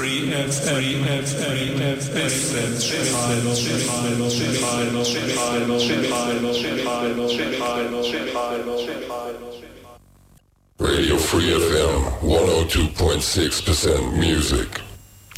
Free 0.00 0.32
FM, 0.32 0.80
Radio 10.78 11.16
Free 11.18 11.50
FM 11.50 12.00
102.6% 12.22 14.18
music. 14.18 14.89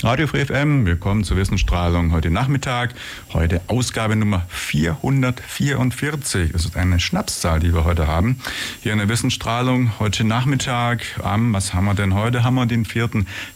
Radio 0.04 0.27
Free 0.27 0.45
FM, 0.45 0.84
willkommen 0.84 1.23
zur 1.23 1.37
Wissensstrahlung 1.37 2.11
heute 2.11 2.29
Nachmittag. 2.29 2.93
Heute 3.32 3.61
Ausgabe 3.68 4.17
Nummer 4.17 4.45
444. 4.48 6.50
Das 6.50 6.64
ist 6.64 6.77
eine 6.77 6.98
Schnapszahl, 6.98 7.61
die 7.61 7.73
wir 7.73 7.85
heute 7.85 8.09
haben. 8.09 8.41
Hier 8.80 8.91
in 8.91 8.99
der 8.99 9.09
Wissensstrahlung 9.09 10.00
heute 10.00 10.25
Nachmittag 10.25 11.04
am, 11.23 11.53
was 11.53 11.73
haben 11.73 11.85
wir 11.85 11.95
denn 11.95 12.14
heute? 12.14 12.43
Haben 12.43 12.57
wir 12.57 12.67
den 12.67 12.85
4. 12.85 13.11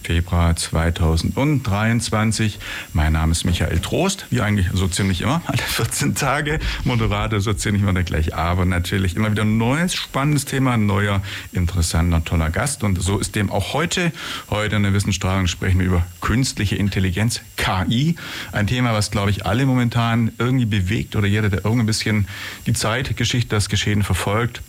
Februar 0.04 0.54
2023. 0.54 2.60
Mein 2.92 3.14
Name 3.14 3.32
ist 3.32 3.44
Michael 3.44 3.80
Trost, 3.80 4.26
wie 4.30 4.40
eigentlich 4.40 4.68
so 4.72 4.86
ziemlich 4.86 5.22
immer, 5.22 5.42
alle 5.46 5.58
14 5.58 6.14
Tage. 6.14 6.60
Moderator 6.84 7.40
so 7.40 7.54
ziemlich 7.54 7.82
immer 7.82 7.92
der 7.92 8.04
gleiche, 8.04 8.36
aber 8.36 8.64
natürlich 8.64 9.16
immer 9.16 9.32
wieder 9.32 9.42
ein 9.42 9.58
neues, 9.58 9.96
spannendes 9.96 10.44
Thema, 10.44 10.74
ein 10.74 10.86
neuer, 10.86 11.22
interessanter, 11.50 12.24
toller 12.24 12.50
Gast. 12.50 12.84
Und 12.84 13.02
so 13.02 13.18
ist 13.18 13.34
dem 13.34 13.50
auch 13.50 13.72
heute. 13.72 14.12
Heute 14.48 14.76
in 14.76 14.84
der 14.84 14.92
Wissensstrahlung 14.92 15.48
sprechen 15.48 15.80
wir 15.80 15.86
über 15.86 16.06
Künstler 16.20 16.35
künstliche 16.36 16.76
Intelligenz, 16.76 17.40
KI. 17.56 18.14
Ein 18.52 18.66
Thema, 18.66 18.92
was, 18.92 19.10
glaube 19.10 19.30
ich, 19.30 19.46
alle 19.46 19.64
momentan 19.64 20.32
irgendwie 20.36 20.66
bewegt 20.66 21.16
oder 21.16 21.26
jeder, 21.26 21.48
der 21.48 21.64
irgendwie 21.64 21.84
ein 21.84 21.86
bisschen 21.86 22.28
die 22.66 22.74
Zeitgeschichte, 22.74 23.56
das 23.56 23.70
Geschehen 23.70 24.02
verfolgt, 24.02 24.60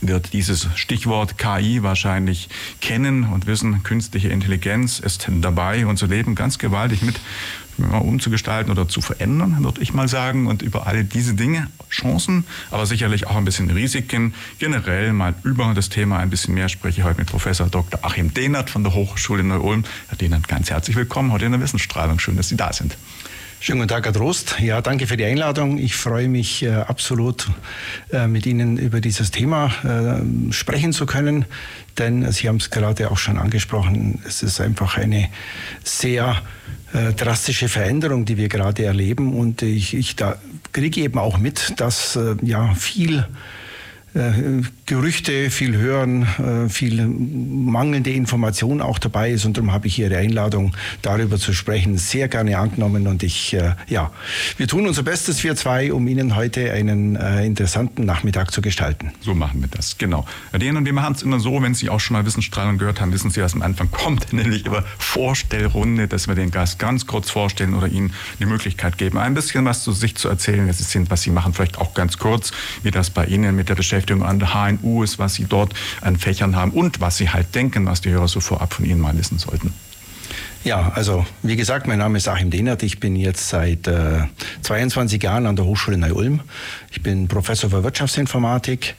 wird 0.00 0.32
dieses 0.32 0.68
Stichwort 0.76 1.36
KI 1.36 1.82
wahrscheinlich 1.82 2.48
kennen 2.80 3.24
und 3.24 3.48
wissen, 3.48 3.82
künstliche 3.82 4.28
Intelligenz 4.28 5.00
ist 5.00 5.26
dabei, 5.28 5.84
unser 5.84 6.06
Leben 6.06 6.36
ganz 6.36 6.58
gewaltig 6.58 7.02
mit 7.02 7.18
umzugestalten 7.78 8.70
oder 8.70 8.88
zu 8.88 9.00
verändern, 9.00 9.56
würde 9.62 9.80
ich 9.82 9.92
mal 9.92 10.08
sagen. 10.08 10.46
Und 10.46 10.62
über 10.62 10.86
all 10.86 11.04
diese 11.04 11.34
Dinge, 11.34 11.68
Chancen, 11.90 12.44
aber 12.70 12.86
sicherlich 12.86 13.26
auch 13.26 13.36
ein 13.36 13.44
bisschen 13.44 13.70
Risiken, 13.70 14.34
generell 14.58 15.12
mal 15.12 15.34
über 15.44 15.72
das 15.74 15.88
Thema 15.88 16.18
ein 16.18 16.30
bisschen 16.30 16.54
mehr 16.54 16.68
spreche 16.68 17.00
ich 17.00 17.06
heute 17.06 17.18
mit 17.18 17.28
Professor 17.28 17.68
Dr. 17.68 18.00
Achim 18.02 18.34
Dehnert 18.34 18.70
von 18.70 18.82
der 18.82 18.94
Hochschule 18.94 19.44
Neu-Ulm. 19.44 19.84
Herr 20.08 20.18
Dehnert, 20.18 20.48
ganz 20.48 20.70
herzlich 20.70 20.96
willkommen 20.96 21.32
heute 21.32 21.44
in 21.44 21.52
der 21.52 21.60
Wissensstrahlung. 21.60 22.18
Schön, 22.18 22.36
dass 22.36 22.48
Sie 22.48 22.56
da 22.56 22.72
sind. 22.72 22.96
Schönen 23.64 23.78
guten 23.78 23.88
Tag, 23.88 24.04
Herr 24.04 24.12
Trost. 24.12 24.56
Ja, 24.60 24.82
danke 24.82 25.06
für 25.06 25.16
die 25.16 25.24
Einladung. 25.24 25.78
Ich 25.78 25.96
freue 25.96 26.28
mich 26.28 26.62
äh, 26.62 26.72
absolut, 26.72 27.48
äh, 28.12 28.26
mit 28.26 28.44
Ihnen 28.44 28.76
über 28.76 29.00
dieses 29.00 29.30
Thema 29.30 29.70
äh, 29.84 30.52
sprechen 30.52 30.92
zu 30.92 31.06
können, 31.06 31.46
denn 31.96 32.30
Sie 32.30 32.46
haben 32.46 32.56
es 32.56 32.68
gerade 32.68 33.10
auch 33.10 33.16
schon 33.16 33.38
angesprochen. 33.38 34.20
Es 34.26 34.42
ist 34.42 34.60
einfach 34.60 34.98
eine 34.98 35.30
sehr 35.82 36.42
äh, 36.94 37.12
drastische 37.12 37.68
Veränderung, 37.68 38.24
die 38.24 38.36
wir 38.36 38.48
gerade 38.48 38.84
erleben. 38.84 39.34
Und 39.34 39.62
ich, 39.62 39.94
ich 39.94 40.14
da 40.16 40.36
kriege 40.72 41.00
eben 41.00 41.18
auch 41.18 41.38
mit, 41.38 41.74
dass 41.80 42.14
äh, 42.14 42.36
ja 42.42 42.72
viel 42.74 43.26
Gerüchte, 44.86 45.50
viel 45.50 45.76
Hören, 45.76 46.22
äh, 46.22 46.68
viel 46.68 47.04
mangelnde 47.04 48.10
Information 48.10 48.80
auch 48.80 49.00
dabei 49.00 49.32
ist. 49.32 49.44
Und 49.44 49.56
darum 49.56 49.72
habe 49.72 49.88
ich 49.88 49.98
Ihre 49.98 50.18
Einladung, 50.18 50.72
darüber 51.02 51.36
zu 51.36 51.52
sprechen, 51.52 51.98
sehr 51.98 52.28
gerne 52.28 52.58
angenommen. 52.58 53.08
Und 53.08 53.24
ich, 53.24 53.54
äh, 53.54 53.74
ja, 53.88 54.12
wir 54.56 54.68
tun 54.68 54.86
unser 54.86 55.02
Bestes, 55.02 55.42
wir 55.42 55.56
zwei, 55.56 55.92
um 55.92 56.06
Ihnen 56.06 56.36
heute 56.36 56.72
einen 56.72 57.16
interessanten 57.16 58.04
Nachmittag 58.04 58.52
zu 58.52 58.62
gestalten. 58.62 59.10
So 59.20 59.34
machen 59.34 59.60
wir 59.60 59.68
das, 59.68 59.98
genau. 59.98 60.26
Den 60.52 60.76
und 60.76 60.84
wir 60.84 60.92
machen 60.92 61.14
es 61.16 61.22
immer 61.22 61.40
so, 61.40 61.60
wenn 61.60 61.74
Sie 61.74 61.90
auch 61.90 62.00
schon 62.00 62.14
mal 62.14 62.24
Wissensstrahlung 62.24 62.78
gehört 62.78 63.00
haben, 63.00 63.12
wissen 63.12 63.30
Sie, 63.30 63.40
was 63.40 63.54
am 63.54 63.62
Anfang 63.62 63.90
kommt, 63.90 64.32
nämlich 64.32 64.64
über 64.64 64.84
Vorstellrunde, 64.98 66.06
dass 66.06 66.28
wir 66.28 66.36
den 66.36 66.52
Gast 66.52 66.78
ganz 66.78 67.06
kurz 67.06 67.30
vorstellen 67.30 67.74
oder 67.74 67.88
Ihnen 67.88 68.12
die 68.38 68.46
Möglichkeit 68.46 68.96
geben, 68.96 69.18
ein 69.18 69.34
bisschen 69.34 69.64
was 69.64 69.82
zu 69.82 69.92
sich 69.92 70.14
zu 70.14 70.28
erzählen, 70.28 70.70
was 71.08 71.22
Sie 71.22 71.30
machen, 71.30 71.52
vielleicht 71.52 71.78
auch 71.78 71.94
ganz 71.94 72.18
kurz, 72.18 72.52
wie 72.84 72.92
das 72.92 73.10
bei 73.10 73.26
Ihnen 73.26 73.56
mit 73.56 73.68
der 73.68 73.74
Beschäftigung 73.74 74.03
Beschäftigung 74.04 74.22
an 74.22 74.38
der 74.38 74.52
HNU 74.54 75.02
ist, 75.02 75.18
was 75.18 75.34
Sie 75.34 75.44
dort 75.44 75.72
an 76.02 76.16
Fächern 76.16 76.56
haben 76.56 76.72
und 76.72 77.00
was 77.00 77.16
Sie 77.16 77.30
halt 77.30 77.54
denken, 77.54 77.86
was 77.86 78.02
die 78.02 78.10
Hörer 78.10 78.28
so 78.28 78.40
vorab 78.40 78.74
von 78.74 78.84
Ihnen 78.84 79.00
mal 79.00 79.16
wissen 79.16 79.38
sollten. 79.38 79.72
Ja, 80.62 80.92
also 80.94 81.26
wie 81.42 81.56
gesagt, 81.56 81.86
mein 81.86 81.98
Name 81.98 82.18
ist 82.18 82.28
Achim 82.28 82.50
Dehnert. 82.50 82.82
Ich 82.82 83.00
bin 83.00 83.16
jetzt 83.16 83.48
seit 83.48 83.86
äh, 83.86 84.22
22 84.62 85.22
Jahren 85.22 85.46
an 85.46 85.56
der 85.56 85.64
Hochschule 85.64 85.96
Neu-Ulm. 85.96 86.40
Ich 86.90 87.02
bin 87.02 87.28
Professor 87.28 87.70
für 87.70 87.82
Wirtschaftsinformatik, 87.82 88.94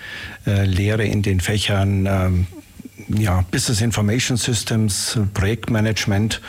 äh, 0.46 0.66
lehre 0.66 1.06
in 1.06 1.22
den 1.22 1.40
Fächern 1.40 2.06
äh, 2.06 2.30
ja, 3.22 3.44
Business 3.52 3.82
Information 3.82 4.38
Systems, 4.38 5.20
Projektmanagement, 5.34 6.42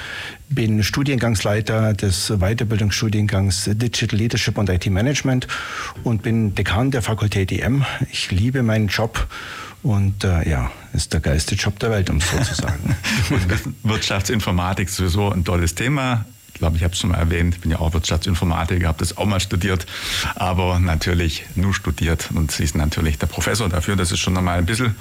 bin 0.48 0.82
Studiengangsleiter 0.82 1.94
des 1.94 2.32
Weiterbildungsstudiengangs 2.38 3.70
Digital 3.72 4.18
Leadership 4.18 4.58
und 4.58 4.68
IT 4.68 4.86
Management 4.86 5.46
und 6.04 6.22
bin 6.22 6.54
Dekan 6.54 6.90
der 6.90 7.02
Fakultät 7.02 7.52
EM. 7.52 7.84
Ich 8.10 8.30
liebe 8.30 8.62
meinen 8.62 8.88
Job 8.88 9.26
und 9.82 10.24
äh, 10.24 10.48
ja, 10.48 10.70
ist 10.92 11.12
der 11.12 11.20
geilste 11.20 11.54
Job 11.54 11.78
der 11.78 11.90
Welt, 11.90 12.10
um 12.10 12.18
es 12.18 12.30
so 12.30 12.38
zu 12.38 12.54
sagen. 12.54 12.96
Wirtschaftsinformatik 13.82 14.88
ist 14.88 14.96
sowieso 14.96 15.30
ein 15.30 15.44
tolles 15.44 15.74
Thema. 15.74 16.24
Ich 16.52 16.58
glaube, 16.58 16.76
ich 16.76 16.84
habe 16.84 16.94
es 16.94 16.98
schon 16.98 17.10
mal 17.10 17.18
erwähnt, 17.18 17.56
ich 17.56 17.60
bin 17.60 17.70
ja 17.70 17.78
auch 17.80 17.92
Wirtschaftsinformatiker, 17.92 18.88
habe 18.88 18.98
das 18.98 19.18
auch 19.18 19.26
mal 19.26 19.40
studiert, 19.40 19.84
aber 20.36 20.78
natürlich 20.78 21.44
nur 21.54 21.74
studiert 21.74 22.30
und 22.32 22.50
Sie 22.50 22.66
sind 22.66 22.78
natürlich 22.78 23.18
der 23.18 23.26
Professor 23.26 23.68
dafür. 23.68 23.94
Das 23.94 24.10
ist 24.10 24.20
schon 24.20 24.32
nochmal 24.32 24.58
ein 24.58 24.64
bisschen 24.64 24.96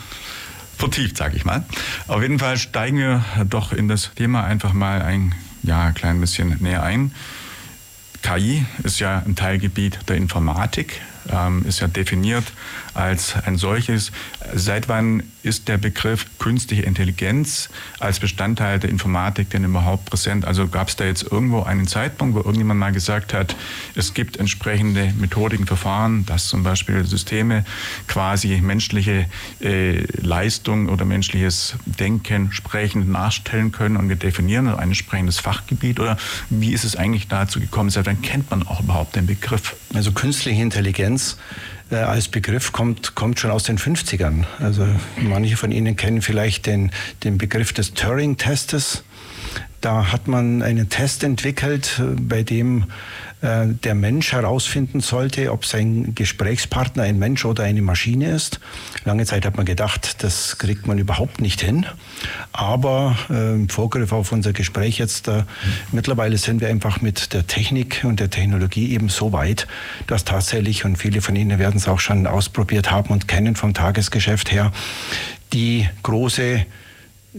vertieft, 0.77 1.17
sage 1.17 1.37
ich 1.37 1.45
mal. 1.45 1.63
Auf 2.07 2.21
jeden 2.21 2.39
Fall 2.39 2.57
steigen 2.57 2.97
wir 2.97 3.23
doch 3.49 3.71
in 3.71 3.87
das 3.87 4.11
Thema 4.15 4.43
einfach 4.43 4.73
mal 4.73 5.01
ein 5.01 5.33
ja, 5.63 5.91
klein 5.91 6.19
bisschen 6.21 6.57
näher 6.59 6.83
ein. 6.83 7.11
KI 8.21 8.65
ist 8.83 8.99
ja 8.99 9.21
ein 9.25 9.35
Teilgebiet 9.35 9.99
der 10.07 10.15
Informatik, 10.15 11.01
ähm, 11.29 11.63
ist 11.67 11.79
ja 11.79 11.87
definiert 11.87 12.45
als 12.95 13.35
ein 13.45 13.57
solches. 13.57 14.11
Seit 14.53 14.89
wann 14.89 15.23
ist 15.43 15.67
der 15.67 15.77
Begriff 15.77 16.25
künstliche 16.39 16.83
Intelligenz 16.83 17.69
als 17.99 18.19
Bestandteil 18.19 18.79
der 18.79 18.89
Informatik 18.89 19.49
denn 19.49 19.63
überhaupt 19.63 20.05
präsent? 20.05 20.45
Also 20.45 20.67
gab 20.67 20.87
es 20.87 20.95
da 20.95 21.05
jetzt 21.05 21.23
irgendwo 21.23 21.63
einen 21.63 21.87
Zeitpunkt, 21.87 22.35
wo 22.35 22.39
irgendjemand 22.39 22.79
mal 22.79 22.91
gesagt 22.91 23.33
hat, 23.33 23.55
es 23.95 24.13
gibt 24.13 24.37
entsprechende 24.37 25.13
Methodiken, 25.17 25.67
Verfahren, 25.67 26.25
dass 26.25 26.47
zum 26.47 26.63
Beispiel 26.63 27.05
Systeme 27.05 27.65
quasi 28.07 28.59
menschliche 28.61 29.25
äh, 29.61 30.05
Leistung 30.21 30.89
oder 30.89 31.05
menschliches 31.05 31.75
Denken 31.85 32.51
sprechend 32.51 33.09
nachstellen 33.09 33.71
können 33.71 33.97
und 33.97 34.09
wir 34.09 34.15
definieren 34.15 34.67
ein 34.67 34.89
entsprechendes 34.89 35.39
Fachgebiet? 35.39 35.99
Oder 35.99 36.17
wie 36.49 36.73
ist 36.73 36.83
es 36.83 36.95
eigentlich 36.95 37.27
dazu 37.27 37.59
gekommen? 37.59 37.89
Seit 37.89 38.05
wann 38.05 38.21
kennt 38.21 38.49
man 38.49 38.65
auch 38.65 38.81
überhaupt 38.81 39.15
den 39.15 39.27
Begriff? 39.27 39.75
Also 39.93 40.11
künstliche 40.11 40.61
Intelligenz 40.61 41.37
äh, 41.91 41.95
als 41.95 42.27
Begriff 42.27 42.71
kommt, 42.71 43.15
kommt 43.15 43.39
schon 43.39 43.51
aus 43.51 43.63
den 43.63 43.77
50ern. 43.77 44.45
Also 44.59 44.87
manche 45.17 45.57
von 45.57 45.71
Ihnen 45.71 45.95
kennen 45.95 46.21
vielleicht 46.21 46.65
den, 46.65 46.91
den 47.23 47.37
Begriff 47.37 47.73
des 47.73 47.93
Turing-Testes. 47.93 49.03
Da 49.81 50.11
hat 50.11 50.27
man 50.27 50.63
einen 50.63 50.89
Test 50.89 51.23
entwickelt, 51.23 51.99
äh, 51.99 52.19
bei 52.19 52.43
dem 52.43 52.85
äh, 53.41 53.67
der 53.67 53.95
Mensch 53.95 54.31
herausfinden 54.31 55.01
sollte, 55.01 55.51
ob 55.51 55.65
sein 55.65 56.15
Gesprächspartner 56.15 57.03
ein 57.03 57.19
Mensch 57.19 57.45
oder 57.45 57.63
eine 57.63 57.81
Maschine 57.81 58.31
ist. 58.31 58.59
Lange 59.03 59.25
Zeit 59.25 59.45
hat 59.45 59.57
man 59.57 59.65
gedacht, 59.65 60.23
das 60.23 60.57
kriegt 60.57 60.87
man 60.87 60.97
überhaupt 60.97 61.41
nicht 61.41 61.61
hin. 61.61 61.85
Aber 62.53 63.17
äh, 63.29 63.67
Vorgriff 63.69 64.13
auf 64.13 64.31
unser 64.31 64.53
Gespräch 64.53 64.97
jetzt, 64.97 65.27
äh, 65.27 65.43
mittlerweile 65.91 66.37
sind 66.37 66.61
wir 66.61 66.69
einfach 66.69 67.01
mit 67.01 67.33
der 67.33 67.45
Technik 67.45 68.03
und 68.03 68.19
der 68.19 68.29
Technologie 68.29 68.91
eben 68.91 69.09
so 69.09 69.33
weit, 69.33 69.67
dass 70.07 70.23
tatsächlich, 70.23 70.85
und 70.85 70.97
viele 70.97 71.21
von 71.21 71.35
Ihnen 71.35 71.59
werden 71.59 71.77
es 71.77 71.87
auch 71.87 71.99
schon 71.99 72.27
ausprobiert 72.27 72.89
haben 72.91 73.09
und 73.09 73.27
kennen 73.27 73.55
vom 73.55 73.73
Tagesgeschäft 73.73 74.51
her, 74.51 74.71
die 75.53 75.87
große 76.03 76.65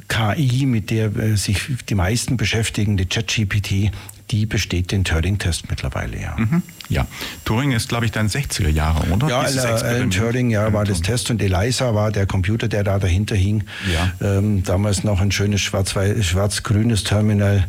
KI, 0.08 0.66
mit 0.66 0.90
der 0.90 1.16
äh, 1.16 1.36
sich 1.36 1.62
die 1.88 1.94
meisten 1.94 2.36
beschäftigen, 2.36 2.96
die 2.96 3.06
ChatGPT, 3.06 3.92
die 4.30 4.46
besteht 4.46 4.92
den 4.92 5.04
Turing-Test 5.04 5.70
mittlerweile, 5.70 6.20
ja. 6.20 6.36
Mhm. 6.36 6.62
Ja, 6.88 7.06
Turing 7.44 7.72
ist, 7.72 7.88
glaube 7.88 8.04
ich, 8.04 8.12
dann 8.12 8.28
60er 8.28 8.68
Jahre, 8.68 9.09
oder? 9.10 9.28
Ja, 9.28 9.41
Alan 9.41 10.10
Turing, 10.10 10.50
ja, 10.50 10.72
war 10.72 10.84
das 10.84 11.03
Test 11.03 11.30
und 11.30 11.42
ELISA 11.42 11.94
war 11.94 12.12
der 12.12 12.27
Computer, 12.27 12.68
der 12.68 12.84
da 12.84 12.98
dahinter 12.98 13.36
hing. 13.36 13.65
Ja. 13.92 14.12
Ähm, 14.38 14.62
damals 14.62 15.04
noch 15.04 15.21
ein 15.21 15.33
schönes 15.33 15.60
schwarz-grünes 15.60 17.04
Terminal 17.04 17.66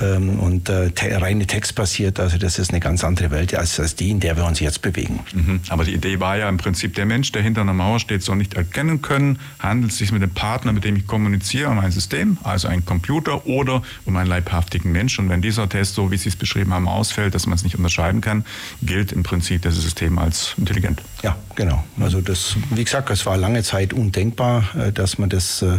ähm, 0.00 0.38
und 0.40 0.68
äh, 0.68 0.90
te 0.90 1.20
reine 1.20 1.46
textbasiert. 1.46 2.20
Also 2.20 2.38
das 2.38 2.58
ist 2.58 2.70
eine 2.70 2.80
ganz 2.80 3.04
andere 3.04 3.30
Welt 3.30 3.54
als, 3.54 3.78
als 3.78 3.94
die, 3.94 4.10
in 4.10 4.20
der 4.20 4.36
wir 4.36 4.44
uns 4.44 4.60
jetzt 4.60 4.82
bewegen. 4.82 5.20
Mhm. 5.32 5.60
Aber 5.68 5.84
die 5.84 5.94
Idee 5.94 6.20
war 6.20 6.36
ja 6.36 6.48
im 6.48 6.56
Prinzip, 6.56 6.94
der 6.94 7.06
Mensch, 7.06 7.32
der 7.32 7.42
hinter 7.42 7.60
einer 7.60 7.74
Mauer 7.74 8.00
steht, 8.00 8.22
soll 8.22 8.36
nicht 8.36 8.54
erkennen 8.54 9.02
können, 9.02 9.38
handelt 9.58 9.92
es 9.92 9.98
sich 9.98 10.12
mit 10.12 10.22
dem 10.22 10.30
Partner, 10.30 10.72
mit 10.72 10.84
dem 10.84 10.96
ich 10.96 11.06
kommuniziere, 11.06 11.70
um 11.70 11.78
ein 11.78 11.92
System, 11.92 12.38
also 12.42 12.68
ein 12.68 12.84
Computer 12.84 13.46
oder 13.46 13.82
um 14.04 14.16
einen 14.16 14.28
leibhaftigen 14.28 14.92
Mensch. 14.92 15.18
Und 15.18 15.28
wenn 15.28 15.42
dieser 15.42 15.68
Test 15.68 15.94
so, 15.94 16.10
wie 16.10 16.16
Sie 16.16 16.28
es 16.28 16.36
beschrieben 16.36 16.72
haben, 16.72 16.88
ausfällt, 16.88 17.34
dass 17.34 17.46
man 17.46 17.56
es 17.56 17.64
nicht 17.64 17.76
unterscheiden 17.76 18.20
kann, 18.20 18.44
gilt 18.82 19.12
im 19.12 19.22
Prinzip 19.22 19.62
das 19.62 19.74
System 19.76 20.18
als 20.18 20.54
intelligent. 20.56 21.00
Ja, 21.22 21.36
genau. 21.54 21.84
Also 22.00 22.20
das, 22.20 22.56
wie 22.70 22.84
gesagt, 22.84 23.10
es 23.10 23.24
war 23.26 23.36
lange 23.36 23.62
Zeit 23.62 23.92
undenkbar, 23.92 24.64
äh, 24.76 24.92
dass 24.92 25.18
man 25.18 25.28
das 25.28 25.62
äh, 25.62 25.78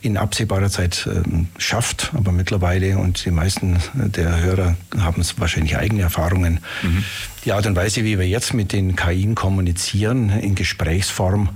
in 0.00 0.16
absehbarer 0.16 0.70
Zeit 0.70 1.08
ähm, 1.10 1.48
schafft. 1.58 2.12
Aber 2.14 2.32
mittlerweile, 2.32 2.98
und 2.98 3.24
die 3.24 3.30
meisten 3.30 3.78
der 3.94 4.40
Hörer 4.40 4.76
haben 4.98 5.20
es 5.20 5.38
wahrscheinlich 5.38 5.76
eigene 5.76 6.02
Erfahrungen, 6.02 6.60
mhm. 6.82 7.04
die 7.44 7.52
Art 7.52 7.66
und 7.66 7.76
Weise, 7.76 8.04
wie 8.04 8.18
wir 8.18 8.28
jetzt 8.28 8.54
mit 8.54 8.72
den 8.72 8.96
KI 8.96 9.32
kommunizieren, 9.34 10.30
in 10.30 10.54
Gesprächsform, 10.54 11.50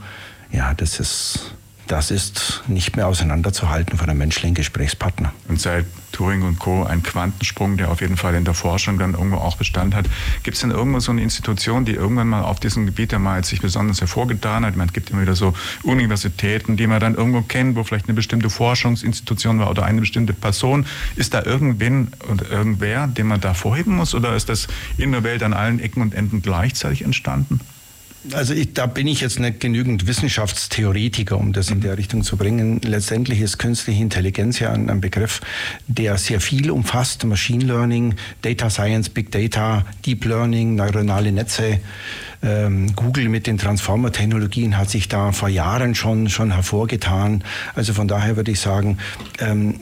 ja, 0.52 0.74
das 0.74 1.00
ist 1.00 1.52
das 1.86 2.10
ist 2.10 2.62
nicht 2.66 2.96
mehr 2.96 3.06
auseinanderzuhalten 3.06 3.98
von 3.98 4.08
einem 4.08 4.18
menschlichen 4.18 4.54
Gesprächspartner. 4.54 5.32
Und 5.48 5.60
seit 5.60 5.86
Turing 6.12 6.42
und 6.42 6.58
Co. 6.58 6.82
ein 6.84 7.02
Quantensprung, 7.02 7.76
der 7.76 7.90
auf 7.90 8.00
jeden 8.00 8.16
Fall 8.16 8.34
in 8.34 8.44
der 8.44 8.54
Forschung 8.54 8.98
dann 8.98 9.12
irgendwo 9.12 9.36
auch 9.36 9.56
Bestand 9.56 9.94
hat. 9.94 10.06
Gibt 10.42 10.54
es 10.54 10.62
denn 10.62 10.70
irgendwo 10.70 10.98
so 10.98 11.12
eine 11.12 11.22
Institution, 11.22 11.84
die 11.84 11.92
irgendwann 11.92 12.28
mal 12.28 12.42
auf 12.42 12.58
diesem 12.58 12.86
Gebiet 12.86 13.12
ja 13.12 13.18
mal 13.18 13.44
sich 13.44 13.60
besonders 13.60 14.00
hervorgetan 14.00 14.64
hat? 14.64 14.76
Man 14.76 14.88
gibt 14.88 15.10
immer 15.10 15.22
wieder 15.22 15.36
so 15.36 15.52
Universitäten, 15.82 16.76
die 16.76 16.86
man 16.86 17.00
dann 17.00 17.14
irgendwo 17.14 17.42
kennt, 17.42 17.76
wo 17.76 17.84
vielleicht 17.84 18.06
eine 18.06 18.14
bestimmte 18.14 18.48
Forschungsinstitution 18.48 19.58
war 19.58 19.70
oder 19.70 19.84
eine 19.84 20.00
bestimmte 20.00 20.32
Person. 20.32 20.86
Ist 21.16 21.34
da 21.34 21.42
irgendwen 21.42 22.08
und 22.28 22.42
irgendwer, 22.50 23.06
den 23.06 23.26
man 23.26 23.40
da 23.40 23.52
vorheben 23.52 23.96
muss? 23.96 24.14
Oder 24.14 24.34
ist 24.34 24.48
das 24.48 24.68
in 24.96 25.12
der 25.12 25.22
Welt 25.22 25.42
an 25.42 25.52
allen 25.52 25.80
Ecken 25.80 26.00
und 26.00 26.14
Enden 26.14 26.40
gleichzeitig 26.40 27.02
entstanden? 27.02 27.60
Also 28.32 28.54
ich, 28.54 28.72
da 28.72 28.86
bin 28.86 29.06
ich 29.06 29.20
jetzt 29.20 29.38
nicht 29.38 29.60
genügend 29.60 30.06
Wissenschaftstheoretiker, 30.06 31.36
um 31.36 31.52
das 31.52 31.70
in 31.70 31.80
der 31.80 31.96
Richtung 31.98 32.22
zu 32.22 32.36
bringen. 32.36 32.80
Letztendlich 32.82 33.40
ist 33.40 33.58
künstliche 33.58 34.02
Intelligenz 34.02 34.58
ja 34.58 34.72
ein, 34.72 34.90
ein 34.90 35.00
Begriff, 35.00 35.40
der 35.86 36.18
sehr 36.18 36.40
viel 36.40 36.70
umfasst. 36.70 37.24
Machine 37.24 37.64
Learning, 37.64 38.14
Data 38.42 38.70
Science, 38.70 39.08
Big 39.08 39.30
Data, 39.30 39.84
Deep 40.04 40.24
Learning, 40.24 40.74
neuronale 40.74 41.32
Netze. 41.32 41.80
Ähm, 42.42 42.94
Google 42.94 43.28
mit 43.28 43.46
den 43.46 43.58
Transformer-Technologien 43.58 44.76
hat 44.76 44.90
sich 44.90 45.08
da 45.08 45.32
vor 45.32 45.48
Jahren 45.48 45.94
schon, 45.94 46.28
schon 46.28 46.52
hervorgetan. 46.52 47.42
Also 47.74 47.94
von 47.94 48.08
daher 48.08 48.36
würde 48.36 48.50
ich 48.50 48.60
sagen, 48.60 48.98
ähm, 49.40 49.80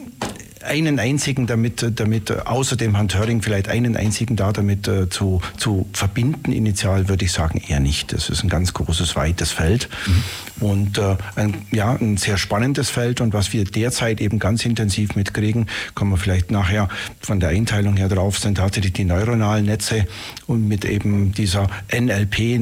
einen 0.64 0.98
einzigen 0.98 1.46
damit, 1.46 1.98
damit 1.98 2.30
außer 2.46 2.76
dem 2.76 2.94
Herrn 2.94 3.08
Töring 3.08 3.42
vielleicht 3.42 3.68
einen 3.68 3.96
einzigen 3.96 4.36
da 4.36 4.52
damit 4.52 4.88
äh, 4.88 5.08
zu, 5.08 5.40
zu 5.56 5.88
verbinden, 5.92 6.52
initial 6.52 7.08
würde 7.08 7.24
ich 7.24 7.32
sagen 7.32 7.60
eher 7.66 7.80
nicht. 7.80 8.12
Das 8.12 8.28
ist 8.28 8.42
ein 8.42 8.48
ganz 8.48 8.72
großes, 8.72 9.16
weites 9.16 9.52
Feld 9.52 9.88
mhm. 10.06 10.66
und 10.66 10.98
äh, 10.98 11.16
ein, 11.36 11.62
ja, 11.70 11.92
ein 11.92 12.16
sehr 12.16 12.38
spannendes 12.38 12.90
Feld 12.90 13.20
und 13.20 13.32
was 13.32 13.52
wir 13.52 13.64
derzeit 13.64 14.20
eben 14.20 14.38
ganz 14.38 14.64
intensiv 14.64 15.16
mitkriegen, 15.16 15.66
kommen 15.94 16.12
wir 16.12 16.18
vielleicht 16.18 16.50
nachher 16.50 16.88
von 17.20 17.40
der 17.40 17.50
Einteilung 17.50 17.96
her 17.96 18.08
drauf, 18.08 18.38
sind 18.38 18.56
tatsächlich 18.56 18.92
die 18.92 19.04
neuronalen 19.04 19.66
Netze 19.66 20.06
und 20.46 20.66
mit 20.66 20.84
eben 20.84 21.32
dieser 21.32 21.68
NLP 21.92 22.38
äh, 22.38 22.60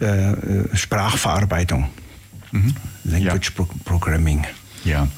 äh, 0.00 0.76
Sprachverarbeitung. 0.76 1.88
Mhm. 2.52 2.74
Language 3.04 3.52
ja. 3.58 3.66
Programming. 3.84 4.46
Ja. 4.84 5.08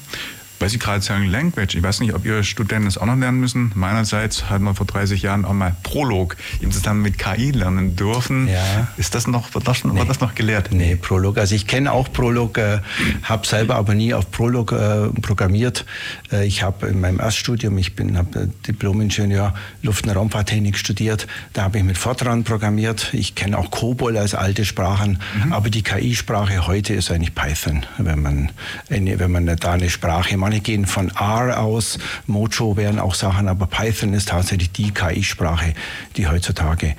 Weil 0.61 0.69
Sie 0.69 0.77
gerade 0.77 1.01
sagen 1.01 1.25
Language, 1.25 1.73
ich 1.73 1.81
weiß 1.81 2.01
nicht, 2.01 2.13
ob 2.13 2.23
Ihre 2.23 2.43
Studenten 2.43 2.85
das 2.85 2.99
auch 2.99 3.07
noch 3.07 3.15
lernen 3.15 3.39
müssen. 3.39 3.71
Meinerseits 3.73 4.47
hat 4.47 4.61
man 4.61 4.75
vor 4.75 4.85
30 4.85 5.23
Jahren 5.23 5.43
auch 5.43 5.53
mal 5.53 5.75
Prolog 5.81 6.37
im 6.59 6.71
Zusammenhang 6.71 7.01
mit 7.01 7.17
KI 7.17 7.49
lernen 7.49 7.95
dürfen. 7.95 8.47
Ja. 8.47 8.87
Ist 8.95 9.15
das 9.15 9.25
noch, 9.25 9.55
wird 9.55 9.67
das, 9.67 9.83
nee. 9.83 9.97
wird 9.97 10.07
das 10.07 10.19
noch 10.19 10.35
gelehrt? 10.35 10.69
Nee, 10.71 10.97
Prolog. 10.97 11.39
Also 11.39 11.55
ich 11.55 11.65
kenne 11.65 11.91
auch 11.91 12.13
Prolog, 12.13 12.59
äh, 12.59 12.77
habe 13.23 13.47
selber 13.47 13.75
aber 13.75 13.95
nie 13.95 14.13
auf 14.13 14.29
Prolog 14.29 14.71
äh, 14.71 15.07
programmiert. 15.21 15.83
Äh, 16.31 16.45
ich 16.45 16.61
habe 16.61 16.85
in 16.89 17.01
meinem 17.01 17.19
Erststudium, 17.19 17.75
ich 17.79 17.95
bin 17.95 18.15
habe 18.15 18.47
Diplom-Ingenieur 18.67 19.55
Luft- 19.81 20.05
und 20.05 20.11
Raumfahrttechnik 20.11 20.77
studiert, 20.77 21.25
da 21.53 21.63
habe 21.63 21.79
ich 21.79 21.83
mit 21.83 21.97
Fortran 21.97 22.43
programmiert. 22.43 23.09
Ich 23.13 23.33
kenne 23.33 23.57
auch 23.57 23.71
COBOL 23.71 24.15
als 24.15 24.35
alte 24.35 24.63
Sprachen, 24.65 25.17
mhm. 25.43 25.53
aber 25.53 25.71
die 25.71 25.81
KI-Sprache 25.81 26.67
heute 26.67 26.93
ist 26.93 27.09
eigentlich 27.09 27.33
Python, 27.33 27.83
wenn 27.97 28.21
man, 28.21 28.51
eine, 28.91 29.17
wenn 29.17 29.31
man 29.31 29.47
da 29.47 29.71
eine 29.71 29.89
Sprache 29.89 30.37
macht 30.37 30.50
Amerikaner 30.51 30.59
gehen 30.59 30.85
von 30.85 31.09
R 31.09 31.59
aus, 31.59 31.97
Mojo 32.27 32.77
wären 32.77 32.99
auch 32.99 33.15
Sachen, 33.15 33.47
aber 33.47 33.67
Python 33.67 34.13
ist 34.13 34.29
tatsächlich 34.29 34.71
die 34.71 34.91
KI-Sprache, 34.91 35.73
die 36.17 36.27
heutzutage 36.27 36.95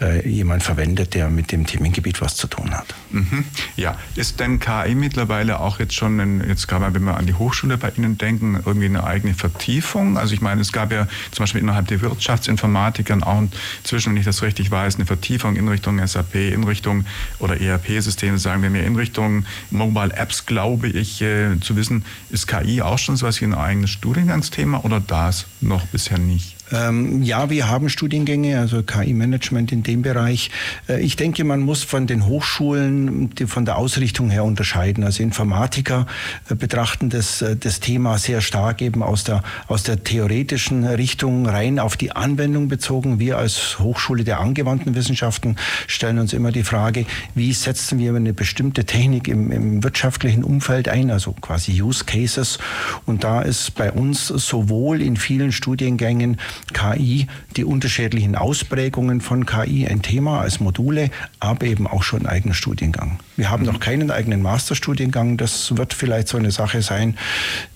äh, 0.00 0.28
jemand 0.28 0.62
verwendet, 0.62 1.14
der 1.14 1.28
mit 1.28 1.52
dem 1.52 1.66
Themengebiet 1.66 2.20
was 2.20 2.36
zu 2.36 2.46
tun 2.46 2.72
hat. 2.72 2.94
Mhm. 3.10 3.44
Ja, 3.76 3.96
ist 4.14 4.40
denn 4.40 4.58
KI 4.58 4.94
mittlerweile 4.94 5.60
auch 5.60 5.78
jetzt 5.78 5.94
schon, 5.94 6.20
ein, 6.20 6.44
jetzt 6.46 6.68
gerade 6.68 6.92
wenn 6.94 7.04
wir 7.04 7.16
an 7.16 7.26
die 7.26 7.34
Hochschule 7.34 7.78
bei 7.78 7.90
Ihnen 7.96 8.18
denken, 8.18 8.60
irgendwie 8.64 8.86
eine 8.86 9.04
eigene 9.04 9.34
Vertiefung? 9.34 10.18
Also 10.18 10.34
ich 10.34 10.40
meine, 10.40 10.60
es 10.60 10.72
gab 10.72 10.92
ja 10.92 11.06
zum 11.30 11.44
Beispiel 11.44 11.60
innerhalb 11.60 11.86
der 11.88 12.00
Wirtschaftsinformatikern 12.00 13.22
auch 13.22 13.42
inzwischen, 13.80 14.12
wenn 14.12 14.18
ich 14.18 14.26
das 14.26 14.42
richtig 14.42 14.70
weiß, 14.70 14.96
eine 14.96 15.06
Vertiefung 15.06 15.56
in 15.56 15.68
Richtung 15.68 16.04
SAP, 16.04 16.34
in 16.34 16.64
Richtung 16.64 17.04
oder 17.38 17.60
ERP-Systeme, 17.60 18.38
sagen 18.38 18.62
wir 18.62 18.70
mehr 18.70 18.84
in 18.84 18.96
Richtung 18.96 19.46
Mobile 19.70 20.12
Apps, 20.14 20.46
glaube 20.46 20.88
ich, 20.88 21.22
äh, 21.22 21.58
zu 21.60 21.76
wissen, 21.76 22.04
ist 22.30 22.46
KI 22.46 22.82
auch 22.82 22.95
schon 22.98 23.16
so 23.16 23.26
etwas 23.26 23.40
wie 23.40 23.46
ein 23.46 23.54
eigenes 23.54 23.90
Studiengangsthema 23.90 24.80
oder 24.80 25.00
das 25.00 25.46
noch 25.60 25.86
bisher 25.86 26.18
nicht? 26.18 26.55
Ähm, 26.72 27.22
ja, 27.22 27.48
wir 27.48 27.68
haben 27.68 27.88
Studiengänge, 27.88 28.58
also 28.58 28.82
KI-Management 28.82 29.70
in 29.70 29.82
dem 29.84 30.02
Bereich. 30.02 30.50
Äh, 30.88 31.00
ich 31.00 31.14
denke, 31.14 31.44
man 31.44 31.60
muss 31.60 31.84
von 31.84 32.06
den 32.06 32.26
Hochschulen 32.26 33.30
die, 33.30 33.46
von 33.46 33.64
der 33.64 33.76
Ausrichtung 33.76 34.30
her 34.30 34.44
unterscheiden. 34.44 35.04
Also 35.04 35.22
Informatiker 35.22 36.06
äh, 36.50 36.56
betrachten 36.56 37.08
das, 37.08 37.40
äh, 37.40 37.56
das 37.56 37.78
Thema 37.78 38.18
sehr 38.18 38.40
stark 38.40 38.82
eben 38.82 39.02
aus 39.02 39.22
der, 39.22 39.42
aus 39.68 39.84
der 39.84 40.02
theoretischen 40.02 40.84
Richtung 40.84 41.46
rein 41.46 41.78
auf 41.78 41.96
die 41.96 42.10
Anwendung 42.12 42.68
bezogen. 42.68 43.20
Wir 43.20 43.38
als 43.38 43.78
Hochschule 43.78 44.24
der 44.24 44.40
angewandten 44.40 44.96
Wissenschaften 44.96 45.56
stellen 45.86 46.18
uns 46.18 46.32
immer 46.32 46.50
die 46.50 46.64
Frage, 46.64 47.06
wie 47.34 47.52
setzen 47.52 48.00
wir 48.00 48.14
eine 48.14 48.32
bestimmte 48.32 48.84
Technik 48.84 49.28
im, 49.28 49.52
im 49.52 49.84
wirtschaftlichen 49.84 50.42
Umfeld 50.42 50.88
ein, 50.88 51.12
also 51.12 51.32
quasi 51.32 51.80
Use 51.80 52.04
Cases. 52.04 52.58
Und 53.04 53.22
da 53.22 53.42
ist 53.42 53.76
bei 53.76 53.92
uns 53.92 54.26
sowohl 54.26 55.00
in 55.00 55.16
vielen 55.16 55.52
Studiengängen 55.52 56.38
KI, 56.72 57.26
die 57.56 57.64
unterschiedlichen 57.64 58.36
Ausprägungen 58.36 59.20
von 59.20 59.46
KI 59.46 59.86
ein 59.86 60.02
Thema 60.02 60.40
als 60.40 60.60
Module, 60.60 61.10
aber 61.40 61.66
eben 61.66 61.86
auch 61.86 62.02
schon 62.02 62.20
ein 62.20 62.26
eigener 62.26 62.54
Studiengang. 62.54 63.18
Wir 63.36 63.50
haben 63.50 63.64
mhm. 63.64 63.72
noch 63.72 63.80
keinen 63.80 64.10
eigenen 64.10 64.42
Masterstudiengang. 64.42 65.36
Das 65.36 65.76
wird 65.76 65.94
vielleicht 65.94 66.28
so 66.28 66.38
eine 66.38 66.50
Sache 66.50 66.82
sein. 66.82 67.16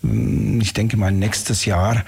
Hm, 0.02 0.60
ich 0.60 0.72
denke 0.72 0.96
mal 0.96 1.12
nächstes 1.12 1.64
Jahr. 1.64 2.04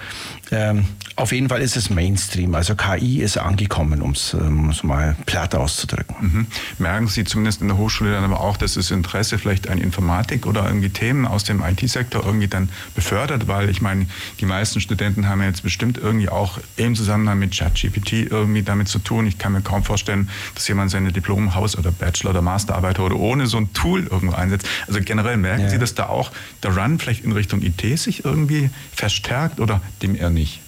Ähm, 0.50 0.86
auf 1.16 1.32
jeden 1.32 1.48
Fall 1.48 1.60
ist 1.60 1.76
es 1.76 1.90
Mainstream. 1.90 2.54
Also 2.54 2.74
KI 2.74 3.20
ist 3.20 3.36
angekommen, 3.36 4.00
um 4.00 4.12
es 4.12 4.34
ähm, 4.34 4.72
mal 4.82 5.14
platt 5.26 5.54
auszudrücken. 5.54 6.16
Mhm. 6.20 6.46
Merken 6.78 7.06
Sie 7.06 7.24
zumindest 7.24 7.60
in 7.60 7.68
der 7.68 7.76
Hochschule 7.76 8.12
dann 8.12 8.24
aber 8.24 8.40
auch, 8.40 8.56
dass 8.56 8.74
das 8.74 8.90
Interesse 8.90 9.38
vielleicht 9.38 9.68
an 9.68 9.78
Informatik 9.78 10.46
oder 10.46 10.66
irgendwie 10.66 10.88
Themen 10.88 11.26
aus 11.26 11.44
dem 11.44 11.62
IT-Sektor 11.62 12.24
irgendwie 12.24 12.48
dann 12.48 12.70
befördert? 12.94 13.46
Weil 13.46 13.68
ich 13.68 13.82
meine, 13.82 14.06
die 14.40 14.46
meisten 14.46 14.80
Studenten 14.80 15.28
haben 15.28 15.40
ja 15.40 15.48
jetzt 15.48 15.62
bestimmt 15.62 15.98
irgendwie 15.98 16.28
auch 16.28 16.58
im 16.76 16.94
Zusammenhang 16.94 17.38
mit 17.38 17.56
ChatGPT 17.56 18.30
irgendwie 18.30 18.62
damit 18.62 18.88
zu 18.88 18.98
tun. 18.98 19.26
Ich 19.26 19.38
kann 19.38 19.52
mir 19.52 19.62
kaum 19.62 19.84
vorstellen, 19.84 20.30
dass 20.54 20.66
jemand 20.68 20.90
seine 20.90 21.12
Diplom-, 21.12 21.54
Haus- 21.54 21.76
oder 21.76 21.90
Bachelor- 21.92 22.30
oder 22.30 22.42
Masterarbeit 22.42 22.98
oder 22.98 23.16
ohne 23.16 23.41
so 23.46 23.58
ein 23.58 23.72
Tool 23.72 24.06
irgendwo 24.06 24.34
einsetzt. 24.34 24.68
Also 24.86 25.00
generell 25.00 25.36
merken 25.36 25.62
ja. 25.62 25.68
Sie, 25.68 25.78
dass 25.78 25.94
da 25.94 26.06
auch 26.06 26.32
der 26.62 26.76
Run 26.76 26.98
vielleicht 26.98 27.24
in 27.24 27.32
Richtung 27.32 27.62
IT 27.62 27.82
sich 27.98 28.24
irgendwie 28.24 28.70
verstärkt 28.94 29.60
oder 29.60 29.80
dem 30.02 30.14
eher 30.14 30.30
nicht? 30.30 30.60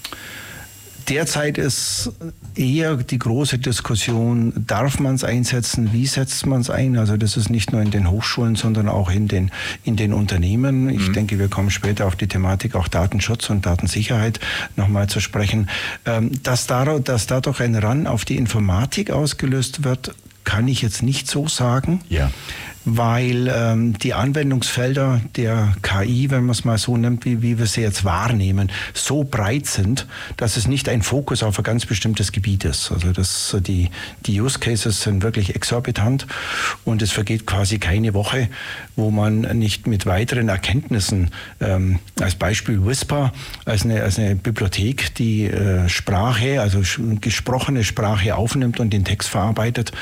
Derzeit 1.09 1.59
ist 1.59 2.13
eher 2.55 2.97
die 2.97 3.19
große 3.19 3.59
Diskussion, 3.59 4.53
darf 4.67 5.01
man 5.01 5.15
es 5.15 5.25
einsetzen, 5.25 5.93
wie 5.93 6.07
setzt 6.07 6.47
man 6.47 6.63
es 6.63 6.71
ein? 6.71 6.97
Also 6.97 7.17
das 7.17 7.37
ist 7.37 7.51
nicht 7.51 7.73
nur 7.73 7.83
in 7.83 7.91
den 7.91 8.11
Hochschulen, 8.11 8.55
sondern 8.55 8.89
auch 8.89 9.11
in 9.11 9.29
den, 9.29 9.51
in 9.83 9.97
den 9.97 10.15
Unternehmen. 10.15 10.89
Ich 10.89 11.09
mhm. 11.09 11.13
denke, 11.13 11.39
wir 11.39 11.49
kommen 11.49 11.71
später 11.71 12.07
auf 12.07 12.17
die 12.17 12.27
Thematik 12.27 12.75
auch 12.75 12.89
Datenschutz 12.89 13.51
und 13.51 13.67
Datensicherheit 13.67 14.41
nochmal 14.77 15.09
zu 15.09 15.21
sprechen. 15.21 15.69
Ähm, 16.07 16.31
dass, 16.43 16.67
dadurch, 16.67 17.05
dass 17.05 17.27
dadurch 17.27 17.61
ein 17.61 17.77
Run 17.77 18.07
auf 18.07 18.25
die 18.25 18.37
Informatik 18.37 19.11
ausgelöst 19.11 19.85
wird, 19.85 20.15
kann 20.45 20.69
ich 20.69 20.83
jetzt 20.83 21.03
nicht 21.03 21.27
so 21.29 21.49
sagen. 21.49 22.01
Ja 22.09 22.31
weil 22.85 23.49
ähm, 23.49 23.99
die 23.99 24.15
Anwendungsfelder 24.15 25.21
der 25.37 25.75
KI, 25.83 26.31
wenn 26.31 26.45
man 26.45 26.51
es 26.51 26.65
mal 26.65 26.79
so 26.79 26.97
nimmt, 26.97 27.25
wie, 27.25 27.43
wie 27.43 27.59
wir 27.59 27.67
sie 27.67 27.81
jetzt 27.81 28.05
wahrnehmen, 28.05 28.71
so 28.93 29.25
breit 29.25 29.67
sind, 29.67 30.07
dass 30.37 30.57
es 30.57 30.67
nicht 30.67 30.89
ein 30.89 31.03
Fokus 31.03 31.43
auf 31.43 31.59
ein 31.59 31.65
ganz 31.65 31.87
bestimmtes 31.87 32.33
Gebiet 32.33 32.65
ist. 32.65 32.93
Also 32.93 33.13
das, 33.13 33.57
die, 33.61 33.91
die 34.27 34.41
Use 34.41 34.59
Cases 34.59 35.01
sind 35.01 35.23
wirklich 35.23 35.55
exorbitant 35.55 36.27
und 36.85 37.01
es 37.01 37.13
vergeht 37.13 37.47
quasi 37.47 37.79
keine 37.79 38.15
Woche, 38.15 38.49
wo 38.97 39.11
man 39.11 39.41
nicht 39.41 39.87
mit 39.87 40.07
weiteren 40.07 40.49
Erkenntnissen, 40.49 41.31
ähm, 41.61 42.01
als 42.21 42.35
Beispiel 42.35 42.85
Whisper, 42.85 43.33
als 43.65 43.85
eine, 43.85 44.03
als 44.03 44.19
eine 44.19 44.37
Bibliothek, 44.37 45.15
die 45.15 45.47
äh, 45.47 45.89
Sprache, 45.89 46.61
also 46.61 46.83
gesprochene 47.21 47.85
Sprache 47.85 48.37
aufnimmt 48.37 48.79
und 48.79 48.93
den 48.93 49.05
Text 49.05 49.31
verarbeitet, 49.31 49.93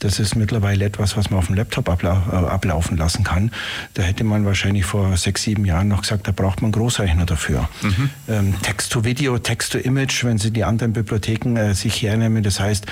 Das 0.00 0.20
ist 0.20 0.36
mittlerweile 0.36 0.84
etwas, 0.84 1.16
was 1.16 1.30
man 1.30 1.40
auf 1.40 1.46
dem 1.46 1.56
Laptop 1.56 1.88
abla 1.88 2.22
ablaufen 2.32 2.96
lassen 2.96 3.24
kann. 3.24 3.50
Da 3.94 4.02
hätte 4.02 4.24
man 4.24 4.44
wahrscheinlich 4.44 4.84
vor 4.84 5.16
sechs, 5.16 5.42
sieben 5.42 5.64
Jahren 5.64 5.88
noch 5.88 6.02
gesagt, 6.02 6.28
da 6.28 6.32
braucht 6.32 6.62
man 6.62 6.72
Großrechner 6.72 7.26
dafür. 7.26 7.68
Mhm. 7.82 8.10
Ähm, 8.28 8.54
Text-to-Video, 8.62 9.38
Text-to-Image, 9.38 10.24
wenn 10.24 10.38
Sie 10.38 10.50
die 10.50 10.64
anderen 10.64 10.92
Bibliotheken 10.92 11.56
äh, 11.56 11.74
sich 11.74 12.02
hernehmen. 12.02 12.42
Das 12.42 12.60
heißt, 12.60 12.86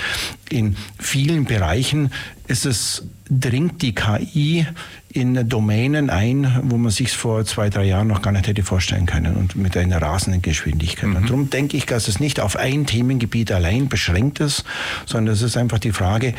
in 0.49 0.75
vielen 0.99 1.45
Bereichen 1.45 2.11
ist 2.47 2.65
es, 2.65 3.03
dringt 3.29 3.81
die 3.81 3.93
KI 3.93 4.65
in 5.09 5.49
Domänen 5.49 6.09
ein, 6.09 6.61
wo 6.63 6.77
man 6.77 6.91
sich 6.91 7.11
vor 7.11 7.43
zwei, 7.45 7.69
drei 7.69 7.85
Jahren 7.85 8.07
noch 8.07 8.21
gar 8.21 8.31
nicht 8.31 8.47
hätte 8.47 8.63
vorstellen 8.63 9.05
können 9.05 9.35
und 9.35 9.55
mit 9.55 9.75
einer 9.75 10.01
rasenden 10.01 10.41
Geschwindigkeit. 10.41 11.09
Mhm. 11.09 11.15
Und 11.15 11.29
darum 11.29 11.49
denke 11.49 11.75
ich, 11.75 11.85
dass 11.85 12.07
es 12.07 12.19
nicht 12.19 12.39
auf 12.39 12.55
ein 12.55 12.85
Themengebiet 12.85 13.51
allein 13.51 13.89
beschränkt 13.89 14.39
ist, 14.39 14.63
sondern 15.05 15.33
es 15.33 15.41
ist 15.41 15.57
einfach 15.57 15.79
die 15.79 15.91
Frage, 15.91 16.33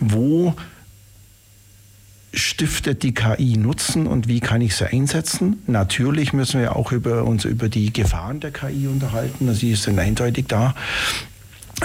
wo 0.00 0.54
stiftet 2.32 3.02
die 3.02 3.12
KI 3.12 3.56
Nutzen 3.56 4.06
und 4.06 4.28
wie 4.28 4.40
kann 4.40 4.60
ich 4.60 4.76
sie 4.76 4.86
einsetzen? 4.86 5.62
Natürlich 5.66 6.32
müssen 6.32 6.60
wir 6.60 6.76
auch 6.76 6.92
über 6.92 7.24
uns 7.24 7.44
über 7.44 7.68
die 7.68 7.92
Gefahren 7.92 8.40
der 8.40 8.52
KI 8.52 8.86
unterhalten. 8.86 9.52
Sie 9.54 9.74
sind 9.74 9.98
eindeutig 9.98 10.46
da. 10.46 10.74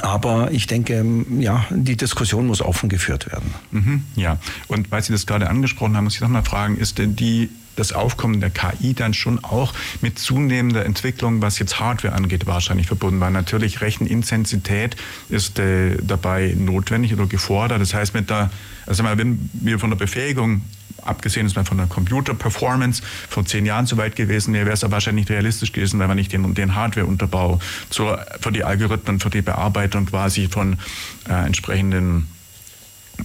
Aber 0.02 0.52
ich 0.52 0.68
denke, 0.68 1.06
ja, 1.40 1.66
die 1.70 1.96
Diskussion 1.96 2.48
muss 2.48 2.62
offen 2.62 2.90
geführt 2.90 3.32
werden. 3.32 3.54
Mhm, 3.72 4.04
ja, 4.16 4.38
und 4.68 4.92
weil 4.92 5.02
Sie 5.02 5.14
das 5.14 5.26
gerade 5.26 5.50
angesprochen 5.50 5.96
haben, 5.96 6.04
muss 6.04 6.16
ich 6.16 6.22
noch 6.22 6.28
mal 6.28 6.44
fragen, 6.44 6.78
ist 6.78 6.98
denn 6.98 7.16
die 7.16 7.50
das 7.76 7.94
Aufkommen 7.94 8.40
der 8.40 8.50
KI 8.50 8.94
dann 8.94 9.14
schon 9.14 9.44
auch 9.44 9.74
mit 10.02 10.18
zunehmender 10.18 10.86
Entwicklung, 10.86 11.42
was 11.42 11.60
jetzt 11.60 11.80
Hardware 11.80 12.14
angeht, 12.14 12.48
wahrscheinlich 12.48 12.88
verbunden, 12.88 13.20
weil 13.20 13.32
natürlich 13.32 13.82
Rechenintensität 13.82 14.96
ist 15.30 15.60
äh, 15.60 15.98
dabei 16.02 16.56
notwendig 16.58 17.14
oder 17.14 17.26
gefordert. 17.26 17.82
Das 17.82 17.94
heißt, 17.94 18.14
mit 18.14 18.30
der, 18.30 18.50
also 18.86 19.04
wenn 19.04 19.50
wir 19.54 19.80
von 19.80 19.90
der 19.90 19.98
Befähigung 19.98 20.62
abgesehen 21.06 21.46
ist 21.46 21.56
man 21.56 21.66
von 21.66 21.78
der 21.78 21.88
Computer-Performance 21.88 23.04
vor 23.30 23.46
zehn 23.46 23.66
Jahren 23.66 23.86
so 23.86 23.98
weit 23.98 24.16
gewesen 24.16 24.54
wäre, 24.54 24.66
wäre 24.66 24.74
es 24.74 24.90
wahrscheinlich 24.90 25.28
nicht 25.28 25.32
realistisch 25.32 25.72
gewesen, 25.72 26.00
weil 26.00 26.08
man 26.08 26.18
nicht 26.18 26.34
den, 26.34 26.54
den 26.54 26.76
Hardware-Unterbau 26.76 27.60
für 27.90 28.52
die 28.52 28.64
Algorithmen, 28.64 29.20
für 29.20 29.30
die 29.30 29.42
Bearbeitung 29.42 30.08
quasi 30.08 30.48
von 30.48 30.78
äh, 31.30 31.46
entsprechenden 31.46 32.28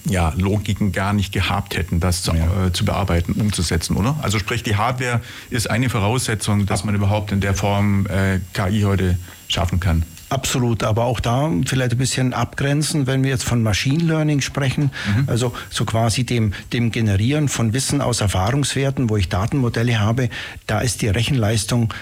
ja, 0.05 0.33
Logiken 0.37 0.93
gar 0.93 1.13
nicht 1.13 1.33
gehabt 1.33 1.77
hätten, 1.77 1.99
das 1.99 2.23
zu, 2.23 2.33
ja. 2.33 2.67
äh, 2.67 2.73
zu, 2.73 2.85
bearbeiten, 2.85 3.33
umzusetzen, 3.33 3.97
oder? 3.97 4.17
Also 4.23 4.39
sprich, 4.39 4.63
die 4.63 4.77
Hardware 4.77 5.21
ist 5.51 5.69
eine 5.69 5.91
Voraussetzung, 5.91 6.67
dass 6.67 6.85
man 6.85 6.95
überhaupt 6.95 7.33
in 7.33 7.41
der 7.41 7.55
Form 7.55 8.07
äh, 8.07 8.41
KI 8.53 8.83
heute 8.83 9.19
schaffen 9.49 9.81
kann. 9.81 10.05
Absolut, 10.31 10.85
aber 10.85 11.07
auch 11.07 11.19
da 11.19 11.51
vielleicht 11.67 11.91
ein 11.91 11.99
bisschen 11.99 12.33
abgrenzen, 12.35 13.09
wenn 13.09 13.25
wir 13.25 13.31
jetzt 13.31 13.43
von 13.43 13.65
Machine 13.65 14.05
Learning 14.05 14.41
sprechen, 14.41 14.93
mhm. 15.17 15.25
also 15.27 15.53
so 15.71 15.85
quasi 15.85 16.23
dem, 16.23 16.53
dem 16.73 16.93
Generieren 16.93 17.49
von 17.49 17.73
Wissen 17.73 18.01
aus 18.01 18.21
Erfahrungswerten, 18.21 19.11
wo 19.11 19.17
ich 19.17 19.29
Datenmodelle 19.29 19.99
habe, 19.99 20.31
da 20.69 20.81
ist 20.81 21.03
die 21.03 21.09
Rechenleistung 21.09 21.93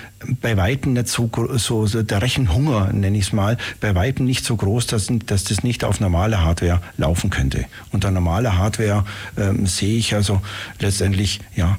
bei 0.42 0.58
Weitem 0.58 0.92
nicht 0.92 1.08
so, 1.08 1.30
so, 1.54 1.86
so 1.86 2.02
der 2.02 2.20
Rechenhunger, 2.20 2.92
nenne 2.92 3.16
ich 3.16 3.28
es 3.28 3.32
mal, 3.32 3.56
bei 3.80 3.94
Weitem 3.94 4.26
nicht 4.26 4.44
so 4.44 4.56
groß, 4.56 4.86
dass, 4.88 5.08
dass 5.24 5.44
das 5.44 5.62
nicht 5.62 5.82
auf 5.82 5.98
normale 5.98 6.42
Hardware 6.42 6.82
laufen 6.98 7.30
könnte. 7.30 7.64
Unter 7.92 8.10
normaler 8.10 8.58
Hardware 8.58 9.06
ähm, 9.38 9.66
sehe 9.66 9.96
ich 9.96 10.14
also 10.14 10.42
letztendlich, 10.80 11.40
ja, 11.56 11.78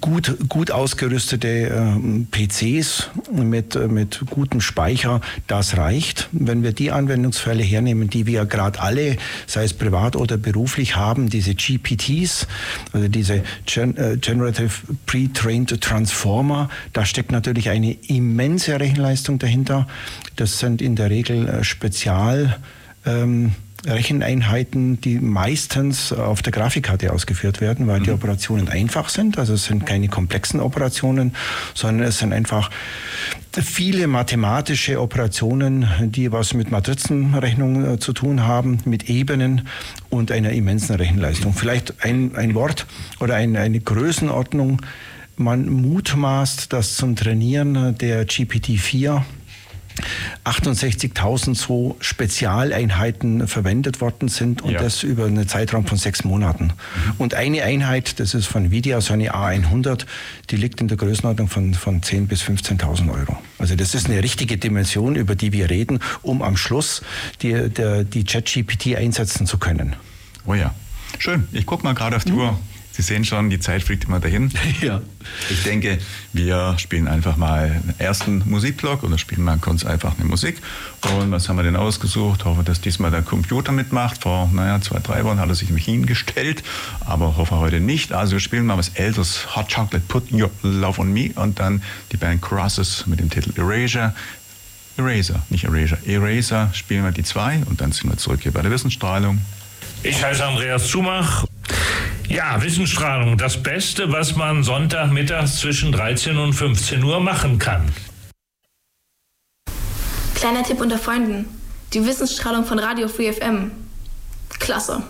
gut, 0.00 0.36
gut 0.48 0.70
ausgerüstete 0.70 1.48
äh, 1.48 2.24
PCs 2.30 3.10
mit, 3.32 3.76
äh, 3.76 3.88
mit 3.88 4.20
gutem 4.30 4.60
Speicher, 4.60 5.20
das 5.46 5.76
reicht. 5.76 6.28
Wenn 6.32 6.62
wir 6.62 6.72
die 6.72 6.90
Anwendungsfälle 6.90 7.62
hernehmen, 7.62 8.10
die 8.10 8.26
wir 8.26 8.46
gerade 8.46 8.80
alle, 8.80 9.16
sei 9.46 9.64
es 9.64 9.74
privat 9.74 10.16
oder 10.16 10.36
beruflich 10.36 10.96
haben, 10.96 11.28
diese 11.28 11.54
GPTs, 11.54 12.46
also 12.92 13.08
diese 13.08 13.36
äh, 13.36 14.16
Generative 14.16 14.70
Pre-Trained 15.06 15.80
Transformer, 15.80 16.68
da 16.92 17.04
steckt 17.04 17.32
natürlich 17.32 17.70
eine 17.70 17.92
immense 17.92 18.78
Rechenleistung 18.78 19.38
dahinter. 19.38 19.86
Das 20.36 20.58
sind 20.58 20.82
in 20.82 20.96
der 20.96 21.10
Regel 21.10 21.48
äh, 21.48 21.64
Spezial 21.64 22.58
ähm, 23.06 23.52
Recheneinheiten, 23.88 25.00
die 25.00 25.18
meistens 25.18 26.12
auf 26.12 26.42
der 26.42 26.52
Grafikkarte 26.52 27.12
ausgeführt 27.12 27.60
werden, 27.60 27.86
weil 27.86 28.00
mhm. 28.00 28.04
die 28.04 28.10
Operationen 28.10 28.68
einfach 28.68 29.08
sind. 29.08 29.38
Also 29.38 29.54
es 29.54 29.64
sind 29.64 29.86
keine 29.86 30.08
komplexen 30.08 30.60
Operationen, 30.60 31.34
sondern 31.74 32.06
es 32.08 32.18
sind 32.18 32.32
einfach 32.32 32.70
viele 33.52 34.06
mathematische 34.06 35.00
Operationen, 35.00 35.88
die 36.00 36.30
was 36.32 36.54
mit 36.54 36.70
Matrizenrechnung 36.70 37.94
äh, 37.94 37.98
zu 37.98 38.12
tun 38.12 38.44
haben, 38.44 38.78
mit 38.84 39.08
Ebenen 39.08 39.68
und 40.10 40.30
einer 40.30 40.50
immensen 40.50 40.96
Rechenleistung. 40.96 41.54
Vielleicht 41.54 42.04
ein, 42.04 42.36
ein 42.36 42.54
Wort 42.54 42.86
oder 43.20 43.34
ein, 43.34 43.56
eine 43.56 43.80
Größenordnung. 43.80 44.82
Man 45.36 45.68
mutmaßt, 45.68 46.72
dass 46.72 46.96
zum 46.96 47.14
Trainieren 47.16 47.96
der 47.98 48.26
GPT-4 48.26 49.22
68.000 50.44 51.54
so 51.54 51.96
Spezialeinheiten 52.00 53.48
verwendet 53.48 54.00
worden 54.00 54.28
sind 54.28 54.62
und 54.62 54.72
ja. 54.72 54.80
das 54.80 55.02
über 55.02 55.26
einen 55.26 55.48
Zeitraum 55.48 55.86
von 55.86 55.98
sechs 55.98 56.24
Monaten. 56.24 56.72
Und 57.18 57.34
eine 57.34 57.62
Einheit, 57.62 58.20
das 58.20 58.34
ist 58.34 58.46
von 58.46 58.66
Nvidia, 58.66 59.00
so 59.00 59.12
eine 59.12 59.34
A100, 59.34 60.06
die 60.50 60.56
liegt 60.56 60.80
in 60.80 60.88
der 60.88 60.96
Größenordnung 60.96 61.48
von, 61.48 61.74
von 61.74 62.00
10.000 62.00 62.26
bis 62.26 62.42
15.000 62.42 63.12
Euro. 63.12 63.36
Also 63.58 63.74
das 63.76 63.94
ist 63.94 64.08
eine 64.08 64.22
richtige 64.22 64.56
Dimension, 64.56 65.16
über 65.16 65.34
die 65.34 65.52
wir 65.52 65.70
reden, 65.70 66.00
um 66.22 66.42
am 66.42 66.56
Schluss 66.56 67.02
die, 67.42 67.68
der, 67.68 68.04
die 68.04 68.24
ChatGPT 68.24 68.96
einsetzen 68.96 69.46
zu 69.46 69.58
können. 69.58 69.96
Oh 70.46 70.54
ja. 70.54 70.74
Schön. 71.18 71.48
Ich 71.52 71.66
gucke 71.66 71.84
mal 71.84 71.94
gerade 71.94 72.16
auf 72.16 72.24
die 72.24 72.32
mhm. 72.32 72.38
Uhr. 72.38 72.58
Sie 72.98 73.04
sehen 73.04 73.24
schon, 73.24 73.48
die 73.48 73.60
Zeit 73.60 73.84
fliegt 73.84 74.04
immer 74.06 74.18
dahin. 74.18 74.50
Ja. 74.80 75.00
Ich 75.50 75.62
denke, 75.62 75.98
wir 76.32 76.74
spielen 76.78 77.06
einfach 77.06 77.36
mal 77.36 77.64
einen 77.64 77.94
ersten 77.98 78.42
Musikblock 78.46 79.04
oder 79.04 79.18
spielen 79.18 79.44
mal 79.44 79.58
kurz 79.58 79.84
einfach 79.84 80.18
eine 80.18 80.24
Musik. 80.24 80.60
Und 81.02 81.30
was 81.30 81.48
haben 81.48 81.56
wir 81.56 81.62
denn 81.62 81.76
ausgesucht? 81.76 82.44
Hoffe, 82.44 82.64
dass 82.64 82.80
diesmal 82.80 83.12
der 83.12 83.22
Computer 83.22 83.70
mitmacht. 83.70 84.22
Vor, 84.22 84.50
naja, 84.52 84.80
zwei, 84.80 84.98
drei 84.98 85.24
Wochen 85.24 85.38
hat 85.38 85.48
er 85.48 85.54
sich 85.54 85.68
nämlich 85.68 85.84
hingestellt, 85.84 86.64
aber 87.00 87.36
hoffe 87.36 87.56
heute 87.58 87.78
nicht. 87.78 88.12
Also 88.12 88.32
wir 88.32 88.40
spielen 88.40 88.66
mal 88.66 88.78
was 88.78 88.88
älteres, 88.90 89.54
Hot 89.54 89.72
Chocolate 89.72 90.04
Put 90.08 90.32
Your 90.32 90.50
Love 90.62 91.00
on 91.00 91.12
Me 91.12 91.30
und 91.36 91.60
dann 91.60 91.82
die 92.10 92.16
Band 92.16 92.42
Crosses 92.42 93.06
mit 93.06 93.20
dem 93.20 93.30
Titel 93.30 93.52
Erasure. 93.56 94.12
Eraser, 94.96 95.40
nicht 95.50 95.64
Erasure. 95.64 96.00
Eraser 96.04 96.70
spielen 96.72 97.04
wir 97.04 97.12
die 97.12 97.22
zwei 97.22 97.60
und 97.66 97.80
dann 97.80 97.92
sind 97.92 98.10
wir 98.10 98.16
zurück 98.16 98.40
hier 98.42 98.52
bei 98.52 98.62
der 98.62 98.72
Wissensstrahlung. 98.72 99.38
Ich 100.02 100.22
heiße 100.22 100.44
Andreas 100.44 100.88
Zumach 100.88 101.44
ja, 102.28 102.62
Wissensstrahlung, 102.62 103.38
das 103.38 103.62
Beste, 103.62 104.12
was 104.12 104.36
man 104.36 104.62
Sonntagmittags 104.62 105.60
zwischen 105.60 105.92
13 105.92 106.36
und 106.36 106.52
15 106.52 107.02
Uhr 107.02 107.20
machen 107.20 107.58
kann. 107.58 107.90
Kleiner 110.34 110.62
Tipp 110.62 110.80
unter 110.80 110.98
Freunden. 110.98 111.46
Die 111.94 112.04
Wissensstrahlung 112.04 112.64
von 112.64 112.78
Radio 112.78 113.08
Free 113.08 113.32
FM. 113.32 113.70
Klasse. 114.58 115.02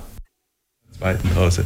Zweiten 0.97 1.29
Pause. 1.31 1.65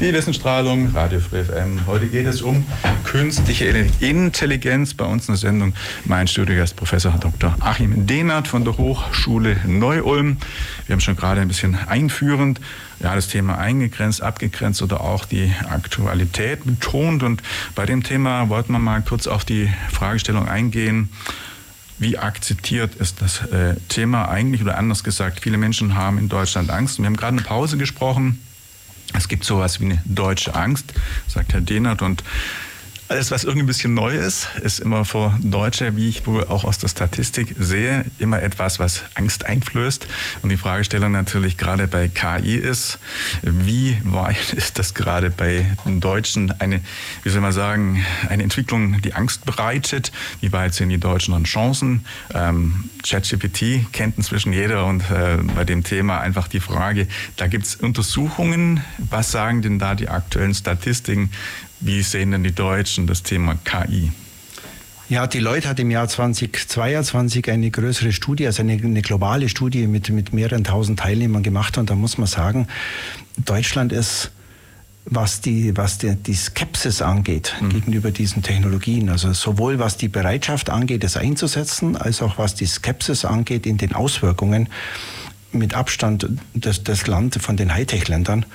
Die 0.00 0.12
Wissensstrahlung, 0.12 0.90
Radio 0.92 1.20
Free 1.20 1.44
FM. 1.44 1.86
Heute 1.86 2.08
geht 2.08 2.26
es 2.26 2.42
um 2.42 2.66
künstliche 3.04 3.66
Intelligenz. 4.00 4.92
Bei 4.92 5.04
uns 5.04 5.28
in 5.28 5.34
der 5.34 5.38
Sendung 5.38 5.72
mein 6.04 6.26
Studiogast 6.26 6.74
Professor 6.74 7.12
Dr. 7.12 7.54
Achim 7.60 8.06
Dehnert 8.06 8.48
von 8.48 8.64
der 8.64 8.76
Hochschule 8.76 9.56
Neu-Ulm. 9.66 10.36
Wir 10.86 10.92
haben 10.94 11.00
schon 11.00 11.14
gerade 11.14 11.40
ein 11.40 11.48
bisschen 11.48 11.78
einführend 11.86 12.60
ja, 12.98 13.14
das 13.14 13.28
Thema 13.28 13.56
eingegrenzt, 13.56 14.20
abgegrenzt 14.20 14.82
oder 14.82 15.00
auch 15.00 15.26
die 15.26 15.52
Aktualität 15.70 16.64
betont. 16.64 17.22
Und 17.22 17.42
bei 17.76 17.86
dem 17.86 18.02
Thema 18.02 18.48
wollten 18.48 18.72
wir 18.72 18.80
mal 18.80 19.00
kurz 19.00 19.28
auf 19.28 19.44
die 19.44 19.72
Fragestellung 19.92 20.48
eingehen. 20.48 21.08
Wie 21.98 22.18
akzeptiert 22.18 22.96
ist 22.96 23.22
das 23.22 23.46
äh, 23.52 23.76
Thema 23.88 24.28
eigentlich 24.28 24.60
oder 24.60 24.76
anders 24.76 25.04
gesagt, 25.04 25.40
viele 25.40 25.56
Menschen 25.56 25.94
haben 25.94 26.18
in 26.18 26.28
Deutschland 26.28 26.70
Angst. 26.70 26.98
Wir 26.98 27.06
haben 27.06 27.16
gerade 27.16 27.36
eine 27.36 27.46
Pause 27.46 27.78
gesprochen 27.78 28.40
es 29.14 29.28
gibt 29.28 29.44
sowas 29.44 29.80
wie 29.80 29.86
eine 29.86 30.02
deutsche 30.04 30.54
Angst, 30.54 30.92
sagt 31.26 31.52
Herr 31.52 31.60
Dehnert. 31.60 32.02
Und 32.02 32.22
alles, 33.08 33.30
was 33.30 33.44
irgendwie 33.44 33.64
ein 33.64 33.66
bisschen 33.66 33.94
neu 33.94 34.16
ist, 34.16 34.48
ist 34.62 34.80
immer 34.80 35.04
für 35.04 35.36
Deutsche, 35.42 35.94
wie 35.96 36.08
ich 36.08 36.26
wohl 36.26 36.44
auch 36.44 36.64
aus 36.64 36.78
der 36.78 36.88
Statistik 36.88 37.54
sehe, 37.58 38.04
immer 38.18 38.42
etwas, 38.42 38.78
was 38.78 39.02
Angst 39.14 39.44
einflößt. 39.44 40.06
Und 40.42 40.48
die 40.48 40.56
Fragestellung 40.56 41.12
natürlich 41.12 41.58
gerade 41.58 41.86
bei 41.86 42.08
KI 42.08 42.56
ist, 42.56 42.98
wie 43.42 43.98
weit 44.04 44.52
ist 44.56 44.78
das 44.78 44.94
gerade 44.94 45.30
bei 45.30 45.66
den 45.84 46.00
Deutschen 46.00 46.50
eine, 46.60 46.80
wie 47.22 47.28
soll 47.28 47.42
man 47.42 47.52
sagen, 47.52 48.04
eine 48.28 48.42
Entwicklung, 48.42 49.02
die 49.02 49.12
Angst 49.12 49.44
bereitet? 49.44 50.10
Wie 50.40 50.52
weit 50.52 50.72
sehen 50.74 50.88
die 50.88 50.98
Deutschen 50.98 51.34
an 51.34 51.44
Chancen? 51.44 52.06
Ähm, 52.32 52.88
ChatGPT 53.02 53.92
kennt 53.92 54.16
inzwischen 54.16 54.52
jeder 54.52 54.86
und 54.86 55.02
äh, 55.10 55.38
bei 55.54 55.64
dem 55.64 55.84
Thema 55.84 56.20
einfach 56.20 56.48
die 56.48 56.60
Frage, 56.60 57.06
da 57.36 57.48
gibt 57.48 57.66
es 57.66 57.76
Untersuchungen. 57.76 58.82
Was 58.98 59.30
sagen 59.30 59.60
denn 59.60 59.78
da 59.78 59.94
die 59.94 60.08
aktuellen 60.08 60.54
Statistiken? 60.54 61.30
Wie 61.84 62.02
sehen 62.02 62.30
denn 62.30 62.42
die 62.42 62.54
Deutschen 62.54 63.06
das 63.06 63.22
Thema 63.22 63.56
KI? 63.62 64.10
Ja, 65.10 65.26
die 65.26 65.38
Leute 65.38 65.68
hat 65.68 65.78
im 65.78 65.90
Jahr 65.90 66.08
2022 66.08 67.50
eine 67.50 67.70
größere 67.70 68.10
Studie, 68.10 68.46
also 68.46 68.62
eine, 68.62 68.72
eine, 68.72 69.02
globale 69.02 69.50
Studie 69.50 69.86
mit, 69.86 70.08
mit 70.08 70.32
mehreren 70.32 70.64
tausend 70.64 71.00
Teilnehmern 71.00 71.42
gemacht. 71.42 71.76
Und 71.76 71.90
da 71.90 71.94
muss 71.94 72.16
man 72.16 72.26
sagen, 72.26 72.68
Deutschland 73.36 73.92
ist, 73.92 74.30
was 75.04 75.42
die, 75.42 75.76
was 75.76 75.98
die, 75.98 76.16
die 76.16 76.32
Skepsis 76.32 77.02
angeht 77.02 77.54
mhm. 77.60 77.68
gegenüber 77.68 78.10
diesen 78.12 78.42
Technologien, 78.42 79.10
also 79.10 79.34
sowohl 79.34 79.78
was 79.78 79.98
die 79.98 80.08
Bereitschaft 80.08 80.70
angeht, 80.70 81.04
es 81.04 81.18
einzusetzen, 81.18 81.98
als 81.98 82.22
auch 82.22 82.38
was 82.38 82.54
die 82.54 82.64
Skepsis 82.64 83.26
angeht 83.26 83.66
in 83.66 83.76
den 83.76 83.92
Auswirkungen, 83.92 84.70
mit 85.54 85.74
Abstand 85.74 86.28
das, 86.54 86.82
das 86.82 87.06
Land 87.06 87.36
von 87.36 87.56
den 87.56 87.72
Hightech-Ländern, 87.72 88.46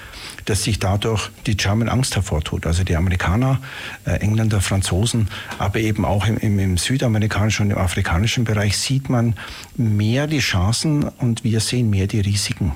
dass 0.46 0.64
sich 0.64 0.80
dadurch 0.80 1.30
die 1.46 1.58
German 1.58 1.90
Angst 1.90 2.16
hervortut. 2.16 2.66
Also 2.66 2.84
die 2.84 2.96
Amerikaner, 2.96 3.60
äh, 4.06 4.12
Engländer, 4.18 4.62
Franzosen, 4.62 5.30
aber 5.58 5.80
eben 5.80 6.06
auch 6.06 6.28
im, 6.28 6.38
im, 6.38 6.60
im 6.60 6.78
südamerikanischen 6.78 7.68
und 7.68 7.72
im 7.72 7.78
afrikanischen 7.78 8.44
Bereich 8.44 8.78
sieht 8.78 9.10
man 9.10 9.36
mehr 9.76 10.28
die 10.28 10.40
Chancen 10.40 11.04
und 11.04 11.44
wir 11.44 11.60
sehen 11.60 11.90
mehr 11.90 12.08
die 12.08 12.20
Risiken. 12.20 12.74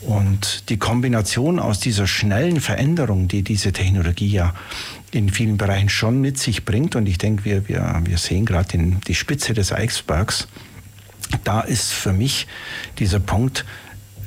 Und 0.00 0.68
die 0.68 0.76
Kombination 0.76 1.58
aus 1.58 1.80
dieser 1.80 2.06
schnellen 2.06 2.60
Veränderung, 2.60 3.26
die 3.26 3.42
diese 3.42 3.72
Technologie 3.72 4.28
ja 4.28 4.54
in 5.12 5.30
vielen 5.30 5.56
Bereichen 5.56 5.88
schon 5.88 6.20
mit 6.20 6.38
sich 6.38 6.64
bringt, 6.64 6.94
und 6.94 7.06
ich 7.06 7.18
denke, 7.18 7.44
wir, 7.44 7.68
wir, 7.68 8.02
wir 8.04 8.18
sehen 8.18 8.44
gerade 8.44 8.76
die 9.06 9.14
Spitze 9.14 9.54
des 9.54 9.72
Eisbergs, 9.72 10.48
da 11.44 11.60
ist 11.60 11.92
für 11.92 12.12
mich 12.12 12.46
dieser 12.98 13.20
Punkt 13.20 13.64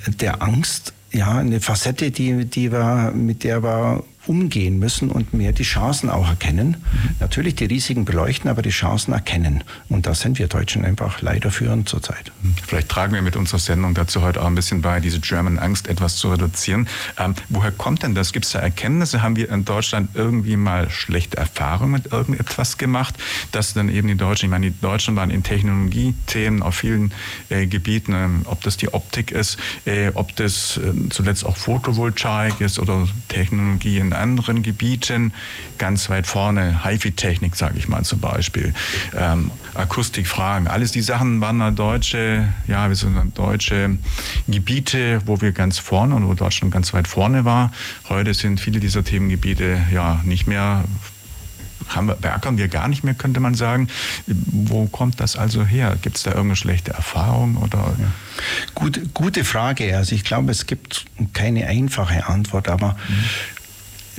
der 0.07 0.41
Angst 0.41 0.93
ja 1.11 1.37
eine 1.37 1.59
Facette, 1.61 2.11
die, 2.11 2.45
die 2.45 2.71
wir, 2.71 3.11
mit 3.15 3.43
der 3.43 3.63
wir 3.63 4.03
umgehen 4.27 4.79
müssen 4.79 5.09
und 5.09 5.33
mehr 5.33 5.51
die 5.51 5.63
Chancen 5.63 6.09
auch 6.09 6.27
erkennen. 6.27 6.77
Mhm. 6.77 7.09
Natürlich 7.19 7.55
die 7.55 7.65
Risiken 7.65 8.05
beleuchten, 8.05 8.49
aber 8.49 8.61
die 8.61 8.69
Chancen 8.69 9.13
erkennen. 9.13 9.63
Und 9.89 10.05
da 10.05 10.13
sind 10.13 10.39
wir 10.39 10.47
Deutschen 10.47 10.85
einfach 10.85 11.21
leider 11.21 11.51
führend 11.51 11.89
zurzeit. 11.89 12.31
Mhm. 12.41 12.55
Vielleicht 12.65 12.89
tragen 12.89 13.13
wir 13.13 13.21
mit 13.21 13.35
unserer 13.35 13.59
Sendung 13.59 13.93
dazu 13.93 14.21
heute 14.21 14.41
auch 14.41 14.47
ein 14.47 14.55
bisschen 14.55 14.81
bei, 14.81 14.99
diese 14.99 15.19
German 15.19 15.59
Angst 15.59 15.87
etwas 15.87 16.17
zu 16.17 16.29
reduzieren. 16.29 16.87
Ähm, 17.17 17.35
woher 17.49 17.71
kommt 17.71 18.03
denn 18.03 18.15
das? 18.15 18.33
Gibt 18.33 18.45
es 18.45 18.51
da 18.51 18.59
Erkenntnisse? 18.59 19.21
Haben 19.21 19.35
wir 19.35 19.49
in 19.49 19.65
Deutschland 19.65 20.09
irgendwie 20.13 20.57
mal 20.57 20.89
schlechte 20.89 21.37
Erfahrungen 21.37 21.91
mit 21.91 22.11
irgendetwas 22.11 22.77
gemacht, 22.77 23.15
dass 23.51 23.73
dann 23.73 23.89
eben 23.89 24.07
die 24.07 24.15
Deutschen, 24.15 24.45
ich 24.47 24.51
meine, 24.51 24.71
die 24.71 24.79
Deutschen 24.81 25.15
waren 25.15 25.29
in 25.29 25.43
Technologiethemen 25.43 26.61
auf 26.61 26.75
vielen 26.75 27.11
äh, 27.49 27.67
Gebieten, 27.67 28.13
äh, 28.13 28.27
ob 28.45 28.61
das 28.61 28.77
die 28.77 28.93
Optik 28.93 29.31
ist, 29.31 29.57
äh, 29.85 30.11
ob 30.13 30.35
das 30.35 30.77
äh, 30.77 31.09
zuletzt 31.09 31.45
auch 31.45 31.57
Photovoltaik 31.57 32.61
ist 32.61 32.79
oder 32.79 33.07
Technologie 33.27 33.97
in 33.97 34.13
anderen 34.17 34.63
Gebieten 34.63 35.33
ganz 35.77 36.09
weit 36.09 36.27
vorne. 36.27 36.83
HiFi-Technik, 36.83 37.55
sage 37.55 37.77
ich 37.77 37.87
mal 37.87 38.03
zum 38.03 38.19
Beispiel. 38.19 38.73
Ähm, 39.15 39.51
Akustikfragen. 39.73 40.67
Alles 40.67 40.91
die 40.91 41.01
Sachen 41.01 41.41
waren 41.41 41.59
da 41.59 41.71
deutsche, 41.71 42.47
ja, 42.67 42.89
wir 42.89 42.95
sind 42.95 43.37
deutsche 43.37 43.97
Gebiete, 44.47 45.21
wo 45.25 45.41
wir 45.41 45.51
ganz 45.51 45.79
vorne 45.79 46.15
und 46.15 46.27
wo 46.27 46.33
Deutschland 46.33 46.73
ganz 46.73 46.93
weit 46.93 47.07
vorne 47.07 47.45
war. 47.45 47.71
Heute 48.09 48.33
sind 48.33 48.59
viele 48.59 48.79
dieser 48.79 49.03
Themengebiete 49.03 49.81
ja 49.91 50.21
nicht 50.23 50.47
mehr 50.47 50.83
haben 51.87 52.07
wir, 52.07 52.15
beackern 52.15 52.57
wir 52.57 52.67
gar 52.67 52.87
nicht 52.87 53.03
mehr, 53.03 53.13
könnte 53.13 53.39
man 53.39 53.55
sagen. 53.55 53.87
Wo 54.25 54.85
kommt 54.87 55.19
das 55.19 55.35
also 55.35 55.63
her? 55.63 55.97
Gibt 56.01 56.17
es 56.17 56.23
da 56.23 56.31
irgendeine 56.31 56.55
schlechte 56.55 56.91
Erfahrung? 56.91 57.57
Oder? 57.57 57.77
Ja. 57.77 58.11
Gut, 58.75 59.13
gute 59.13 59.43
Frage. 59.43 59.95
Also 59.95 60.15
ich 60.15 60.23
glaube, 60.23 60.51
es 60.51 60.65
gibt 60.65 61.05
keine 61.33 61.67
einfache 61.67 62.27
Antwort, 62.27 62.67
aber 62.69 62.97
mhm. 63.07 63.23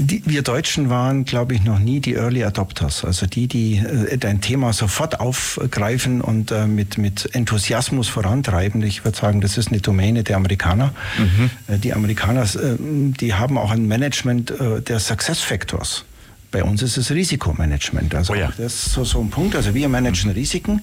Die, 0.01 0.23
wir 0.25 0.43
Deutschen 0.43 0.91
waren, 0.91 1.25
glaube 1.25 1.55
ich, 1.55 1.65
noch 1.65 1.81
nie 1.81 1.99
die 1.99 2.15
Early 2.15 2.45
Adopters, 2.45 3.05
also 3.05 3.27
die, 3.27 3.49
die 3.49 3.79
äh, 3.79 4.19
ein 4.25 4.41
Thema 4.41 4.73
sofort 4.73 5.19
aufgreifen 5.19 6.21
und 6.21 6.53
äh, 6.53 6.67
mit, 6.67 6.99
mit 6.99 7.35
Enthusiasmus 7.35 8.09
vorantreiben. 8.09 8.81
Ich 8.83 9.05
würde 9.05 9.19
sagen, 9.19 9.41
das 9.41 9.59
ist 9.59 9.69
eine 9.69 9.81
Domäne 9.81 10.23
der 10.23 10.37
Amerikaner. 10.37 10.95
Mhm. 11.19 11.51
Äh, 11.67 11.79
die 11.79 11.93
Amerikaner, 11.93 12.43
äh, 12.43 12.77
die 12.79 13.35
haben 13.35 13.59
auch 13.59 13.73
ein 13.73 13.89
Management 13.89 14.53
äh, 14.53 14.81
der 14.81 15.01
Success 15.01 15.41
Factors. 15.41 16.05
Bei 16.51 16.63
uns 16.63 16.81
ist 16.81 16.97
es 16.97 17.11
Risikomanagement. 17.11 18.15
Also 18.15 18.33
oh 18.33 18.37
ja. 18.37 18.53
das 18.57 18.75
ist 18.75 18.93
so, 18.93 19.05
so 19.05 19.21
ein 19.21 19.31
Punkt. 19.31 19.55
Also 19.57 19.75
wir 19.75 19.89
managen 19.89 20.31
Risiken, 20.31 20.83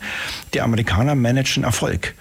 die 0.53 0.61
Amerikaner 0.61 1.15
managen 1.15 1.63
Erfolg. 1.63 2.13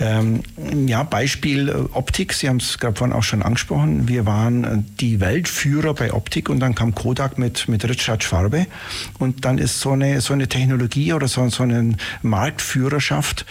Ähm, 0.00 0.42
ja, 0.86 1.02
Beispiel 1.02 1.68
äh, 1.68 1.72
Optik, 1.92 2.32
Sie 2.32 2.48
haben 2.48 2.58
es 2.58 2.78
gerade 2.78 2.96
vorhin 2.96 3.14
auch 3.14 3.24
schon 3.24 3.42
angesprochen. 3.42 4.06
Wir 4.06 4.26
waren 4.26 4.64
äh, 4.64 4.78
die 5.00 5.18
Weltführer 5.18 5.92
bei 5.94 6.12
Optik 6.12 6.48
und 6.48 6.60
dann 6.60 6.76
kam 6.76 6.94
Kodak 6.94 7.36
mit, 7.36 7.68
mit 7.68 7.88
Richard 7.88 8.22
Schwarbe 8.22 8.66
und 9.18 9.44
dann 9.44 9.58
ist 9.58 9.80
so 9.80 9.90
eine, 9.90 10.20
so 10.20 10.34
eine 10.34 10.46
Technologie 10.46 11.12
oder 11.12 11.26
so, 11.26 11.48
so 11.48 11.64
eine 11.64 11.96
Marktführerschaft 12.22 13.44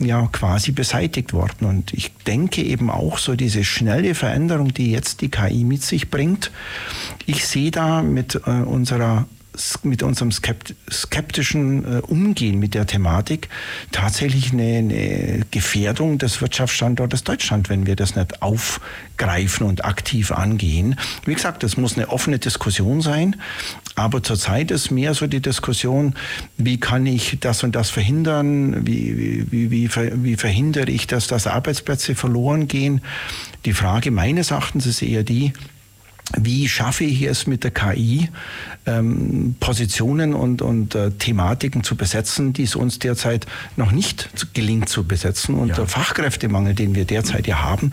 ja 0.00 0.26
quasi 0.32 0.72
beseitigt 0.72 1.34
worden. 1.34 1.66
Und 1.66 1.92
ich 1.92 2.12
denke 2.26 2.62
eben 2.62 2.90
auch 2.90 3.18
so 3.18 3.36
diese 3.36 3.62
schnelle 3.64 4.14
Veränderung, 4.14 4.72
die 4.72 4.92
jetzt 4.92 5.20
die 5.20 5.28
KI 5.28 5.64
mit 5.64 5.82
sich 5.82 6.10
bringt. 6.10 6.50
Ich 7.26 7.46
sehe 7.46 7.70
da 7.70 8.02
mit 8.02 8.36
äh, 8.46 8.50
unserer 8.50 9.26
mit 9.82 10.02
unserem 10.02 10.30
skeptischen 10.32 11.84
äh, 11.84 12.00
Umgehen 12.00 12.58
mit 12.58 12.74
der 12.74 12.86
Thematik 12.86 13.48
tatsächlich 13.92 14.52
eine, 14.52 14.78
eine, 14.78 15.40
Gefährdung 15.50 16.18
des 16.18 16.40
Wirtschaftsstandortes 16.40 17.24
Deutschland, 17.24 17.68
wenn 17.68 17.86
wir 17.86 17.96
das 17.96 18.16
nicht 18.16 18.42
aufgreifen 18.42 19.66
und 19.66 19.84
aktiv 19.84 20.32
angehen. 20.32 20.96
Wie 21.24 21.34
gesagt, 21.34 21.62
das 21.62 21.76
muss 21.76 21.96
eine 21.96 22.08
offene 22.08 22.38
Diskussion 22.38 23.00
sein, 23.00 23.36
aber 23.94 24.22
zurzeit 24.22 24.70
ist 24.70 24.90
mehr 24.90 25.14
so 25.14 25.26
die 25.26 25.40
Diskussion, 25.40 26.14
wie 26.56 26.78
kann 26.78 27.06
ich 27.06 27.38
das 27.40 27.62
und 27.62 27.74
das 27.74 27.90
verhindern, 27.90 28.86
wie, 28.86 29.46
wie, 29.50 29.70
wie, 29.70 29.90
wie 30.24 30.36
verhindere 30.36 30.90
ich, 30.90 31.06
dass, 31.06 31.26
dass 31.26 31.46
Arbeitsplätze 31.46 32.14
verloren 32.14 32.68
gehen. 32.68 33.00
Die 33.64 33.72
Frage 33.72 34.10
meines 34.10 34.50
Erachtens 34.50 34.86
ist 34.86 35.02
eher 35.02 35.22
die, 35.22 35.52
wie 36.36 36.68
schaffe 36.68 37.04
ich 37.04 37.22
es 37.22 37.46
mit 37.46 37.64
der 37.64 37.70
KI, 37.70 38.28
ähm, 38.86 39.54
Positionen 39.60 40.34
und, 40.34 40.62
und 40.62 40.94
äh, 40.94 41.10
Thematiken 41.10 41.82
zu 41.82 41.96
besetzen, 41.96 42.52
die 42.52 42.64
es 42.64 42.76
uns 42.76 42.98
derzeit 42.98 43.46
noch 43.76 43.90
nicht 43.90 44.30
gelingt 44.54 44.88
zu 44.88 45.04
besetzen. 45.04 45.54
Und 45.54 45.68
ja. 45.68 45.74
der 45.76 45.86
Fachkräftemangel, 45.86 46.74
den 46.74 46.94
wir 46.94 47.04
derzeit 47.04 47.46
ja 47.46 47.62
haben, 47.62 47.92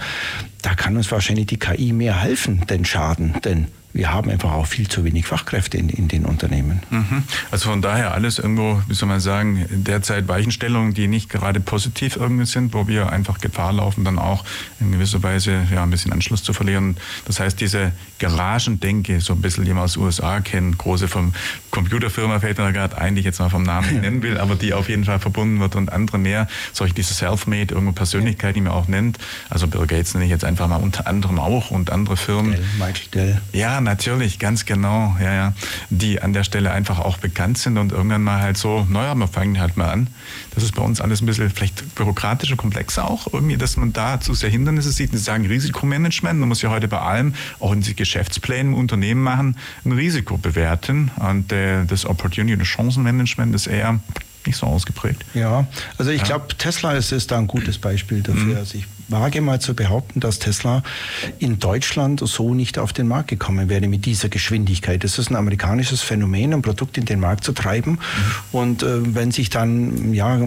da 0.61 0.75
kann 0.75 0.95
uns 0.97 1.11
wahrscheinlich 1.11 1.47
die 1.47 1.57
KI 1.57 1.93
mehr 1.93 2.21
helfen, 2.21 2.63
denn 2.69 2.85
schaden. 2.85 3.35
Denn 3.43 3.67
wir 3.97 4.13
haben 4.13 4.29
einfach 4.29 4.51
auch 4.51 4.67
viel 4.67 4.87
zu 4.87 5.03
wenig 5.03 5.25
Fachkräfte 5.25 5.77
in, 5.77 5.89
in 5.89 6.07
den 6.07 6.25
Unternehmen. 6.25 6.81
Mhm. 6.91 7.23
Also 7.49 7.69
von 7.69 7.81
daher 7.81 8.13
alles 8.13 8.37
irgendwo, 8.37 8.79
wie 8.87 8.93
soll 8.93 9.09
man 9.09 9.19
sagen, 9.19 9.65
derzeit 9.71 10.27
Weichenstellungen, 10.27 10.93
die 10.93 11.07
nicht 11.07 11.29
gerade 11.29 11.59
positiv 11.59 12.15
irgendwie 12.15 12.45
sind, 12.45 12.75
wo 12.75 12.87
wir 12.87 13.11
einfach 13.11 13.39
Gefahr 13.39 13.73
laufen, 13.73 14.05
dann 14.05 14.19
auch 14.19 14.45
in 14.79 14.91
gewisser 14.91 15.23
Weise 15.23 15.65
ja, 15.73 15.81
ein 15.81 15.89
bisschen 15.89 16.13
Anschluss 16.13 16.43
zu 16.43 16.53
verlieren. 16.53 16.97
Das 17.25 17.39
heißt, 17.39 17.59
diese 17.59 17.91
Garagendenke, 18.19 19.19
so 19.19 19.33
ein 19.33 19.41
bisschen, 19.41 19.65
die 19.65 19.73
man 19.73 19.83
aus 19.85 19.93
den 19.93 20.03
USA 20.03 20.41
kennt, 20.41 20.77
große 20.77 21.07
vom 21.07 21.33
Computerfirma 21.71 22.39
fällt 22.39 22.59
mir 22.59 22.71
gerade 22.73 22.99
ein, 22.99 23.15
die 23.15 23.21
ich 23.21 23.25
jetzt 23.25 23.39
mal 23.39 23.49
vom 23.49 23.63
Namen 23.63 24.01
nennen 24.01 24.21
will, 24.21 24.37
aber 24.37 24.53
die 24.53 24.73
auf 24.73 24.89
jeden 24.89 25.05
Fall 25.05 25.19
verbunden 25.19 25.59
wird 25.59 25.75
und 25.75 25.91
andere 25.91 26.19
mehr, 26.19 26.47
solche 26.71 26.93
diese 26.93 27.15
Self-Made, 27.15 27.73
irgendwo 27.73 27.93
Persönlichkeit, 27.93 28.55
die 28.55 28.61
man 28.61 28.73
auch 28.73 28.87
nennt. 28.87 29.17
Also 29.49 29.67
Bill 29.67 29.87
Gates 29.87 30.13
nenne 30.13 30.25
ich 30.25 30.31
jetzt 30.31 30.45
einfach 30.45 30.67
mal 30.67 30.77
unter 30.77 31.07
anderem 31.07 31.39
auch 31.39 31.71
und 31.71 31.91
andere 31.91 32.15
Firmen. 32.15 32.51
Dell, 32.51 32.65
Michael 32.77 33.07
Dell. 33.11 33.41
Ja, 33.53 33.81
natürlich, 33.87 34.37
ganz 34.37 34.65
genau, 34.65 35.15
ja, 35.19 35.33
ja, 35.33 35.53
die 35.89 36.21
an 36.21 36.33
der 36.33 36.43
Stelle 36.43 36.71
einfach 36.71 36.99
auch 36.99 37.17
bekannt 37.17 37.57
sind 37.57 37.77
und 37.77 37.91
irgendwann 37.91 38.21
mal 38.21 38.41
halt 38.41 38.57
so, 38.57 38.85
naja, 38.89 39.15
wir 39.15 39.27
fangen 39.27 39.59
halt 39.59 39.77
mal 39.77 39.89
an. 39.89 40.07
Das 40.53 40.63
ist 40.63 40.75
bei 40.75 40.81
uns 40.81 41.01
alles 41.01 41.21
ein 41.21 41.25
bisschen 41.25 41.49
vielleicht 41.49 41.95
bürokratisch 41.95 42.51
und 42.51 42.57
komplexer 42.57 43.09
auch, 43.09 43.33
irgendwie, 43.33 43.57
dass 43.57 43.77
man 43.77 43.93
da 43.93 44.19
zu 44.19 44.33
sehr 44.33 44.49
Hindernisse 44.49 44.91
sieht. 44.91 45.11
Sie 45.11 45.17
sagen 45.17 45.45
Risikomanagement, 45.45 46.39
man 46.39 46.49
muss 46.49 46.61
ja 46.61 46.69
heute 46.69 46.87
bei 46.87 46.99
allem, 46.99 47.33
auch 47.59 47.71
in 47.71 47.81
den 47.81 47.95
Geschäftsplänen 47.95 48.73
im 48.73 48.79
Unternehmen 48.79 49.23
machen, 49.23 49.55
ein 49.85 49.93
Risiko 49.93 50.37
bewerten 50.37 51.11
und 51.15 51.51
äh, 51.51 51.85
das 51.85 52.05
Opportunity- 52.05 52.53
und 52.53 52.65
Chancenmanagement 52.65 53.55
ist 53.55 53.67
eher 53.67 53.99
nicht 54.45 54.57
so 54.57 54.65
ausgeprägt. 54.65 55.23
Ja, 55.33 55.67
also 55.97 56.11
ich 56.11 56.21
ja. 56.21 56.27
glaube, 56.27 56.47
Tesla 56.57 56.93
ist, 56.93 57.11
ist 57.11 57.31
da 57.31 57.37
ein 57.37 57.47
gutes 57.47 57.77
Beispiel 57.77 58.21
dafür. 58.21 58.43
Mhm. 58.43 58.57
Also 58.57 58.77
ich 58.77 58.85
wage 59.09 59.41
mal 59.41 59.59
zu 59.59 59.73
behaupten, 59.73 60.19
dass 60.19 60.39
Tesla 60.39 60.83
in 61.39 61.59
Deutschland 61.59 62.21
so 62.25 62.53
nicht 62.53 62.77
auf 62.79 62.93
den 62.93 63.07
Markt 63.07 63.29
gekommen 63.29 63.69
wäre 63.69 63.87
mit 63.87 64.05
dieser 64.05 64.29
Geschwindigkeit. 64.29 65.03
Das 65.03 65.19
ist 65.19 65.29
ein 65.29 65.35
amerikanisches 65.35 66.01
Phänomen, 66.01 66.53
ein 66.53 66.61
Produkt 66.61 66.97
in 66.97 67.05
den 67.05 67.19
Markt 67.19 67.43
zu 67.43 67.53
treiben. 67.53 67.91
Mhm. 67.91 67.99
Und 68.51 68.83
äh, 68.83 69.15
wenn 69.15 69.31
sich 69.31 69.49
dann 69.49 70.13
ja, 70.13 70.39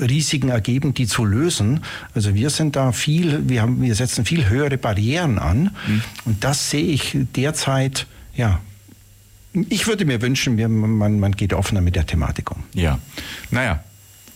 Risiken 0.00 0.48
ergeben, 0.48 0.94
die 0.94 1.06
zu 1.06 1.24
lösen, 1.24 1.80
also 2.14 2.34
wir 2.34 2.50
sind 2.50 2.76
da 2.76 2.92
viel, 2.92 3.48
wir, 3.48 3.62
haben, 3.62 3.82
wir 3.82 3.94
setzen 3.94 4.24
viel 4.24 4.48
höhere 4.48 4.78
Barrieren 4.78 5.38
an. 5.38 5.70
Mhm. 5.86 6.02
Und 6.24 6.44
das 6.44 6.70
sehe 6.70 6.86
ich 6.86 7.16
derzeit 7.34 8.06
ja, 8.34 8.60
ich 9.68 9.86
würde 9.86 10.04
mir 10.04 10.22
wünschen, 10.22 10.56
man, 10.56 11.18
man 11.18 11.32
geht 11.32 11.52
offener 11.52 11.80
mit 11.80 11.96
der 11.96 12.06
Thematik 12.06 12.50
um. 12.52 12.62
Ja, 12.72 12.98
naja, 13.50 13.82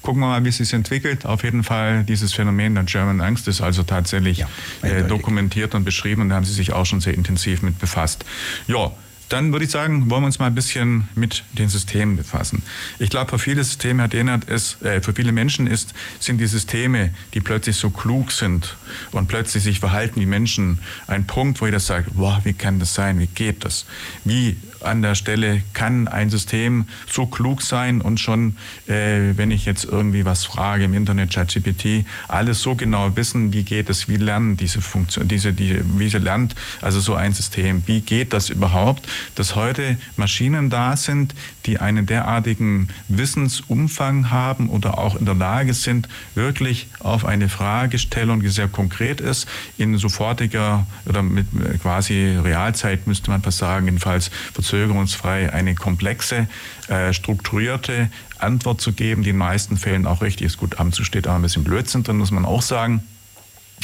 gucken 0.03 0.21
wir 0.21 0.29
mal, 0.29 0.45
wie 0.45 0.49
es 0.49 0.59
sich 0.59 0.73
entwickelt. 0.73 1.25
Auf 1.25 1.45
jeden 1.45 1.65
Fall 1.65 2.05
dieses 2.05 2.33
Phänomen 2.33 2.75
der 2.75 2.85
German 2.85 3.21
Angst 3.21 3.49
ist 3.49 3.61
also 3.61 3.83
tatsächlich 3.83 4.39
ja, 4.39 4.49
äh, 4.83 5.05
dokumentiert 5.05 5.75
und 5.75 5.85
beschrieben 5.85 6.23
und 6.23 6.29
da 6.29 6.37
haben 6.37 6.45
Sie 6.45 6.53
sich 6.53 6.73
auch 6.73 6.87
schon 6.87 7.01
sehr 7.01 7.15
intensiv 7.15 7.63
mit 7.63 7.79
befasst. 7.79 8.25
Ja, 8.67 8.93
Dann 9.33 9.51
würde 9.51 9.65
ich 9.65 9.71
sagen, 9.71 10.11
wollen 10.11 10.25
wir 10.25 10.27
uns 10.27 10.39
mal 10.39 10.49
ein 10.49 10.55
bisschen 10.55 11.09
mit 11.15 11.43
den 11.53 11.71
Systemen 11.71 12.19
befassen. 12.19 12.63
Ich 12.99 13.09
glaube, 13.09 13.31
für 13.31 13.39
viele 13.39 13.65
Systeme, 13.65 14.03
Herr 14.03 14.09
Dehnert, 14.09 14.45
ist, 14.45 14.83
äh, 14.83 15.01
für 15.01 15.15
viele 15.15 15.33
Menschen 15.33 15.67
ist, 15.67 15.95
sind 16.21 16.39
die 16.39 16.47
Systeme, 16.47 17.15
die 17.33 17.41
plötzlich 17.41 17.77
so 17.77 17.89
klug 17.89 18.31
sind 18.31 18.77
und 19.11 19.29
plötzlich 19.29 19.63
sich 19.63 19.81
verhalten 19.81 20.21
wie 20.21 20.27
Menschen, 20.27 20.81
ein 21.07 21.27
Punkt, 21.27 21.63
wo 21.63 21.65
jeder 21.65 21.81
sagt, 21.81 22.11
wow, 22.13 22.41
wie 22.45 22.53
kann 22.53 22.79
das 22.79 22.93
sein, 22.93 23.21
wie 23.21 23.27
geht 23.27 23.65
das? 23.65 23.87
Wie 24.27 24.59
an 24.85 25.03
der 25.03 25.15
Stelle 25.15 25.63
kann 25.73 26.09
ein 26.09 26.31
System 26.31 26.87
so 27.11 27.27
klug 27.27 27.63
sein 27.63 28.01
und 28.01 28.21
schon, 28.21 28.57
äh, 28.87 29.37
wenn 29.37 29.51
ich 29.51 29.65
jetzt 29.65 29.85
irgendwie 29.85 30.25
was 30.25 30.45
frage 30.45 30.85
im 30.85 30.95
Internet, 30.95 31.33
ChatGPT, 31.33 32.05
alles 32.29 32.61
so 32.61 32.75
genau 32.75 33.17
wissen, 33.17 33.53
wie 33.53 33.63
geht 33.63 33.89
es, 33.91 34.09
wie 34.09 34.17
lernen 34.17 34.57
diese 34.57 34.81
Funktion, 34.81 35.29
diese, 35.29 35.53
die, 35.53 35.81
wie 35.99 36.09
sie 36.09 36.19
lernt, 36.19 36.55
also 36.81 37.01
so 37.01 37.15
ein 37.15 37.33
System, 37.33 37.83
wie 37.87 38.01
geht 38.01 38.33
das 38.33 38.51
überhaupt, 38.51 39.09
dass 39.35 39.57
heute 39.57 39.97
Maschinen 40.17 40.71
da 40.71 40.97
sind, 40.97 41.35
die 41.67 41.79
einen 41.79 42.07
derartigen 42.07 42.89
Wissensumfang 43.09 44.31
haben 44.31 44.69
oder 44.69 44.99
auch 44.99 45.17
in 45.17 45.27
der 45.27 45.35
Lage 45.35 45.75
sind, 45.75 46.09
wirklich 46.35 46.89
auf 47.01 47.25
eine 47.25 47.49
Fragestellung, 47.49 48.41
die 48.41 48.49
sehr 48.49 48.69
konkret 48.69 49.21
ist, 49.21 49.47
in 49.79 49.97
sofortiger 49.97 50.87
oder 51.07 51.23
mit 51.23 51.47
quasi 51.81 52.39
Realzeit 52.43 53.07
müsste 53.07 53.31
man 53.31 53.43
fast 53.43 53.59
sagen, 53.59 53.87
jedenfalls 53.87 54.31
verzögerungsfrei 54.53 55.53
eine 55.53 55.75
komplexe, 55.75 56.47
äh, 56.89 57.13
strukturierte 57.13 58.11
Antwort 58.39 58.81
zu 58.81 58.93
geben, 58.93 59.23
die 59.23 59.31
in 59.31 59.37
den 59.37 59.39
meisten 59.39 59.77
Fällen 59.77 60.07
auch 60.07 60.23
richtig 60.23 60.47
ist. 60.47 60.59
Gut, 60.59 60.79
Amt 60.79 60.97
steht 60.97 61.29
auch 61.29 61.35
ein 61.35 61.43
bisschen 61.43 61.65
Blödsinn 61.65 62.03
drin, 62.03 62.19
muss 62.19 62.31
man 62.31 62.45
auch 62.45 62.63
sagen. 62.63 63.03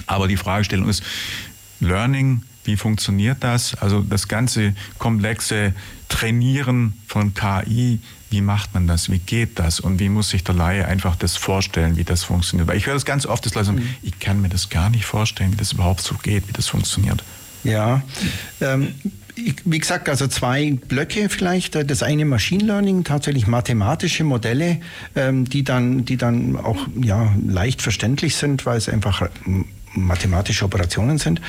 Aber 0.06 0.28
die 0.28 0.36
Fragestellung 0.36 0.88
ist, 0.88 1.02
Learning, 1.80 2.42
wie 2.68 2.76
funktioniert 2.76 3.38
das? 3.40 3.74
Also 3.76 4.02
das 4.02 4.28
ganze 4.28 4.74
komplexe 4.98 5.72
Trainieren 6.08 6.92
von 7.06 7.34
KI, 7.34 7.98
wie 8.30 8.40
macht 8.42 8.74
man 8.74 8.86
das? 8.86 9.10
Wie 9.10 9.18
geht 9.18 9.58
das? 9.58 9.80
Und 9.80 10.00
wie 10.00 10.10
muss 10.10 10.30
sich 10.30 10.44
der 10.44 10.54
Laie 10.54 10.86
einfach 10.86 11.16
das 11.16 11.36
vorstellen, 11.36 11.96
wie 11.96 12.04
das 12.04 12.24
funktioniert? 12.24 12.68
Weil 12.68 12.76
ich 12.76 12.86
höre 12.86 12.94
das 12.94 13.06
ganz 13.06 13.24
oft, 13.24 13.44
dass 13.46 13.54
Leute 13.54 13.66
sagen, 13.66 13.78
mhm. 13.78 13.94
ich 14.02 14.18
kann 14.18 14.40
mir 14.40 14.50
das 14.50 14.68
gar 14.68 14.90
nicht 14.90 15.06
vorstellen, 15.06 15.52
wie 15.52 15.56
das 15.56 15.72
überhaupt 15.72 16.02
so 16.02 16.14
geht, 16.22 16.46
wie 16.46 16.52
das 16.52 16.68
funktioniert. 16.68 17.24
Ja, 17.64 18.02
ähm, 18.60 18.94
wie 19.64 19.78
gesagt, 19.78 20.08
also 20.08 20.26
zwei 20.26 20.72
Blöcke 20.88 21.28
vielleicht. 21.28 21.74
Das 21.74 22.02
eine 22.02 22.24
Machine 22.24 22.64
Learning, 22.64 23.04
tatsächlich 23.04 23.46
mathematische 23.46 24.24
Modelle, 24.24 24.80
ähm, 25.14 25.48
die 25.48 25.62
dann, 25.64 26.04
die 26.04 26.16
dann 26.16 26.56
auch 26.56 26.86
ja, 27.00 27.32
leicht 27.46 27.80
verständlich 27.80 28.36
sind, 28.36 28.66
weil 28.66 28.76
es 28.76 28.88
einfach 28.88 29.28
mathematische 30.00 30.64
Operationen 30.64 31.18
sind. 31.18 31.40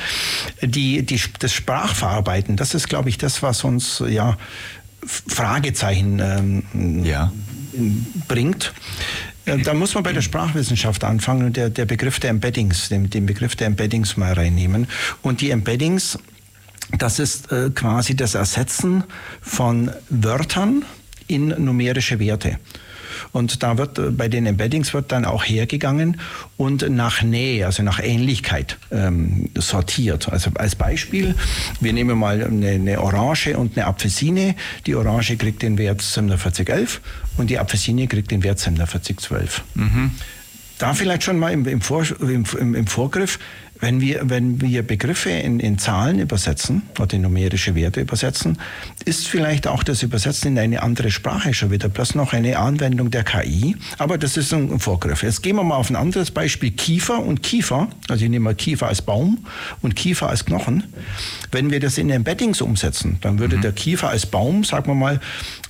Die, 0.62 1.02
die, 1.04 1.20
das 1.38 1.52
Sprachverarbeiten, 1.52 2.56
das 2.56 2.74
ist, 2.74 2.88
glaube 2.88 3.08
ich, 3.08 3.18
das, 3.18 3.42
was 3.42 3.64
uns 3.64 4.02
ja 4.08 4.36
Fragezeichen 5.04 6.20
ähm, 6.20 7.04
ja. 7.04 7.32
bringt. 8.28 8.72
Äh, 9.46 9.58
da 9.58 9.74
muss 9.74 9.94
man 9.94 10.02
bei 10.02 10.12
der 10.12 10.22
Sprachwissenschaft 10.22 11.04
anfangen 11.04 11.46
und 11.46 11.56
der, 11.56 11.70
der 11.70 11.86
Begriff 11.86 12.20
der 12.20 12.30
Embeddings, 12.30 12.88
den, 12.88 13.10
den 13.10 13.26
Begriff 13.26 13.56
der 13.56 13.66
Embeddings 13.66 14.16
mal 14.16 14.32
reinnehmen. 14.32 14.86
Und 15.22 15.40
die 15.40 15.50
Embeddings, 15.50 16.18
das 16.98 17.18
ist 17.18 17.50
äh, 17.52 17.70
quasi 17.70 18.14
das 18.14 18.34
Ersetzen 18.34 19.04
von 19.40 19.90
Wörtern 20.08 20.84
in 21.26 21.48
numerische 21.48 22.18
Werte. 22.18 22.58
Und 23.32 23.62
da 23.62 23.78
wird 23.78 23.98
äh, 23.98 24.10
bei 24.10 24.28
den 24.28 24.46
Embeddings 24.46 24.94
wird 24.94 25.12
dann 25.12 25.24
auch 25.24 25.44
hergegangen 25.44 26.20
und 26.56 26.88
nach 26.88 27.22
Nähe, 27.22 27.66
also 27.66 27.82
nach 27.82 28.00
Ähnlichkeit 28.02 28.78
ähm, 28.90 29.50
sortiert. 29.56 30.28
Also 30.28 30.50
als 30.54 30.76
Beispiel, 30.76 31.34
wir 31.80 31.92
nehmen 31.92 32.18
mal 32.18 32.42
eine, 32.42 32.68
eine 32.68 33.00
Orange 33.00 33.56
und 33.56 33.76
eine 33.76 33.86
Apfelsine. 33.86 34.54
Die 34.86 34.94
Orange 34.94 35.36
kriegt 35.36 35.62
den 35.62 35.78
Wert 35.78 36.02
4711 36.02 37.00
und 37.36 37.50
die 37.50 37.58
Apfelsine 37.58 38.06
kriegt 38.06 38.30
den 38.30 38.42
Wert 38.42 38.60
4712. 38.60 39.62
Mhm. 39.74 40.10
Da 40.78 40.94
vielleicht 40.94 41.24
schon 41.24 41.38
mal 41.38 41.52
im, 41.52 41.66
im, 41.66 41.82
Vor, 41.82 42.06
im, 42.20 42.74
im 42.74 42.86
Vorgriff, 42.86 43.38
wenn 43.80 44.00
wir, 44.00 44.28
wenn 44.28 44.60
wir 44.60 44.82
Begriffe 44.82 45.30
in, 45.30 45.58
in 45.58 45.78
Zahlen 45.78 46.18
übersetzen 46.18 46.82
oder 46.98 47.14
in 47.14 47.22
numerische 47.22 47.74
Werte 47.74 48.00
übersetzen, 48.00 48.58
ist 49.04 49.26
vielleicht 49.26 49.66
auch 49.66 49.82
das 49.82 50.02
Übersetzen 50.02 50.52
in 50.52 50.58
eine 50.58 50.82
andere 50.82 51.10
Sprache 51.10 51.54
schon 51.54 51.70
wieder 51.70 51.88
bloß 51.88 52.14
noch 52.14 52.32
eine 52.32 52.58
Anwendung 52.58 53.10
der 53.10 53.24
KI. 53.24 53.76
Aber 53.98 54.18
das 54.18 54.36
ist 54.36 54.52
ein 54.52 54.78
Vorgriff. 54.78 55.22
Jetzt 55.22 55.42
gehen 55.42 55.56
wir 55.56 55.64
mal 55.64 55.76
auf 55.76 55.90
ein 55.90 55.96
anderes 55.96 56.30
Beispiel. 56.30 56.70
Kiefer 56.70 57.20
und 57.20 57.42
Kiefer. 57.42 57.88
Also 58.08 58.24
ich 58.24 58.30
nehme 58.30 58.44
mal 58.44 58.54
Kiefer 58.54 58.88
als 58.88 59.02
Baum 59.02 59.38
und 59.80 59.96
Kiefer 59.96 60.28
als 60.28 60.44
Knochen. 60.44 60.84
Wenn 61.50 61.70
wir 61.70 61.80
das 61.80 61.98
in 61.98 62.10
Embeddings 62.10 62.60
umsetzen, 62.60 63.18
dann 63.22 63.38
würde 63.38 63.56
mhm. 63.56 63.62
der 63.62 63.72
Kiefer 63.72 64.10
als 64.10 64.26
Baum, 64.26 64.64
sagen 64.64 64.86
wir 64.88 64.94
mal, 64.94 65.20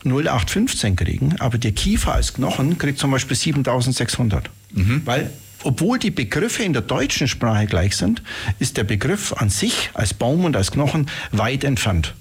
0815 0.05 0.96
kriegen. 0.96 1.37
Aber 1.38 1.59
der 1.59 1.73
Kiefer 1.73 2.14
als 2.14 2.35
Knochen 2.35 2.79
kriegt 2.79 2.99
zum 2.99 3.11
Beispiel 3.11 3.37
7600. 3.37 4.51
Mhm. 4.73 5.03
Weil 5.05 5.31
obwohl 5.62 5.99
die 5.99 6.11
Begriffe 6.11 6.62
in 6.62 6.73
der 6.73 6.83
deutschen 6.83 7.29
Sprache 7.29 7.66
gleich 7.66 7.96
sind, 7.96 8.23
ist 8.59 8.77
der 8.77 8.85
Begriff 8.85 9.33
an 9.35 9.51
sich 9.51 9.90
als 9.94 10.14
Baum 10.14 10.44
und 10.44 10.57
als 10.57 10.70
Knochen 10.70 11.07
weit 11.33 11.64
entfernt. 11.64 12.14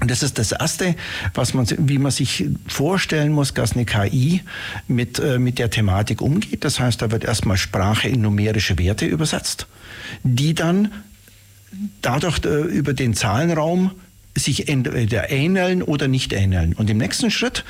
Und 0.00 0.10
das 0.10 0.22
ist 0.22 0.38
das 0.38 0.52
Erste, 0.52 0.94
was 1.32 1.54
man, 1.54 1.66
wie 1.78 1.98
man 1.98 2.10
sich 2.10 2.44
vorstellen 2.66 3.32
muss, 3.32 3.54
dass 3.54 3.72
eine 3.72 3.86
KI 3.86 4.42
mit, 4.88 5.18
äh, 5.18 5.38
mit 5.38 5.58
der 5.58 5.70
Thematik 5.70 6.20
umgeht. 6.20 6.64
Das 6.64 6.78
heißt, 6.80 7.00
da 7.00 7.10
wird 7.10 7.24
erstmal 7.24 7.56
Sprache 7.56 8.08
in 8.08 8.20
numerische 8.20 8.78
Werte 8.78 9.06
übersetzt, 9.06 9.66
die 10.22 10.54
dann 10.54 10.92
dadurch 12.02 12.44
äh, 12.44 12.48
über 12.48 12.92
den 12.92 13.14
Zahlenraum 13.14 13.92
sich 14.34 14.68
entweder 14.68 15.30
ähneln 15.30 15.82
oder 15.82 16.08
nicht 16.08 16.34
ähneln. 16.34 16.74
Und 16.74 16.90
im 16.90 16.98
nächsten 16.98 17.30
Schritt 17.30 17.64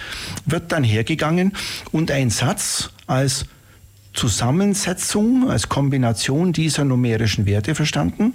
wird 0.46 0.72
dann 0.72 0.82
hergegangen 0.82 1.52
und 1.92 2.11
ein 2.11 2.30
Satz 2.30 2.90
als 3.06 3.46
Zusammensetzung, 4.16 5.48
als 5.48 5.68
Kombination 5.68 6.52
dieser 6.52 6.85
numerischen 6.85 7.46
Werte 7.46 7.74
verstanden. 7.74 8.35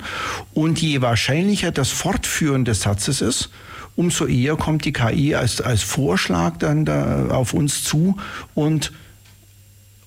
Und 0.54 0.82
je 0.82 1.02
wahrscheinlicher 1.02 1.72
das 1.72 1.90
Fortführen 1.90 2.64
des 2.64 2.82
Satzes 2.82 3.22
ist, 3.22 3.50
umso 3.96 4.26
eher 4.26 4.56
kommt 4.56 4.86
die 4.86 4.94
KI 4.94 5.36
als, 5.36 5.60
als 5.60 5.84
Vorschlag 5.84 6.58
dann 6.58 6.86
da 6.86 7.28
auf 7.30 7.54
uns 7.54 7.84
zu 7.84 8.18
und 8.54 8.92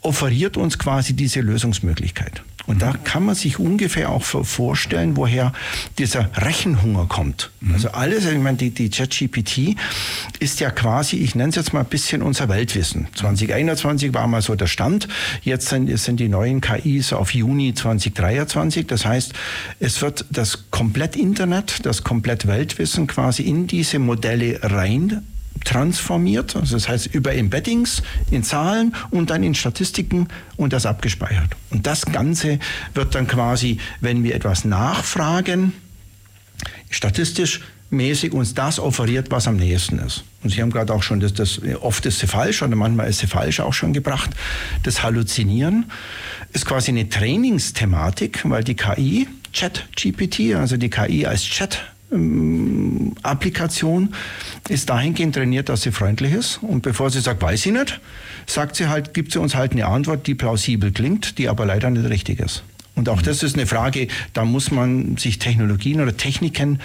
offeriert 0.00 0.56
uns 0.56 0.78
quasi 0.78 1.14
diese 1.14 1.40
Lösungsmöglichkeit. 1.40 2.42
Und 2.66 2.80
da 2.82 2.92
kann 2.92 3.24
man 3.24 3.34
sich 3.34 3.58
ungefähr 3.58 4.10
auch 4.10 4.22
vorstellen, 4.22 5.16
woher 5.16 5.52
dieser 5.98 6.30
Rechenhunger 6.34 7.06
kommt. 7.06 7.50
Mhm. 7.60 7.74
Also 7.74 7.90
alles, 7.90 8.24
ich 8.26 8.38
meine, 8.38 8.56
die, 8.56 8.70
die 8.70 8.88
ChatGPT 8.88 9.76
ist 10.38 10.60
ja 10.60 10.70
quasi, 10.70 11.16
ich 11.16 11.34
nenne 11.34 11.50
es 11.50 11.56
jetzt 11.56 11.72
mal 11.72 11.80
ein 11.80 11.86
bisschen 11.86 12.22
unser 12.22 12.48
Weltwissen. 12.48 13.08
2021 13.14 14.14
war 14.14 14.26
mal 14.26 14.42
so 14.42 14.54
der 14.54 14.66
Stand. 14.66 15.08
Jetzt 15.42 15.68
sind, 15.68 15.94
sind 15.98 16.20
die 16.20 16.28
neuen 16.28 16.60
KIs 16.60 17.12
auf 17.12 17.34
Juni 17.34 17.74
2023. 17.74 18.86
Das 18.86 19.04
heißt, 19.04 19.32
es 19.80 20.00
wird 20.00 20.24
das 20.30 20.70
komplett 20.70 21.16
Internet, 21.16 21.84
das 21.84 22.02
komplett 22.02 22.46
Weltwissen 22.46 23.06
quasi 23.06 23.42
in 23.42 23.66
diese 23.66 23.98
Modelle 23.98 24.60
rein 24.62 25.22
transformiert, 25.64 26.56
also 26.56 26.76
das 26.76 26.88
heißt 26.88 27.06
über 27.14 27.34
Embeddings 27.34 28.02
in 28.30 28.42
Zahlen 28.42 28.94
und 29.10 29.30
dann 29.30 29.42
in 29.42 29.54
Statistiken 29.54 30.28
und 30.56 30.72
das 30.72 30.86
abgespeichert. 30.86 31.50
Und 31.70 31.86
das 31.86 32.06
Ganze 32.06 32.58
wird 32.94 33.14
dann 33.14 33.26
quasi, 33.26 33.78
wenn 34.00 34.22
wir 34.24 34.34
etwas 34.34 34.64
nachfragen, 34.64 35.72
statistisch 36.90 37.60
mäßig 37.90 38.32
uns 38.32 38.54
das 38.54 38.78
offeriert, 38.78 39.30
was 39.30 39.46
am 39.46 39.56
nächsten 39.56 39.98
ist. 39.98 40.24
Und 40.42 40.50
Sie 40.50 40.60
haben 40.60 40.70
gerade 40.70 40.92
auch 40.92 41.02
schon, 41.02 41.20
das, 41.20 41.32
das, 41.32 41.60
oft 41.80 42.04
ist 42.06 42.18
sie 42.18 42.26
falsch 42.26 42.62
oder 42.62 42.76
manchmal 42.76 43.08
ist 43.08 43.20
sie 43.20 43.26
falsch 43.26 43.60
auch 43.60 43.72
schon 43.72 43.92
gebracht. 43.92 44.30
Das 44.82 45.02
Halluzinieren 45.02 45.86
ist 46.52 46.66
quasi 46.66 46.90
eine 46.90 47.08
Trainingsthematik, 47.08 48.40
weil 48.44 48.64
die 48.64 48.74
KI, 48.74 49.28
Chat-GPT, 49.52 50.56
also 50.56 50.76
die 50.76 50.90
KI 50.90 51.26
als 51.26 51.44
Chat 51.44 51.78
ähm, 51.78 51.93
Applikation 53.22 54.14
ist 54.68 54.90
dahingehend 54.90 55.34
trainiert, 55.34 55.68
dass 55.68 55.82
sie 55.82 55.92
freundlich 55.92 56.32
ist. 56.32 56.58
Und 56.62 56.82
bevor 56.82 57.10
sie 57.10 57.20
sagt, 57.20 57.42
weiß 57.42 57.66
ich 57.66 57.72
nicht, 57.72 58.00
sagt 58.46 58.76
sie 58.76 58.88
halt, 58.88 59.14
gibt 59.14 59.32
sie 59.32 59.40
uns 59.40 59.54
halt 59.54 59.72
eine 59.72 59.86
Antwort, 59.86 60.26
die 60.26 60.34
plausibel 60.34 60.92
klingt, 60.92 61.38
die 61.38 61.48
aber 61.48 61.66
leider 61.66 61.90
nicht 61.90 62.08
richtig 62.08 62.40
ist. 62.40 62.62
Und 62.94 63.08
auch 63.08 63.22
das 63.22 63.42
ist 63.42 63.56
eine 63.56 63.66
Frage, 63.66 64.06
da 64.34 64.44
muss 64.44 64.70
man 64.70 65.16
sich 65.16 65.38
Technologien 65.38 66.00
oder 66.00 66.16
Techniken 66.16 66.78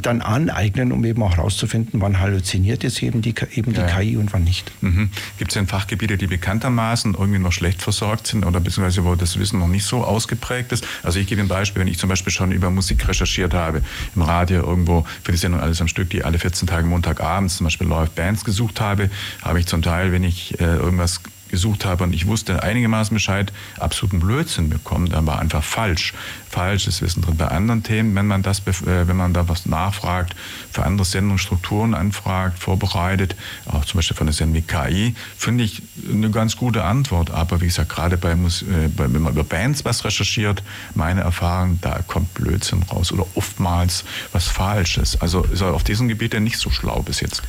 dann 0.00 0.20
aneignen, 0.20 0.92
um 0.92 1.04
eben 1.04 1.22
auch 1.22 1.36
herauszufinden, 1.36 2.00
wann 2.02 2.20
halluziniert 2.20 2.82
jetzt 2.82 3.02
eben 3.02 3.22
die, 3.22 3.34
eben 3.54 3.72
die 3.72 3.80
ja. 3.80 3.86
KI 3.86 4.16
und 4.16 4.32
wann 4.32 4.44
nicht. 4.44 4.70
Mhm. 4.82 5.08
Gibt 5.38 5.52
es 5.52 5.54
denn 5.54 5.66
Fachgebiete, 5.66 6.18
die 6.18 6.26
bekanntermaßen 6.26 7.14
irgendwie 7.14 7.38
noch 7.38 7.52
schlecht 7.52 7.80
versorgt 7.80 8.26
sind 8.26 8.44
oder 8.44 8.60
beziehungsweise 8.60 9.04
wo 9.04 9.14
das 9.14 9.38
Wissen 9.38 9.58
noch 9.58 9.68
nicht 9.68 9.84
so 9.84 10.04
ausgeprägt 10.04 10.72
ist? 10.72 10.86
Also 11.02 11.18
ich 11.18 11.26
gebe 11.26 11.40
ein 11.40 11.48
Beispiel, 11.48 11.80
wenn 11.80 11.88
ich 11.88 11.98
zum 11.98 12.10
Beispiel 12.10 12.32
schon 12.32 12.52
über 12.52 12.70
Musik 12.70 13.08
recherchiert 13.08 13.54
habe, 13.54 13.82
im 14.14 14.22
Radio 14.22 14.62
irgendwo 14.62 15.06
für 15.22 15.32
die 15.32 15.38
Sendung 15.38 15.60
Alles 15.60 15.80
am 15.80 15.88
Stück, 15.88 16.10
die 16.10 16.24
alle 16.24 16.38
14 16.38 16.68
Tage 16.68 16.86
Montagabends 16.86 17.56
zum 17.56 17.64
Beispiel 17.64 17.86
läuft, 17.86 18.14
Bands 18.14 18.44
gesucht 18.44 18.80
habe, 18.80 19.08
habe 19.40 19.60
ich 19.60 19.66
zum 19.66 19.80
Teil, 19.80 20.12
wenn 20.12 20.24
ich 20.24 20.60
äh, 20.60 20.64
irgendwas 20.64 21.20
gesucht 21.54 21.84
habe 21.84 22.04
und 22.04 22.12
ich 22.12 22.26
wusste 22.26 22.62
einigermaßen 22.62 23.14
Bescheid, 23.14 23.52
absoluten 23.78 24.18
Blödsinn 24.18 24.70
bekommen, 24.70 25.08
dann 25.08 25.26
war 25.26 25.38
einfach 25.38 25.62
falsch. 25.62 26.12
Falsches 26.50 27.02
Wissen 27.02 27.22
drin. 27.22 27.36
Bei 27.36 27.48
anderen 27.48 27.82
Themen, 27.82 28.14
wenn 28.14 28.26
man 28.26 28.42
das, 28.42 28.60
äh, 28.60 29.08
wenn 29.08 29.16
man 29.16 29.32
da 29.34 29.48
was 29.48 29.66
nachfragt, 29.66 30.34
für 30.70 30.84
andere 30.84 31.04
Sendungsstrukturen 31.04 31.94
anfragt, 31.94 32.58
vorbereitet, 32.58 33.34
auch 33.66 33.84
zum 33.84 33.98
Beispiel 33.98 34.16
von 34.16 34.26
der 34.26 34.34
Sendung 34.34 34.64
KI, 34.66 35.14
finde 35.36 35.64
ich 35.64 35.82
eine 36.08 36.30
ganz 36.30 36.56
gute 36.56 36.84
Antwort. 36.84 37.30
Aber 37.30 37.60
wie 37.60 37.66
gesagt, 37.66 37.88
gerade 37.88 38.16
äh, 38.16 38.18
bei, 38.18 39.12
wenn 39.12 39.22
man 39.22 39.32
über 39.32 39.44
Bands 39.44 39.84
was 39.84 40.04
recherchiert, 40.04 40.62
meine 40.94 41.22
Erfahrung, 41.22 41.78
da 41.80 42.00
kommt 42.06 42.34
Blödsinn 42.34 42.82
raus 42.84 43.12
oder 43.12 43.26
oftmals 43.34 44.04
was 44.32 44.46
Falsches. 44.48 45.20
Also 45.20 45.42
ist 45.44 45.60
er 45.60 45.74
auf 45.74 45.84
diesem 45.84 46.08
Gebiet 46.08 46.34
ja 46.34 46.40
nicht 46.40 46.58
so 46.58 46.70
schlau 46.70 47.02
bis 47.02 47.20
jetzt. 47.20 47.42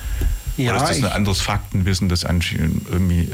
Ja, 0.58 0.76
oder 0.76 0.84
ist 0.84 1.02
das 1.02 1.04
ein 1.04 1.12
anderes 1.12 1.42
Faktenwissen, 1.42 2.10
das 2.10 2.24
irgendwie 2.24 3.30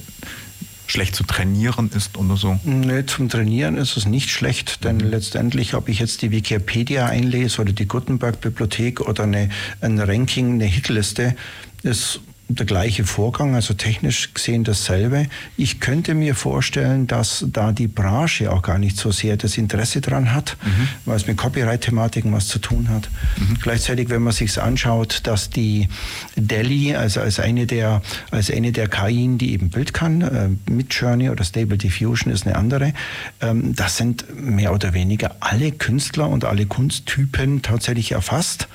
schlecht 0.88 1.16
zu 1.16 1.24
trainieren 1.24 1.90
ist 1.96 2.18
oder 2.18 2.36
so? 2.36 2.60
Nee, 2.64 3.06
zum 3.06 3.30
Trainieren 3.30 3.78
ist 3.78 3.96
es 3.96 4.06
nicht 4.06 4.30
schlecht, 4.30 4.84
denn 4.84 4.98
mhm. 4.98 5.10
letztendlich, 5.10 5.74
ob 5.74 5.88
ich 5.88 6.00
jetzt 6.00 6.22
die 6.22 6.32
Wikipedia 6.32 7.06
einlese 7.06 7.62
oder 7.62 7.72
die 7.72 7.88
Gutenberg-Bibliothek 7.88 9.00
oder 9.02 9.24
eine, 9.24 9.50
ein 9.80 10.00
Ranking, 10.00 10.56
eine 10.56 10.66
Hitliste, 10.66 11.36
ist 11.84 12.20
der 12.60 12.66
gleiche 12.66 13.06
Vorgang, 13.06 13.56
also 13.56 13.74
technisch 13.74 14.34
gesehen 14.34 14.64
dasselbe. 14.64 15.28
Ich 15.58 15.80
könnte 15.80 16.14
mir 16.14 16.36
vorstellen, 16.36 17.08
dass 17.08 17.46
da 17.48 17.72
die 17.72 17.88
Branche 17.88 18.52
auch 18.52 18.62
gar 18.62 18.78
nicht 18.78 18.98
so 18.98 19.12
sehr 19.12 19.38
das 19.38 19.58
Interesse 19.58 20.02
dran 20.02 20.34
hat, 20.34 20.58
mhm. 20.64 20.88
weil 21.06 21.16
es 21.16 21.28
mit 21.28 21.38
Copyright-Thematiken 21.38 22.32
was 22.32 22.48
zu 22.48 22.60
tun 22.60 22.90
hat. 22.90 23.10
Mhm. 23.38 23.58
Gleichzeitig, 23.62 24.10
wenn 24.10 24.22
man 24.22 24.34
sich 24.34 24.62
anschaut, 24.62 25.22
dass 25.24 25.50
die 25.50 25.88
Delhi, 26.36 26.96
also 26.96 27.22
als 27.22 27.40
eine 27.40 27.66
der, 27.66 28.02
als 28.32 28.52
eine 28.52 28.72
der 28.72 28.88
KI, 28.88 29.38
die 29.38 29.54
eben 29.54 29.70
Bild 29.70 29.94
kann, 29.94 30.22
äh, 30.22 30.50
mit 30.70 30.94
Journey 30.94 31.30
oder 31.30 31.44
Stable 31.44 31.78
Diffusion 31.78 32.32
ist 32.32 32.46
eine 32.46 32.56
andere, 32.56 32.94
ähm, 33.42 33.76
das 33.76 33.98
sind 33.98 34.26
mehr 34.36 34.74
oder 34.74 34.94
weniger 34.94 35.36
alle 35.40 35.72
Künstler 35.72 36.30
und 36.30 36.46
alle 36.46 36.66
Kunsttypen 36.66 37.62
tatsächlich 37.62 38.12
erfasst. 38.12 38.68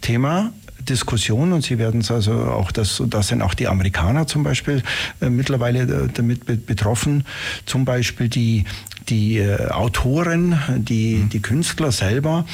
Thema 0.00 0.52
Diskussion 0.82 1.52
und 1.52 1.62
Sie 1.62 1.78
werden 1.78 2.00
es 2.00 2.10
also 2.10 2.32
auch, 2.32 2.72
das, 2.72 3.02
da 3.06 3.22
sind 3.22 3.42
auch 3.42 3.54
die 3.54 3.68
Amerikaner 3.68 4.26
zum 4.26 4.42
Beispiel 4.42 4.82
äh, 5.20 5.30
mittlerweile 5.30 5.82
äh, 5.82 6.08
damit 6.12 6.46
be 6.46 6.56
betroffen, 6.56 7.24
zum 7.66 7.84
Beispiel 7.84 8.28
die, 8.28 8.64
die 9.08 9.38
äh, 9.38 9.68
Autoren, 9.70 10.58
die, 10.78 11.16
mhm. 11.16 11.28
die 11.28 11.40
Künstler 11.40 11.92
selber, 11.92 12.46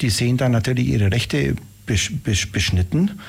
die 0.00 0.10
sehen 0.10 0.36
da 0.36 0.48
natürlich 0.48 0.88
ihre 0.88 1.10
Rechte 1.10 1.56
besch 1.86 2.12
besch 2.22 2.50
beschnitten 2.52 3.20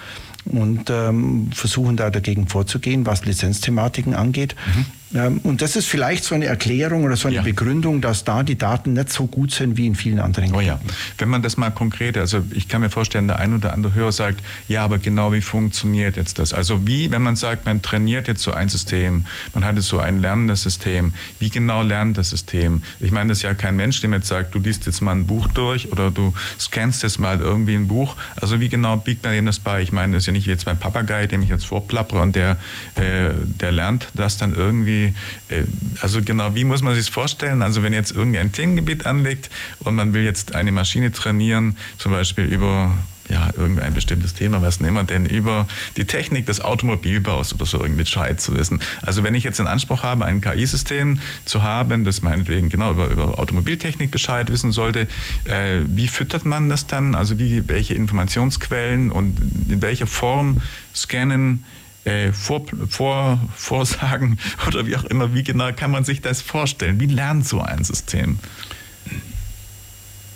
und 0.45 0.89
ähm, 0.89 1.49
versuchen 1.53 1.97
da 1.97 2.09
dagegen 2.09 2.47
vorzugehen, 2.47 3.05
was 3.05 3.25
Lizenzthematiken 3.25 4.13
angeht. 4.13 4.55
Mhm. 4.75 4.85
Ähm, 5.15 5.39
und 5.43 5.61
das 5.61 5.75
ist 5.75 5.87
vielleicht 5.87 6.23
so 6.23 6.35
eine 6.35 6.45
Erklärung 6.45 7.03
oder 7.03 7.15
so 7.15 7.27
eine 7.27 7.37
ja. 7.37 7.41
Begründung, 7.41 8.01
dass 8.01 8.23
da 8.23 8.43
die 8.43 8.57
Daten 8.57 8.93
nicht 8.93 9.11
so 9.11 9.27
gut 9.27 9.51
sind 9.51 9.77
wie 9.77 9.87
in 9.87 9.95
vielen 9.95 10.19
anderen 10.19 10.51
Gebieten. 10.51 10.57
Oh 10.57 10.67
ja. 10.67 10.79
Wenn 11.17 11.29
man 11.29 11.41
das 11.41 11.55
mal 11.55 11.71
konkret, 11.71 12.17
also 12.17 12.43
ich 12.51 12.67
kann 12.67 12.81
mir 12.81 12.89
vorstellen, 12.89 13.27
der 13.27 13.39
ein 13.39 13.53
oder 13.53 13.73
andere 13.73 13.93
Hörer 13.93 14.11
sagt, 14.11 14.41
ja, 14.67 14.83
aber 14.83 14.97
genau 14.97 15.31
wie 15.31 15.41
funktioniert 15.41 16.17
jetzt 16.17 16.39
das? 16.39 16.53
Also 16.53 16.85
wie, 16.87 17.09
wenn 17.11 17.21
man 17.21 17.35
sagt, 17.35 17.65
man 17.65 17.81
trainiert 17.81 18.27
jetzt 18.27 18.43
so 18.43 18.51
ein 18.51 18.69
System, 18.69 19.25
man 19.53 19.63
hat 19.63 19.75
jetzt 19.75 19.87
so 19.87 19.99
ein 19.99 20.19
lernendes 20.19 20.63
System, 20.63 21.13
wie 21.39 21.49
genau 21.49 21.83
lernt 21.83 22.17
das 22.17 22.29
System? 22.29 22.81
Ich 22.99 23.11
meine, 23.11 23.29
das 23.29 23.39
ist 23.39 23.43
ja 23.43 23.53
kein 23.53 23.75
Mensch, 23.75 24.01
der 24.01 24.09
jetzt 24.11 24.27
sagt, 24.27 24.55
du 24.55 24.59
liest 24.59 24.85
jetzt 24.85 25.01
mal 25.01 25.13
ein 25.13 25.25
Buch 25.25 25.47
durch 25.47 25.91
oder 25.91 26.11
du 26.11 26.33
scannst 26.59 27.03
jetzt 27.03 27.19
mal 27.19 27.39
irgendwie 27.39 27.75
ein 27.75 27.87
Buch. 27.87 28.15
Also 28.35 28.59
wie 28.59 28.69
genau 28.69 28.97
biegt 28.97 29.23
man 29.23 29.33
dem 29.33 29.45
das 29.45 29.59
bei? 29.59 29.81
Ich 29.81 29.91
meine, 29.91 30.13
das 30.13 30.23
ist 30.23 30.27
ja 30.27 30.33
nicht 30.33 30.47
jetzt 30.47 30.65
mein 30.65 30.77
Papagei, 30.77 31.27
dem 31.27 31.41
ich 31.41 31.49
jetzt 31.49 31.65
vorplappere 31.65 32.21
und 32.21 32.35
der, 32.35 32.57
äh, 32.95 33.31
der 33.45 33.71
lernt 33.71 34.07
das 34.13 34.37
dann 34.37 34.53
irgendwie 34.53 34.96
irgendwie, 34.97 35.13
äh, 35.49 35.63
also 36.01 36.21
genau, 36.21 36.55
wie 36.55 36.63
muss 36.63 36.81
man 36.81 36.95
sich 36.95 37.05
das 37.05 37.13
vorstellen? 37.13 37.61
Also 37.61 37.83
wenn 37.83 37.93
jetzt 37.93 38.11
irgendwie 38.11 38.39
ein 38.39 38.51
Themengebiet 38.51 39.05
anlegt 39.05 39.49
und 39.79 39.95
man 39.95 40.13
will 40.13 40.23
jetzt 40.23 40.55
eine 40.55 40.71
Maschine 40.71 41.11
trainieren, 41.11 41.77
zum 41.97 42.11
Beispiel 42.11 42.45
über 42.45 42.93
ja, 43.29 43.49
irgendein 43.57 43.93
bestimmtes 43.93 44.33
Thema, 44.33 44.61
was 44.61 44.79
nehmen 44.79 44.95
wir 44.95 45.03
denn 45.03 45.25
über 45.25 45.67
die 45.97 46.05
Technik 46.05 46.45
des 46.45 46.61
Automobilbaus 46.61 47.53
oder 47.53 47.65
so 47.65 47.77
irgendwie 47.77 48.03
Bescheid 48.03 48.39
zu 48.39 48.55
wissen. 48.57 48.79
Also 49.01 49.21
wenn 49.21 49.35
ich 49.35 49.43
jetzt 49.43 49.59
den 49.59 49.67
Anspruch 49.67 50.01
habe, 50.01 50.23
ein 50.23 50.39
KI-System 50.39 51.19
zu 51.43 51.61
haben, 51.61 52.05
das 52.05 52.21
meinetwegen 52.21 52.69
genau 52.69 52.91
über, 52.91 53.09
über 53.09 53.37
Automobiltechnik 53.37 54.11
Bescheid 54.11 54.49
wissen 54.49 54.71
sollte, 54.71 55.09
äh, 55.43 55.81
wie 55.87 56.07
füttert 56.07 56.45
man 56.45 56.69
das 56.69 56.87
dann? 56.87 57.15
Also 57.15 57.37
wie, 57.37 57.67
welche 57.67 57.95
Informationsquellen 57.95 59.11
und 59.11 59.37
in 59.67 59.81
welcher 59.81 60.07
Form 60.07 60.61
scannen 60.95 61.65
äh, 62.07 62.31
vor, 62.31 62.63
vor, 62.89 63.39
Vorsagen 63.55 64.39
oder 64.67 64.87
wie 64.87 64.95
auch 64.95 65.03
immer, 65.05 65.33
wie 65.33 65.43
genau 65.43 65.71
kann 65.73 65.91
man 65.91 66.03
sich 66.05 66.21
das 66.21 66.41
vorstellen? 66.41 66.99
Wie 66.99 67.07
lernt 67.07 67.45
so 67.45 67.59
ein 67.61 67.83
System? 67.83 68.39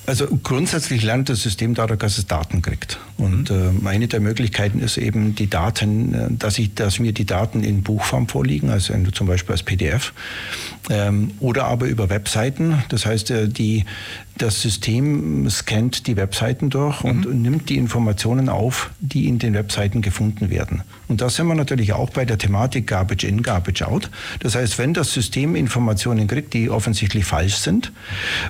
Also 0.07 0.27
grundsätzlich 0.43 1.03
lernt 1.03 1.29
das 1.29 1.41
System 1.41 1.73
dadurch, 1.75 1.99
dass 1.99 2.17
es 2.17 2.25
Daten 2.27 2.62
kriegt. 2.62 2.99
Und 3.17 3.49
mhm. 3.49 3.86
äh, 3.86 3.89
eine 3.89 4.07
der 4.07 4.19
Möglichkeiten 4.19 4.79
ist 4.79 4.97
eben 4.97 5.36
die 5.36 5.49
Daten, 5.49 6.13
äh, 6.13 6.27
dass, 6.31 6.60
ich, 6.60 6.73
dass 6.73 6.99
mir 6.99 7.13
die 7.13 7.25
Daten 7.25 7.63
in 7.63 7.84
Buchform 7.84 8.27
vorliegen, 8.27 8.69
also 8.69 8.93
zum 9.13 9.27
Beispiel 9.27 9.53
als 9.53 9.63
PDF, 9.63 10.12
ähm, 10.89 11.31
oder 11.39 11.65
aber 11.65 11.86
über 11.86 12.10
Webseiten. 12.10 12.84
Das 12.89 13.05
heißt, 13.05 13.31
äh, 13.31 13.47
die, 13.47 13.86
das 14.37 14.61
System 14.61 15.49
scannt 15.49 16.07
die 16.07 16.15
Webseiten 16.15 16.69
durch 16.69 17.03
und 17.03 17.25
mhm. 17.27 17.41
nimmt 17.41 17.69
die 17.69 17.77
Informationen 17.77 18.49
auf, 18.49 18.89
die 18.99 19.27
in 19.27 19.39
den 19.39 19.53
Webseiten 19.53 20.01
gefunden 20.01 20.49
werden. 20.49 20.83
Und 21.07 21.21
da 21.21 21.29
sind 21.29 21.47
wir 21.47 21.55
natürlich 21.55 21.93
auch 21.93 22.09
bei 22.09 22.25
der 22.25 22.37
Thematik 22.37 22.87
Garbage 22.87 23.25
in, 23.25 23.43
Garbage 23.43 23.81
out. 23.83 24.09
Das 24.39 24.55
heißt, 24.55 24.77
wenn 24.77 24.93
das 24.93 25.13
System 25.13 25.55
Informationen 25.55 26.27
kriegt, 26.27 26.53
die 26.53 26.69
offensichtlich 26.69 27.25
falsch 27.25 27.55
sind, 27.55 27.91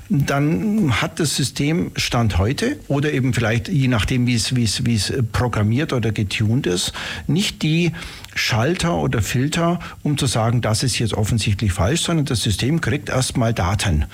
dann 0.09 1.01
hat 1.01 1.19
das 1.19 1.35
System 1.35 1.91
Stand 1.95 2.37
heute 2.37 2.79
oder 2.87 3.11
eben 3.11 3.33
vielleicht 3.33 3.67
je 3.67 3.87
nachdem, 3.87 4.27
wie 4.27 4.35
es, 4.35 4.55
wie 4.55 4.63
es, 4.63 4.85
wie 4.85 4.95
es 4.95 5.13
programmiert 5.31 5.91
oder 5.91 6.11
getuned 6.11 6.67
ist, 6.67 6.93
nicht 7.27 7.63
die 7.63 7.91
Schalter 8.35 8.97
oder 8.97 9.21
Filter, 9.21 9.79
um 10.03 10.17
zu 10.17 10.25
sagen, 10.25 10.61
das 10.61 10.83
ist 10.83 10.99
jetzt 10.99 11.13
offensichtlich 11.13 11.73
falsch, 11.73 12.01
sondern 12.01 12.25
das 12.25 12.43
System 12.43 12.79
kriegt 12.79 13.09
erstmal 13.09 13.53
Daten 13.53 14.05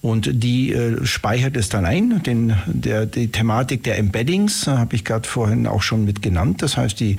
und 0.00 0.28
die 0.42 0.72
äh, 0.72 1.06
speichert 1.12 1.56
es 1.56 1.68
dann 1.68 1.84
ein. 1.84 2.22
Den, 2.22 2.56
der, 2.66 3.06
die 3.06 3.30
Thematik 3.30 3.84
der 3.84 3.98
Embeddings 3.98 4.66
äh, 4.66 4.70
habe 4.70 4.96
ich 4.96 5.04
gerade 5.04 5.28
vorhin 5.28 5.66
auch 5.66 5.82
schon 5.82 6.04
mit 6.04 6.22
genannt. 6.22 6.62
Das 6.62 6.76
heißt, 6.76 6.98
die, 6.98 7.16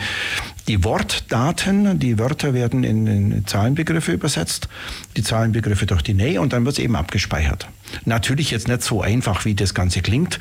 die 0.67 0.83
Wortdaten, 0.83 1.99
die 1.99 2.17
Wörter 2.17 2.53
werden 2.53 2.83
in, 2.83 3.07
in 3.07 3.45
Zahlenbegriffe 3.45 4.11
übersetzt, 4.11 4.67
die 5.15 5.23
Zahlenbegriffe 5.23 5.85
durch 5.85 6.01
die 6.01 6.13
Nähe 6.15 6.41
und 6.41 6.53
dann 6.53 6.65
wird 6.65 6.77
es 6.77 6.83
eben 6.83 6.95
abgespeichert. 6.95 7.67
Natürlich 8.05 8.49
jetzt 8.51 8.67
nicht 8.67 8.81
so 8.81 9.01
einfach, 9.01 9.45
wie 9.45 9.53
das 9.53 9.73
Ganze 9.73 10.01
klingt. 10.01 10.39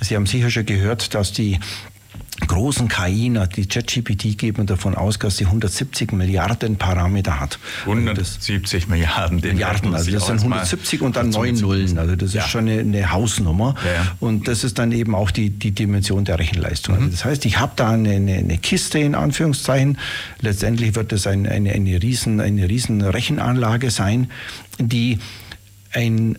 Sie 0.00 0.14
haben 0.14 0.26
sicher 0.26 0.50
schon 0.50 0.66
gehört, 0.66 1.14
dass 1.14 1.32
die 1.32 1.58
großen 2.46 2.88
KI, 2.88 3.32
die 3.56 3.66
ChatGPT 3.66 4.36
geben 4.38 4.66
davon 4.66 4.94
aus, 4.94 5.18
dass 5.18 5.36
sie 5.36 5.46
170 5.46 6.12
Milliarden 6.12 6.76
Parameter 6.76 7.40
hat. 7.40 7.58
170 7.82 8.88
Milliarden. 8.88 9.40
Milliarden, 9.40 9.94
also 9.94 10.10
das 10.10 10.26
sind 10.26 10.40
170 10.40 11.02
und 11.02 11.16
dann 11.16 11.30
neun 11.30 11.54
Nullen. 11.54 11.98
Also 11.98 12.16
das 12.16 12.32
ja. 12.32 12.42
ist 12.42 12.50
schon 12.50 12.68
eine, 12.68 12.80
eine 12.80 13.12
Hausnummer. 13.12 13.74
Ja, 13.84 13.92
ja. 13.92 14.16
Und 14.20 14.48
das 14.48 14.64
ist 14.64 14.78
dann 14.78 14.92
eben 14.92 15.14
auch 15.14 15.30
die, 15.30 15.50
die 15.50 15.72
Dimension 15.72 16.24
der 16.24 16.38
Rechenleistung. 16.38 16.94
Also 16.94 17.06
mhm. 17.06 17.12
Also 17.12 17.16
das 17.16 17.24
heißt, 17.24 17.44
ich 17.46 17.58
habe 17.58 17.72
da 17.76 17.90
eine, 17.90 18.10
eine, 18.10 18.34
eine, 18.34 18.58
Kiste 18.58 18.98
in 18.98 19.14
Anführungszeichen. 19.14 19.98
Letztendlich 20.40 20.94
wird 20.94 21.12
das 21.12 21.26
ein, 21.26 21.46
eine, 21.46 21.72
eine, 21.72 22.02
riesen, 22.02 22.40
eine 22.40 22.68
riesen 22.68 23.02
Rechenanlage 23.02 23.90
sein, 23.90 24.30
die 24.78 25.18
ein 25.92 26.38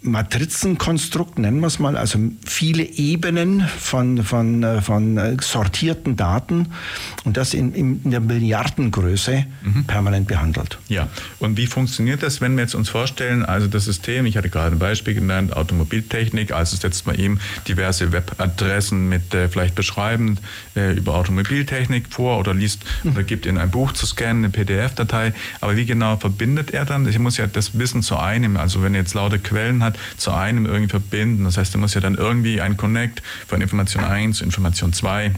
Matrizenkonstrukt, 0.00 1.40
nennen 1.40 1.58
wir 1.58 1.66
es 1.66 1.80
mal, 1.80 1.96
also 1.96 2.20
viele 2.46 2.84
Ebenen 2.84 3.66
von, 3.66 4.22
von, 4.22 4.62
äh, 4.62 4.80
von 4.80 5.16
äh, 5.16 5.36
sortierten 5.40 6.14
Daten 6.14 6.68
und 7.24 7.36
das 7.36 7.52
in, 7.52 7.74
in 7.74 8.10
der 8.10 8.20
Milliardengröße 8.20 9.44
mhm. 9.62 9.84
permanent 9.84 10.28
behandelt. 10.28 10.78
Ja, 10.88 11.08
und 11.40 11.56
wie 11.56 11.66
funktioniert 11.66 12.22
das, 12.22 12.40
wenn 12.40 12.54
wir 12.54 12.62
jetzt 12.62 12.76
uns 12.76 12.88
vorstellen, 12.88 13.44
also 13.44 13.66
das 13.66 13.86
System, 13.86 14.24
ich 14.26 14.36
hatte 14.36 14.50
gerade 14.50 14.76
ein 14.76 14.78
Beispiel 14.78 15.14
genannt, 15.14 15.56
Automobiltechnik, 15.56 16.52
also 16.52 16.76
setzt 16.76 17.08
man 17.08 17.16
ihm 17.16 17.40
diverse 17.66 18.12
Webadressen 18.12 19.08
mit 19.08 19.34
äh, 19.34 19.48
vielleicht 19.48 19.74
beschreibend 19.74 20.40
äh, 20.76 20.92
über 20.92 21.16
Automobiltechnik 21.16 22.06
vor 22.10 22.38
oder 22.38 22.54
liest 22.54 22.84
mhm. 23.02 23.12
oder 23.12 23.24
gibt 23.24 23.46
in 23.46 23.58
ein 23.58 23.72
Buch 23.72 23.92
zu 23.92 24.06
scannen, 24.06 24.44
eine 24.44 24.52
PDF-Datei, 24.52 25.32
aber 25.60 25.74
wie 25.74 25.86
genau 25.86 26.16
verbindet 26.16 26.70
er 26.70 26.84
dann? 26.84 27.08
Ich 27.08 27.18
muss 27.18 27.36
ja 27.36 27.48
das 27.48 27.76
Wissen 27.80 28.02
zu 28.02 28.16
einem, 28.16 28.56
also 28.56 28.80
wenn 28.84 28.94
jetzt 28.94 29.14
laute 29.14 29.40
Quellen 29.40 29.82
hat, 29.82 29.87
hat, 29.88 29.98
zu 30.16 30.32
einem 30.32 30.66
irgendwie 30.66 30.88
verbinden. 30.88 31.44
Das 31.44 31.56
heißt, 31.56 31.74
du 31.74 31.78
musst 31.78 31.94
ja 31.94 32.00
dann 32.00 32.14
irgendwie 32.14 32.60
ein 32.60 32.76
Connect 32.76 33.22
von 33.46 33.60
Information 33.60 34.04
1 34.04 34.38
zu 34.38 34.44
Information 34.44 34.92
2 34.92 35.32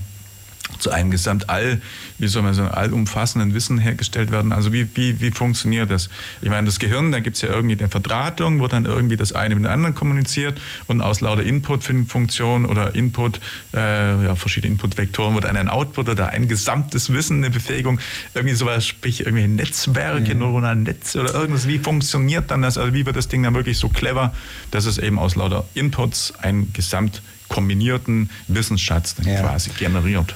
zu 0.78 0.90
einem 0.90 1.11
Gesamtall, 1.11 1.80
wie 2.18 2.28
soll 2.28 2.42
man 2.42 2.54
sagen, 2.54 2.68
allumfassenden 2.68 3.54
Wissen 3.54 3.78
hergestellt 3.78 4.30
werden. 4.30 4.52
Also 4.52 4.72
wie, 4.72 4.88
wie, 4.94 5.20
wie 5.20 5.30
funktioniert 5.30 5.90
das? 5.90 6.09
Ich 6.42 6.48
meine, 6.48 6.66
das 6.66 6.78
Gehirn, 6.78 7.12
da 7.12 7.20
gibt 7.20 7.37
es 7.37 7.42
ja 7.42 7.48
irgendwie 7.48 7.78
eine 7.78 7.88
Verdrahtung, 7.88 8.61
wo 8.61 8.66
dann 8.66 8.85
irgendwie 8.85 9.16
das 9.16 9.33
eine 9.33 9.54
mit 9.54 9.64
dem 9.64 9.70
anderen 9.70 9.94
kommuniziert 9.94 10.61
und 10.87 11.00
aus 11.00 11.20
lauter 11.20 11.42
Input-Funktion 11.42 12.66
oder 12.66 12.94
Input, 12.94 13.40
äh, 13.74 14.24
ja, 14.24 14.35
verschiedene 14.35 14.72
Input-Vektoren 14.72 15.35
wird 15.35 15.46
ein 15.46 15.68
Output 15.68 16.09
oder 16.09 16.28
ein 16.28 16.48
gesamtes 16.48 17.12
Wissen, 17.12 17.38
eine 17.38 17.50
Befähigung, 17.50 18.00
irgendwie 18.35 18.54
sowas, 18.54 18.87
sprich 18.87 19.20
irgendwie 19.20 19.46
Netzwerke, 19.46 20.28
ja. 20.28 20.35
neuronale 20.35 20.80
Netze 20.80 21.20
oder 21.20 21.35
irgendwas. 21.35 21.66
Wie 21.66 21.78
funktioniert 21.78 22.50
dann 22.50 22.62
das? 22.62 22.78
Also 22.78 22.94
wie 22.94 23.06
wird 23.06 23.16
das 23.16 23.28
Ding 23.28 23.42
dann 23.42 23.54
wirklich 23.54 23.78
so 23.78 23.88
clever, 23.88 24.33
dass 24.70 24.87
es 24.87 24.98
eben 24.98 25.18
aus 25.18 25.37
lauter 25.37 25.64
Inputs 25.74 26.35
einen 26.40 26.72
gesamt 26.72 27.22
kombinierten 27.48 28.30
Wissensschatz 28.48 29.16
ja. 29.24 29.40
quasi 29.40 29.70
generiert? 29.70 30.35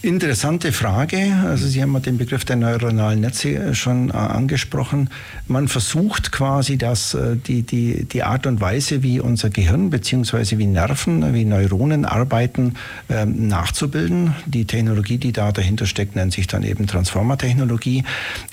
Interessante 0.00 0.72
Frage. 0.72 1.34
Also 1.44 1.66
Sie 1.66 1.82
haben 1.82 1.92
ja 1.92 2.00
den 2.00 2.16
Begriff 2.16 2.44
der 2.44 2.56
neuronalen 2.56 3.20
Netze 3.20 3.74
schon 3.74 4.10
äh, 4.10 4.12
angesprochen. 4.12 5.10
Man 5.48 5.68
versucht 5.68 6.32
quasi, 6.32 6.78
dass 6.78 7.12
äh, 7.12 7.36
die, 7.36 7.62
die, 7.62 8.04
die 8.04 8.22
Art 8.22 8.46
und 8.46 8.60
Weise, 8.60 9.02
wie 9.02 9.20
unser 9.20 9.50
Gehirn 9.50 9.90
bzw. 9.90 10.58
wie 10.58 10.66
Nerven, 10.66 11.34
wie 11.34 11.44
Neuronen 11.44 12.04
arbeiten, 12.04 12.74
ähm, 13.10 13.48
nachzubilden. 13.48 14.34
Die 14.46 14.64
Technologie, 14.64 15.18
die 15.18 15.32
da 15.32 15.52
dahinter 15.52 15.86
steckt, 15.86 16.16
nennt 16.16 16.32
sich 16.32 16.46
dann 16.46 16.62
eben 16.62 16.86
Transformer-Technologie. 16.86 18.04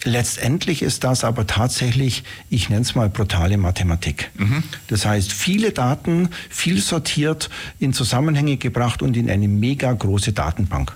Letztendlich 0.04 0.82
ist 0.82 1.04
das 1.04 1.24
aber 1.24 1.48
tatsächlich, 1.48 2.24
ich 2.50 2.70
nenne 2.70 2.82
es 2.82 2.96
mal 2.96 3.10
brutale 3.10 3.58
Mathematik. 3.58 4.30
Mhm. 4.38 4.64
Das 4.88 5.06
heißt, 5.06 5.32
viele 5.32 5.72
Daten, 5.72 6.30
viel 6.50 6.82
sortiert, 6.82 7.50
in 7.80 7.94
Zusammenhänge 7.94 8.58
gebracht 8.58 9.02
und 9.02 9.16
in 9.16 9.30
eine 9.30 9.48
mega 9.48 9.94
große 9.94 10.34
Datenbank 10.34 10.94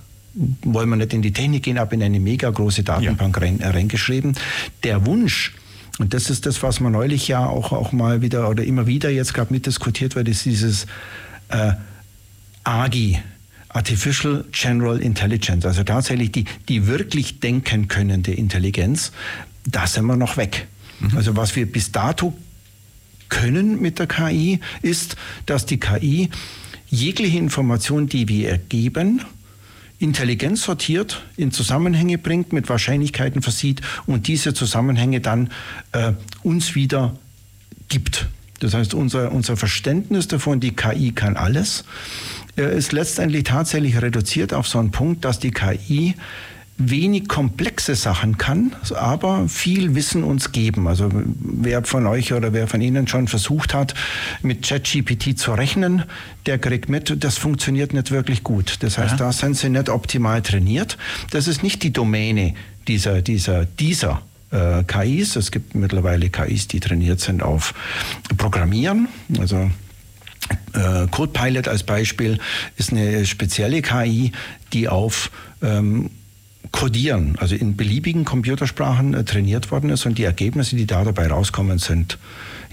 wollen 0.63 0.89
wir 0.89 0.95
nicht 0.95 1.13
in 1.13 1.21
die 1.21 1.33
Technik 1.33 1.63
gehen, 1.63 1.77
aber 1.77 1.93
in 1.93 2.03
eine 2.03 2.19
mega 2.19 2.49
große 2.49 2.83
Datenbank 2.83 3.37
ja. 3.37 3.43
rein, 3.43 3.59
reingeschrieben. 3.61 4.35
Der 4.83 5.05
Wunsch, 5.05 5.53
und 5.99 6.13
das 6.13 6.29
ist 6.29 6.45
das, 6.45 6.61
was 6.63 6.79
man 6.79 6.91
neulich 6.91 7.27
ja 7.27 7.45
auch, 7.45 7.71
auch 7.71 7.91
mal 7.91 8.21
wieder 8.21 8.49
oder 8.49 8.63
immer 8.63 8.87
wieder 8.87 9.09
jetzt 9.09 9.33
gerade 9.33 9.51
mitdiskutiert 9.51 10.15
wird, 10.15 10.27
ist 10.27 10.45
dieses 10.45 10.85
äh, 11.49 11.73
AGI, 12.63 13.19
Artificial 13.69 14.45
General 14.51 14.99
Intelligence, 14.99 15.65
also 15.65 15.83
tatsächlich 15.83 16.31
die, 16.31 16.45
die 16.67 16.87
wirklich 16.87 17.39
denken 17.39 17.87
könnende 17.87 18.33
Intelligenz, 18.33 19.11
da 19.65 19.87
sind 19.87 20.05
wir 20.05 20.15
noch 20.15 20.37
weg. 20.37 20.67
Mhm. 20.99 21.17
Also 21.17 21.35
was 21.35 21.55
wir 21.55 21.71
bis 21.71 21.91
dato 21.91 22.33
können 23.29 23.81
mit 23.81 23.99
der 23.99 24.07
KI, 24.07 24.59
ist, 24.81 25.15
dass 25.45 25.65
die 25.65 25.79
KI 25.79 26.29
jegliche 26.89 27.37
Information, 27.37 28.07
die 28.07 28.27
wir 28.27 28.49
ergeben, 28.49 29.21
Intelligenz 29.99 30.63
sortiert, 30.63 31.23
in 31.37 31.51
Zusammenhänge 31.51 32.17
bringt, 32.17 32.53
mit 32.53 32.69
Wahrscheinlichkeiten 32.69 33.41
versieht 33.41 33.81
und 34.05 34.27
diese 34.27 34.53
Zusammenhänge 34.53 35.21
dann 35.21 35.49
äh, 35.91 36.13
uns 36.43 36.75
wieder 36.75 37.15
gibt. 37.89 38.27
Das 38.59 38.73
heißt, 38.73 38.93
unser, 38.93 39.31
unser 39.31 39.57
Verständnis 39.57 40.27
davon, 40.27 40.59
die 40.59 40.75
KI 40.75 41.11
kann 41.11 41.37
alles, 41.37 41.83
äh, 42.57 42.77
ist 42.77 42.91
letztendlich 42.91 43.45
tatsächlich 43.45 44.01
reduziert 44.01 44.53
auf 44.53 44.67
so 44.67 44.79
einen 44.79 44.91
Punkt, 44.91 45.25
dass 45.25 45.39
die 45.39 45.51
KI 45.51 46.15
wenig 46.77 47.27
komplexe 47.27 47.95
Sachen 47.95 48.37
kann, 48.37 48.75
aber 48.95 49.49
viel 49.49 49.95
Wissen 49.95 50.23
uns 50.23 50.51
geben. 50.51 50.87
Also 50.87 51.09
wer 51.11 51.83
von 51.83 52.05
euch 52.05 52.33
oder 52.33 52.53
wer 52.53 52.67
von 52.67 52.81
Ihnen 52.81 53.07
schon 53.07 53.27
versucht 53.27 53.73
hat, 53.73 53.95
mit 54.43 54.67
ChatGPT 54.67 55.37
zu 55.37 55.53
rechnen, 55.53 56.03
der 56.45 56.59
kriegt 56.59 56.87
mit, 56.87 57.23
das 57.23 57.37
funktioniert 57.37 57.93
nicht 57.93 58.11
wirklich 58.11 58.43
gut. 58.43 58.77
Das 58.81 58.97
heißt, 58.97 59.13
ja. 59.13 59.17
da 59.17 59.31
sind 59.31 59.57
sie 59.57 59.69
nicht 59.69 59.89
optimal 59.89 60.41
trainiert. 60.43 60.97
Das 61.31 61.47
ist 61.47 61.63
nicht 61.63 61.81
die 61.81 61.91
Domäne 61.91 62.53
dieser, 62.87 63.23
dieser, 63.23 63.65
dieser 63.65 64.21
äh, 64.51 64.83
KIs. 64.83 65.35
Es 65.35 65.51
gibt 65.51 65.73
mittlerweile 65.73 66.29
KIs, 66.29 66.67
die 66.67 66.79
trainiert 66.79 67.19
sind 67.19 67.41
auf 67.41 67.73
Programmieren. 68.37 69.07
Also 69.39 69.71
äh, 70.73 71.07
CodePilot 71.09 71.67
als 71.67 71.81
Beispiel 71.83 72.37
ist 72.77 72.91
eine 72.91 73.25
spezielle 73.25 73.81
KI, 73.81 74.31
die 74.73 74.87
auf 74.87 75.31
ähm, 75.63 76.11
Codieren, 76.71 77.35
also 77.39 77.55
in 77.55 77.75
beliebigen 77.75 78.25
Computersprachen 78.25 79.13
äh, 79.13 79.23
trainiert 79.23 79.71
worden 79.71 79.89
ist 79.89 80.05
und 80.05 80.17
die 80.17 80.23
Ergebnisse, 80.23 80.75
die 80.75 80.85
da 80.85 81.03
dabei 81.03 81.27
rauskommen, 81.27 81.77
sind, 81.77 82.17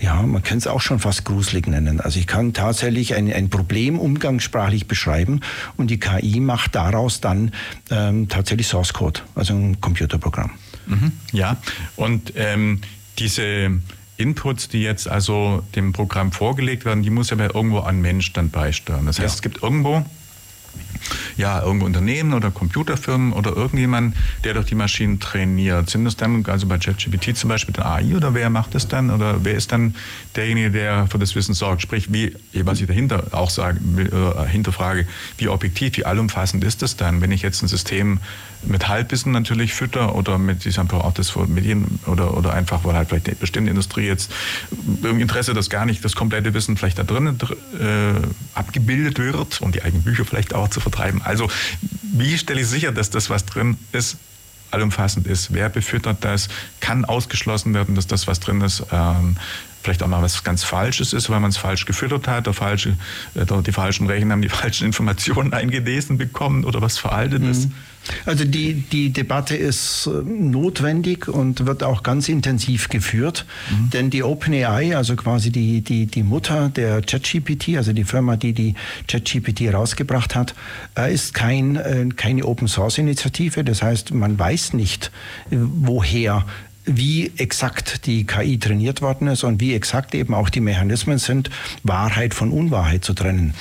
ja, 0.00 0.22
man 0.22 0.42
kann 0.42 0.58
es 0.58 0.66
auch 0.66 0.80
schon 0.80 0.98
fast 0.98 1.24
gruselig 1.24 1.66
nennen. 1.66 2.00
Also 2.00 2.18
ich 2.18 2.26
kann 2.26 2.52
tatsächlich 2.52 3.14
ein, 3.14 3.32
ein 3.32 3.50
Problem 3.50 3.98
umgangssprachlich 3.98 4.86
beschreiben 4.86 5.40
und 5.76 5.88
die 5.88 5.98
KI 5.98 6.40
macht 6.40 6.74
daraus 6.74 7.20
dann 7.20 7.52
ähm, 7.90 8.28
tatsächlich 8.28 8.66
Source 8.66 8.92
Code, 8.92 9.20
also 9.34 9.54
ein 9.54 9.80
Computerprogramm. 9.80 10.50
Mhm, 10.86 11.12
ja, 11.32 11.56
und 11.96 12.32
ähm, 12.36 12.80
diese 13.18 13.70
Inputs, 14.16 14.68
die 14.68 14.82
jetzt 14.82 15.08
also 15.08 15.62
dem 15.74 15.92
Programm 15.92 16.32
vorgelegt 16.32 16.84
werden, 16.84 17.02
die 17.02 17.10
muss 17.10 17.30
ja 17.30 17.38
irgendwo 17.38 17.80
ein 17.80 18.00
Mensch 18.00 18.32
dann 18.32 18.50
beisteuern. 18.50 19.06
Das 19.06 19.18
heißt, 19.18 19.28
ja. 19.28 19.34
es 19.34 19.42
gibt 19.42 19.62
irgendwo 19.62 20.04
ja, 21.36 21.62
irgendwo 21.62 21.86
Unternehmen 21.86 22.34
oder 22.34 22.50
Computerfirmen 22.50 23.32
oder 23.32 23.56
irgendjemand, 23.56 24.16
der 24.44 24.54
durch 24.54 24.66
die 24.66 24.74
Maschinen 24.74 25.20
trainiert. 25.20 25.90
Sind 25.90 26.04
das 26.04 26.16
dann, 26.16 26.44
also 26.46 26.66
bei 26.66 26.78
ChatGPT 26.78 27.36
zum 27.36 27.48
Beispiel, 27.48 27.74
der 27.74 27.86
AI 27.86 28.16
oder 28.16 28.34
wer 28.34 28.50
macht 28.50 28.74
das 28.74 28.88
dann? 28.88 29.10
Oder 29.10 29.44
wer 29.44 29.54
ist 29.54 29.72
dann 29.72 29.94
derjenige, 30.36 30.70
der 30.70 31.06
für 31.06 31.18
das 31.18 31.34
Wissen 31.34 31.54
sorgt? 31.54 31.82
Sprich, 31.82 32.12
wie, 32.12 32.34
was 32.52 32.80
ich 32.80 32.86
dahinter 32.86 33.24
auch 33.32 33.50
will, 33.56 34.10
äh, 34.12 34.48
hinterfrage, 34.48 35.06
wie 35.38 35.48
objektiv, 35.48 35.96
wie 35.96 36.04
allumfassend 36.04 36.64
ist 36.64 36.82
das 36.82 36.96
dann, 36.96 37.20
wenn 37.20 37.32
ich 37.32 37.42
jetzt 37.42 37.62
ein 37.62 37.68
System 37.68 38.20
mit 38.66 38.88
Halbwissen 38.88 39.32
natürlich 39.32 39.74
fütter 39.74 40.14
oder 40.14 40.38
mit 40.38 40.64
diesem 40.64 40.90
auch 40.90 41.12
das 41.12 41.34
Medien 41.36 41.98
oder, 42.06 42.36
oder 42.36 42.54
einfach, 42.54 42.84
weil 42.84 42.94
halt 42.94 43.08
vielleicht 43.08 43.26
eine 43.28 43.36
bestimmte 43.36 43.70
Industrie 43.70 44.06
jetzt 44.06 44.32
im 45.02 45.20
Interesse, 45.20 45.54
dass 45.54 45.70
gar 45.70 45.86
nicht 45.86 46.04
das 46.04 46.14
komplette 46.14 46.54
Wissen 46.54 46.76
vielleicht 46.76 46.98
da 46.98 47.02
drin 47.02 47.36
äh, 47.78 48.58
abgebildet 48.58 49.18
wird 49.18 49.60
und 49.60 49.74
die 49.74 49.82
eigenen 49.82 50.02
Bücher 50.02 50.24
vielleicht 50.24 50.54
auch 50.54 50.68
zu 50.68 50.80
vertreiben. 50.80 51.22
Also 51.22 51.48
wie 52.02 52.36
stelle 52.38 52.60
ich 52.60 52.68
sicher, 52.68 52.92
dass 52.92 53.10
das, 53.10 53.30
was 53.30 53.44
drin 53.44 53.76
ist, 53.92 54.16
allumfassend 54.70 55.26
ist? 55.26 55.52
Wer 55.52 55.68
befüttert 55.68 56.18
das? 56.20 56.48
Kann 56.80 57.04
ausgeschlossen 57.04 57.74
werden, 57.74 57.94
dass 57.94 58.06
das, 58.06 58.26
was 58.26 58.40
drin 58.40 58.60
ist, 58.60 58.84
ähm, 58.92 59.36
vielleicht 59.84 60.02
auch 60.02 60.08
mal 60.08 60.22
was 60.22 60.42
ganz 60.42 60.64
Falsches 60.64 61.12
ist, 61.12 61.28
weil 61.28 61.40
man 61.40 61.50
es 61.50 61.58
falsch 61.58 61.84
gefüttert 61.84 62.26
hat, 62.26 62.46
der 62.46 62.54
falsche, 62.54 62.96
äh, 63.34 63.44
die 63.62 63.72
falschen 63.72 64.06
Rechner 64.06 64.32
haben 64.32 64.42
die 64.42 64.48
falschen 64.62 64.86
Informationen 64.86 65.52
eingelesen 65.52 66.16
bekommen 66.16 66.64
oder 66.64 66.80
was 66.80 66.98
veraltet 66.98 67.42
mhm. 67.42 67.50
ist. 67.50 67.68
Also 68.26 68.44
die, 68.44 68.74
die 68.74 69.10
Debatte 69.10 69.56
ist 69.56 70.06
äh, 70.06 70.10
notwendig 70.10 71.28
und 71.28 71.66
wird 71.66 71.82
auch 71.82 72.02
ganz 72.02 72.28
intensiv 72.28 72.88
geführt, 72.88 73.44
mhm. 73.70 73.90
denn 73.90 74.10
die 74.10 74.22
OpenAI, 74.22 74.96
also 74.96 75.16
quasi 75.16 75.50
die, 75.50 75.82
die, 75.82 76.06
die 76.06 76.22
Mutter 76.22 76.70
der 76.70 77.02
ChatGPT, 77.02 77.76
also 77.76 77.92
die 77.92 78.04
Firma, 78.04 78.36
die 78.36 78.54
die 78.54 78.74
ChatGPT 79.06 79.72
rausgebracht 79.72 80.34
hat, 80.34 80.54
äh, 80.96 81.12
ist 81.12 81.34
kein, 81.34 82.14
keine 82.16 82.44
Open-Source-Initiative. 82.44 83.64
Das 83.64 83.82
heißt, 83.82 84.14
man 84.14 84.38
weiß 84.38 84.72
nicht, 84.72 85.10
woher 85.50 86.44
wie 86.84 87.32
exakt 87.36 88.06
die 88.06 88.24
KI 88.24 88.58
trainiert 88.58 89.00
worden 89.00 89.28
ist 89.28 89.42
und 89.42 89.60
wie 89.60 89.74
exakt 89.74 90.14
eben 90.14 90.34
auch 90.34 90.50
die 90.50 90.60
Mechanismen 90.60 91.18
sind, 91.18 91.50
Wahrheit 91.82 92.34
von 92.34 92.50
Unwahrheit 92.50 93.04
zu 93.04 93.14
trennen. 93.14 93.54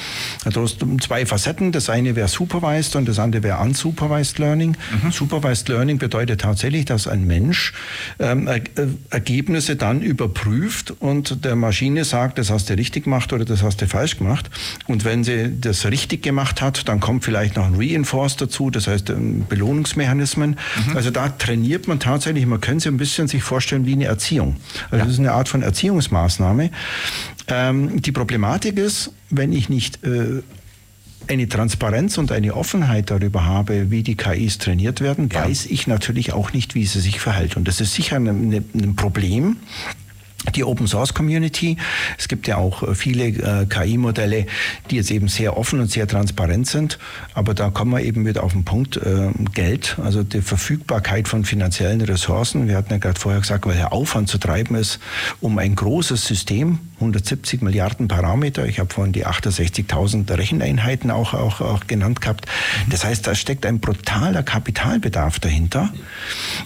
Also 0.44 0.68
zwei 0.68 1.26
Facetten. 1.26 1.72
Das 1.72 1.90
eine 1.90 2.16
wäre 2.16 2.28
Supervised 2.28 2.96
und 2.96 3.08
das 3.08 3.20
andere 3.20 3.44
wäre 3.44 3.60
Unsupervised 3.60 4.40
Learning. 4.40 4.76
Mhm. 5.04 5.12
Supervised 5.12 5.70
Learning 5.70 5.98
bedeutet 5.98 6.42
tatsächlich, 6.42 6.86
dass 6.86 7.08
ein 7.08 7.26
Mensch 7.26 7.74
ähm, 8.20 8.48
er 8.48 8.62
Ergebnisse 9.10 9.76
dann 9.76 10.02
überprüft 10.02 10.92
und 11.00 11.46
der 11.46 11.56
Maschine 11.56 12.04
sagt, 12.04 12.38
das 12.38 12.50
hast 12.50 12.70
du 12.70 12.74
richtig 12.74 13.06
gemacht 13.06 13.32
oder 13.32 13.46
das 13.46 13.64
hast 13.64 13.82
du 13.82 13.88
falsch 13.88 14.18
gemacht. 14.18 14.50
Und 14.88 15.06
wenn 15.06 15.24
sie 15.24 15.52
das 15.60 15.86
richtig 15.86 16.24
gemacht 16.24 16.62
hat, 16.62 16.88
dann 16.90 17.00
kommt 17.00 17.24
vielleicht 17.24 17.56
noch 17.56 17.66
ein 17.66 17.76
Reinforce 17.76 18.36
dazu, 18.36 18.70
das 18.70 18.88
heißt 18.88 19.10
ähm, 19.12 19.46
Belohnungsmechanismen. 19.48 20.52
Mhm. 20.88 20.98
Also 20.98 21.10
da 21.10 21.30
trainiert 21.30 21.88
man 21.88 22.00
tatsächlich, 22.00 22.46
man 22.46 22.60
könnte 22.60 22.84
sich 22.84 22.92
ein 22.92 22.98
bisschen 22.98 23.13
bisschen 23.14 23.28
sich 23.28 23.44
vorstellen 23.44 23.86
wie 23.86 23.94
eine 23.94 24.06
Erziehung. 24.06 24.58
Also 24.86 24.98
ja. 24.98 25.04
das 25.04 25.14
ist 25.14 25.20
eine 25.20 25.34
Art 25.34 25.48
von 25.48 25.62
Erziehungsmaßnahme. 25.62 26.72
Ähm, 27.48 28.02
die 28.02 28.12
Problematik 28.12 28.78
ist, 28.78 29.12
wenn 29.30 29.54
ich 29.54 29.70
nicht 29.70 30.04
äh, 30.04 30.42
eine 31.28 31.48
Transparenz 31.48 32.18
und 32.18 32.32
eine 32.32 32.56
Offenheit 32.56 33.12
darüber 33.12 33.46
habe, 33.46 33.92
wie 33.92 34.04
die 34.04 34.16
KIs 34.16 34.58
trainiert 34.58 35.00
werden, 35.00 35.30
ja. 35.32 35.46
weiß 35.46 35.68
ich 35.68 35.88
natürlich 35.88 36.34
auch 36.34 36.54
nicht, 36.54 36.76
wie 36.76 36.86
sie 36.86 37.00
sich 37.00 37.20
verhält. 37.20 37.56
Und 37.56 37.68
das 37.68 37.80
ist 37.80 37.94
sicher 37.94 38.18
ein, 38.18 38.66
ein 38.74 38.96
Problem 38.96 39.58
die 40.56 40.64
Open 40.64 40.88
Source 40.88 41.14
Community. 41.14 41.78
Es 42.18 42.28
gibt 42.28 42.48
ja 42.48 42.58
auch 42.58 42.84
äh, 42.84 42.96
viele 42.96 43.28
äh, 43.28 43.66
KI-Modelle, 43.66 44.46
die 44.90 44.98
jetzt 44.98 45.12
eben 45.12 45.28
sehr 45.28 45.58
offen 45.58 45.80
und 45.80 45.92
sehr 45.92 46.08
transparent 46.08 46.68
sind. 46.68 47.00
Aber 47.34 47.54
da 47.54 47.70
kommen 47.70 47.92
wir 47.92 48.02
eben 48.02 48.26
wieder 48.26 48.44
auf 48.44 48.54
den 48.54 48.66
Punkt 48.66 48.98
äh, 48.98 49.32
Geld, 49.54 49.98
also 50.04 50.24
die 50.24 50.42
Verfügbarkeit 50.42 51.28
von 51.28 51.46
finanziellen 51.46 52.02
Ressourcen. 52.02 52.68
Wir 52.68 52.78
hatten 52.78 52.92
ja 52.92 52.98
gerade 52.98 53.20
vorher 53.20 53.42
gesagt, 53.42 53.66
weil 53.66 53.76
der 53.76 53.94
Aufwand 53.94 54.30
zu 54.30 54.38
treiben 54.38 54.76
ist, 54.76 55.00
um 55.42 55.58
ein 55.58 55.76
großes 55.76 56.26
System 56.26 56.80
170 57.04 57.62
Milliarden 57.62 58.08
Parameter. 58.08 58.66
Ich 58.66 58.80
habe 58.80 58.94
vorhin 58.94 59.14
die 59.14 59.26
68.000 59.26 60.38
Recheneinheiten 60.38 61.12
auch, 61.12 61.34
auch, 61.34 61.62
auch 61.62 61.88
genannt 61.88 62.22
gehabt. 62.22 62.46
Das 62.90 63.04
heißt, 63.04 63.28
da 63.28 63.36
steckt 63.36 63.66
ein 63.66 63.80
brutaler 63.80 64.44
Kapitalbedarf 64.44 65.40
dahinter. 65.40 65.90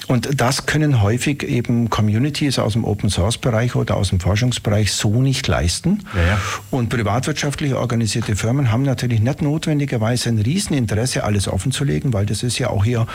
Und 0.07 0.39
das 0.39 0.65
können 0.65 1.01
häufig 1.01 1.43
eben 1.43 1.89
Communities 1.89 2.59
aus 2.59 2.73
dem 2.73 2.83
Open 2.83 3.09
Source 3.09 3.37
Bereich 3.37 3.75
oder 3.75 3.97
aus 3.97 4.09
dem 4.09 4.19
Forschungsbereich 4.19 4.93
so 4.93 5.21
nicht 5.21 5.47
leisten. 5.47 6.03
Ja, 6.15 6.21
ja. 6.21 6.41
Und 6.69 6.89
privatwirtschaftlich 6.89 7.73
organisierte 7.73 8.35
Firmen 8.35 8.71
haben 8.71 8.83
natürlich 8.83 9.19
nicht 9.19 9.41
notwendigerweise 9.41 10.29
ein 10.29 10.37
Rieseninteresse, 10.37 11.23
alles 11.23 11.47
offenzulegen, 11.47 12.13
weil 12.13 12.25
das 12.25 12.43
ist 12.43 12.59
ja 12.59 12.69
auch 12.69 12.83
hier 12.83 13.07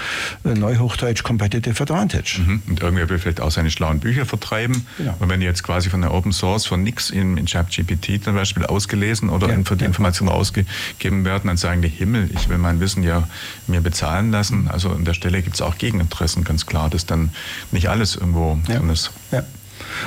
äh, 0.44 0.54
Neuhochdeutsch 0.54 1.22
Competitive 1.22 1.82
Advantage. 1.82 2.40
Mhm. 2.44 2.62
Und 2.68 2.80
irgendwer 2.82 3.08
will 3.08 3.18
vielleicht 3.18 3.40
auch 3.40 3.50
seine 3.50 3.70
schlauen 3.70 4.00
Bücher 4.00 4.26
vertreiben. 4.26 4.86
Genau. 4.98 5.14
Und 5.20 5.28
wenn 5.28 5.40
jetzt 5.40 5.62
quasi 5.62 5.90
von 5.90 6.00
der 6.00 6.12
Open 6.12 6.32
Source 6.32 6.66
von 6.66 6.82
nix 6.82 7.10
in, 7.12 7.36
in 7.36 7.46
ChatGPT 7.46 8.24
zum 8.24 8.34
Beispiel 8.34 8.64
ausgelesen 8.66 9.28
oder 9.28 9.48
ja, 9.48 9.58
für 9.64 9.76
die 9.76 9.82
ja. 9.82 9.88
Informationen 9.88 10.30
ausgegeben 10.30 11.24
werden, 11.24 11.48
dann 11.48 11.56
sagen 11.56 11.82
die 11.82 11.88
Himmel, 11.88 12.30
ich 12.34 12.48
will 12.48 12.58
mein 12.58 12.80
Wissen 12.80 13.02
ja 13.02 13.28
mir 13.66 13.80
bezahlen 13.80 14.30
lassen. 14.30 14.68
Also 14.68 14.90
an 14.90 15.04
der 15.04 15.14
Stelle 15.14 15.42
gibt 15.42 15.56
es 15.56 15.62
auch 15.62 15.78
Gegeninteressen, 15.78 16.44
ganz 16.44 16.66
klar, 16.66 16.90
dass 16.90 17.06
dann 17.06 17.30
nicht 17.70 17.88
alles 17.88 18.16
irgendwo 18.16 18.58
ja. 18.68 18.78
drin 18.78 18.90
ist. 18.90 19.10
Ja. 19.30 19.44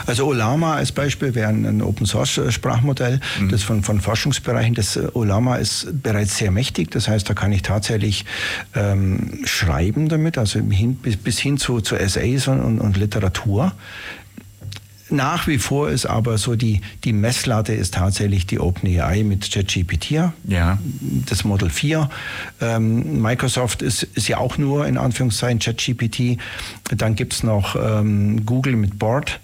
Also 0.05 0.25
Olama 0.25 0.75
als 0.75 0.91
Beispiel 0.91 1.35
wäre 1.35 1.49
ein 1.49 1.81
Open 1.81 2.05
Source 2.05 2.39
Sprachmodell, 2.49 3.19
mhm. 3.39 3.49
das 3.49 3.63
von, 3.63 3.83
von 3.83 4.01
Forschungsbereichen. 4.01 4.73
Das 4.73 4.95
äh, 4.95 5.07
Olama 5.13 5.55
ist 5.57 5.87
bereits 6.01 6.37
sehr 6.37 6.51
mächtig. 6.51 6.91
Das 6.91 7.07
heißt, 7.07 7.29
da 7.29 7.33
kann 7.33 7.51
ich 7.51 7.61
tatsächlich 7.61 8.25
ähm, 8.73 9.41
schreiben 9.45 10.09
damit, 10.09 10.37
also 10.37 10.59
hin, 10.59 10.95
bis, 10.95 11.17
bis 11.17 11.39
hin 11.39 11.57
zu, 11.57 11.81
zu 11.81 11.95
Essays 11.95 12.47
und, 12.47 12.61
und, 12.61 12.79
und 12.79 12.97
Literatur. 12.97 13.73
Nach 15.09 15.45
wie 15.47 15.59
vor 15.59 15.89
ist 15.89 16.07
aber 16.07 16.37
so 16.39 16.55
die, 16.55 16.81
die 17.03 17.13
Messlatte 17.13 17.73
ist 17.73 17.93
tatsächlich 17.93 18.47
die 18.47 18.59
OpenAI 18.59 19.23
mit 19.23 19.51
ChatGPT, 19.51 20.11
ja. 20.45 20.79
das 21.27 21.43
Model 21.43 21.69
4. 21.69 22.09
Ähm, 22.59 23.21
Microsoft 23.21 23.83
ist, 23.83 24.01
ist 24.03 24.27
ja 24.27 24.37
auch 24.37 24.57
nur 24.57 24.87
in 24.87 24.97
Anführungszeichen 24.97 25.59
ChatGPT. 25.59 26.39
Dann 26.95 27.15
gibt 27.15 27.33
es 27.33 27.43
noch 27.43 27.75
ähm, 27.75 28.45
Google 28.47 28.75
mit 28.75 28.97
Board. 28.97 29.39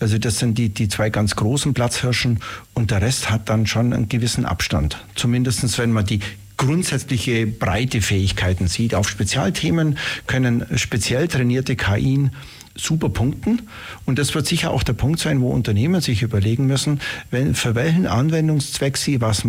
Also 0.00 0.18
das 0.18 0.38
sind 0.38 0.58
die, 0.58 0.68
die 0.68 0.88
zwei 0.88 1.10
ganz 1.10 1.36
großen 1.36 1.74
Platzhirschen 1.74 2.40
und 2.74 2.90
der 2.90 3.02
Rest 3.02 3.30
hat 3.30 3.48
dann 3.48 3.66
schon 3.66 3.92
einen 3.92 4.08
gewissen 4.08 4.44
Abstand. 4.44 5.04
Zumindest 5.14 5.78
wenn 5.78 5.92
man 5.92 6.06
die 6.06 6.20
grundsätzliche 6.56 7.46
breite 7.46 8.02
Fähigkeiten 8.02 8.66
sieht. 8.66 8.94
Auf 8.94 9.08
Spezialthemen 9.08 9.96
können 10.26 10.66
speziell 10.76 11.28
trainierte 11.28 11.76
KIen 11.76 12.32
super 12.78 13.08
punkten. 13.08 13.62
Und 14.06 14.18
das 14.18 14.34
wird 14.34 14.46
sicher 14.46 14.70
auch 14.70 14.82
der 14.82 14.92
Punkt 14.94 15.20
sein, 15.20 15.40
wo 15.40 15.50
Unternehmen 15.50 16.00
sich 16.00 16.22
überlegen 16.22 16.66
müssen, 16.66 17.00
wenn, 17.30 17.54
für 17.54 17.74
welchen 17.74 18.06
Anwendungszweck 18.06 18.96
sie 18.96 19.20
was, 19.20 19.42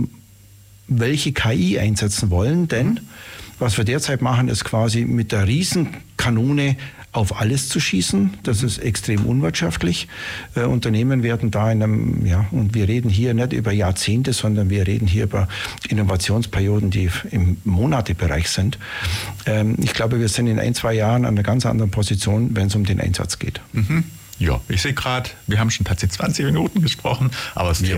welche 0.87 1.31
KI 1.31 1.79
einsetzen 1.79 2.29
wollen. 2.29 2.67
Denn 2.67 2.99
was 3.59 3.77
wir 3.77 3.85
derzeit 3.85 4.21
machen, 4.21 4.47
ist 4.47 4.63
quasi 4.63 5.05
mit 5.05 5.31
der 5.31 5.47
Riesenkanone 5.47 6.77
auf 7.11 7.39
alles 7.39 7.69
zu 7.69 7.79
schießen. 7.79 8.35
Das 8.43 8.61
ist 8.61 8.77
extrem 8.77 9.25
unwirtschaftlich. 9.25 10.07
Äh, 10.55 10.61
Unternehmen 10.61 11.23
werden 11.23 11.49
da 11.49 11.71
in 11.71 11.81
einem, 11.81 12.25
ja, 12.25 12.45
und 12.51 12.75
wir 12.75 12.87
reden 12.87 13.09
hier 13.09 13.33
nicht 13.33 13.53
über 13.53 13.71
Jahrzehnte, 13.71 14.33
sondern 14.33 14.69
wir 14.69 14.85
reden 14.85 15.07
hier 15.07 15.23
über 15.23 15.47
Innovationsperioden, 15.87 16.91
die 16.91 17.09
im 17.31 17.57
Monatebereich 17.63 18.49
sind. 18.49 18.77
Ähm, 19.45 19.75
ich 19.81 19.93
glaube, 19.93 20.19
wir 20.19 20.29
sind 20.29 20.47
in 20.47 20.59
ein, 20.59 20.75
zwei 20.75 20.93
Jahren 20.93 21.25
an 21.25 21.33
einer 21.33 21.43
ganz 21.43 21.65
anderen 21.65 21.89
Position, 21.89 22.55
wenn 22.55 22.67
es 22.67 22.75
um 22.75 22.85
den 22.85 22.99
Einsatz 22.99 23.39
geht. 23.39 23.59
Mhm. 23.73 24.03
Ja, 24.39 24.61
ich 24.69 24.81
sehe 24.81 24.93
gerade, 24.93 25.29
wir 25.47 25.59
haben 25.59 25.69
schon 25.69 25.85
tatsächlich 25.85 26.17
20 26.17 26.45
Minuten 26.45 26.81
gesprochen, 26.81 27.29
aber 27.55 27.71
es 27.71 27.81
ist, 27.81 27.91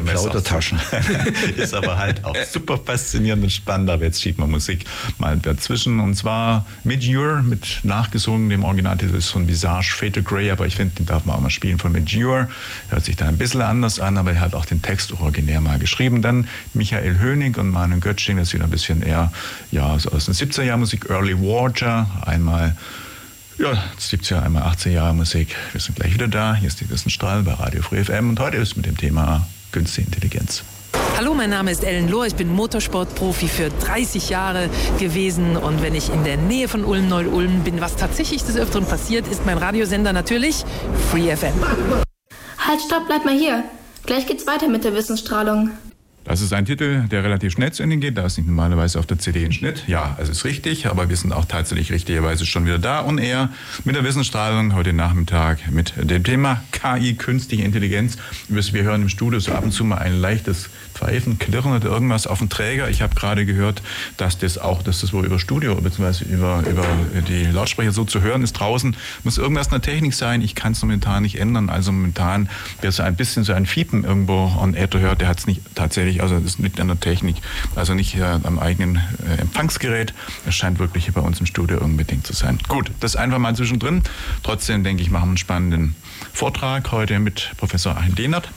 Taschen. 0.43 0.79
ist 1.55 1.75
aber 1.75 1.99
halt 1.99 2.25
auch 2.25 2.35
super 2.51 2.79
faszinierend 2.79 3.43
und 3.43 3.51
spannend. 3.51 3.91
Aber 3.91 4.03
jetzt 4.03 4.21
schiebt 4.23 4.39
man 4.39 4.49
Musik 4.49 4.85
mal 5.19 5.37
dazwischen. 5.37 5.99
Und 5.99 6.15
zwar 6.15 6.65
Midure 6.83 7.43
mit 7.43 7.81
nachgesungen, 7.83 8.49
dem 8.49 8.63
Originaltitel 8.63 9.15
ist 9.15 9.29
von 9.29 9.47
Visage 9.47 9.93
Fatal 9.95 10.23
Grey, 10.23 10.49
aber 10.49 10.65
ich 10.65 10.75
finde, 10.75 10.95
den 10.95 11.05
darf 11.05 11.25
man 11.25 11.35
auch 11.35 11.41
mal 11.41 11.51
spielen 11.51 11.77
von 11.77 11.91
Midure. 11.91 12.49
Hört 12.89 13.05
sich 13.05 13.15
da 13.15 13.27
ein 13.27 13.37
bisschen 13.37 13.61
anders 13.61 13.99
an, 13.99 14.17
aber 14.17 14.33
er 14.33 14.41
hat 14.41 14.55
auch 14.55 14.65
den 14.65 14.81
Text 14.81 15.13
originär 15.13 15.61
mal 15.61 15.77
geschrieben. 15.77 16.23
Dann 16.23 16.47
Michael 16.73 17.19
Hönig 17.19 17.59
und 17.59 17.69
Manu 17.69 17.99
Götsching, 17.99 18.37
das 18.37 18.47
ist 18.47 18.53
wieder 18.55 18.63
ein 18.63 18.71
bisschen 18.71 19.03
eher 19.03 19.31
ja, 19.71 19.85
aus 19.93 20.25
den 20.25 20.33
70er 20.33 20.63
Jahren 20.63 20.79
Musik, 20.79 21.07
Early 21.07 21.39
Water, 21.39 22.09
einmal 22.25 22.75
ja, 23.61 23.83
70er, 23.99 24.41
einmal 24.41 24.63
18 24.63 24.93
Jahre 24.93 25.13
Musik. 25.13 25.55
Wir 25.71 25.79
sind 25.79 25.95
gleich 25.95 26.13
wieder 26.13 26.27
da. 26.27 26.55
Hier 26.55 26.67
ist 26.67 26.81
die 26.81 26.89
Wissensstrahl 26.89 27.43
bei 27.43 27.53
Radio 27.53 27.83
Free 27.83 28.03
FM 28.03 28.29
und 28.29 28.39
heute 28.39 28.57
ist 28.57 28.75
mit 28.75 28.87
dem 28.87 28.97
Thema 28.97 29.45
Künstliche 29.71 30.09
Intelligenz. 30.09 30.63
Hallo, 31.15 31.35
mein 31.35 31.51
Name 31.51 31.69
ist 31.69 31.83
Ellen 31.83 32.09
Lohr. 32.09 32.25
Ich 32.25 32.35
bin 32.35 32.51
Motorsportprofi 32.51 33.47
für 33.47 33.69
30 33.69 34.29
Jahre 34.29 34.69
gewesen. 34.99 35.57
Und 35.57 35.83
wenn 35.83 35.93
ich 35.93 36.11
in 36.11 36.23
der 36.23 36.37
Nähe 36.37 36.67
von 36.67 36.83
Ulm-Neu-Ulm 36.83 37.63
bin, 37.63 37.79
was 37.81 37.95
tatsächlich 37.95 38.43
des 38.43 38.57
Öfteren 38.57 38.85
passiert, 38.85 39.27
ist 39.27 39.45
mein 39.45 39.59
Radiosender 39.59 40.11
natürlich 40.11 40.65
Free 41.11 41.35
FM. 41.35 41.53
Halt, 42.57 42.81
stopp, 42.81 43.05
bleib 43.05 43.25
mal 43.25 43.37
hier. 43.37 43.63
Gleich 44.07 44.25
geht's 44.25 44.47
weiter 44.47 44.67
mit 44.69 44.83
der 44.83 44.95
Wissensstrahlung. 44.95 45.71
Das 46.23 46.39
ist 46.39 46.53
ein 46.53 46.65
Titel, 46.65 47.07
der 47.09 47.23
relativ 47.23 47.53
schnell 47.53 47.73
zu 47.73 47.81
Ende 47.81 47.97
geht. 47.97 48.15
Da 48.15 48.25
ist 48.25 48.37
nicht 48.37 48.45
normalerweise 48.45 48.99
auf 48.99 49.07
der 49.07 49.17
CD 49.17 49.43
ein 49.43 49.51
Schnitt. 49.51 49.85
Ja, 49.87 50.17
es 50.21 50.29
ist 50.29 50.45
richtig, 50.45 50.85
aber 50.85 51.09
wir 51.09 51.17
sind 51.17 51.33
auch 51.33 51.45
tatsächlich 51.45 51.91
richtigerweise 51.91 52.45
schon 52.45 52.65
wieder 52.65 52.77
da 52.77 52.99
und 52.99 53.17
eher 53.17 53.49
mit 53.85 53.95
der 53.95 54.03
Wissensstrahlung 54.03 54.75
heute 54.75 54.93
Nachmittag 54.93 55.71
mit 55.71 55.93
dem 55.97 56.23
Thema 56.23 56.63
KI, 56.71 57.15
künstliche 57.15 57.63
Intelligenz. 57.63 58.17
Wir 58.47 58.83
hören 58.83 59.01
im 59.01 59.09
Studio 59.09 59.39
so 59.39 59.51
ab 59.51 59.63
und 59.63 59.71
zu 59.71 59.83
mal 59.83 59.97
ein 59.97 60.21
leichtes 60.21 60.69
Pfeifen, 61.01 61.39
Klirren 61.39 61.73
oder 61.73 61.89
irgendwas 61.89 62.27
auf 62.27 62.39
dem 62.39 62.49
Träger. 62.49 62.89
Ich 62.89 63.01
habe 63.01 63.15
gerade 63.15 63.45
gehört, 63.45 63.81
dass 64.17 64.37
das 64.37 64.59
auch, 64.59 64.83
dass 64.83 65.01
das 65.01 65.13
wohl 65.13 65.25
über 65.25 65.39
Studio 65.39 65.75
bzw. 65.75 66.25
Über, 66.25 66.63
über 66.69 66.85
die 67.27 67.45
Lautsprecher 67.45 67.91
so 67.91 68.05
zu 68.05 68.21
hören 68.21 68.43
ist 68.43 68.53
draußen. 68.53 68.95
Muss 69.23 69.39
irgendwas 69.39 69.67
in 69.67 69.71
der 69.71 69.81
Technik 69.81 70.13
sein. 70.13 70.41
Ich 70.41 70.53
kann 70.53 70.73
es 70.73 70.81
momentan 70.81 71.23
nicht 71.23 71.39
ändern. 71.39 71.69
Also 71.69 71.91
momentan, 71.91 72.49
wer 72.81 72.91
so 72.91 73.01
ein 73.01 73.15
bisschen 73.15 73.43
so 73.43 73.53
ein 73.53 73.65
Fiepen 73.65 74.03
irgendwo 74.03 74.53
on 74.59 74.75
Ether 74.75 74.99
hört, 74.99 75.21
der 75.21 75.27
hat 75.27 75.39
es 75.39 75.47
nicht 75.47 75.61
tatsächlich, 75.73 76.21
also 76.21 76.39
das 76.39 76.59
liegt 76.59 76.79
an 76.79 76.87
der 76.87 76.99
Technik, 76.99 77.37
also 77.75 77.95
nicht 77.95 78.15
äh, 78.15 78.21
am 78.21 78.59
eigenen 78.59 78.97
äh, 78.97 79.41
Empfangsgerät. 79.41 80.13
Es 80.45 80.53
scheint 80.53 80.77
wirklich 80.77 81.11
bei 81.11 81.21
uns 81.21 81.39
im 81.39 81.47
Studio 81.47 81.79
unbedingt 81.79 82.27
zu 82.27 82.33
sein. 82.33 82.59
Gut, 82.67 82.91
das 82.99 83.15
einfach 83.15 83.39
mal 83.39 83.55
zwischendrin. 83.55 84.03
Trotzdem 84.43 84.83
denke 84.83 85.01
ich, 85.01 85.09
machen 85.09 85.23
wir 85.23 85.29
einen 85.29 85.37
spannenden 85.37 85.95
Vortrag 86.31 86.91
heute 86.91 87.17
mit 87.19 87.51
Professor 87.57 87.97
Achim 87.97 88.13
Dehnert. 88.13 88.51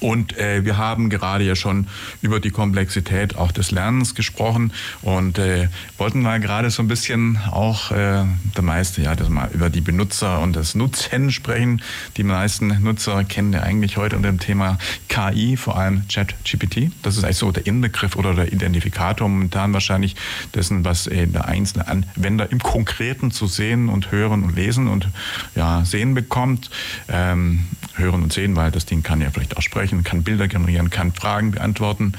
Und 0.00 0.36
äh, 0.38 0.64
wir 0.64 0.76
haben 0.76 1.10
gerade 1.10 1.44
ja 1.44 1.54
schon 1.54 1.86
über 2.22 2.40
die 2.40 2.50
Komplexität 2.50 3.36
auch 3.36 3.52
des 3.52 3.70
Lernens 3.70 4.14
gesprochen 4.14 4.72
und 5.02 5.38
äh, 5.38 5.68
wollten 5.98 6.22
mal 6.22 6.40
gerade 6.40 6.70
so 6.70 6.82
ein 6.82 6.88
bisschen 6.88 7.38
auch 7.50 7.90
äh, 7.90 8.24
der 8.56 8.62
meiste 8.62 9.02
ja 9.02 9.14
das 9.14 9.28
mal 9.28 9.50
über 9.52 9.70
die 9.70 9.80
Benutzer 9.80 10.40
und 10.40 10.56
das 10.56 10.74
Nutzen 10.74 11.30
sprechen. 11.30 11.82
Die 12.16 12.24
meisten 12.24 12.82
Nutzer 12.82 13.24
kennen 13.24 13.52
ja 13.52 13.62
eigentlich 13.62 13.96
heute 13.96 14.16
unter 14.16 14.30
dem 14.30 14.40
Thema 14.40 14.78
KI, 15.08 15.56
vor 15.56 15.78
allem 15.78 16.02
ChatGPT. 16.08 16.90
Das 17.02 17.16
ist 17.16 17.24
eigentlich 17.24 17.38
so 17.38 17.52
der 17.52 17.66
Inbegriff 17.66 18.16
oder 18.16 18.34
der 18.34 18.52
Identifikator 18.52 19.28
momentan 19.28 19.72
wahrscheinlich 19.72 20.16
dessen, 20.54 20.84
was 20.84 21.06
äh, 21.06 21.26
der 21.26 21.46
einzelne 21.46 21.86
Anwender 21.88 22.50
im 22.50 22.60
Konkreten 22.60 23.30
zu 23.30 23.46
sehen 23.46 23.88
und 23.88 24.10
hören 24.10 24.42
und 24.42 24.56
lesen 24.56 24.88
und 24.88 25.08
ja 25.54 25.84
sehen 25.84 26.14
bekommt. 26.14 26.70
Ähm, 27.08 27.66
hören 27.94 28.22
und 28.22 28.32
sehen, 28.32 28.56
weil 28.56 28.70
das 28.70 28.86
Ding 28.86 29.02
kann 29.02 29.20
ja 29.20 29.30
vielleicht 29.30 29.56
auch 29.56 29.62
sprechen, 29.62 30.04
kann 30.04 30.22
Bilder 30.22 30.48
generieren, 30.48 30.90
kann 30.90 31.12
Fragen 31.12 31.52
beantworten. 31.52 32.12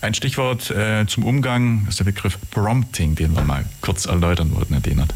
Ein 0.00 0.14
Stichwort 0.14 0.70
äh, 0.70 1.06
zum 1.06 1.24
Umgang 1.24 1.86
ist 1.88 1.98
der 1.98 2.04
Begriff 2.04 2.38
Prompting, 2.50 3.14
den 3.14 3.34
wir 3.34 3.42
mal 3.42 3.64
kurz 3.80 4.06
erläutern 4.06 4.54
wollten, 4.54 4.74
Herr 4.74 4.82
Dehnert. 4.82 5.14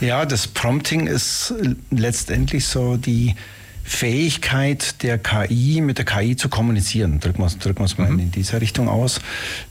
Ja, 0.00 0.26
das 0.26 0.48
Prompting 0.48 1.06
ist 1.06 1.54
letztendlich 1.90 2.66
so 2.66 2.96
die 2.96 3.36
Fähigkeit 3.84 5.02
der 5.02 5.18
KI, 5.18 5.80
mit 5.80 5.98
der 5.98 6.04
KI 6.04 6.36
zu 6.36 6.48
kommunizieren. 6.48 7.20
Drücken 7.20 7.42
wir, 7.42 7.48
drücken 7.48 7.80
wir 7.80 7.84
es 7.84 7.98
mal 7.98 8.10
mhm. 8.10 8.18
in 8.18 8.30
dieser 8.30 8.60
Richtung 8.60 8.88
aus. 8.88 9.20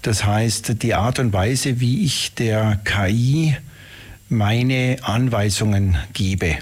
Das 0.01 0.25
heißt, 0.25 0.81
die 0.83 0.93
Art 0.93 1.19
und 1.19 1.33
Weise, 1.33 1.79
wie 1.79 2.05
ich 2.05 2.33
der 2.35 2.79
KI 2.83 3.55
meine 4.29 4.97
Anweisungen 5.01 5.97
gebe. 6.13 6.57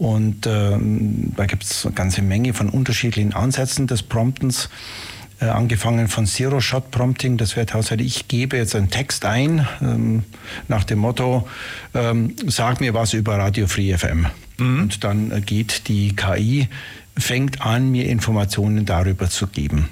Und 0.00 0.46
ähm, 0.46 1.34
da 1.36 1.44
gibt 1.44 1.62
es 1.62 1.84
eine 1.84 1.94
ganze 1.94 2.22
Menge 2.22 2.54
von 2.54 2.70
unterschiedlichen 2.70 3.34
Ansätzen 3.34 3.86
des 3.86 4.02
Promptens. 4.02 4.70
Äh, 5.40 5.44
angefangen 5.44 6.08
von 6.08 6.24
Zero-Shot-Prompting, 6.24 7.36
das 7.36 7.54
wäre 7.54 7.66
tatsächlich, 7.66 8.16
ich 8.16 8.28
gebe 8.28 8.56
jetzt 8.56 8.74
einen 8.74 8.88
Text 8.88 9.26
ein, 9.26 9.68
ähm, 9.82 10.24
nach 10.68 10.84
dem 10.84 11.00
Motto, 11.00 11.46
ähm, 11.92 12.34
sag 12.46 12.80
mir 12.80 12.94
was 12.94 13.12
über 13.12 13.36
Radio 13.36 13.66
Free 13.66 13.94
FM. 13.94 14.26
Mhm. 14.56 14.80
Und 14.80 15.04
dann 15.04 15.32
äh, 15.32 15.42
geht 15.42 15.86
die 15.88 16.16
KI, 16.16 16.68
fängt 17.18 17.60
an, 17.60 17.90
mir 17.90 18.08
Informationen 18.08 18.86
darüber 18.86 19.28
zu 19.28 19.48
geben. 19.48 19.90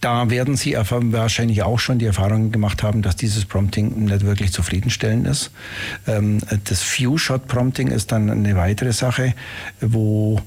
Da 0.00 0.30
werden 0.30 0.56
Sie 0.56 0.76
wahrscheinlich 0.76 1.62
auch 1.62 1.78
schon 1.78 1.98
die 1.98 2.06
Erfahrung 2.06 2.52
gemacht 2.52 2.82
haben, 2.82 3.02
dass 3.02 3.16
dieses 3.16 3.44
Prompting 3.44 4.04
nicht 4.04 4.24
wirklich 4.24 4.52
zufriedenstellend 4.52 5.26
ist. 5.26 5.50
Ähm, 6.06 6.38
das 6.64 6.82
Few-Shot-Prompting 6.82 7.88
ist 7.88 8.12
dann 8.12 8.30
eine 8.30 8.56
weitere 8.56 8.92
Sache, 8.92 9.34
wo 9.80 10.40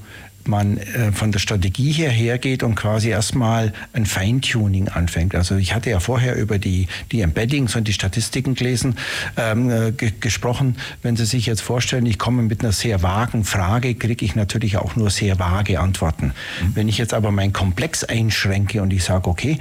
man 0.48 0.78
äh, 0.78 1.12
von 1.12 1.32
der 1.32 1.38
Strategie 1.38 1.92
her 1.92 2.10
hergeht 2.10 2.62
und 2.62 2.74
quasi 2.74 3.08
erstmal 3.08 3.72
ein 3.92 4.06
Feintuning 4.06 4.88
anfängt. 4.88 5.34
Also 5.34 5.56
ich 5.56 5.74
hatte 5.74 5.90
ja 5.90 6.00
vorher 6.00 6.36
über 6.36 6.58
die, 6.58 6.86
die 7.12 7.20
Embeddings 7.20 7.76
und 7.76 7.88
die 7.88 7.92
Statistiken 7.92 8.54
gelesen, 8.54 8.96
ähm, 9.36 9.70
äh, 9.70 9.92
gesprochen. 9.92 10.76
Wenn 11.02 11.16
Sie 11.16 11.26
sich 11.26 11.46
jetzt 11.46 11.62
vorstellen, 11.62 12.06
ich 12.06 12.18
komme 12.18 12.42
mit 12.42 12.62
einer 12.62 12.72
sehr 12.72 13.02
vagen 13.02 13.44
Frage, 13.44 13.94
kriege 13.94 14.24
ich 14.24 14.34
natürlich 14.34 14.76
auch 14.76 14.96
nur 14.96 15.10
sehr 15.10 15.38
vage 15.38 15.80
Antworten. 15.80 16.26
Mhm. 16.26 16.76
Wenn 16.76 16.88
ich 16.88 16.98
jetzt 16.98 17.14
aber 17.14 17.30
meinen 17.30 17.52
Komplex 17.52 18.04
einschränke 18.04 18.82
und 18.82 18.92
ich 18.92 19.04
sage, 19.04 19.28
okay, 19.28 19.58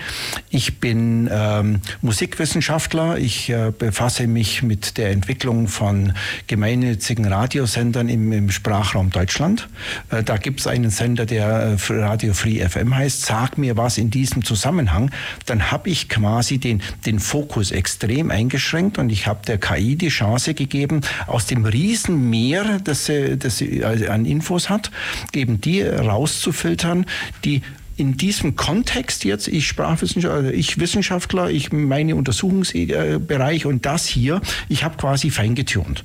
ich 0.49 0.79
bin 0.79 1.29
ähm, 1.31 1.81
Musikwissenschaftler, 2.01 3.17
ich 3.17 3.49
äh, 3.49 3.71
befasse 3.77 4.27
mich 4.27 4.63
mit 4.63 4.97
der 4.97 5.11
Entwicklung 5.11 5.67
von 5.67 6.13
gemeinnützigen 6.47 7.25
Radiosendern 7.25 8.09
im, 8.09 8.31
im 8.31 8.51
Sprachraum 8.51 9.09
Deutschland. 9.09 9.69
Äh, 10.09 10.23
da 10.23 10.37
gibt 10.37 10.59
es 10.59 10.67
einen 10.73 10.89
Sender, 10.89 11.25
der 11.25 11.77
äh, 11.89 11.93
Radio 11.93 12.33
Free 12.33 12.67
FM 12.67 12.95
heißt, 12.95 13.25
sag 13.25 13.57
mir 13.57 13.77
was 13.77 13.97
in 13.97 14.09
diesem 14.09 14.43
Zusammenhang, 14.43 15.11
dann 15.45 15.71
habe 15.71 15.89
ich 15.89 16.09
quasi 16.09 16.57
den, 16.57 16.81
den 17.05 17.19
Fokus 17.19 17.71
extrem 17.71 18.31
eingeschränkt 18.31 18.97
und 18.97 19.11
ich 19.11 19.27
habe 19.27 19.45
der 19.45 19.59
KI 19.59 19.95
die 19.95 20.09
Chance 20.09 20.53
gegeben, 20.53 21.01
aus 21.27 21.45
dem 21.45 21.65
Riesenmeer, 21.65 22.79
das 22.83 23.05
sie, 23.05 23.37
das 23.37 23.57
sie 23.57 23.85
an 23.85 24.25
Infos 24.25 24.69
hat, 24.69 24.91
eben 25.33 25.61
die 25.61 25.81
rauszufiltern, 25.81 27.05
die 27.45 27.61
in 27.95 28.17
diesem 28.17 28.55
Kontext 28.55 29.23
jetzt, 29.23 29.47
ich 29.47 29.67
Sprachwissenschaftler, 29.67 30.37
also 30.37 30.49
ich 30.49 30.79
Wissenschaftler, 30.79 31.49
ich 31.49 31.71
meine 31.71 32.15
Untersuchungsbereich 32.15 33.65
und 33.65 33.85
das 33.85 34.07
hier, 34.07 34.41
ich 34.67 34.83
habe 34.83 34.97
quasi 34.97 35.29
feingetunt. 35.29 36.03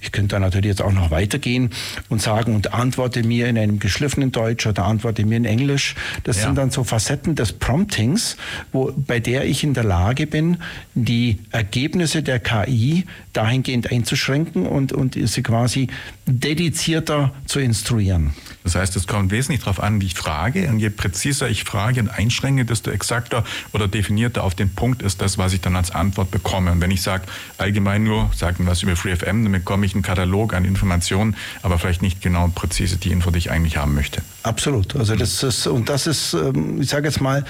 Ich 0.00 0.12
könnte 0.12 0.36
da 0.36 0.40
natürlich 0.40 0.68
jetzt 0.68 0.82
auch 0.82 0.92
noch 0.92 1.10
weitergehen 1.10 1.70
und 2.08 2.22
sagen 2.22 2.54
und 2.54 2.72
antworte 2.72 3.22
mir 3.22 3.48
in 3.48 3.58
einem 3.58 3.78
geschliffenen 3.78 4.32
Deutsch 4.32 4.66
oder 4.66 4.84
antworte 4.84 5.26
mir 5.26 5.36
in 5.36 5.44
Englisch. 5.44 5.94
Das 6.24 6.38
ja. 6.38 6.46
sind 6.46 6.56
dann 6.56 6.70
so 6.70 6.84
Facetten 6.84 7.34
des 7.34 7.52
Promptings, 7.52 8.36
wo, 8.72 8.92
bei 8.96 9.20
der 9.20 9.44
ich 9.44 9.62
in 9.62 9.74
der 9.74 9.84
Lage 9.84 10.26
bin, 10.26 10.56
die 10.94 11.38
Ergebnisse 11.50 12.22
der 12.22 12.38
KI 12.38 13.04
dahingehend 13.34 13.92
einzuschränken 13.92 14.66
und, 14.66 14.92
und 14.92 15.18
sie 15.20 15.42
quasi 15.42 15.88
dedizierter 16.26 17.32
zu 17.44 17.60
instruieren. 17.60 18.32
Das 18.64 18.74
heißt, 18.74 18.96
es 18.96 19.06
kommt 19.06 19.30
wesentlich 19.30 19.60
darauf 19.60 19.80
an, 19.80 20.00
wie 20.00 20.06
ich 20.06 20.14
frage. 20.14 20.68
Und 20.68 20.80
je 20.80 20.90
präziser 20.90 21.25
ich 21.26 21.64
frage 21.64 22.00
und 22.00 22.08
einschränke, 22.08 22.64
desto 22.64 22.90
exakter 22.90 23.44
oder 23.72 23.88
definierter 23.88 24.44
auf 24.44 24.54
den 24.54 24.70
Punkt 24.70 25.02
ist 25.02 25.20
das, 25.20 25.38
was 25.38 25.52
ich 25.52 25.60
dann 25.60 25.76
als 25.76 25.90
Antwort 25.90 26.30
bekomme. 26.30 26.72
Und 26.72 26.80
wenn 26.80 26.90
ich 26.90 27.02
sage, 27.02 27.24
allgemein 27.58 28.04
nur, 28.04 28.30
sagen 28.34 28.66
was 28.66 28.82
über 28.82 28.96
FreeFM, 28.96 29.44
dann 29.44 29.52
bekomme 29.52 29.86
ich 29.86 29.94
einen 29.94 30.02
Katalog 30.02 30.54
an 30.54 30.64
Informationen, 30.64 31.36
aber 31.62 31.78
vielleicht 31.78 32.02
nicht 32.02 32.20
genau 32.20 32.48
präzise 32.54 32.96
die 32.96 33.10
Info, 33.10 33.30
die 33.30 33.38
ich 33.38 33.50
eigentlich 33.50 33.76
haben 33.76 33.94
möchte. 33.94 34.22
Absolut. 34.42 34.94
Also 34.94 35.16
das 35.16 35.42
ist, 35.42 35.66
und 35.66 35.88
das 35.88 36.06
ist, 36.06 36.34
ähm, 36.34 36.80
ich 36.80 36.88
sage 36.88 37.08
jetzt 37.08 37.20
mal, 37.20 37.44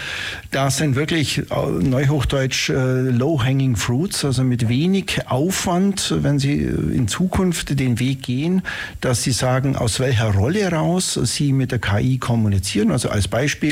da 0.50 0.70
sind 0.70 0.96
wirklich 0.96 1.38
äh, 1.38 1.66
Neuhochdeutsch 1.66 2.70
äh, 2.70 3.00
low-hanging 3.10 3.76
fruits, 3.76 4.24
also 4.24 4.42
mit 4.42 4.68
wenig 4.68 5.28
Aufwand, 5.28 6.14
wenn 6.22 6.38
Sie 6.38 6.54
in 6.54 7.08
Zukunft 7.08 7.78
den 7.78 7.98
Weg 7.98 8.22
gehen, 8.22 8.62
dass 9.00 9.22
Sie 9.22 9.32
sagen, 9.32 9.76
aus 9.76 10.00
welcher 10.00 10.32
Rolle 10.34 10.70
raus 10.70 11.18
Sie 11.22 11.52
mit 11.52 11.72
der 11.72 11.78
KI 11.78 12.18
kommunizieren. 12.18 12.90
Also 12.90 13.10
als 13.10 13.28
Beispiel, 13.28 13.65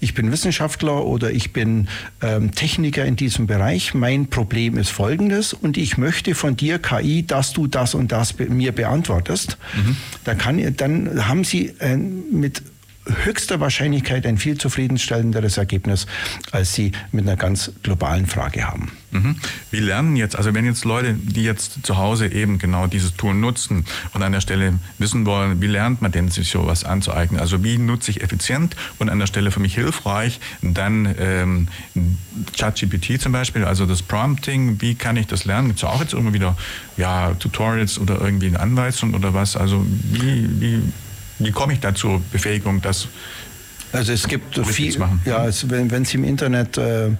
ich 0.00 0.14
bin 0.14 0.32
Wissenschaftler 0.32 1.04
oder 1.04 1.30
ich 1.30 1.52
bin 1.52 1.88
ähm, 2.22 2.52
Techniker 2.52 3.04
in 3.04 3.16
diesem 3.16 3.46
Bereich. 3.46 3.94
Mein 3.94 4.28
Problem 4.28 4.76
ist 4.76 4.90
folgendes 4.90 5.52
und 5.52 5.76
ich 5.76 5.98
möchte 5.98 6.34
von 6.34 6.56
dir 6.56 6.78
KI, 6.78 7.26
dass 7.26 7.52
du 7.52 7.66
das 7.66 7.94
und 7.94 8.12
das 8.12 8.38
mir 8.38 8.72
beantwortest. 8.72 9.58
Mhm. 9.74 9.96
Dann, 10.24 10.38
kann, 10.38 10.76
dann 10.76 11.28
haben 11.28 11.44
Sie 11.44 11.74
äh, 11.78 11.96
mit 11.96 12.62
höchster 13.06 13.60
Wahrscheinlichkeit 13.60 14.26
ein 14.26 14.36
viel 14.36 14.58
zufriedenstellenderes 14.58 15.56
Ergebnis, 15.56 16.06
als 16.52 16.74
Sie 16.74 16.92
mit 17.12 17.26
einer 17.26 17.36
ganz 17.36 17.72
globalen 17.82 18.26
Frage 18.26 18.66
haben. 18.66 18.92
Mhm. 19.10 19.36
Wie 19.70 19.80
lernen 19.80 20.16
jetzt, 20.16 20.36
also 20.36 20.54
wenn 20.54 20.64
jetzt 20.64 20.84
Leute, 20.84 21.14
die 21.14 21.42
jetzt 21.42 21.84
zu 21.84 21.96
Hause 21.96 22.28
eben 22.28 22.58
genau 22.58 22.86
dieses 22.86 23.16
Tool 23.16 23.34
nutzen 23.34 23.84
und 24.12 24.22
an 24.22 24.32
der 24.32 24.40
Stelle 24.40 24.74
wissen 24.98 25.26
wollen, 25.26 25.60
wie 25.60 25.66
lernt 25.66 26.02
man 26.02 26.12
denn 26.12 26.28
sich 26.28 26.50
sowas 26.50 26.84
anzueignen? 26.84 27.40
Also 27.40 27.64
wie 27.64 27.78
nutze 27.78 28.10
ich 28.10 28.22
effizient 28.22 28.76
und 28.98 29.08
an 29.08 29.18
der 29.18 29.26
Stelle 29.26 29.50
für 29.50 29.60
mich 29.60 29.74
hilfreich 29.74 30.38
dann 30.62 31.12
ähm, 31.18 31.68
ChatGPT 32.56 33.20
zum 33.20 33.32
Beispiel, 33.32 33.64
also 33.64 33.86
das 33.86 34.02
Prompting, 34.02 34.80
wie 34.80 34.94
kann 34.94 35.16
ich 35.16 35.26
das 35.26 35.44
lernen? 35.44 35.68
Gibt 35.68 35.78
es 35.80 35.84
auch 35.84 36.00
jetzt 36.00 36.14
immer 36.14 36.32
wieder 36.32 36.56
ja, 36.96 37.34
Tutorials 37.34 37.98
oder 37.98 38.20
irgendwie 38.20 38.54
Anweisungen 38.54 39.14
oder 39.14 39.34
was? 39.34 39.56
Also 39.56 39.84
wie, 39.86 40.60
wie 40.60 40.82
wie 41.40 41.50
komme 41.50 41.72
ich 41.72 41.80
dazu, 41.80 42.22
Befähigung, 42.30 42.80
das 42.80 43.08
also 43.92 44.12
es 44.12 44.28
gibt 44.28 44.58
viel, 44.66 44.96
ja, 45.24 45.46
es, 45.46 45.68
wenn, 45.68 45.90
wenn, 45.90 46.04
Sie 46.04 46.16
im 46.16 46.24
Internet 46.24 46.78
äh, 46.78 47.08
äh, 47.08 47.12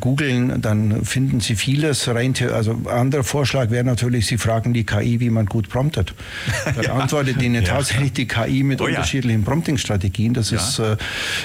googeln, 0.00 0.60
dann 0.62 1.04
finden 1.04 1.40
Sie 1.40 1.56
vieles. 1.56 2.08
Rein, 2.08 2.34
also 2.52 2.72
ein 2.72 2.86
anderer 2.86 3.24
Vorschlag 3.24 3.70
wäre 3.70 3.84
natürlich, 3.84 4.26
Sie 4.26 4.38
fragen 4.38 4.72
die 4.72 4.84
KI, 4.84 5.20
wie 5.20 5.30
man 5.30 5.46
gut 5.46 5.68
promptet. 5.68 6.14
Dann 6.64 6.84
ja. 6.84 6.94
antwortet 6.94 7.42
Ihnen 7.42 7.62
ja. 7.62 7.70
tatsächlich 7.70 8.12
die 8.12 8.26
KI 8.26 8.62
mit 8.62 8.80
oh, 8.80 8.84
unterschiedlichen 8.84 9.40
ja. 9.40 9.46
Prompting-Strategien. 9.46 10.34
Das 10.34 10.52
ist 10.52 10.78
äh, 10.78 10.96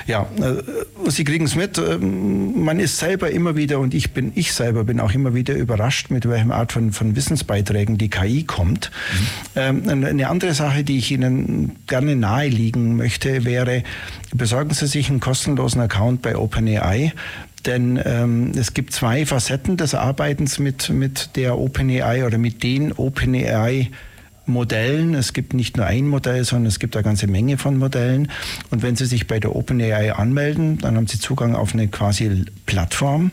ja, 0.08 0.28
äh, 0.40 1.10
Sie 1.10 1.24
kriegen 1.24 1.46
es 1.46 1.56
mit. 1.56 1.78
Ähm, 1.78 2.64
man 2.64 2.80
ist 2.80 2.98
selber 2.98 3.32
immer 3.32 3.56
wieder 3.56 3.80
und 3.80 3.94
ich 3.94 4.12
bin, 4.12 4.32
ich 4.36 4.54
selber 4.54 4.84
bin 4.84 5.00
auch 5.00 5.14
immer 5.14 5.34
wieder 5.34 5.54
überrascht, 5.54 6.12
mit 6.12 6.28
welchem 6.28 6.52
Art 6.52 6.72
von, 6.72 6.92
von 6.92 7.16
Wissensbeiträgen 7.16 7.98
die 7.98 8.10
KI 8.10 8.44
kommt. 8.44 8.92
Mhm. 9.56 9.88
Ähm, 9.90 10.06
eine 10.06 10.30
andere 10.30 10.54
Sache, 10.54 10.84
die 10.84 10.98
ich 10.98 11.12
Ihnen 11.12 11.76
gerne 11.88 12.16
nahelegen 12.16 12.96
möchte, 12.96 13.44
wäre 13.46 13.84
besorgen 14.34 14.74
Sie 14.74 14.88
sich 14.88 15.10
einen 15.10 15.20
kostenlosen 15.20 15.82
Account 15.82 16.22
bei 16.22 16.36
OpenAI. 16.36 17.14
Denn 17.66 18.02
ähm, 18.06 18.52
es 18.56 18.74
gibt 18.74 18.94
zwei 18.94 19.26
Facetten 19.26 19.76
des 19.76 19.94
Arbeitens 19.94 20.60
mit, 20.60 20.90
mit 20.90 21.36
der 21.36 21.58
OpenAI 21.58 22.26
oder 22.26 22.38
mit 22.38 22.64
den 22.64 22.94
OpenAI 22.94 23.92
Modellen. 24.50 25.14
Es 25.14 25.34
gibt 25.34 25.54
nicht 25.54 25.78
nur 25.78 25.86
ein 25.86 26.08
Modell, 26.08 26.44
sondern 26.44 26.68
es 26.68 26.80
gibt 26.80 26.96
eine 26.96 27.04
ganze 27.04 27.28
Menge 27.28 27.58
von 27.58 27.78
Modellen. 27.78 28.30
Und 28.70 28.82
wenn 28.82 28.96
Sie 28.96 29.06
sich 29.06 29.28
bei 29.28 29.40
der 29.40 29.56
OpenAI 29.56 30.14
anmelden, 30.14 30.78
dann 30.80 30.98
haben 30.98 31.08
Sie 31.08 31.20
Zugang 31.20 31.56
auf 31.56 31.74
eine 31.74 31.88
quasi 31.88 32.46
Plattform 32.66 33.32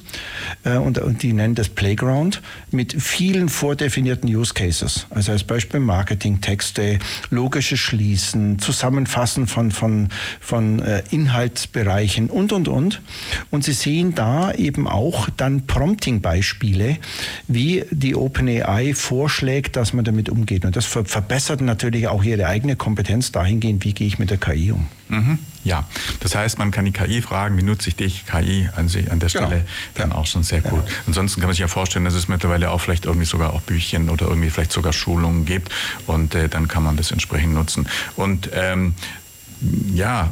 äh, 0.65 0.77
und, 0.77 0.99
und 0.99 1.23
die 1.23 1.33
nennen 1.33 1.55
das 1.55 1.69
Playground 1.69 2.43
mit 2.71 2.95
vielen 3.01 3.49
vordefinierten 3.49 4.29
Use 4.29 4.55
Cases. 4.55 5.07
Also 5.11 5.33
als 5.33 5.45
Beispiel 5.45 5.81
Marketing-Texte, 5.81 6.99
logisches 7.31 7.81
Schließen, 7.81 8.59
Zusammenfassen 8.59 9.47
von, 9.47 9.71
von, 9.71 10.09
von 10.41 10.81
äh, 10.81 11.03
Inhaltsbereichen 11.11 12.31
und, 12.31 12.53
und, 12.53 12.69
und. 12.69 13.03
Und 13.51 13.65
Sie 13.65 13.73
sehen 13.73 14.15
da 14.15 14.53
eben 14.53 14.87
auch 14.87 15.29
dann 15.37 15.67
Prompting-Beispiele, 15.67 16.99
wie 17.49 17.85
die 17.91 18.15
OpenAI 18.15 18.95
vorschlägt, 18.95 19.77
dass 19.77 19.93
man 19.93 20.05
damit 20.05 20.29
umgeht. 20.29 20.65
Und 20.65 20.77
das 20.77 20.87
verbessert 21.07 21.61
natürlich 21.61 22.09
auch 22.09 22.23
ihre 22.23 22.47
eigene 22.47 22.77
Kompetenz 22.77 23.33
dahingehend, 23.33 23.85
wie 23.85 23.93
gehe 23.93 24.07
ich 24.07 24.19
mit 24.19 24.31
der 24.31 24.39
KI 24.39 24.73
um. 24.73 24.87
Mhm. 25.09 25.39
Ja, 25.65 25.85
das 26.21 26.35
heißt, 26.35 26.59
man 26.59 26.71
kann 26.71 26.85
die 26.85 26.93
KI 26.93 27.23
fragen, 27.23 27.57
wie 27.59 27.63
nutze 27.63 27.89
ich 27.89 27.97
dich, 27.97 28.25
KI 28.27 28.69
an, 28.77 28.89
sich, 28.89 29.11
an 29.11 29.19
der 29.19 29.29
genau. 29.29 29.47
Stelle 29.47 29.61
genau. 29.63 29.69
dann 29.95 30.11
ja. 30.11 30.17
auch 30.17 30.27
schon 30.27 30.43
sehr 30.43 30.61
gut. 30.61 30.89
Ja. 30.89 30.95
Ansonsten 31.07 31.41
kann 31.41 31.49
man 31.49 31.55
sich 31.55 31.61
ja 31.61 31.69
vorstellen, 31.69 32.05
dass 32.05 32.15
es 32.15 32.29
mittlerweile 32.29 32.71
auch 32.71 32.81
vielleicht 32.81 33.07
irgendwie 33.07 33.27
sogar 33.27 33.53
auch 33.53 33.63
Büchchen 33.63 34.09
oder 34.09 34.29
irgendwie 34.29 34.51
vielleicht 34.51 34.73
sogar 34.73 34.93
Schulungen 34.93 35.45
gibt 35.45 35.73
und 36.07 36.35
äh, 36.35 36.49
dann 36.49 36.69
kann 36.69 36.83
man 36.83 36.97
das 36.97 37.11
entsprechend 37.11 37.55
nutzen. 37.55 37.89
Und 38.17 38.51
ähm, 38.53 38.95
ja, 39.95 40.31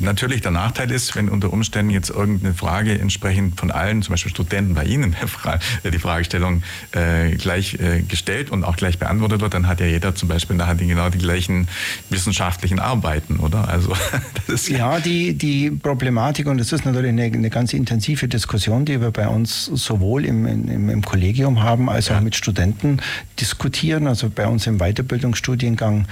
natürlich 0.00 0.42
der 0.42 0.50
Nachteil 0.50 0.90
ist, 0.90 1.16
wenn 1.16 1.28
unter 1.28 1.52
Umständen 1.52 1.90
jetzt 1.90 2.10
irgendeine 2.10 2.54
Frage 2.54 2.98
entsprechend 2.98 3.58
von 3.58 3.70
allen, 3.70 4.02
zum 4.02 4.12
Beispiel 4.12 4.30
Studenten 4.30 4.74
bei 4.74 4.84
Ihnen, 4.84 5.16
die 5.84 5.98
Fragestellung 5.98 6.62
äh, 6.92 7.36
gleich 7.36 7.74
äh, 7.74 8.02
gestellt 8.02 8.50
und 8.50 8.64
auch 8.64 8.76
gleich 8.76 8.98
beantwortet 8.98 9.40
wird, 9.40 9.54
dann 9.54 9.66
hat 9.66 9.80
ja 9.80 9.86
jeder 9.86 10.14
zum 10.14 10.28
Beispiel 10.28 10.56
nachher 10.56 10.74
die, 10.74 10.86
genau 10.86 11.08
die 11.08 11.18
gleichen 11.18 11.68
wissenschaftlichen 12.10 12.78
Arbeiten, 12.78 13.38
oder? 13.38 13.68
Also 13.68 13.94
das 14.46 14.62
ist 14.62 14.68
ja, 14.68 15.00
die, 15.00 15.34
die 15.34 15.70
Problematik, 15.70 16.46
und 16.46 16.58
das 16.58 16.72
ist 16.72 16.84
natürlich 16.84 17.10
eine, 17.10 17.24
eine 17.24 17.50
ganz 17.50 17.72
intensive 17.72 18.28
Diskussion, 18.28 18.84
die 18.84 19.00
wir 19.00 19.10
bei 19.10 19.28
uns 19.28 19.64
sowohl 19.66 20.26
im, 20.26 20.46
im, 20.46 20.90
im 20.90 21.02
Kollegium 21.02 21.62
haben, 21.62 21.88
als 21.88 22.10
auch 22.10 22.20
mit 22.20 22.36
Studenten 22.36 23.00
diskutieren. 23.40 24.06
Also 24.06 24.28
bei 24.28 24.46
uns 24.46 24.66
im 24.66 24.78
Weiterbildungsstudiengang 24.78 26.06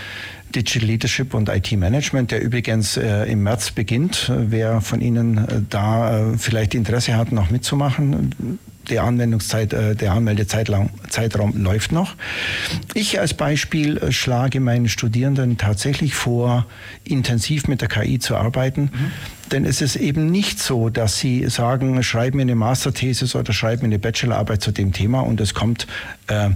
Digital 0.55 0.89
Leadership 0.89 1.35
und 1.35 1.49
IT 1.49 1.73
Management, 1.73 2.31
der 2.31 2.43
übrigens 2.43 2.97
äh, 2.97 3.25
im 3.25 3.43
März 3.43 3.71
beginnt. 3.71 4.31
Wer 4.35 4.81
von 4.81 5.01
Ihnen 5.01 5.39
äh, 5.39 5.63
da 5.69 6.33
äh, 6.33 6.39
vielleicht 6.39 6.75
Interesse 6.75 7.17
hat, 7.17 7.33
noch 7.33 7.51
mitzumachen, 7.51 8.59
der 8.89 9.05
Anwendungszeit, 9.05 9.73
äh, 9.73 9.95
der 9.95 10.13
Anmeldezeitraum 10.13 11.63
läuft 11.63 11.93
noch. 11.93 12.15
Ich 12.95 13.21
als 13.21 13.35
Beispiel 13.35 13.99
äh, 13.99 14.13
schlage 14.13 14.61
meinen 14.61 14.89
Studierenden 14.89 15.57
tatsächlich 15.59 16.15
vor, 16.15 16.67
intensiv 17.05 17.69
mit 17.69 17.81
der 17.81 17.89
KI 17.89 18.19
zu 18.19 18.37
arbeiten. 18.37 18.83
Mhm. 18.83 19.11
Denn 19.53 19.65
es 19.65 19.83
ist 19.83 19.97
eben 19.97 20.31
nicht 20.31 20.59
so, 20.59 20.89
dass 20.89 21.19
sie 21.19 21.49
sagen, 21.49 22.03
schreib 22.03 22.35
mir 22.35 22.43
eine 22.43 22.55
Masterthesis 22.55 23.35
oder 23.35 23.53
schreib 23.53 23.83
mir 23.83 23.87
eine 23.87 23.99
Bachelorarbeit 23.99 24.63
zu 24.63 24.73
dem 24.73 24.93
Thema 24.93 25.21
und 25.21 25.41
es 25.41 25.55
kommt 25.55 25.87
äh, 26.29 26.51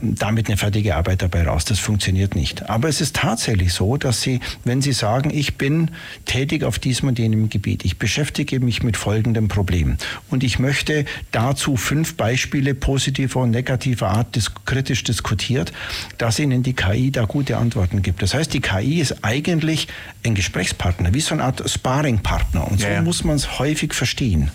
damit 0.00 0.48
eine 0.48 0.56
fertige 0.56 0.96
Arbeit 0.96 1.22
dabei 1.22 1.44
raus. 1.44 1.64
Das 1.64 1.78
funktioniert 1.78 2.34
nicht. 2.34 2.68
Aber 2.68 2.88
es 2.88 3.00
ist 3.00 3.16
tatsächlich 3.16 3.72
so, 3.72 3.96
dass 3.96 4.22
Sie, 4.22 4.40
wenn 4.64 4.82
Sie 4.82 4.92
sagen, 4.92 5.30
ich 5.32 5.56
bin 5.56 5.90
tätig 6.24 6.64
auf 6.64 6.78
diesem 6.78 7.08
und 7.08 7.18
jenem 7.18 7.48
Gebiet, 7.48 7.84
ich 7.84 7.98
beschäftige 7.98 8.60
mich 8.60 8.82
mit 8.82 8.96
folgendem 8.96 9.48
Problem 9.48 9.96
und 10.30 10.42
ich 10.44 10.58
möchte 10.58 11.04
dazu 11.30 11.76
fünf 11.76 12.16
Beispiele 12.16 12.74
positiver 12.74 13.40
und 13.40 13.50
negativer 13.50 14.08
Art 14.08 14.36
dis 14.36 14.52
kritisch 14.64 15.04
diskutiert, 15.04 15.72
dass 16.18 16.38
Ihnen 16.38 16.62
die 16.62 16.74
KI 16.74 17.10
da 17.10 17.24
gute 17.24 17.56
Antworten 17.56 18.02
gibt. 18.02 18.22
Das 18.22 18.34
heißt, 18.34 18.52
die 18.52 18.60
KI 18.60 19.00
ist 19.00 19.24
eigentlich 19.24 19.88
ein 20.24 20.34
Gesprächspartner, 20.34 21.14
wie 21.14 21.20
so 21.20 21.34
eine 21.34 21.44
Art 21.44 21.68
Sparringpartner. 21.68 22.68
Und 22.70 22.80
so 22.80 22.86
Ja, 22.86 22.94
ja. 22.94 23.02
muss 23.02 23.24
man 23.24 23.36
es 23.36 23.58
häufig 23.58 23.94
verstehen. 23.94 24.50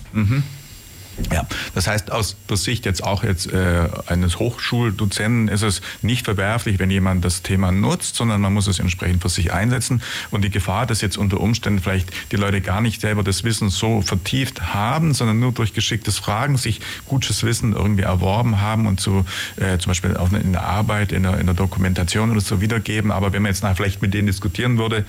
Ja, 1.31 1.45
das 1.75 1.87
heißt, 1.87 2.11
aus 2.11 2.35
der 2.49 2.57
Sicht 2.57 2.85
jetzt 2.85 3.03
auch 3.03 3.23
jetzt 3.23 3.51
äh, 3.51 3.87
eines 4.07 4.39
Hochschuldozenten 4.39 5.47
ist 5.47 5.61
es 5.61 5.81
nicht 6.01 6.25
verwerflich, 6.25 6.79
wenn 6.79 6.89
jemand 6.89 7.23
das 7.23 7.41
Thema 7.43 7.71
nutzt, 7.71 8.15
sondern 8.15 8.41
man 8.41 8.53
muss 8.53 8.67
es 8.67 8.79
entsprechend 8.79 9.21
für 9.21 9.29
sich 9.29 9.53
einsetzen. 9.53 10.01
Und 10.31 10.43
die 10.43 10.49
Gefahr, 10.49 10.85
dass 10.85 11.01
jetzt 11.01 11.17
unter 11.17 11.39
Umständen 11.39 11.79
vielleicht 11.79 12.09
die 12.31 12.35
Leute 12.35 12.61
gar 12.61 12.81
nicht 12.81 13.01
selber 13.01 13.23
das 13.23 13.43
Wissen 13.43 13.69
so 13.69 14.01
vertieft 14.01 14.73
haben, 14.73 15.13
sondern 15.13 15.39
nur 15.39 15.51
durch 15.51 15.73
geschicktes 15.73 16.17
Fragen 16.17 16.57
sich 16.57 16.81
gutes 17.05 17.43
Wissen 17.43 17.73
irgendwie 17.73 18.03
erworben 18.03 18.59
haben 18.61 18.87
und 18.87 18.99
so 18.99 19.25
äh, 19.57 19.77
zum 19.77 19.91
Beispiel 19.91 20.17
auch 20.17 20.31
in 20.31 20.51
der 20.53 20.63
Arbeit, 20.63 21.11
in 21.11 21.23
der, 21.23 21.39
in 21.39 21.45
der 21.45 21.55
Dokumentation 21.55 22.31
oder 22.31 22.41
so 22.41 22.61
wiedergeben. 22.61 23.11
Aber 23.11 23.33
wenn 23.33 23.41
man 23.41 23.51
jetzt 23.51 23.63
nachher 23.63 23.75
vielleicht 23.75 24.01
mit 24.01 24.13
denen 24.13 24.27
diskutieren 24.27 24.77
würde, 24.77 25.05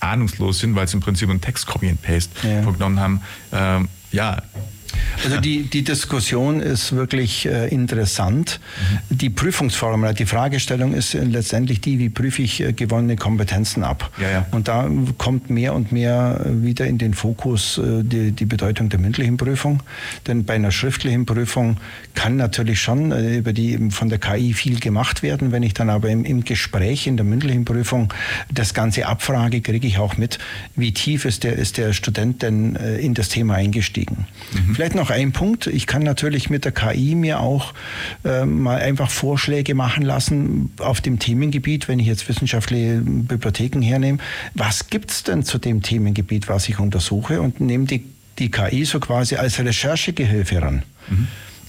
ahnungslos 0.00 0.58
sind, 0.60 0.74
weil 0.76 0.86
sie 0.88 0.94
im 0.94 1.00
Prinzip 1.00 1.28
einen 1.28 1.40
Text 1.40 1.66
Copy 1.66 1.88
and 1.88 2.02
Paste 2.02 2.30
Ja. 2.46 2.62
vorgenommen 2.62 3.00
haben, 3.00 3.20
ähm, 3.52 3.88
ja, 4.12 4.42
Also 5.24 5.40
die, 5.40 5.62
die 5.62 5.82
Diskussion 5.82 6.60
ist 6.60 6.94
wirklich 6.94 7.46
äh, 7.46 7.68
interessant. 7.68 8.60
Die 9.10 9.30
Prüfungsformel, 9.30 10.14
die 10.14 10.26
Fragestellung 10.26 10.94
ist 10.94 11.14
äh, 11.14 11.24
letztendlich 11.24 11.80
die, 11.80 11.98
wie 11.98 12.08
prüfe 12.08 12.42
ich 12.42 12.60
äh, 12.60 12.72
gewonnene 12.72 13.16
Kompetenzen 13.16 13.82
ab. 13.84 14.10
Ja, 14.20 14.30
ja. 14.30 14.46
Und 14.52 14.68
da 14.68 14.88
kommt 15.18 15.50
mehr 15.50 15.74
und 15.74 15.92
mehr 15.92 16.40
äh, 16.44 16.62
wieder 16.62 16.86
in 16.86 16.98
den 16.98 17.14
Fokus 17.14 17.78
äh, 17.78 18.02
die, 18.02 18.32
die 18.32 18.44
Bedeutung 18.44 18.88
der 18.88 19.00
mündlichen 19.00 19.36
Prüfung. 19.36 19.82
Denn 20.26 20.44
bei 20.44 20.54
einer 20.54 20.70
schriftlichen 20.70 21.26
Prüfung 21.26 21.78
kann 22.14 22.36
natürlich 22.36 22.80
schon 22.80 23.12
äh, 23.12 23.38
über 23.38 23.52
die 23.52 23.90
von 23.90 24.08
der 24.08 24.18
KI 24.18 24.52
viel 24.52 24.78
gemacht 24.78 25.22
werden. 25.22 25.52
Wenn 25.52 25.62
ich 25.62 25.74
dann 25.74 25.90
aber 25.90 26.10
im, 26.10 26.24
im 26.24 26.44
Gespräch 26.44 27.06
in 27.06 27.16
der 27.16 27.24
mündlichen 27.24 27.64
Prüfung 27.64 28.12
das 28.52 28.74
Ganze 28.74 29.06
abfrage, 29.06 29.60
kriege 29.60 29.86
ich 29.86 29.98
auch 29.98 30.16
mit, 30.16 30.38
wie 30.76 30.92
tief 30.92 31.24
ist 31.24 31.44
der, 31.44 31.54
ist 31.54 31.78
der 31.78 31.92
Student 31.92 32.42
denn 32.42 32.76
in 32.76 33.14
das 33.14 33.28
Thema 33.28 33.54
eingestiegen. 33.54 34.26
Vielleicht 34.74 34.87
noch 34.94 35.10
ein 35.10 35.32
Punkt. 35.32 35.66
Ich 35.66 35.86
kann 35.86 36.02
natürlich 36.02 36.50
mit 36.50 36.64
der 36.64 36.72
KI 36.72 37.14
mir 37.14 37.40
auch 37.40 37.74
äh, 38.24 38.44
mal 38.44 38.78
einfach 38.78 39.10
Vorschläge 39.10 39.74
machen 39.74 40.02
lassen 40.04 40.72
auf 40.78 41.00
dem 41.00 41.18
Themengebiet, 41.18 41.88
wenn 41.88 41.98
ich 41.98 42.06
jetzt 42.06 42.28
wissenschaftliche 42.28 43.00
Bibliotheken 43.02 43.82
hernehme. 43.82 44.18
Was 44.54 44.88
gibt 44.88 45.10
es 45.10 45.22
denn 45.22 45.42
zu 45.42 45.58
dem 45.58 45.82
Themengebiet, 45.82 46.48
was 46.48 46.68
ich 46.68 46.78
untersuche 46.78 47.40
und 47.40 47.60
nehme 47.60 47.86
die, 47.86 48.04
die 48.38 48.50
KI 48.50 48.84
so 48.84 49.00
quasi 49.00 49.36
als 49.36 49.58
Recherchegehilfe 49.58 50.62
ran. 50.62 50.82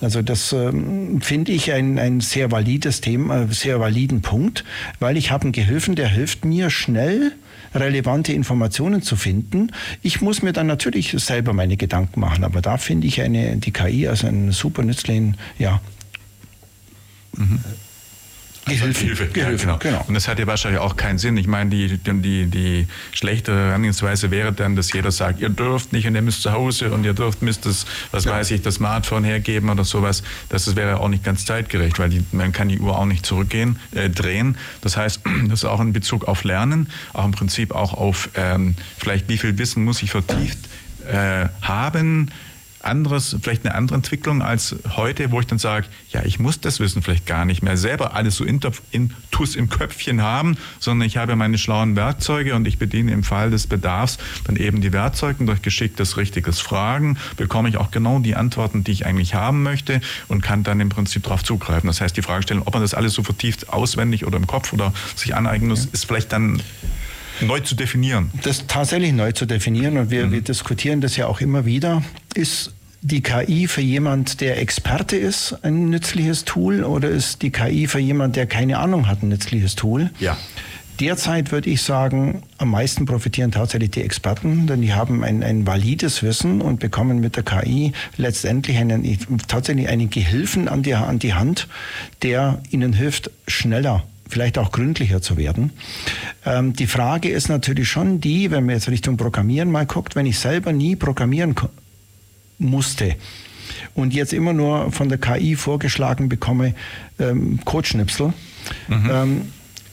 Also 0.02 0.22
das 0.22 0.54
ähm, 0.54 1.22
finde 1.22 1.52
ich 1.52 1.74
ein, 1.74 2.00
ein 2.00 2.22
sehr 2.22 2.52
valides 2.52 3.02
Thema, 3.02 3.44
äh, 3.44 3.48
sehr 3.50 3.80
validen 3.80 4.22
Punkt, 4.22 4.64
weil 5.00 5.18
ich 5.18 5.32
habe 5.32 5.44
einen 5.44 5.52
Gehilfen, 5.52 5.96
der 5.96 6.08
hilft 6.08 6.46
mir 6.46 6.70
schnell 6.70 7.34
relevante 7.74 8.34
Informationen 8.34 9.02
zu 9.02 9.16
finden. 9.16 9.72
Ich 10.02 10.22
muss 10.22 10.42
mir 10.42 10.54
dann 10.54 10.68
natürlich 10.68 11.12
selber 11.18 11.54
meine 11.54 11.78
Gedanken 11.78 12.20
machen, 12.20 12.44
aber 12.44 12.62
da 12.62 12.78
finde 12.78 13.08
ich 13.08 13.22
eine, 13.22 13.58
die 13.58 13.72
KI 13.72 14.08
als 14.08 14.24
einen 14.24 14.52
super 14.52 14.84
nützlichen, 14.84 15.38
ja, 15.58 15.82
Gehilfen. 18.70 19.08
Hilfe. 19.08 19.28
Gehilfen, 19.28 19.70
ja, 19.70 19.78
genau. 19.78 19.98
genau. 19.98 20.06
Und 20.08 20.14
das 20.14 20.28
hat 20.28 20.40
ja 20.40 20.48
wahrscheinlich 20.48 20.80
auch 20.80 20.96
keinen 20.96 21.18
Sinn. 21.18 21.38
Ich 21.38 21.48
meine, 21.48 21.70
die, 21.70 21.98
die, 21.98 22.46
die 22.46 22.88
schlechte 23.12 23.54
Herangehensweise 23.54 24.32
wäre 24.32 24.54
dann, 24.54 24.76
dass 24.76 24.92
jeder 24.94 25.12
sagt, 25.12 25.40
ihr 25.42 25.50
dürft 25.50 25.94
nicht 25.94 26.08
und 26.08 26.16
ihr 26.16 26.22
müsst 26.22 26.42
zu 26.42 26.52
Hause 26.52 26.92
und 26.92 27.04
ihr 27.04 27.14
dürft, 27.14 27.42
müsst 27.42 27.66
das, 27.66 27.86
was 28.12 28.26
weiß 28.26 28.52
ich, 28.52 28.62
das 28.62 28.76
Smartphone 28.76 29.24
hergeben 29.24 29.70
oder 29.70 29.84
sowas. 29.84 30.24
Das 30.50 30.76
wäre 30.76 31.00
auch 31.00 31.10
nicht 31.10 31.24
ganz 31.24 31.46
zeitgerecht, 31.46 32.00
weil 32.00 32.10
die, 32.10 32.24
man 32.32 32.52
kann 32.52 32.70
die 32.70 32.80
Uhr 32.80 32.98
auch 32.98 33.06
nicht 33.06 33.26
zurückgehen, 33.26 33.80
äh, 33.94 34.10
drehen. 34.10 34.58
Das 34.82 34.98
heißt, 34.98 35.22
das 35.48 35.60
ist 35.60 35.66
auch 35.66 35.82
in 35.82 35.94
Bezug 35.94 36.28
auf 36.28 36.44
Lernen, 36.44 36.90
auch 37.14 37.26
im 37.26 37.32
Prinzip 37.32 37.74
auch 37.74 37.94
auf 37.94 38.30
ähm, 38.36 38.76
vielleicht 38.98 39.30
wie 39.30 39.38
viel 39.38 39.58
Wissen 39.58 39.84
muss 39.84 40.02
ich 40.04 40.12
vertieft 40.12 40.58
äh, 41.08 41.48
haben, 41.62 42.32
anderes, 42.90 43.36
vielleicht 43.42 43.66
eine 43.66 43.76
andere 43.76 43.96
Entwicklung 43.96 44.42
als 44.42 44.76
heute, 44.96 45.32
wo 45.32 45.40
ich 45.40 45.48
dann 45.48 45.60
sage, 45.60 45.88
ja, 46.12 46.24
ich 46.26 46.40
muss 46.40 46.60
das 46.60 46.80
Wissen 46.80 47.02
vielleicht 47.02 47.26
gar 47.26 47.46
nicht 47.46 47.62
mehr 47.64 47.78
selber 47.78 48.16
alles 48.16 48.36
so 48.36 48.44
intus 48.44 49.56
im 49.56 49.70
Köpfchen 49.70 50.22
haben, 50.22 50.58
sondern 50.80 51.08
ich 51.08 51.18
habe 51.18 51.36
meine 51.36 51.58
schlauen 51.58 51.96
Werkzeuge 51.96 52.56
und 52.56 52.68
ich 52.68 52.78
bediene 52.78 53.12
im 53.12 53.24
Fall 53.24 53.52
des 53.52 53.68
Bedarfs 53.68 54.18
dann 54.46 54.56
eben 54.56 54.82
die 54.82 54.92
Werkzeuge 54.92 55.40
und 55.40 55.46
durch 55.46 55.62
geschicktes, 55.62 56.18
richtiges 56.18 56.60
Fragen 56.60 57.18
bekomme 57.38 57.70
ich 57.70 57.78
auch 57.78 57.92
genau 57.92 58.20
die 58.20 58.36
Antworten, 58.36 58.84
die 58.84 58.92
ich 58.92 59.06
eigentlich 59.06 59.36
haben 59.36 59.64
möchte 59.64 60.02
und 60.28 60.42
kann 60.42 60.64
dann 60.64 60.80
im 60.80 60.90
Prinzip 60.90 61.24
darauf 61.24 61.44
zugreifen. 61.44 61.88
Das 61.88 62.02
heißt, 62.02 62.18
die 62.18 62.22
Fragestellung, 62.22 62.64
ob 62.66 62.74
man 62.74 62.82
das 62.82 62.94
alles 62.94 63.14
so 63.14 63.24
vertieft 63.24 63.70
auswendig 63.70 64.26
oder 64.26 64.38
im 64.38 64.48
Kopf 64.48 64.74
oder 64.74 64.94
sich 65.16 65.36
aneignen 65.36 65.70
muss, 65.70 65.86
ist 65.86 66.06
vielleicht 66.06 66.32
dann 66.32 66.62
neu 67.42 67.60
zu 67.60 67.76
definieren. 67.76 68.32
das 68.44 68.68
tatsächlich 68.68 69.14
neu 69.14 69.32
zu 69.32 69.46
definieren 69.46 69.98
und 69.98 70.12
wir, 70.12 70.32
wir 70.32 70.42
diskutieren 70.42 71.02
das 71.02 71.16
ja 71.16 71.28
auch 71.28 71.42
immer 71.42 71.66
wieder, 71.66 72.04
ist 72.36 72.74
die 73.02 73.22
KI 73.22 73.68
für 73.68 73.82
jemand, 73.82 74.42
der 74.42 74.60
Experte 74.60 75.16
ist, 75.16 75.56
ein 75.64 75.90
nützliches 75.90 76.46
Tool 76.46 76.84
oder 76.84 77.10
ist 77.10 77.42
die 77.42 77.52
KI 77.52 77.88
für 77.88 78.00
jemand, 78.00 78.36
der 78.36 78.46
keine 78.46 78.78
Ahnung 78.80 79.08
hat, 79.08 79.24
ein 79.24 79.30
nützliches 79.30 79.76
Tool? 79.76 80.10
Ja. 80.20 80.38
Derzeit 81.00 81.54
würde 81.54 81.70
ich 81.70 81.82
sagen, 81.82 82.44
am 82.58 82.72
meisten 82.72 83.06
profitieren 83.06 83.52
tatsächlich 83.52 83.92
die 83.92 84.02
Experten, 84.02 84.68
denn 84.68 84.82
die 84.82 84.94
haben 84.94 85.24
ein, 85.24 85.44
ein 85.44 85.66
valides 85.66 86.24
Wissen 86.24 86.62
und 86.62 86.82
bekommen 86.82 87.22
mit 87.22 87.38
der 87.38 87.44
KI 87.44 87.94
letztendlich 88.18 88.78
einen, 88.78 89.18
tatsächlich 89.48 89.88
einen 89.88 90.10
Gehilfen 90.10 90.68
an 90.68 90.84
die, 90.84 90.94
an 90.96 91.18
die 91.20 91.34
Hand, 91.34 91.70
der 92.22 92.62
ihnen 92.70 92.92
hilft, 92.92 93.32
schneller 93.48 94.04
vielleicht 94.28 94.60
auch 94.60 94.72
gründlicher 94.72 95.24
zu 95.24 95.38
werden. 95.38 95.72
Ähm, 96.46 96.74
die 96.74 96.86
Frage 96.86 97.30
ist 97.30 97.50
natürlich 97.50 97.90
schon 97.90 98.22
die, 98.22 98.52
wenn 98.52 98.66
man 98.66 98.76
jetzt 98.76 98.88
Richtung 98.88 99.18
Programmieren 99.18 99.72
mal 99.72 99.88
guckt, 99.88 100.16
wenn 100.16 100.28
ich 100.28 100.38
selber 100.38 100.72
nie 100.72 100.96
programmieren 100.96 101.56
musste 102.60 103.16
und 103.94 104.14
jetzt 104.14 104.34
immer 104.34 104.54
nur 104.54 104.92
von 104.92 105.10
der 105.10 105.18
KI 105.18 105.56
vorgeschlagen 105.56 106.30
bekomme, 106.30 106.74
ähm, 107.20 107.60
Codeschnipsel, 107.66 108.34
ähm, 109.12 109.42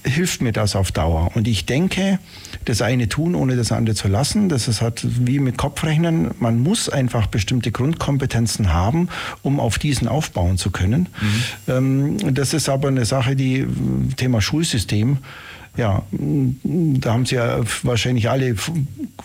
hilft 0.04 0.40
mir 0.40 0.52
das 0.52 0.76
auf 0.76 0.92
Dauer. 0.92 1.32
Und 1.34 1.48
ich 1.48 1.66
denke, 1.66 2.18
das 2.64 2.80
eine 2.80 3.08
tun, 3.08 3.34
ohne 3.34 3.56
das 3.56 3.72
andere 3.72 3.96
zu 3.96 4.08
lassen, 4.08 4.48
das 4.48 4.68
ist 4.68 4.80
halt 4.80 5.04
wie 5.26 5.40
mit 5.40 5.58
Kopfrechnen. 5.58 6.30
Man 6.38 6.60
muss 6.62 6.88
einfach 6.88 7.26
bestimmte 7.26 7.72
Grundkompetenzen 7.72 8.72
haben, 8.72 9.08
um 9.42 9.58
auf 9.58 9.78
diesen 9.78 10.06
aufbauen 10.06 10.58
zu 10.58 10.70
können. 10.70 11.08
Ähm, 11.68 12.34
das 12.34 12.54
ist 12.54 12.68
aber 12.68 12.88
eine 12.88 13.04
Sache, 13.04 13.34
die 13.34 13.66
Thema 14.16 14.40
Schulsystem. 14.40 15.18
Ja, 15.76 16.02
da 16.10 17.12
haben 17.12 17.26
Sie 17.26 17.34
ja 17.34 17.60
wahrscheinlich 17.82 18.30
alle 18.30 18.54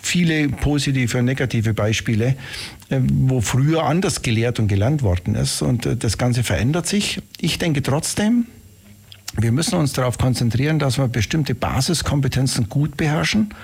viele 0.02 0.48
positive 0.48 1.18
und 1.18 1.24
negative 1.24 1.72
Beispiele, 1.72 2.36
äh, 2.90 3.00
wo 3.00 3.40
früher 3.40 3.84
anders 3.84 4.22
gelehrt 4.22 4.58
und 4.58 4.68
gelernt 4.68 5.02
worden 5.02 5.34
ist. 5.34 5.62
Und 5.62 5.86
äh, 5.86 5.96
das 5.96 6.18
Ganze 6.18 6.42
verändert 6.42 6.86
sich. 6.86 7.20
Ich 7.40 7.58
denke 7.58 7.82
trotzdem, 7.82 8.46
wir 9.36 9.50
müssen 9.52 9.76
uns 9.76 9.92
darauf 9.94 10.18
konzentrieren, 10.18 10.78
dass 10.78 10.98
wir 10.98 11.08
bestimmte 11.08 11.54
Basiskompetenzen 11.54 12.68
gut 12.68 12.96
beherrschen 12.96 13.54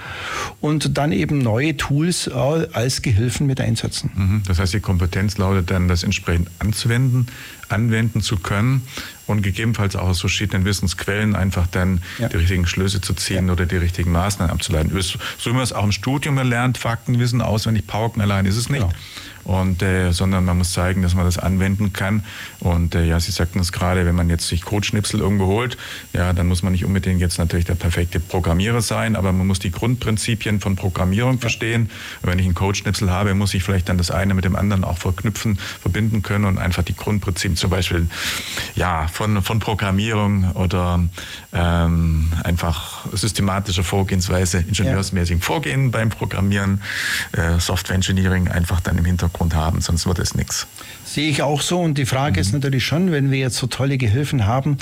und 0.60 0.96
dann 0.96 1.12
eben 1.12 1.38
neue 1.38 1.76
Tools 1.76 2.26
äh, 2.26 2.32
als 2.32 3.02
Gehilfen 3.02 3.46
mit 3.46 3.60
einsetzen. 3.60 4.10
Mhm. 4.14 4.42
Das 4.46 4.58
heißt, 4.58 4.72
die 4.72 4.80
Kompetenz 4.80 5.36
lautet 5.36 5.70
dann, 5.70 5.86
das 5.88 6.04
entsprechend 6.04 6.48
anzuwenden, 6.58 7.26
anwenden 7.68 8.22
zu 8.22 8.38
können 8.38 8.82
und 9.26 9.42
gegebenenfalls 9.42 9.94
auch 9.94 10.08
aus 10.08 10.20
verschiedenen 10.20 10.64
Wissensquellen 10.64 11.36
einfach 11.36 11.66
dann 11.66 12.00
Ja. 12.18 12.28
die 12.28 12.36
richtigen 12.38 12.66
Schlüsse 12.66 13.02
zu 13.02 13.12
ziehen 13.12 13.50
oder 13.50 13.66
die 13.66 13.76
richtigen 13.76 14.10
Maßnahmen 14.10 14.50
abzuleiten. 14.52 14.98
So 15.00 15.50
wie 15.50 15.54
man 15.54 15.62
es 15.62 15.74
auch 15.74 15.84
im 15.84 15.92
Studium 15.92 16.38
erlernt, 16.38 16.78
Faktenwissen 16.78 17.42
auswendig 17.42 17.86
pauken 17.86 18.22
allein 18.22 18.46
ist 18.46 18.56
es 18.56 18.70
nicht. 18.70 18.80
Genau. 18.80 18.92
Und, 19.48 19.80
äh, 19.80 20.12
sondern 20.12 20.44
man 20.44 20.58
muss 20.58 20.72
zeigen, 20.72 21.00
dass 21.00 21.14
man 21.14 21.24
das 21.24 21.38
anwenden 21.38 21.94
kann. 21.94 22.22
Und 22.60 22.94
äh, 22.94 23.06
ja, 23.06 23.18
Sie 23.18 23.32
sagten 23.32 23.58
es 23.60 23.72
gerade, 23.72 24.04
wenn 24.04 24.14
man 24.14 24.28
jetzt 24.28 24.46
sich 24.46 24.60
Codeschnipsel 24.60 25.20
irgendwo 25.20 25.46
holt, 25.46 25.78
ja, 26.12 26.34
dann 26.34 26.48
muss 26.48 26.62
man 26.62 26.72
nicht 26.72 26.84
unbedingt 26.84 27.18
jetzt 27.22 27.38
natürlich 27.38 27.64
der 27.64 27.74
perfekte 27.74 28.20
Programmierer 28.20 28.82
sein, 28.82 29.16
aber 29.16 29.32
man 29.32 29.46
muss 29.46 29.58
die 29.58 29.70
Grundprinzipien 29.70 30.60
von 30.60 30.76
Programmierung 30.76 31.38
verstehen. 31.38 31.88
Und 32.20 32.30
wenn 32.30 32.38
ich 32.38 32.44
einen 32.44 32.54
Codeschnipsel 32.54 33.10
habe, 33.10 33.32
muss 33.32 33.54
ich 33.54 33.62
vielleicht 33.62 33.88
dann 33.88 33.96
das 33.96 34.10
eine 34.10 34.34
mit 34.34 34.44
dem 34.44 34.54
anderen 34.54 34.84
auch 34.84 34.98
verknüpfen, 34.98 35.58
verbinden 35.80 36.22
können 36.22 36.44
und 36.44 36.58
einfach 36.58 36.82
die 36.82 36.94
Grundprinzipien, 36.94 37.56
zum 37.56 37.70
Beispiel, 37.70 38.06
ja, 38.74 39.08
von, 39.08 39.40
von 39.42 39.60
Programmierung 39.60 40.52
oder 40.56 41.00
ähm, 41.54 42.30
einfach 42.44 43.06
systematischer 43.14 43.82
Vorgehensweise, 43.82 44.58
ingenieursmäßigen 44.58 45.40
Vorgehen 45.40 45.90
beim 45.90 46.10
Programmieren, 46.10 46.82
äh, 47.32 47.58
Software 47.58 47.96
Engineering 47.96 48.48
einfach 48.48 48.80
dann 48.80 48.98
im 48.98 49.06
Hintergrund 49.06 49.37
haben, 49.54 49.80
sonst 49.80 50.06
wird 50.06 50.18
es 50.18 50.34
nichts. 50.34 50.66
Sehe 51.04 51.30
ich 51.30 51.42
auch 51.42 51.62
so. 51.62 51.80
Und 51.80 51.96
die 51.96 52.06
Frage 52.06 52.34
mhm. 52.34 52.40
ist 52.40 52.52
natürlich 52.52 52.84
schon, 52.84 53.12
wenn 53.12 53.30
wir 53.30 53.38
jetzt 53.38 53.56
so 53.56 53.66
tolle 53.66 53.98
Gehilfen 53.98 54.46
haben, 54.46 54.76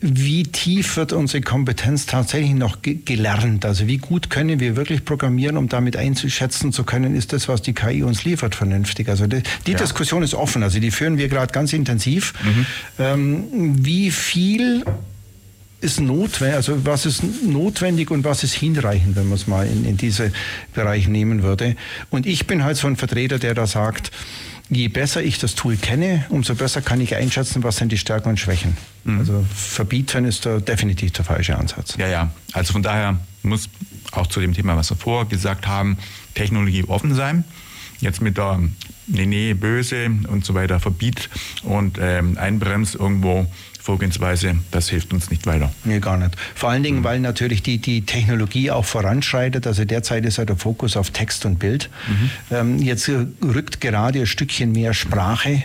wie 0.00 0.44
tief 0.44 0.96
wird 0.96 1.12
unsere 1.12 1.42
Kompetenz 1.42 2.06
tatsächlich 2.06 2.54
noch 2.54 2.82
ge 2.82 2.98
gelernt? 3.04 3.64
Also 3.64 3.86
wie 3.86 3.98
gut 3.98 4.30
können 4.30 4.60
wir 4.60 4.76
wirklich 4.76 5.04
programmieren, 5.04 5.56
um 5.56 5.68
damit 5.68 5.96
einzuschätzen 5.96 6.72
zu 6.72 6.84
können, 6.84 7.16
ist 7.16 7.32
das, 7.32 7.48
was 7.48 7.62
die 7.62 7.72
KI 7.72 8.02
uns 8.02 8.24
liefert, 8.24 8.54
vernünftig? 8.54 9.08
Also 9.08 9.26
die, 9.26 9.42
die 9.66 9.72
ja. 9.72 9.78
Diskussion 9.78 10.22
ist 10.22 10.34
offen. 10.34 10.62
Also 10.62 10.78
die 10.78 10.90
führen 10.90 11.18
wir 11.18 11.28
gerade 11.28 11.52
ganz 11.52 11.72
intensiv. 11.72 12.34
Mhm. 12.42 12.66
Ähm, 12.98 13.84
wie 13.84 14.10
viel 14.10 14.84
ist 15.82 16.00
notwendig, 16.00 16.56
also 16.56 16.86
was 16.86 17.06
ist 17.06 17.22
notwendig 17.44 18.10
und 18.10 18.24
was 18.24 18.44
ist 18.44 18.54
hinreichend, 18.54 19.16
wenn 19.16 19.28
man 19.28 19.36
es 19.36 19.46
mal 19.46 19.66
in, 19.66 19.84
in 19.84 19.96
diese 19.96 20.32
Bereiche 20.74 21.10
nehmen 21.10 21.42
würde. 21.42 21.76
Und 22.10 22.26
ich 22.26 22.46
bin 22.46 22.64
halt 22.64 22.76
so 22.76 22.86
ein 22.86 22.96
Vertreter, 22.96 23.38
der 23.38 23.54
da 23.54 23.66
sagt, 23.66 24.10
je 24.70 24.88
besser 24.88 25.22
ich 25.22 25.38
das 25.38 25.54
Tool 25.54 25.76
kenne, 25.76 26.24
umso 26.28 26.54
besser 26.54 26.80
kann 26.80 27.00
ich 27.00 27.16
einschätzen, 27.16 27.62
was 27.62 27.76
sind 27.76 27.92
die 27.92 27.98
Stärken 27.98 28.30
und 28.30 28.40
Schwächen. 28.40 28.76
Mhm. 29.04 29.18
Also 29.18 29.44
verbieten 29.54 30.24
ist 30.24 30.46
da 30.46 30.60
definitiv 30.60 31.12
der 31.12 31.24
falsche 31.24 31.58
Ansatz. 31.58 31.96
Ja, 31.98 32.08
ja. 32.08 32.30
Also 32.52 32.72
von 32.72 32.82
daher 32.82 33.18
muss 33.42 33.68
auch 34.12 34.28
zu 34.28 34.40
dem 34.40 34.54
Thema, 34.54 34.76
was 34.76 34.90
wir 34.90 34.96
vorher 34.96 35.26
gesagt 35.26 35.66
haben, 35.66 35.98
Technologie 36.34 36.84
offen 36.84 37.14
sein. 37.14 37.44
Jetzt 38.00 38.20
mit 38.20 38.38
der 38.38 38.60
Nee, 39.08 39.26
nee, 39.26 39.52
böse 39.54 40.06
und 40.28 40.44
so 40.44 40.54
weiter 40.54 40.78
verbiet 40.78 41.28
und 41.64 41.98
ähm, 42.00 42.38
einbremst 42.38 42.94
irgendwo 42.94 43.46
Vorgehensweise, 43.82 44.54
das 44.70 44.88
hilft 44.88 45.12
uns 45.12 45.28
nicht 45.28 45.44
weiter. 45.44 45.72
Nee, 45.82 45.98
gar 45.98 46.16
nicht. 46.16 46.36
Vor 46.54 46.70
allen 46.70 46.84
Dingen, 46.84 47.00
mhm. 47.00 47.04
weil 47.04 47.18
natürlich 47.18 47.64
die, 47.64 47.78
die 47.78 48.02
Technologie 48.02 48.70
auch 48.70 48.84
voranschreitet. 48.84 49.66
Also 49.66 49.84
derzeit 49.84 50.24
ist 50.24 50.36
ja 50.36 50.44
der 50.44 50.54
Fokus 50.54 50.96
auf 50.96 51.10
Text 51.10 51.44
und 51.46 51.58
Bild. 51.58 51.90
Mhm. 52.06 52.30
Ähm, 52.56 52.78
jetzt 52.78 53.10
rückt 53.42 53.80
gerade 53.80 54.20
ein 54.20 54.26
Stückchen 54.26 54.70
mehr 54.70 54.94
Sprache 54.94 55.64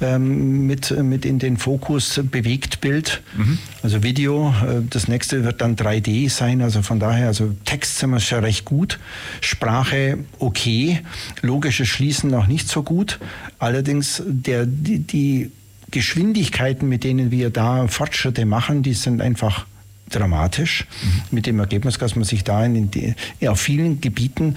ähm, 0.00 0.66
mit, 0.66 0.90
mit 1.02 1.26
in 1.26 1.38
den 1.38 1.58
Fokus, 1.58 2.18
bewegt 2.22 2.80
Bild, 2.80 3.20
mhm. 3.36 3.58
also 3.82 4.02
Video. 4.02 4.54
Äh, 4.62 4.80
das 4.88 5.06
nächste 5.06 5.44
wird 5.44 5.60
dann 5.60 5.76
3D 5.76 6.30
sein. 6.30 6.62
Also 6.62 6.80
von 6.80 6.98
daher, 6.98 7.26
also 7.26 7.54
Text 7.66 7.98
sind 7.98 8.08
wir 8.08 8.20
schon 8.20 8.44
recht 8.44 8.64
gut. 8.64 8.98
Sprache 9.42 10.16
okay. 10.38 11.02
Logisches 11.42 11.88
Schließen 11.88 12.30
noch 12.30 12.46
nicht 12.46 12.66
so 12.66 12.82
gut. 12.82 13.18
Allerdings 13.58 14.22
der, 14.26 14.64
die, 14.64 15.00
die 15.00 15.52
Geschwindigkeiten, 15.90 16.88
mit 16.88 17.04
denen 17.04 17.30
wir 17.30 17.50
da 17.50 17.86
Fortschritte 17.88 18.46
machen, 18.46 18.82
die 18.82 18.94
sind 18.94 19.20
einfach 19.20 19.66
dramatisch. 20.10 20.86
Mhm. 21.02 21.22
Mit 21.30 21.46
dem 21.46 21.58
Ergebnis, 21.58 21.98
dass 21.98 22.16
man 22.16 22.24
sich 22.24 22.44
da 22.44 22.64
in 22.64 22.90
die, 22.90 23.14
ja, 23.40 23.52
auf 23.52 23.60
vielen 23.60 24.00
Gebieten 24.00 24.56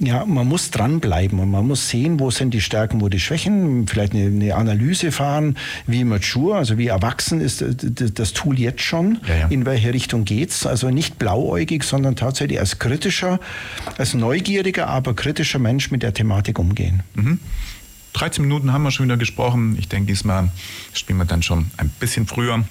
ja, 0.00 0.24
man 0.24 0.48
muss 0.48 0.70
dranbleiben 0.70 1.38
und 1.38 1.50
man 1.50 1.66
muss 1.66 1.88
sehen, 1.88 2.18
wo 2.18 2.30
sind 2.30 2.52
die 2.52 2.60
Stärken, 2.60 3.00
wo 3.00 3.08
die 3.08 3.20
Schwächen, 3.20 3.86
vielleicht 3.86 4.12
eine, 4.12 4.26
eine 4.26 4.54
Analyse 4.56 5.12
fahren, 5.12 5.56
wie 5.86 6.02
mature, 6.04 6.56
also 6.56 6.78
wie 6.78 6.88
erwachsen 6.88 7.40
ist 7.40 7.64
das 7.64 8.32
Tool 8.32 8.58
jetzt 8.58 8.82
schon, 8.82 9.18
ja, 9.26 9.36
ja. 9.36 9.48
in 9.48 9.66
welche 9.66 9.94
Richtung 9.94 10.24
geht's. 10.24 10.66
Also 10.66 10.90
nicht 10.90 11.18
blauäugig, 11.18 11.84
sondern 11.84 12.16
tatsächlich 12.16 12.58
als 12.58 12.78
kritischer, 12.78 13.38
als 13.96 14.14
neugieriger, 14.14 14.88
aber 14.88 15.14
kritischer 15.14 15.60
Mensch 15.60 15.90
mit 15.90 16.02
der 16.02 16.12
Thematik 16.12 16.58
umgehen. 16.58 17.02
Mhm. 17.14 17.38
13 18.14 18.44
Minuten 18.44 18.72
haben 18.72 18.82
wir 18.82 18.90
schon 18.90 19.06
wieder 19.06 19.16
gesprochen. 19.16 19.76
Ich 19.78 19.88
denke, 19.88 20.06
diesmal 20.06 20.50
spielen 20.92 21.18
wir 21.18 21.26
dann 21.26 21.42
schon 21.42 21.70
ein 21.76 21.90
bisschen 22.00 22.26
früher 22.26 22.64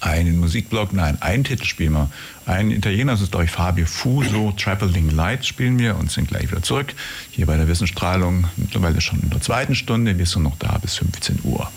einen 0.00 0.38
Musikblock, 0.38 0.92
nein, 0.92 1.20
einen 1.20 1.44
Titel 1.44 1.64
spielen 1.64 1.92
wir. 1.92 2.10
Ein 2.46 2.70
Italiener, 2.70 3.12
das 3.12 3.22
ist 3.22 3.30
glaube 3.30 3.46
ich 3.46 3.50
Fabio 3.50 3.86
Fuso, 3.86 4.52
Traveling 4.56 5.10
Light 5.10 5.46
spielen 5.46 5.78
wir 5.78 5.96
und 5.96 6.10
sind 6.10 6.28
gleich 6.28 6.50
wieder 6.50 6.62
zurück. 6.62 6.94
Hier 7.30 7.46
bei 7.46 7.56
der 7.56 7.68
Wissensstrahlung, 7.68 8.46
mittlerweile 8.56 9.00
schon 9.00 9.20
in 9.20 9.30
der 9.30 9.40
zweiten 9.40 9.74
Stunde. 9.74 10.18
Wir 10.18 10.26
sind 10.26 10.42
noch 10.42 10.56
da 10.58 10.78
bis 10.78 10.96
15 10.96 11.40
Uhr. 11.44 11.70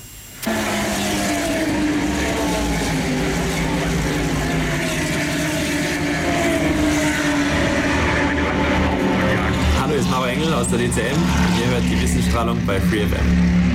Der 10.73 10.87
DCM. 10.87 11.21
Ihr 11.59 11.67
hört 11.69 11.83
die 11.83 12.01
Wissensstrahlung 12.01 12.57
bei 12.65 12.81
FreeFM. 12.81 13.72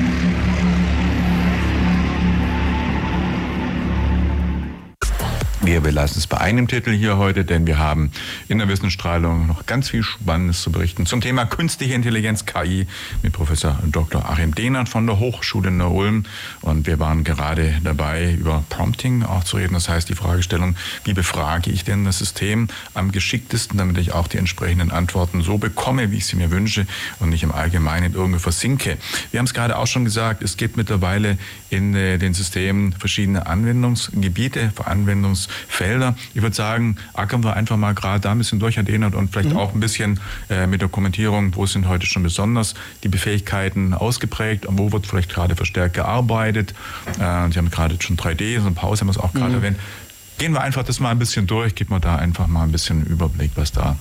Wir 5.69 5.83
belassen 5.83 6.16
es 6.16 6.27
bei 6.27 6.39
einem 6.39 6.66
Titel 6.66 6.93
hier 6.93 7.19
heute, 7.19 7.45
denn 7.45 7.66
wir 7.66 7.79
haben 7.79 8.11
in 8.49 8.57
der 8.57 8.69
Wissensstrahlung 8.69 9.47
noch 9.47 9.66
ganz 9.66 9.91
viel 9.91 10.03
Spannendes 10.03 10.62
zu 10.62 10.73
berichten 10.73 11.05
zum 11.05 11.21
Thema 11.21 11.45
künstliche 11.45 11.93
Intelligenz 11.93 12.47
KI 12.47 12.87
mit 13.23 13.35
Professor 13.35 13.79
Dr. 13.85 14.25
Achim 14.31 14.55
Dehnert 14.55 14.89
von 14.89 15.07
der 15.07 15.19
Hochschule 15.19 15.69
in 15.69 15.79
Ulm. 15.83 16.25
Und 16.62 16.87
wir 16.87 16.99
waren 16.99 17.23
gerade 17.23 17.75
dabei, 17.85 18.33
über 18.33 18.64
Prompting 18.71 19.25
auch 19.25 19.45
zu 19.45 19.59
reden. 19.59 19.75
Das 19.75 19.91
heißt, 19.91 20.09
die 20.09 20.14
Fragestellung, 20.14 20.75
wie 21.05 21.12
befrage 21.12 21.71
ich 21.71 21.85
denn 21.85 22.07
das 22.07 22.16
System 22.16 22.69
am 22.95 23.12
geschicktesten, 23.12 23.77
damit 23.77 23.99
ich 23.99 24.12
auch 24.12 24.27
die 24.27 24.39
entsprechenden 24.39 24.91
Antworten 24.91 25.43
so 25.43 25.59
bekomme, 25.59 26.11
wie 26.11 26.16
ich 26.16 26.25
sie 26.25 26.37
mir 26.37 26.51
wünsche 26.51 26.87
und 27.21 27.29
nicht 27.29 27.43
im 27.43 27.53
Allgemeinen 27.53 28.14
irgendwo 28.14 28.39
versinke. 28.39 28.97
Wir 29.33 29.39
haben 29.39 29.45
es 29.45 29.53
gerade 29.53 29.77
auch 29.77 29.87
schon 29.87 30.07
gesagt, 30.07 30.43
es 30.43 30.57
gibt 30.57 30.79
mittlerweile 30.79 31.37
in 31.71 31.95
äh, 31.95 32.19
den 32.19 32.35
Systemen 32.35 32.93
verschiedene 32.93 33.47
Anwendungsgebiete, 33.47 34.73
Anwendungs 34.85 35.49
Felder. 35.69 36.16
Ich 36.35 36.43
würde 36.43 36.57
sagen, 36.57 36.97
ackern 37.14 37.45
wir 37.45 37.55
einfach 37.55 37.77
mal 37.77 37.95
gerade 37.95 38.21
da 38.21 38.33
ein 38.33 38.39
bisschen 38.39 38.59
durch, 38.59 38.77
Herr 38.77 38.85
Dehnert, 38.85 39.14
und 39.14 39.31
vielleicht 39.31 39.51
mhm. 39.51 39.57
auch 39.57 39.75
ein 39.75 39.81
bisschen 39.81 40.21
äh, 40.49 40.66
mit 40.66 40.81
der 40.81 40.89
Kommentierung, 40.89 41.55
wo 41.55 41.66
sind 41.66 41.89
heute 41.89 42.07
schon 42.07 42.23
besonders 42.23 42.75
die 43.03 43.09
Befähigkeiten 43.09 43.95
ausgeprägt 43.95 44.66
und 44.66 44.79
wo 44.79 44.93
wird 44.93 45.07
vielleicht 45.07 45.31
gerade 45.31 45.57
verstärkt 45.57 45.95
gearbeitet. 45.95 46.75
Äh, 47.19 47.51
Sie 47.51 47.59
haben 47.59 47.71
gerade 47.71 47.97
schon 48.01 48.16
3D, 48.16 48.61
so 48.61 48.66
eine 48.66 48.75
Pause 48.75 49.01
haben 49.01 49.09
wir 49.09 49.12
es 49.12 49.19
auch 49.19 49.33
gerade 49.33 49.51
mhm. 49.51 49.57
erwähnt. 49.57 49.79
Gehen 50.39 50.53
wir 50.53 50.61
einfach 50.61 50.85
das 50.85 51.01
mal 51.01 51.11
ein 51.11 51.19
bisschen 51.19 51.47
durch, 51.47 51.75
geben 51.75 51.91
wir 51.91 52.01
da 52.01 52.16
einfach 52.16 52.47
mal 52.47 52.62
ein 52.62 52.73
bisschen 52.73 53.05
Überblick, 53.05 53.53
was 53.57 53.73
da 53.73 53.97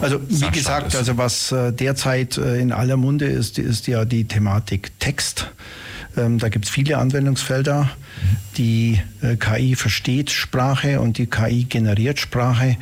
also 0.00 0.18
wie 0.26 0.50
gesagt, 0.50 0.96
also 0.96 1.18
was 1.18 1.54
derzeit 1.72 2.38
in 2.38 2.72
aller 2.72 2.96
Munde 2.96 3.26
ist, 3.26 3.58
ist 3.58 3.86
ja 3.86 4.06
die 4.06 4.24
Thematik 4.24 4.98
Text. 4.98 5.50
Ähm, 6.16 6.38
da 6.38 6.48
gibt 6.48 6.64
es 6.64 6.70
viele 6.70 6.98
Anwendungsfelder. 6.98 7.90
Die 8.56 9.00
äh, 9.22 9.36
KI 9.36 9.76
versteht 9.76 10.30
Sprache 10.30 11.00
und 11.00 11.18
die 11.18 11.26
KI 11.26 11.64
generiert 11.64 12.18
Sprache. 12.18 12.76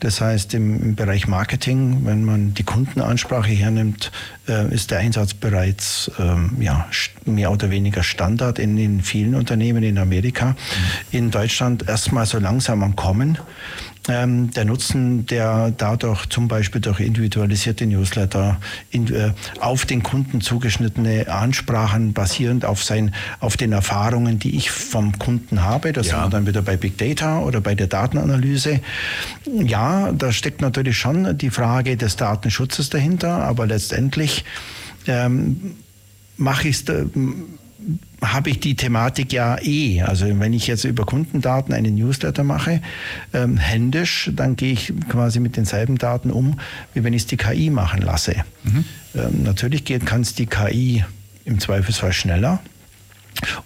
Das 0.00 0.20
heißt, 0.20 0.54
im, 0.54 0.82
im 0.82 0.94
Bereich 0.94 1.26
Marketing, 1.26 2.04
wenn 2.04 2.24
man 2.24 2.54
die 2.54 2.62
Kundenansprache 2.62 3.52
hernimmt, 3.52 4.12
äh, 4.48 4.72
ist 4.72 4.90
der 4.90 4.98
Einsatz 4.98 5.34
bereits 5.34 6.10
ähm, 6.18 6.56
ja, 6.60 6.86
mehr 7.24 7.50
oder 7.50 7.70
weniger 7.70 8.02
Standard 8.02 8.58
in, 8.58 8.76
in 8.76 9.02
vielen 9.02 9.34
Unternehmen 9.34 9.82
in 9.82 9.98
Amerika. 9.98 10.50
Mhm. 10.50 10.56
In 11.10 11.30
Deutschland 11.30 11.88
erstmal 11.88 12.26
so 12.26 12.38
langsam 12.38 12.82
am 12.82 12.94
Kommen 12.94 13.38
ähm, 14.08 14.50
der 14.50 14.64
Nutzen, 14.64 15.26
der 15.26 15.72
dadurch 15.76 16.26
zum 16.26 16.48
Beispiel 16.48 16.80
durch 16.80 17.00
individualisierte 17.00 17.86
Newsletter 17.86 18.58
in, 18.90 19.12
äh, 19.12 19.32
auf 19.60 19.86
den 19.86 20.02
Kunden 20.02 20.40
zugeschnittene 20.40 21.28
Ansprachen 21.28 22.12
basierend 22.12 22.64
auf, 22.64 22.84
sein, 22.84 23.14
auf 23.40 23.56
den 23.56 23.72
Erfahrungen, 23.72 24.38
die 24.38 24.56
ich 24.56 24.70
vom 24.70 25.18
Kunden 25.18 25.62
habe. 25.62 25.92
Das 25.92 26.08
ja. 26.08 26.14
sind 26.14 26.24
wir 26.24 26.30
dann 26.30 26.46
wieder 26.46 26.62
bei 26.62 26.76
Big 26.76 26.98
Data 26.98 27.40
oder 27.40 27.60
bei 27.60 27.74
der 27.74 27.86
Datenanalyse. 27.86 28.80
Ja, 29.46 30.12
da 30.12 30.32
steckt 30.32 30.60
natürlich 30.60 30.98
schon 30.98 31.38
die 31.38 31.50
Frage 31.50 31.96
des 31.96 32.16
Datenschutzes 32.16 32.90
dahinter, 32.90 33.44
aber 33.44 33.66
letztendlich 33.66 34.44
ähm, 35.06 35.76
mache 36.36 36.68
ich 36.68 36.76
es 36.76 36.84
habe 38.22 38.50
ich 38.50 38.60
die 38.60 38.76
Thematik 38.76 39.32
ja 39.32 39.58
eh. 39.62 40.02
Also 40.02 40.26
wenn 40.40 40.52
ich 40.52 40.66
jetzt 40.66 40.84
über 40.84 41.04
Kundendaten 41.04 41.74
einen 41.74 41.94
Newsletter 41.94 42.44
mache, 42.44 42.80
ähm, 43.32 43.56
händisch, 43.56 44.30
dann 44.34 44.56
gehe 44.56 44.72
ich 44.72 44.92
quasi 45.08 45.40
mit 45.40 45.56
denselben 45.56 45.98
Daten 45.98 46.30
um, 46.30 46.58
wie 46.94 47.04
wenn 47.04 47.12
ich 47.12 47.22
es 47.22 47.26
die 47.26 47.36
KI 47.36 47.70
machen 47.70 48.02
lasse. 48.02 48.36
Mhm. 48.64 48.84
Ähm, 49.14 49.42
natürlich 49.42 49.84
kann 50.04 50.22
es 50.22 50.34
die 50.34 50.46
KI 50.46 51.04
im 51.44 51.60
Zweifelsfall 51.60 52.12
schneller. 52.12 52.60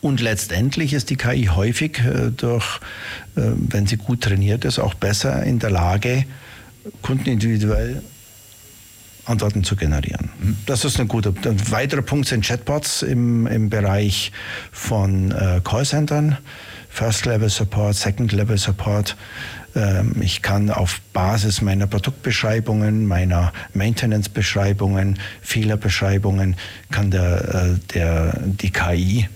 Und 0.00 0.20
letztendlich 0.20 0.92
ist 0.94 1.10
die 1.10 1.16
KI 1.16 1.46
häufig 1.46 2.00
äh, 2.00 2.30
durch, 2.30 2.80
äh, 3.36 3.42
wenn 3.54 3.86
sie 3.86 3.96
gut 3.96 4.22
trainiert 4.22 4.64
ist, 4.64 4.78
auch 4.78 4.94
besser 4.94 5.42
in 5.44 5.58
der 5.58 5.70
Lage, 5.70 6.24
kundenindividuell 7.02 8.02
Antworten 9.28 9.64
zu 9.64 9.76
generieren. 9.76 10.30
Das 10.66 10.84
ist 10.84 10.98
ein 10.98 11.08
guter. 11.08 11.32
Ein 11.44 11.70
weiterer 11.70 12.02
Punkt 12.02 12.28
sind 12.28 12.44
Chatbots 12.44 13.02
im, 13.02 13.46
im 13.46 13.70
Bereich 13.70 14.32
von 14.72 15.30
äh, 15.30 15.60
Callcentern. 15.62 16.38
First 16.88 17.26
Level 17.26 17.48
Support, 17.48 17.94
Second 17.94 18.32
Level 18.32 18.58
Support. 18.58 19.16
Ähm, 19.76 20.16
ich 20.20 20.42
kann 20.42 20.70
auf 20.70 21.00
Basis 21.12 21.60
meiner 21.60 21.86
Produktbeschreibungen, 21.86 23.06
meiner 23.06 23.52
Maintenance-Beschreibungen, 23.74 25.18
Fehlerbeschreibungen, 25.42 26.56
kann 26.90 27.10
der, 27.10 27.54
äh, 27.54 27.92
der, 27.94 28.40
die 28.42 28.70
KI 28.70 29.28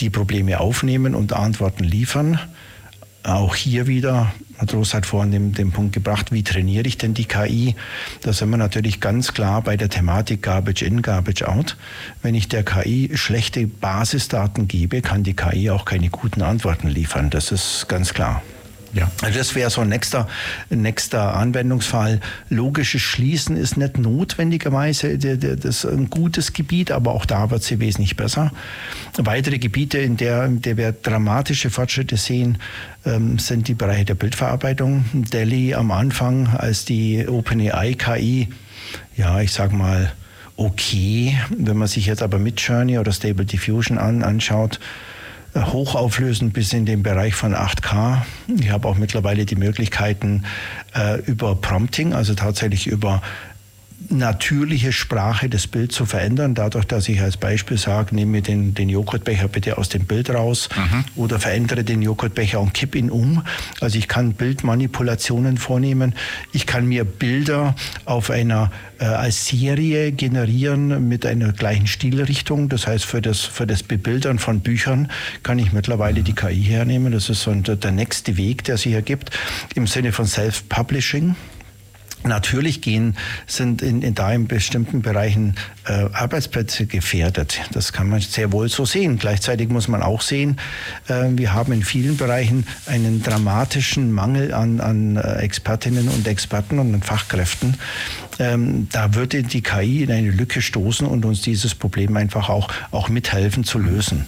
die 0.00 0.10
Probleme 0.10 0.60
aufnehmen 0.60 1.14
und 1.14 1.32
Antworten 1.32 1.84
liefern. 1.84 2.38
Auch 3.22 3.54
hier 3.54 3.86
wieder, 3.86 4.32
hat 4.58 4.74
Ross 4.74 4.92
hat 4.92 5.06
vorhin 5.06 5.30
den, 5.30 5.52
den 5.52 5.70
Punkt 5.70 5.94
gebracht, 5.94 6.32
wie 6.32 6.42
trainiere 6.42 6.86
ich 6.86 6.98
denn 6.98 7.14
die 7.14 7.24
KI? 7.24 7.76
Da 8.22 8.32
sind 8.32 8.50
wir 8.50 8.56
natürlich 8.56 9.00
ganz 9.00 9.32
klar 9.32 9.62
bei 9.62 9.76
der 9.76 9.88
Thematik 9.88 10.42
Garbage 10.42 10.82
in, 10.82 11.00
Garbage 11.02 11.42
out. 11.42 11.76
Wenn 12.22 12.34
ich 12.34 12.48
der 12.48 12.64
KI 12.64 13.10
schlechte 13.14 13.66
Basisdaten 13.66 14.68
gebe, 14.68 15.00
kann 15.00 15.22
die 15.22 15.34
KI 15.34 15.70
auch 15.70 15.84
keine 15.84 16.10
guten 16.10 16.42
Antworten 16.42 16.88
liefern. 16.88 17.30
Das 17.30 17.52
ist 17.52 17.86
ganz 17.88 18.12
klar. 18.12 18.42
Ja. 18.94 19.10
Also 19.22 19.38
das 19.38 19.54
wäre 19.54 19.70
so 19.70 19.82
ein 19.82 19.88
nächster, 19.88 20.28
nächster 20.70 21.34
Anwendungsfall. 21.34 22.20
Logisches 22.48 23.02
Schließen 23.02 23.56
ist 23.56 23.76
nicht 23.76 23.98
notwendigerweise 23.98 25.18
das 25.18 25.84
ein 25.84 26.08
gutes 26.08 26.52
Gebiet, 26.52 26.90
aber 26.90 27.12
auch 27.12 27.26
da 27.26 27.50
wird 27.50 27.62
sie 27.62 27.80
wesentlich 27.80 28.16
besser. 28.16 28.50
Weitere 29.16 29.58
Gebiete, 29.58 29.98
in 29.98 30.16
der, 30.16 30.44
in 30.46 30.62
der 30.62 30.76
wir 30.76 30.92
dramatische 30.92 31.70
Fortschritte 31.70 32.16
sehen, 32.16 32.58
ähm, 33.04 33.38
sind 33.38 33.68
die 33.68 33.74
Bereiche 33.74 34.06
der 34.06 34.14
Bildverarbeitung. 34.14 35.04
Delhi 35.12 35.74
am 35.74 35.90
Anfang, 35.90 36.48
als 36.48 36.84
die 36.84 37.26
OpenAI 37.28 37.94
KI, 37.94 38.48
ja, 39.16 39.40
ich 39.40 39.52
sag 39.52 39.72
mal, 39.72 40.12
okay, 40.56 41.38
wenn 41.56 41.76
man 41.76 41.88
sich 41.88 42.06
jetzt 42.06 42.22
aber 42.22 42.38
mit 42.38 42.60
Journey 42.60 42.98
oder 42.98 43.12
Stable 43.12 43.44
Diffusion 43.44 43.98
an, 43.98 44.22
anschaut, 44.22 44.80
hochauflösend 45.54 46.52
bis 46.52 46.72
in 46.72 46.86
den 46.86 47.02
Bereich 47.02 47.34
von 47.34 47.54
8K. 47.54 48.22
Ich 48.60 48.70
habe 48.70 48.86
auch 48.88 48.96
mittlerweile 48.96 49.46
die 49.46 49.56
Möglichkeiten 49.56 50.44
äh, 50.94 51.20
über 51.22 51.54
Prompting, 51.56 52.12
also 52.12 52.34
tatsächlich 52.34 52.86
über 52.86 53.22
natürliche 54.10 54.92
Sprache 54.92 55.48
das 55.48 55.66
Bild 55.66 55.92
zu 55.92 56.06
verändern, 56.06 56.54
dadurch, 56.54 56.86
dass 56.86 57.08
ich 57.08 57.20
als 57.20 57.36
Beispiel 57.36 57.76
sage, 57.76 58.14
nehme 58.14 58.32
mir 58.32 58.42
den, 58.42 58.74
den 58.74 58.88
Joghurtbecher 58.88 59.48
bitte 59.48 59.78
aus 59.78 59.88
dem 59.88 60.04
Bild 60.04 60.30
raus 60.30 60.68
mhm. 60.74 61.04
oder 61.16 61.38
verändere 61.38 61.84
den 61.84 62.02
Joghurtbecher 62.02 62.60
und 62.60 62.74
kipp 62.74 62.94
ihn 62.94 63.10
um. 63.10 63.42
Also 63.80 63.98
ich 63.98 64.08
kann 64.08 64.32
Bildmanipulationen 64.32 65.58
vornehmen. 65.58 66.14
Ich 66.52 66.66
kann 66.66 66.86
mir 66.86 67.04
Bilder 67.04 67.74
auf 68.04 68.30
einer 68.30 68.70
äh, 68.98 69.04
als 69.04 69.46
Serie 69.46 70.12
generieren 70.12 71.08
mit 71.08 71.26
einer 71.26 71.52
gleichen 71.52 71.86
Stilrichtung. 71.86 72.68
Das 72.68 72.86
heißt, 72.86 73.04
für 73.04 73.22
das, 73.22 73.40
für 73.40 73.66
das 73.66 73.82
Bebildern 73.82 74.38
von 74.38 74.60
Büchern 74.60 75.10
kann 75.42 75.58
ich 75.58 75.72
mittlerweile 75.72 76.22
die 76.22 76.34
KI 76.34 76.62
hernehmen. 76.62 77.12
Das 77.12 77.28
ist 77.28 77.42
so 77.42 77.52
der 77.52 77.90
nächste 77.90 78.36
Weg, 78.36 78.64
der 78.64 78.78
sich 78.78 78.92
ergibt 78.92 79.30
im 79.74 79.86
Sinne 79.86 80.12
von 80.12 80.26
Self-Publishing. 80.26 81.36
Natürlich 82.24 82.80
gehen, 82.80 83.16
sind 83.46 83.80
in, 83.80 84.02
in 84.02 84.14
da 84.14 84.32
in 84.32 84.48
bestimmten 84.48 85.02
Bereichen 85.02 85.54
äh, 85.86 86.06
Arbeitsplätze 86.12 86.86
gefährdet. 86.86 87.60
Das 87.72 87.92
kann 87.92 88.08
man 88.08 88.20
sehr 88.20 88.52
wohl 88.52 88.68
so 88.68 88.84
sehen. 88.84 89.18
Gleichzeitig 89.18 89.68
muss 89.68 89.88
man 89.88 90.02
auch 90.02 90.20
sehen, 90.20 90.58
äh, 91.08 91.26
wir 91.30 91.52
haben 91.54 91.72
in 91.72 91.82
vielen 91.82 92.16
Bereichen 92.16 92.66
einen 92.86 93.22
dramatischen 93.22 94.12
Mangel 94.12 94.52
an, 94.52 94.80
an 94.80 95.16
äh, 95.16 95.36
Expertinnen 95.36 96.08
und 96.08 96.26
Experten 96.26 96.78
und 96.78 96.92
an 96.92 97.02
Fachkräften. 97.02 97.74
Ähm, 98.40 98.88
da 98.90 99.14
würde 99.14 99.42
die 99.42 99.62
KI 99.62 100.02
in 100.02 100.12
eine 100.12 100.30
Lücke 100.30 100.60
stoßen 100.60 101.06
und 101.06 101.24
uns 101.24 101.42
dieses 101.42 101.74
Problem 101.74 102.16
einfach 102.16 102.48
auch, 102.48 102.68
auch 102.90 103.08
mithelfen 103.08 103.64
zu 103.64 103.78
lösen. 103.78 104.26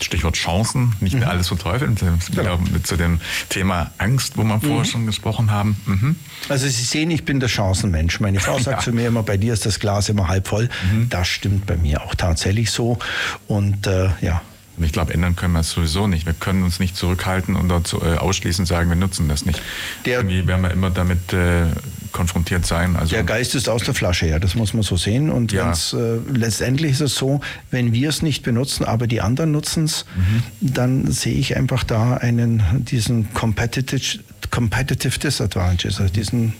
Stichwort 0.00 0.36
Chancen, 0.36 0.94
nicht 1.00 1.14
mehr 1.14 1.26
mhm. 1.26 1.30
alles 1.30 1.48
verteufeln. 1.48 1.96
Genau. 2.34 2.58
Zu 2.82 2.96
dem 2.96 3.20
Thema 3.48 3.90
Angst, 3.98 4.36
wo 4.36 4.42
wir 4.42 4.56
mhm. 4.56 4.62
vorher 4.62 4.84
schon 4.84 5.06
gesprochen 5.06 5.50
haben. 5.50 5.76
Mhm. 5.86 6.16
Also 6.48 6.66
Sie 6.66 6.82
sehen, 6.82 7.10
ich 7.10 7.24
bin 7.24 7.40
der 7.40 7.48
Chancenmensch. 7.48 8.20
Meine 8.20 8.40
Frau 8.40 8.58
sagt 8.58 8.78
ja. 8.78 8.84
zu 8.84 8.92
mir 8.92 9.08
immer, 9.08 9.22
bei 9.22 9.36
dir 9.36 9.52
ist 9.52 9.66
das 9.66 9.78
Glas 9.80 10.08
immer 10.08 10.28
halb 10.28 10.48
voll. 10.48 10.68
Mhm. 10.92 11.08
Das 11.08 11.28
stimmt 11.28 11.66
bei 11.66 11.76
mir 11.76 12.02
auch 12.02 12.14
tatsächlich 12.14 12.70
so. 12.70 12.98
Und 13.46 13.86
äh, 13.86 14.10
ja, 14.20 14.42
ich 14.78 14.92
glaube, 14.92 15.12
ändern 15.12 15.36
können 15.36 15.52
wir 15.52 15.60
es 15.60 15.70
sowieso 15.70 16.06
nicht. 16.06 16.26
Wir 16.26 16.32
können 16.32 16.62
uns 16.62 16.80
nicht 16.80 16.96
zurückhalten 16.96 17.56
und 17.56 17.68
dazu, 17.68 18.00
äh, 18.02 18.16
ausschließend 18.16 18.66
sagen, 18.66 18.88
wir 18.88 18.96
nutzen 18.96 19.28
das 19.28 19.44
nicht. 19.44 19.60
Der, 20.06 20.18
Irgendwie 20.18 20.46
werden 20.46 20.62
wir 20.62 20.70
immer 20.70 20.90
damit 20.90 21.32
äh, 21.32 21.66
konfrontiert 22.12 22.66
sein. 22.66 22.96
Also 22.96 23.14
der 23.14 23.24
Geist 23.24 23.54
ist 23.54 23.68
aus 23.68 23.84
der 23.84 23.94
Flasche, 23.94 24.26
ja, 24.26 24.38
das 24.38 24.54
muss 24.54 24.74
man 24.74 24.82
so 24.82 24.96
sehen. 24.96 25.30
Und 25.30 25.52
ja. 25.52 25.72
äh, 25.72 26.18
letztendlich 26.32 26.92
ist 26.92 27.00
es 27.00 27.14
so, 27.14 27.40
wenn 27.70 27.92
wir 27.92 28.08
es 28.08 28.22
nicht 28.22 28.42
benutzen, 28.42 28.84
aber 28.84 29.06
die 29.06 29.20
anderen 29.20 29.52
nutzen 29.52 29.84
es, 29.84 30.04
mhm. 30.16 30.42
dann 30.60 31.10
sehe 31.10 31.34
ich 31.34 31.56
einfach 31.56 31.84
da 31.84 32.16
einen, 32.16 32.62
diesen 32.72 33.32
Competitive, 33.34 34.20
competitive 34.50 35.18
Disadvantage, 35.18 35.88
also 35.88 36.04
diesen 36.04 36.54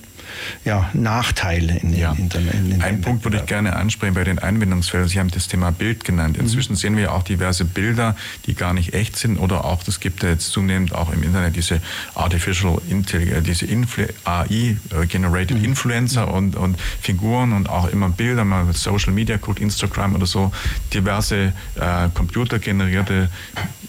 ja, 0.64 0.90
Nachteile 0.92 1.78
in, 1.78 1.96
ja. 1.96 2.12
in, 2.12 2.30
in, 2.30 2.72
in 2.72 2.82
Einen 2.82 3.00
Punkt 3.00 3.24
würde 3.24 3.38
ich 3.38 3.46
gerne 3.46 3.76
ansprechen 3.76 4.14
bei 4.14 4.24
den 4.24 4.38
Anwendungsfeldern. 4.38 5.08
Sie 5.08 5.18
haben 5.18 5.30
das 5.30 5.48
Thema 5.48 5.70
Bild 5.72 6.04
genannt. 6.04 6.36
Mhm. 6.36 6.44
Inzwischen 6.44 6.72
mhm. 6.72 6.76
sehen 6.76 6.96
wir 6.96 7.12
auch 7.12 7.22
diverse 7.22 7.64
Bilder, 7.64 8.16
die 8.46 8.54
gar 8.54 8.72
nicht 8.74 8.94
echt 8.94 9.16
sind 9.16 9.38
oder 9.38 9.64
auch, 9.64 9.82
das 9.82 10.00
gibt 10.00 10.22
ja 10.22 10.30
jetzt 10.30 10.50
zunehmend 10.52 10.94
auch 10.94 11.12
im 11.12 11.22
Internet 11.22 11.56
diese 11.56 11.80
Artificial 12.14 12.80
Intelligence, 12.88 13.46
diese 13.46 13.66
Influ 13.66 14.04
AI-generated 14.24 15.58
mhm. 15.58 15.64
Influencer 15.64 16.32
und, 16.32 16.56
und 16.56 16.78
Figuren 17.00 17.52
und 17.52 17.68
auch 17.68 17.88
immer 17.88 18.08
Bilder, 18.08 18.44
man 18.44 18.66
mit 18.66 18.76
Social 18.76 19.12
Media 19.12 19.36
guckt, 19.36 19.60
Instagram 19.60 20.14
oder 20.14 20.26
so, 20.26 20.52
diverse 20.92 21.52
äh, 21.76 22.08
computergenerierte 22.14 23.30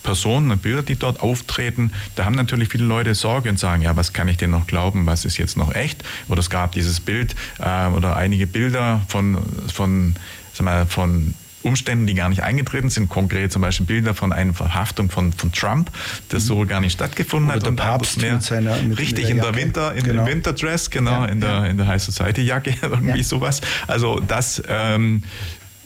Personen 0.03 0.51
und 0.51 0.61
Bilder, 0.61 0.83
die 0.83 0.95
dort 0.95 1.21
auftreten. 1.21 1.91
Da 2.15 2.25
haben 2.25 2.35
natürlich 2.35 2.69
viele 2.69 2.85
Leute 2.85 3.13
Sorge 3.15 3.49
und 3.49 3.59
sagen, 3.59 3.81
ja, 3.83 3.95
was 3.95 4.13
kann 4.13 4.27
ich 4.27 4.37
denn 4.37 4.49
noch 4.49 4.67
glauben, 4.67 5.05
was 5.05 5.25
ist 5.25 5.37
jetzt 5.37 5.57
noch 5.57 5.73
echt? 5.73 6.03
Oder 6.27 6.40
es 6.41 6.49
gab 6.49 6.73
dieses 6.73 6.99
Bild 6.99 7.35
äh, 7.59 7.87
oder 7.87 8.17
einige 8.17 8.47
Bilder 8.47 9.01
von, 9.07 9.37
von, 9.71 10.15
sag 10.53 10.65
mal, 10.65 10.85
von 10.85 11.33
Umständen, 11.63 12.07
die 12.07 12.13
gar 12.13 12.29
nicht 12.29 12.43
eingetreten 12.43 12.89
sind, 12.89 13.09
konkret 13.09 13.51
zum 13.51 13.61
Beispiel 13.61 13.85
Bilder 13.85 14.13
von 14.13 14.33
einer 14.33 14.53
Verhaftung 14.53 15.09
von, 15.09 15.31
von 15.33 15.51
Trump, 15.51 15.91
das 16.29 16.45
so 16.45 16.65
gar 16.65 16.79
nicht 16.79 16.93
stattgefunden 16.93 17.49
Oder 17.49 17.55
hat. 17.55 17.63
Der 17.63 17.69
und 17.69 17.75
Papst 17.77 18.21
mehr 18.21 18.33
mit 18.33 18.43
seiner, 18.43 18.81
mit 18.81 18.97
richtig 18.97 19.29
in 19.29 19.37
der 19.37 19.55
Winter, 19.55 19.93
in 19.93 20.03
genau. 20.03 20.25
Winterdress, 20.25 20.89
genau, 20.89 21.11
ja, 21.11 21.25
in 21.25 21.39
der, 21.39 21.65
in 21.69 21.77
der 21.77 21.87
High 21.87 22.01
Society 22.01 22.41
Jacke, 22.41 22.73
irgendwie 22.81 23.19
ja. 23.19 23.23
sowas. 23.23 23.61
Also 23.87 24.19
das, 24.19 24.61
ähm, 24.67 25.23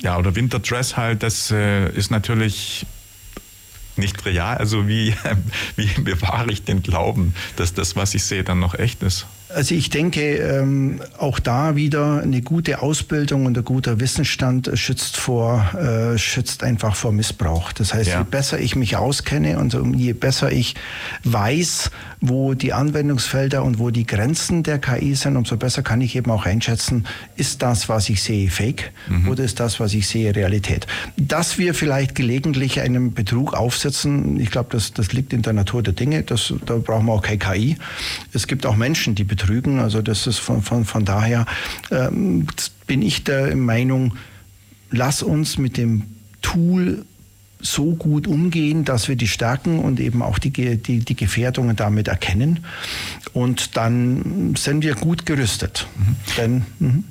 ja, 0.01 0.17
oder 0.17 0.35
Winterdress 0.35 0.97
halt, 0.97 1.23
das 1.23 1.51
äh, 1.51 1.89
ist 1.89 2.11
natürlich 2.11 2.85
nicht 3.97 4.25
real. 4.25 4.57
Also 4.57 4.87
wie, 4.87 5.13
wie 5.75 5.87
bewahre 6.01 6.51
ich 6.51 6.63
den 6.63 6.83
Glauben, 6.83 7.33
dass 7.55 7.73
das, 7.73 7.95
was 7.95 8.13
ich 8.13 8.23
sehe, 8.23 8.43
dann 8.43 8.59
noch 8.59 8.75
echt 8.75 9.03
ist? 9.03 9.25
Also 9.53 9.75
ich 9.75 9.89
denke, 9.89 10.37
ähm, 10.37 11.01
auch 11.17 11.39
da 11.39 11.75
wieder 11.75 12.21
eine 12.21 12.41
gute 12.41 12.81
Ausbildung 12.81 13.45
und 13.45 13.57
ein 13.57 13.63
guter 13.63 13.99
Wissensstand 13.99 14.71
schützt 14.73 15.17
vor, 15.17 15.73
äh, 15.75 16.17
schützt 16.17 16.63
einfach 16.63 16.95
vor 16.95 17.11
Missbrauch. 17.11 17.71
Das 17.71 17.93
heißt, 17.93 18.09
ja. 18.09 18.19
je 18.19 18.25
besser 18.29 18.59
ich 18.59 18.75
mich 18.75 18.97
auskenne 18.97 19.59
und 19.59 19.95
je 19.95 20.13
besser 20.13 20.51
ich 20.51 20.75
weiß, 21.23 21.91
wo 22.21 22.53
die 22.55 22.73
Anwendungsfelder 22.73 23.63
und 23.63 23.77
wo 23.77 23.91
die 23.91 24.05
Grenzen 24.05 24.63
der 24.63 24.79
KI 24.79 25.15
sind, 25.15 25.37
umso 25.37 25.57
besser 25.57 25.83
kann 25.83 26.01
ich 26.01 26.15
eben 26.15 26.31
auch 26.31 26.45
einschätzen, 26.45 27.05
ist 27.35 27.61
das, 27.61 27.87
was 27.87 28.09
ich 28.09 28.23
sehe, 28.23 28.49
fake 28.49 28.91
mhm. 29.07 29.27
oder 29.27 29.43
ist 29.43 29.59
das, 29.59 29.79
was 29.79 29.93
ich 29.93 30.07
sehe, 30.07 30.35
Realität. 30.35 30.87
Dass 31.17 31.57
wir 31.57 31.73
vielleicht 31.73 32.15
gelegentlich 32.15 32.81
einem 32.81 33.13
Betrug 33.13 33.53
aufsetzen, 33.53 34.39
ich 34.39 34.49
glaube, 34.49 34.69
das, 34.71 34.93
das 34.93 35.13
liegt 35.13 35.33
in 35.33 35.43
der 35.43 35.53
Natur 35.53 35.83
der 35.83 35.93
Dinge, 35.93 36.23
das, 36.23 36.53
da 36.65 36.77
brauchen 36.77 37.05
wir 37.05 37.13
auch 37.13 37.21
keine 37.21 37.37
KI. 37.37 37.77
Es 38.33 38.47
gibt 38.47 38.65
auch 38.65 38.75
Menschen, 38.75 39.13
die 39.13 39.23
betrügen, 39.35 39.79
also 39.79 40.01
das 40.01 40.27
ist 40.27 40.39
von, 40.39 40.61
von, 40.61 40.85
von 40.85 41.05
daher 41.05 41.45
ähm, 41.91 42.47
bin 42.87 43.01
ich 43.01 43.23
der 43.23 43.55
Meinung, 43.55 44.15
lass 44.91 45.21
uns 45.21 45.57
mit 45.57 45.77
dem 45.77 46.03
Tool 46.41 47.05
so 47.59 47.95
gut 47.95 48.27
umgehen, 48.27 48.85
dass 48.85 49.07
wir 49.09 49.15
die 49.15 49.27
Stärken 49.27 49.79
und 49.79 49.99
eben 49.99 50.21
auch 50.21 50.39
die, 50.39 50.51
die, 50.51 50.99
die 50.99 51.15
Gefährdungen 51.15 51.75
damit 51.75 52.07
erkennen. 52.07 52.65
Und 53.33 53.75
dann 53.75 54.55
sind 54.55 54.83
wir 54.83 54.95
gut 54.95 55.25
gerüstet. 55.25 55.87
Mhm. 55.97 56.15
Denn, 56.37 56.65
mh. 56.79 57.03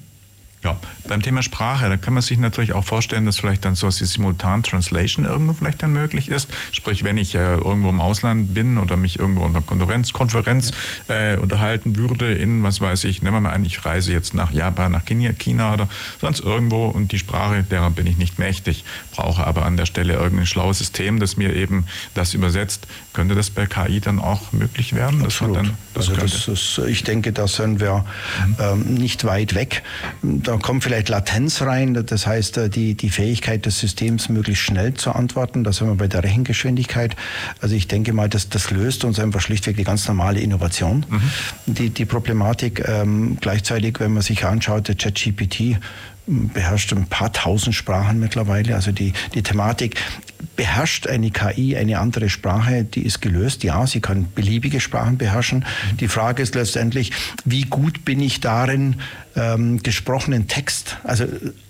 Ja, 0.64 0.78
beim 1.06 1.20
Thema 1.20 1.42
Sprache, 1.42 1.90
da 1.90 1.98
kann 1.98 2.14
man 2.14 2.22
sich 2.22 2.38
natürlich 2.38 2.72
auch 2.72 2.84
vorstellen, 2.84 3.26
dass 3.26 3.36
vielleicht 3.36 3.66
dann 3.66 3.74
so 3.74 3.90
die 3.90 4.06
Simultan-Translation 4.06 5.26
irgendwo 5.26 5.52
vielleicht 5.52 5.82
dann 5.82 5.92
möglich 5.92 6.30
ist. 6.30 6.48
Sprich, 6.72 7.04
wenn 7.04 7.18
ich 7.18 7.34
äh, 7.34 7.56
irgendwo 7.56 7.90
im 7.90 8.00
Ausland 8.00 8.54
bin 8.54 8.78
oder 8.78 8.96
mich 8.96 9.18
irgendwo 9.18 9.42
unter 9.42 9.60
Konferenz, 9.60 10.14
Konferenz 10.14 10.72
äh, 11.08 11.36
unterhalten 11.36 11.96
würde 11.96 12.32
in, 12.32 12.62
was 12.62 12.80
weiß 12.80 13.04
ich, 13.04 13.20
nehmen 13.20 13.36
wir 13.36 13.40
mal 13.42 13.52
an, 13.52 13.66
ich 13.66 13.84
reise 13.84 14.10
jetzt 14.12 14.32
nach 14.32 14.52
Japan, 14.52 14.92
nach 14.92 15.04
China 15.04 15.74
oder 15.74 15.86
sonst 16.18 16.40
irgendwo 16.40 16.86
und 16.86 17.12
die 17.12 17.18
Sprache, 17.18 17.62
derer 17.62 17.90
bin 17.90 18.06
ich 18.06 18.16
nicht 18.16 18.38
mächtig, 18.38 18.84
brauche 19.12 19.46
aber 19.46 19.66
an 19.66 19.76
der 19.76 19.84
Stelle 19.84 20.14
irgendein 20.14 20.46
schlaues 20.46 20.78
System, 20.78 21.20
das 21.20 21.36
mir 21.36 21.54
eben 21.54 21.84
das 22.14 22.32
übersetzt. 22.32 22.86
Könnte 23.12 23.34
das 23.34 23.50
bei 23.50 23.66
KI 23.66 24.00
dann 24.00 24.18
auch 24.18 24.52
möglich 24.52 24.94
werden? 24.94 25.22
Absolut. 25.22 25.58
Dann, 25.58 25.76
das 25.92 26.08
also 26.08 26.20
das 26.20 26.48
ist, 26.48 26.78
ich 26.88 27.04
denke, 27.04 27.32
da 27.32 27.46
sind 27.46 27.80
wir 27.80 28.04
mhm. 28.46 28.56
ähm, 28.58 28.94
nicht 28.94 29.24
weit 29.24 29.54
weg. 29.54 29.82
Da 30.22 30.53
da 30.54 30.60
kommt 30.60 30.84
vielleicht 30.84 31.08
Latenz 31.08 31.62
rein, 31.62 31.94
das 32.06 32.28
heißt 32.28 32.58
äh, 32.58 32.70
die, 32.70 32.94
die 32.94 33.10
Fähigkeit 33.10 33.66
des 33.66 33.80
Systems 33.80 34.28
möglichst 34.28 34.62
schnell 34.62 34.94
zu 34.94 35.10
antworten. 35.10 35.64
Da 35.64 35.72
sind 35.72 35.88
wir 35.88 35.96
bei 35.96 36.06
der 36.06 36.22
Rechengeschwindigkeit. 36.22 37.16
Also 37.60 37.74
ich 37.74 37.88
denke 37.88 38.12
mal, 38.12 38.28
das, 38.28 38.50
das 38.50 38.70
löst 38.70 39.04
uns 39.04 39.18
einfach 39.18 39.40
schlichtweg 39.40 39.76
die 39.76 39.82
ganz 39.82 40.06
normale 40.06 40.38
Innovation. 40.38 41.04
Mhm. 41.08 41.74
Die, 41.74 41.90
die 41.90 42.04
Problematik 42.04 42.84
ähm, 42.86 43.36
gleichzeitig, 43.40 43.98
wenn 43.98 44.12
man 44.12 44.22
sich 44.22 44.44
anschaut, 44.44 44.86
der 44.86 44.94
ChatGPT 44.94 45.78
beherrscht 46.26 46.92
ein 46.92 47.06
paar 47.06 47.32
tausend 47.32 47.74
Sprachen 47.74 48.18
mittlerweile. 48.18 48.74
Also 48.74 48.92
die, 48.92 49.12
die 49.34 49.42
Thematik, 49.42 49.96
beherrscht 50.56 51.06
eine 51.06 51.30
KI 51.30 51.76
eine 51.76 51.98
andere 51.98 52.28
Sprache, 52.28 52.84
die 52.84 53.02
ist 53.02 53.20
gelöst. 53.20 53.64
Ja, 53.64 53.86
sie 53.86 54.00
kann 54.00 54.28
beliebige 54.34 54.80
Sprachen 54.80 55.18
beherrschen. 55.18 55.64
Die 56.00 56.08
Frage 56.08 56.42
ist 56.42 56.54
letztendlich, 56.54 57.12
wie 57.44 57.62
gut 57.62 58.04
bin 58.04 58.20
ich 58.20 58.40
darin, 58.40 58.96
ähm, 59.36 59.82
gesprochenen 59.82 60.46
Text, 60.46 60.98
also 61.04 61.26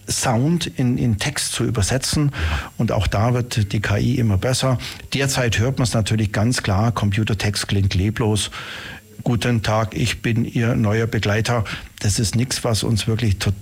Sound 0.08 0.66
in, 0.66 0.98
in 0.98 1.18
Text 1.18 1.52
zu 1.52 1.64
übersetzen. 1.64 2.32
Und 2.76 2.92
auch 2.92 3.06
da 3.06 3.32
wird 3.32 3.72
die 3.72 3.80
KI 3.80 4.16
immer 4.16 4.36
besser. 4.36 4.78
Derzeit 5.14 5.58
hört 5.58 5.78
man 5.78 5.84
es 5.84 5.94
natürlich 5.94 6.32
ganz 6.32 6.62
klar, 6.62 6.92
Computertext 6.92 7.68
klingt 7.68 7.94
leblos. 7.94 8.50
Guten 9.22 9.62
Tag, 9.62 9.94
ich 9.94 10.20
bin 10.20 10.44
Ihr 10.44 10.74
neuer 10.74 11.06
Begleiter. 11.06 11.64
Das 12.00 12.18
ist 12.18 12.36
nichts, 12.36 12.62
was 12.64 12.82
uns 12.82 13.06
wirklich 13.06 13.38
richtig 13.38 13.54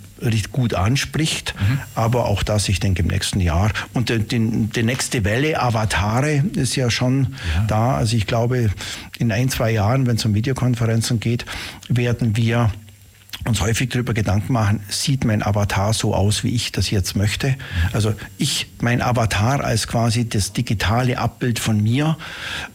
gut 0.52 0.74
anspricht, 0.74 1.54
mhm. 1.58 1.80
aber 1.94 2.26
auch 2.26 2.42
das, 2.42 2.68
ich 2.68 2.80
denke, 2.80 3.02
im 3.02 3.08
nächsten 3.08 3.40
Jahr. 3.40 3.70
Und 3.92 4.08
die, 4.08 4.18
die, 4.18 4.68
die 4.68 4.82
nächste 4.82 5.24
Welle, 5.24 5.60
Avatare, 5.60 6.44
ist 6.54 6.76
ja 6.76 6.90
schon 6.90 7.34
ja. 7.56 7.64
da. 7.66 7.96
Also 7.96 8.16
ich 8.16 8.26
glaube, 8.26 8.70
in 9.18 9.32
ein, 9.32 9.48
zwei 9.48 9.70
Jahren, 9.70 10.06
wenn 10.06 10.16
es 10.16 10.24
um 10.24 10.34
Videokonferenzen 10.34 11.20
geht, 11.20 11.44
werden 11.88 12.36
wir 12.36 12.70
uns 13.45 13.61
häufig 13.61 13.88
darüber 13.88 14.14
Gedanken 14.14 14.53
machen, 14.53 14.80
sieht 14.88 15.24
mein 15.24 15.43
Avatar 15.43 15.93
so 15.93 16.14
aus, 16.14 16.45
wie 16.45 16.55
ich 16.55 16.72
das 16.72 16.90
jetzt 16.90 17.16
möchte? 17.16 17.57
Also 17.93 18.14
ich, 18.38 18.68
mein 18.80 19.03
Avatar 19.03 19.64
als 19.64 19.88
quasi 19.88 20.28
das 20.28 20.53
digitale 20.53 21.18
Abbild 21.18 21.59
von 21.59 21.82
mir, 21.82 22.16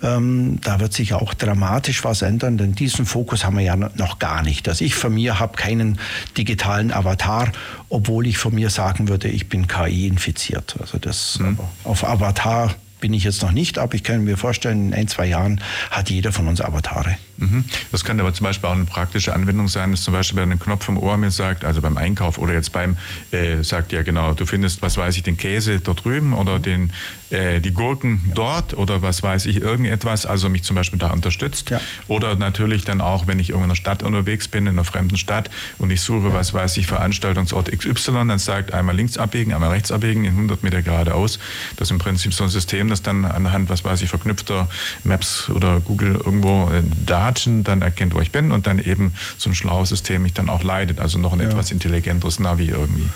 ähm, 0.04 0.60
da 0.62 0.80
wird 0.80 0.94
sich 0.94 1.14
auch 1.14 1.34
dramatisch 1.34 2.04
was 2.04 2.22
ändern, 2.22 2.58
denn 2.58 2.74
diesen 2.74 3.06
Fokus 3.06 3.46
haben 3.46 3.58
wir 3.58 3.64
ja 3.64 3.76
noch 3.76 4.20
gar 4.20 4.44
nicht. 4.44 4.68
Also 4.68 4.84
ich 4.84 4.96
von 4.96 5.14
mir 5.14 5.40
habe 5.40 5.56
keinen 5.56 6.00
digitalen 6.38 6.92
Avatar, 6.92 7.52
obwohl 7.90 8.28
ich 8.28 8.38
von 8.38 8.54
mir 8.54 8.70
sagen 8.70 9.08
würde, 9.08 9.30
ich 9.30 9.50
bin 9.50 9.68
KI 9.68 10.08
infiziert. 10.08 10.76
Also 10.80 10.98
das 10.98 11.40
mhm. 11.40 11.60
auf 11.84 12.04
Avatar 12.04 12.76
bin 13.00 13.14
ich 13.14 13.24
jetzt 13.24 13.42
noch 13.42 13.52
nicht, 13.52 13.78
aber 13.78 13.96
ich 13.96 14.04
kann 14.04 14.24
mir 14.24 14.38
vorstellen, 14.38 14.88
in 14.88 14.94
ein, 14.94 15.08
zwei 15.08 15.28
Jahren 15.28 15.62
hat 15.92 16.10
jeder 16.10 16.32
von 16.32 16.48
uns 16.48 16.62
Avatare. 16.62 17.18
Mhm. 17.38 17.66
Das 17.92 18.04
könnte 18.04 18.24
aber 18.24 18.34
zum 18.34 18.46
Beispiel 18.46 18.70
auch 18.70 18.74
eine 18.74 18.86
praktische 18.86 19.34
Anwendung 19.34 19.68
sein, 19.68 19.92
dass 19.92 20.04
zum 20.04 20.14
Beispiel 20.14 20.38
bei 20.38 20.44
einem 20.44 20.60
Knopf 20.60 20.90
im 20.90 20.98
Ohr 20.98 21.18
mir 21.18 21.32
sagt, 21.32 21.64
also 21.64 21.82
beim 21.82 21.98
Einkauf 21.98 22.38
oder 22.38 22.54
jetzt 22.54 22.72
beim, 22.72 22.98
äh, 23.32 23.64
sagt 23.64 23.92
ja 23.92 24.02
genau, 24.02 24.34
du 24.34 24.46
findest, 24.46 24.82
was 24.82 24.98
weiß 24.98 25.16
ich, 25.18 25.24
den 25.24 25.38
Käse 25.38 25.80
dort 25.80 26.04
drüben 26.04 26.34
oder 26.34 26.60
den, 26.60 26.92
äh, 27.30 27.60
die 27.60 27.74
Gurken 27.74 28.22
ja. 28.28 28.34
dort 28.34 28.74
oder 28.74 29.02
was 29.02 29.22
weiß 29.22 29.46
ich, 29.46 29.62
irgendetwas, 29.62 30.26
also 30.26 30.50
mich 30.50 30.64
zum 30.64 30.76
Beispiel 30.76 31.00
da 31.00 31.12
unterstützt. 31.12 31.70
Ja. 31.70 31.80
Oder 32.08 32.36
natürlich 32.36 32.86
dann 32.86 33.02
auch, 33.02 33.28
wenn 33.28 33.40
ich 33.40 33.52
in 33.52 33.62
einer 33.62 33.76
Stadt 33.76 34.04
unterwegs 34.04 34.48
bin, 34.48 34.66
in 34.66 34.74
einer 34.74 34.84
fremden 34.84 35.18
Stadt 35.18 35.50
und 35.78 35.92
ich 35.92 36.02
suche, 36.02 36.34
was 36.34 36.54
weiß 36.54 36.78
ich, 36.78 36.88
Veranstaltungsort 36.88 37.72
XY, 37.72 38.28
dann 38.28 38.40
sagt 38.40 38.74
einmal 38.74 38.96
links 38.96 39.18
abbiegen, 39.18 39.54
einmal 39.54 39.72
rechts 39.72 39.92
abbiegen, 39.92 40.26
in 40.26 40.32
100 40.32 40.64
Meter 40.64 40.82
geradeaus. 40.82 41.40
Das 41.76 41.88
ist 41.88 41.92
im 41.92 42.00
Prinzip 42.00 42.34
so 42.34 42.44
ein 42.44 42.50
System, 42.50 42.90
das 42.90 43.02
dann 43.02 43.26
anhand, 43.26 43.70
was 43.70 43.84
weiß 43.84 44.02
ich, 44.02 44.10
verknüpfter 44.10 44.68
Maps 45.04 45.50
oder 45.50 45.80
Google 45.82 46.16
irgendwo 46.16 46.70
äh, 46.72 46.82
da 47.06 47.28
Daten 47.28 47.64
dann 47.64 47.82
erkennt, 47.82 48.14
wo 48.14 48.22
ich 48.22 48.32
bin 48.32 48.52
und 48.52 48.68
dann 48.68 48.80
eben 48.80 49.14
so 49.38 49.50
ein 49.50 49.56
schlaues 49.56 49.90
System 49.90 50.22
mich 50.22 50.34
dann 50.34 50.50
auch 50.50 50.64
leitet. 50.64 51.00
Also 51.00 51.18
noch 51.18 51.34
ein 51.34 51.40
ja. 51.40 51.48
etwas 51.48 51.72
intelligenteres 51.72 52.40
Navi 52.40 52.70
irgendwie. 52.70 53.10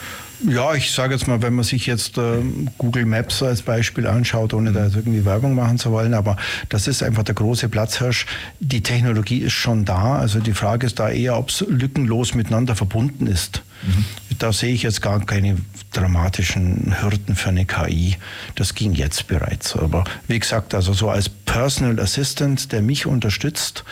Ja, 0.48 0.74
ich 0.74 0.92
sage 0.92 1.14
jetzt 1.14 1.28
mal, 1.28 1.42
wenn 1.42 1.54
man 1.54 1.64
sich 1.64 1.86
jetzt 1.86 2.18
äh, 2.18 2.42
Google 2.78 3.06
Maps 3.06 3.44
als 3.44 3.62
Beispiel 3.62 4.08
anschaut, 4.08 4.54
ohne 4.54 4.72
da 4.72 4.86
irgendwie 4.86 5.24
Werbung 5.26 5.56
machen 5.56 5.78
zu 5.78 5.92
wollen, 5.92 6.14
aber 6.14 6.38
das 6.70 6.88
ist 6.88 7.04
einfach 7.04 7.24
der 7.24 7.36
große 7.36 7.70
Platzhirsch. 7.70 8.26
Die 8.60 8.82
Technologie 8.82 9.40
ist 9.40 9.54
schon 9.54 9.86
da. 9.86 10.16
Also 10.16 10.40
die 10.40 10.54
Frage 10.54 10.88
ist 10.88 11.00
da 11.00 11.10
eher, 11.10 11.38
ob 11.38 11.50
es 11.50 11.64
lückenlos 11.68 12.34
miteinander 12.34 12.76
verbunden 12.76 13.28
ist. 13.28 13.62
Mhm. 13.84 14.06
Da 14.40 14.52
sehe 14.52 14.74
ich 14.74 14.84
jetzt 14.84 15.02
gar 15.02 15.24
keine 15.26 15.58
dramatischen 15.94 16.96
Hürden 17.02 17.36
für 17.36 17.50
eine 17.50 17.66
KI. 17.66 18.18
Das 18.56 18.76
ging 18.76 18.94
jetzt 18.94 19.28
bereits. 19.28 19.76
Aber 19.76 20.04
wie 20.28 20.40
gesagt, 20.40 20.74
also 20.74 20.94
so 20.94 21.10
als 21.10 21.30
Personal 21.52 22.00
Assistant, 22.00 22.72
der 22.72 22.82
mich 22.82 23.06
unterstützt, 23.06 23.84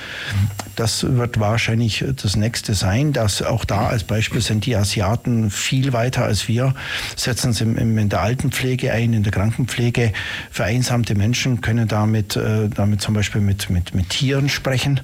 das 0.78 1.04
wird 1.04 1.42
wahrscheinlich 1.42 2.06
das 2.16 2.38
nächste 2.38 2.74
sein. 2.74 3.12
Dass 3.12 3.42
auch 3.42 3.66
da 3.66 3.88
als 3.88 4.06
Beispiel 4.06 4.40
sind 4.40 4.66
die 4.66 4.78
Asiaten 4.78 5.52
viel 5.52 5.92
weiter 5.92 6.24
als 6.24 6.48
wir, 6.48 6.74
setzen 7.18 7.52
sie 7.52 7.66
in 7.66 8.08
der 8.08 8.22
Altenpflege 8.22 8.94
ein, 8.94 9.12
in 9.12 9.24
der 9.24 9.34
Krankenpflege. 9.34 10.14
Vereinsamte 10.50 11.16
Menschen 11.16 11.60
können 11.60 11.90
damit, 11.90 12.38
äh, 12.38 12.70
damit 12.70 13.02
zum 13.02 13.14
Beispiel 13.14 13.42
mit, 13.42 13.70
mit, 13.70 13.94
mit 13.94 14.10
Tieren 14.10 14.48
sprechen. 14.48 15.02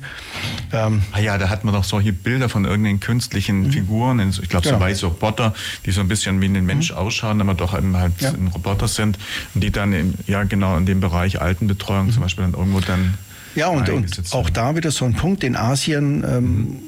Ähm 0.72 1.02
ah 1.12 1.20
ja, 1.20 1.38
da 1.38 1.50
hat 1.50 1.66
man 1.66 1.74
doch 1.74 1.84
solche 1.84 2.14
Bilder 2.14 2.48
von 2.48 2.64
irgendeinen 2.64 3.02
künstlichen 3.02 3.64
mhm. 3.64 3.72
Figuren, 3.72 4.30
ich 4.30 4.48
glaube 4.48 4.66
so 4.66 4.76
ja. 4.76 4.80
weiße 4.80 5.08
Roboter, 5.08 5.54
die 5.86 5.92
so 5.92 6.00
ein 6.00 6.08
bisschen 6.08 6.40
wie 6.40 6.46
ein 6.46 6.66
Mensch 6.66 6.92
mhm. 6.92 6.98
ausschauen, 7.00 7.42
aber 7.42 7.54
doch 7.54 7.74
halt 7.74 8.14
ja. 8.20 8.30
ein 8.30 8.48
Roboter 8.48 8.88
sind 8.88 9.20
die 9.56 9.72
dann 9.72 9.92
im, 9.92 10.14
ja 10.26 10.44
genau 10.44 10.78
in 10.78 10.86
dem 10.86 11.02
Bereich 11.02 11.42
Altenbetreuung 11.42 12.08
mhm. 12.08 12.12
zum 12.12 12.22
Beispiel 12.24 12.45
dann 12.52 12.60
irgendwo 12.60 12.80
dann 12.80 13.16
ja, 13.56 13.70
und, 13.70 13.90
und 13.90 14.22
auch 14.32 14.50
da 14.50 14.76
wieder 14.76 14.92
so 14.92 15.06
ein 15.06 15.14
Punkt 15.14 15.44
in 15.44 15.56
Asien. 15.56 16.24
Ähm, 16.24 16.80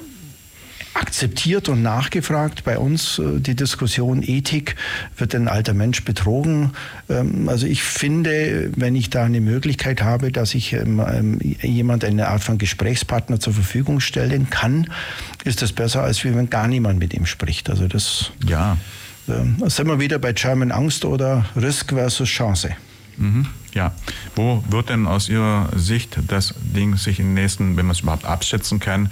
akzeptiert 0.98 1.70
und 1.70 1.84
nachgefragt. 1.84 2.64
Bei 2.64 2.78
uns 2.80 3.20
äh, 3.20 3.40
die 3.40 3.56
Diskussion 3.56 4.24
Ethik, 4.24 4.76
wird 5.16 5.36
ein 5.36 5.48
alter 5.48 5.74
Mensch 5.74 6.04
betrogen? 6.04 6.72
Ähm, 7.08 7.50
also 7.50 7.68
ich 7.68 7.84
finde, 7.84 8.72
wenn 8.76 8.96
ich 8.96 9.10
da 9.10 9.24
eine 9.24 9.40
Möglichkeit 9.40 10.02
habe, 10.02 10.32
dass 10.32 10.56
ich 10.56 10.74
ähm, 10.74 11.00
ähm, 11.00 11.40
jemand 11.62 12.04
eine 12.04 12.30
Art 12.30 12.44
von 12.44 12.58
Gesprächspartner 12.58 13.40
zur 13.40 13.54
Verfügung 13.54 14.00
stellen 14.00 14.50
kann, 14.50 14.90
ist 15.44 15.62
das 15.62 15.72
besser, 15.72 16.02
als 16.02 16.26
wenn 16.26 16.50
gar 16.50 16.68
niemand 16.68 17.00
mit 17.00 17.14
ihm 17.14 17.26
spricht. 17.26 17.70
Also 17.70 17.88
das 17.88 18.32
ja. 18.46 18.78
sind 19.28 19.88
wir 19.88 20.00
wieder 20.00 20.20
bei 20.20 20.34
German 20.34 20.72
Angst 20.72 21.06
oder 21.06 21.46
Risk 21.56 21.92
versus 21.92 22.28
Chance. 22.28 22.72
Mhm. 23.18 23.48
Ja, 23.74 23.94
wo 24.36 24.64
wird 24.70 24.90
denn 24.90 25.08
aus 25.08 25.30
Ihrer 25.30 25.70
Sicht 25.76 26.18
das 26.28 26.54
Ding 26.58 26.96
sich 26.98 27.20
in 27.20 27.28
den 27.28 27.34
nächsten, 27.34 27.78
wenn 27.78 27.86
man 27.86 27.96
es 27.96 28.02
überhaupt 28.02 28.26
abschätzen 28.26 28.80
kann, 28.80 29.12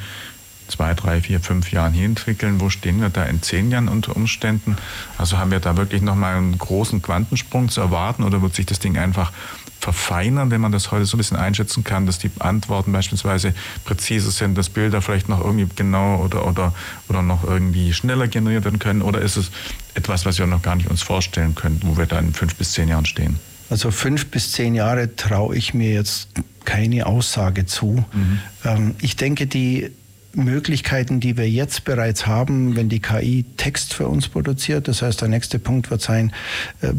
zwei, 0.67 0.93
drei, 0.93 1.21
vier, 1.21 1.39
fünf 1.39 1.71
Jahren 1.71 1.93
hier 1.93 2.05
entwickeln? 2.05 2.59
Wo 2.59 2.69
stehen 2.69 3.01
wir 3.01 3.09
da 3.09 3.23
in 3.25 3.41
zehn 3.41 3.69
Jahren 3.71 3.87
unter 3.87 4.15
Umständen? 4.15 4.77
Also 5.17 5.37
haben 5.37 5.51
wir 5.51 5.59
da 5.59 5.77
wirklich 5.77 6.01
nochmal 6.01 6.35
einen 6.35 6.57
großen 6.57 7.01
Quantensprung 7.01 7.69
zu 7.69 7.81
erwarten 7.81 8.23
oder 8.23 8.41
wird 8.41 8.55
sich 8.55 8.65
das 8.65 8.79
Ding 8.79 8.97
einfach 8.97 9.31
verfeinern, 9.79 10.49
wenn 10.49 10.61
man 10.61 10.71
das 10.71 10.91
heute 10.91 11.05
so 11.05 11.15
ein 11.15 11.19
bisschen 11.19 11.37
einschätzen 11.37 11.83
kann, 11.83 12.07
dass 12.07 12.17
die 12.17 12.31
Antworten 12.39 12.91
beispielsweise 12.91 13.53
präzise 13.83 14.31
sind, 14.31 14.57
dass 14.57 14.69
Bilder 14.69 15.01
vielleicht 15.01 15.29
noch 15.29 15.43
irgendwie 15.43 15.67
genau 15.75 16.23
oder, 16.23 16.47
oder, 16.47 16.73
oder 17.07 17.21
noch 17.21 17.43
irgendwie 17.43 17.93
schneller 17.93 18.27
generiert 18.27 18.65
werden 18.65 18.79
können? 18.79 19.03
Oder 19.03 19.21
ist 19.21 19.37
es 19.37 19.51
etwas, 19.93 20.25
was 20.25 20.39
wir 20.39 20.47
noch 20.47 20.63
gar 20.63 20.75
nicht 20.75 20.89
uns 20.89 21.03
vorstellen 21.03 21.53
können, 21.53 21.81
wo 21.83 21.97
wir 21.97 22.07
da 22.07 22.17
in 22.17 22.33
fünf 22.33 22.55
bis 22.55 22.71
zehn 22.71 22.87
Jahren 22.87 23.05
stehen? 23.05 23.39
Also 23.69 23.91
fünf 23.91 24.27
bis 24.27 24.51
zehn 24.51 24.75
Jahre 24.75 25.15
traue 25.15 25.55
ich 25.55 25.73
mir 25.73 25.91
jetzt 25.93 26.29
keine 26.65 27.05
Aussage 27.05 27.65
zu. 27.65 28.05
Mhm. 28.13 28.39
Ähm, 28.63 28.95
ich 29.01 29.15
denke, 29.15 29.47
die 29.47 29.91
Möglichkeiten, 30.33 31.19
die 31.19 31.37
wir 31.37 31.49
jetzt 31.49 31.85
bereits 31.85 32.27
haben, 32.27 32.75
wenn 32.75 32.89
die 32.89 32.99
KI 32.99 33.45
Text 33.57 33.93
für 33.93 34.07
uns 34.07 34.27
produziert. 34.27 34.87
Das 34.87 35.01
heißt, 35.01 35.21
der 35.21 35.29
nächste 35.29 35.59
Punkt 35.59 35.89
wird 35.89 36.01
sein, 36.01 36.33
äh, 36.81 36.93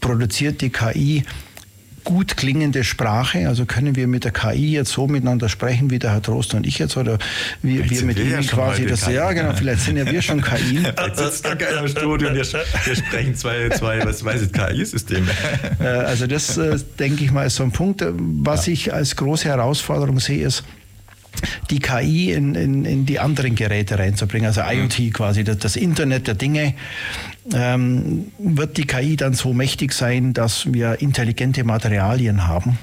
produziert 0.00 0.60
die 0.60 0.70
KI 0.70 1.24
gut 2.04 2.36
klingende 2.36 2.84
Sprache? 2.84 3.48
Also 3.48 3.66
können 3.66 3.96
wir 3.96 4.06
mit 4.06 4.24
der 4.24 4.32
KI 4.32 4.72
jetzt 4.72 4.92
so 4.92 5.06
miteinander 5.06 5.48
sprechen, 5.48 5.90
wie 5.90 5.98
der 5.98 6.12
Herr 6.12 6.22
Trost 6.22 6.54
und 6.54 6.66
ich 6.66 6.78
jetzt? 6.78 6.96
Oder 6.96 7.18
wir, 7.62 7.88
wir 7.88 8.04
mit 8.04 8.18
Ihnen 8.18 8.46
quasi 8.46 8.86
das, 8.86 9.06
KI. 9.06 9.14
ja 9.14 9.32
genau, 9.32 9.52
vielleicht 9.54 9.82
sind 9.82 9.96
ja 9.96 10.10
wir 10.10 10.22
schon 10.22 10.42
KI. 10.42 10.80
Jetzt 11.06 11.18
sitzt 11.18 11.44
gar 11.44 11.56
keiner 11.56 11.80
im 11.80 11.88
Studio 11.88 12.28
und 12.28 12.34
wir, 12.34 12.44
wir 12.44 12.96
sprechen 12.96 13.34
zwei, 13.34 13.68
zwei 13.70 14.04
was 14.04 14.24
weiß 14.24 14.42
ich, 14.42 14.52
KI-Systeme. 14.52 15.26
Äh, 15.80 15.84
also 15.84 16.26
das, 16.26 16.56
äh, 16.58 16.78
denke 16.98 17.24
ich 17.24 17.30
mal, 17.30 17.46
ist 17.46 17.56
so 17.56 17.62
ein 17.62 17.72
Punkt. 17.72 18.04
Was 18.04 18.66
ja. 18.66 18.72
ich 18.72 18.92
als 18.92 19.16
große 19.16 19.48
Herausforderung 19.48 20.20
sehe, 20.20 20.46
ist, 20.46 20.64
die 21.70 21.78
KI 21.78 22.32
in, 22.32 22.54
in, 22.54 22.84
in 22.84 23.06
die 23.06 23.18
anderen 23.18 23.54
Geräte 23.54 23.98
reinzubringen, 23.98 24.46
also 24.46 24.62
IoT 24.62 25.12
quasi, 25.12 25.44
das, 25.44 25.58
das 25.58 25.76
Internet 25.76 26.26
der 26.26 26.34
Dinge. 26.34 26.74
Ähm, 27.52 28.32
wird 28.38 28.76
die 28.76 28.86
KI 28.86 29.16
dann 29.16 29.34
so 29.34 29.52
mächtig 29.52 29.92
sein, 29.92 30.32
dass 30.32 30.72
wir 30.72 31.00
intelligente 31.00 31.64
Materialien 31.64 32.46
haben? 32.46 32.78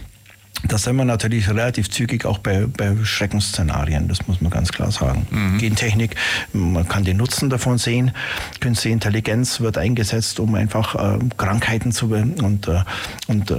Da 0.68 0.78
sind 0.78 0.98
wir 0.98 1.06
natürlich 1.06 1.48
relativ 1.50 1.90
zügig 1.90 2.26
auch 2.26 2.40
bei, 2.40 2.66
bei 2.66 2.94
Schreckensszenarien, 3.04 4.10
das 4.10 4.28
muss 4.28 4.42
man 4.42 4.52
ganz 4.52 4.74
klar 4.74 4.92
sagen. 4.92 5.26
Mhm. 5.32 5.58
Gentechnik, 5.58 6.16
man 6.52 6.88
kann 6.88 7.06
den 7.06 7.16
Nutzen 7.16 7.50
davon 7.50 7.78
sehen. 7.78 8.12
Künstliche 8.60 8.94
Intelligenz 8.94 9.62
wird 9.62 9.78
eingesetzt, 9.78 10.40
um 10.40 10.56
einfach 10.56 10.96
äh, 10.96 11.20
Krankheiten 11.38 11.94
zu 11.94 12.08
und, 12.08 12.68
äh, 12.68 12.84
und 13.28 13.52
äh, 13.52 13.56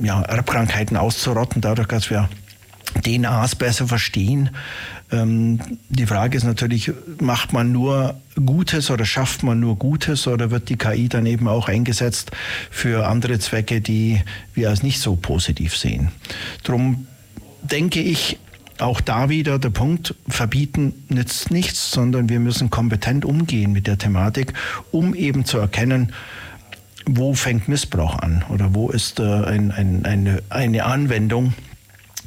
ja, 0.00 0.20
Erbkrankheiten 0.22 0.98
auszurotten, 0.98 1.62
dadurch, 1.62 1.88
dass 1.88 2.10
wir 2.10 2.28
DNAs 3.04 3.56
besser 3.56 3.88
verstehen. 3.88 4.50
Ähm, 5.10 5.60
die 5.88 6.06
Frage 6.06 6.36
ist 6.36 6.44
natürlich, 6.44 6.92
macht 7.20 7.52
man 7.52 7.72
nur 7.72 8.20
Gutes 8.34 8.90
oder 8.90 9.04
schafft 9.04 9.42
man 9.42 9.60
nur 9.60 9.76
Gutes 9.76 10.26
oder 10.26 10.50
wird 10.50 10.68
die 10.68 10.76
KI 10.76 11.08
dann 11.08 11.26
eben 11.26 11.48
auch 11.48 11.68
eingesetzt 11.68 12.30
für 12.70 13.06
andere 13.06 13.38
Zwecke, 13.38 13.80
die 13.80 14.20
wir 14.54 14.70
als 14.70 14.82
nicht 14.82 15.00
so 15.00 15.16
positiv 15.16 15.76
sehen? 15.76 16.08
Drum 16.64 17.06
denke 17.62 18.00
ich, 18.00 18.38
auch 18.78 19.00
da 19.00 19.28
wieder 19.28 19.58
der 19.58 19.70
Punkt, 19.70 20.14
verbieten 20.28 21.04
nützt 21.08 21.50
nichts, 21.50 21.92
sondern 21.92 22.28
wir 22.28 22.40
müssen 22.40 22.70
kompetent 22.70 23.24
umgehen 23.24 23.72
mit 23.72 23.86
der 23.86 23.98
Thematik, 23.98 24.54
um 24.90 25.14
eben 25.14 25.44
zu 25.44 25.58
erkennen, 25.58 26.12
wo 27.06 27.34
fängt 27.34 27.68
Missbrauch 27.68 28.18
an 28.18 28.44
oder 28.48 28.74
wo 28.74 28.88
ist 28.88 29.20
äh, 29.20 29.22
ein, 29.22 29.70
ein, 29.70 30.04
eine, 30.04 30.42
eine 30.50 30.84
Anwendung, 30.84 31.52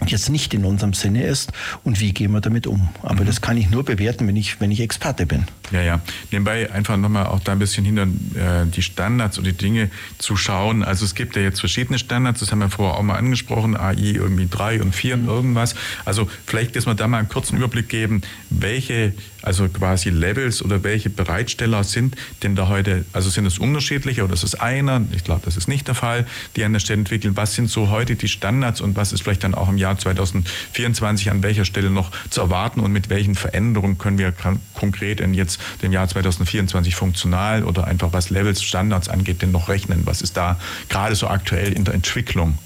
jetzt 0.08 0.30
nicht 0.30 0.54
in 0.54 0.66
unserem 0.66 0.94
Sinne 0.94 1.24
ist 1.24 1.52
und 1.84 2.00
wie 2.00 2.12
gehen 2.12 2.32
wir 2.32 2.42
damit 2.42 2.68
um. 2.68 2.90
Aber 3.02 3.22
mhm. 3.22 3.28
das 3.28 3.42
kann 3.42 3.58
ich 3.58 3.70
nur 3.70 3.84
bewerten, 3.84 4.28
wenn 4.28 4.36
ich, 4.36 4.60
wenn 4.60 4.72
ich 4.72 4.82
Experte 4.82 5.26
bin. 5.26 5.46
Ja, 5.72 5.82
ja. 5.82 6.02
Nebenbei 6.32 6.72
einfach 6.72 6.98
nochmal 6.98 7.28
auch 7.28 7.40
da 7.40 7.54
ein 7.54 7.60
bisschen 7.60 7.86
hinter 7.86 8.04
äh, 8.04 8.66
die 8.68 8.82
Standards 8.82 9.38
und 9.38 9.46
die 9.46 9.54
Dinge 9.54 9.90
zu 10.18 10.36
schauen. 10.36 10.84
Also 10.84 11.06
es 11.06 11.16
gibt 11.16 11.36
ja 11.36 11.42
jetzt 11.42 11.60
verschiedene 11.60 11.98
Standards, 11.98 12.42
das 12.42 12.52
haben 12.52 12.60
wir 12.60 12.70
vorher 12.70 12.98
auch 12.98 13.04
mal 13.04 13.16
angesprochen, 13.16 13.76
AI 13.76 13.96
irgendwie 13.96 14.48
drei 14.50 14.82
und 14.82 14.94
vier 14.94 15.16
und 15.16 15.28
irgendwas. 15.28 15.76
Also 16.04 16.30
vielleicht, 16.46 16.76
dass 16.76 16.86
wir 16.86 16.96
da 16.96 17.08
mal 17.08 17.20
einen 17.20 17.30
kurzen 17.30 17.58
Überblick 17.58 17.90
geben, 17.90 18.22
welche 18.50 19.14
also 19.46 19.70
quasi 19.70 20.10
Levels 20.10 20.62
oder 20.64 20.84
welche 20.84 21.10
Bereitsteller 21.10 21.84
sind 21.84 22.16
denn 22.44 22.56
da 22.56 22.68
heute, 22.68 23.06
also 23.14 23.30
sind 23.30 23.46
es 23.46 23.60
unterschiedliche 23.60 24.24
oder 24.24 24.34
ist 24.34 24.44
es 24.44 24.56
einer? 24.56 25.02
Ich 25.14 25.24
glaube, 25.24 25.42
das 25.46 25.58
ist 25.58 25.68
nicht 25.68 25.88
der 25.88 25.96
Fall, 25.96 26.26
die 26.56 26.64
an 26.64 26.74
der 26.74 26.80
Stelle 26.80 27.00
entwickeln. 27.00 27.36
Was 27.38 27.56
sind 27.56 27.70
so 27.70 27.90
heute 27.90 28.16
die 28.16 28.28
Standards 28.28 28.82
und 28.82 28.96
was 28.96 29.14
ist 29.14 29.24
vielleicht 29.24 29.44
dann 29.44 29.56
auch 29.56 29.70
im 29.70 29.78
Jahr 29.78 29.98
2024 29.98 31.32
an 31.32 31.44
welcher 31.44 31.66
Stelle 31.66 31.90
noch 31.90 32.12
zu 32.30 32.42
erwarten 32.42 32.80
und 32.80 32.92
mit 32.92 33.10
welchen 33.10 33.36
Veränderungen 33.36 33.98
können 33.98 34.18
wir 34.18 34.34
konkret 34.74 35.20
in 35.20 35.34
jetzt 35.34 35.60
dem 35.82 35.92
Jahr 35.92 36.08
2024 36.08 36.96
funktional 36.96 37.64
oder 37.64 37.86
einfach 37.86 38.14
was 38.14 38.30
Levels, 38.30 38.64
Standards 38.64 39.10
angeht, 39.10 39.42
denn 39.42 39.52
noch 39.52 39.70
rechnen? 39.70 40.02
Was 40.06 40.22
ist 40.22 40.38
da 40.38 40.60
gerade 40.90 41.16
so 41.16 41.28
aktuell 41.28 41.74
in 41.74 41.84
der 41.84 41.94
Entwicklung? 41.94 42.58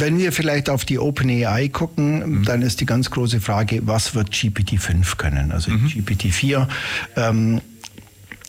Wenn 0.00 0.18
wir 0.18 0.32
vielleicht 0.32 0.70
auf 0.70 0.84
die 0.84 0.98
OpenAI 0.98 1.68
gucken, 1.68 2.40
mhm. 2.40 2.44
dann 2.44 2.62
ist 2.62 2.80
die 2.80 2.86
ganz 2.86 3.10
große 3.10 3.40
Frage, 3.40 3.80
was 3.86 4.14
wird 4.14 4.30
GPT-5 4.30 5.16
können? 5.16 5.52
Also 5.52 5.70
mhm. 5.70 5.86
GPT-4 5.86 6.68
ähm, 7.16 7.60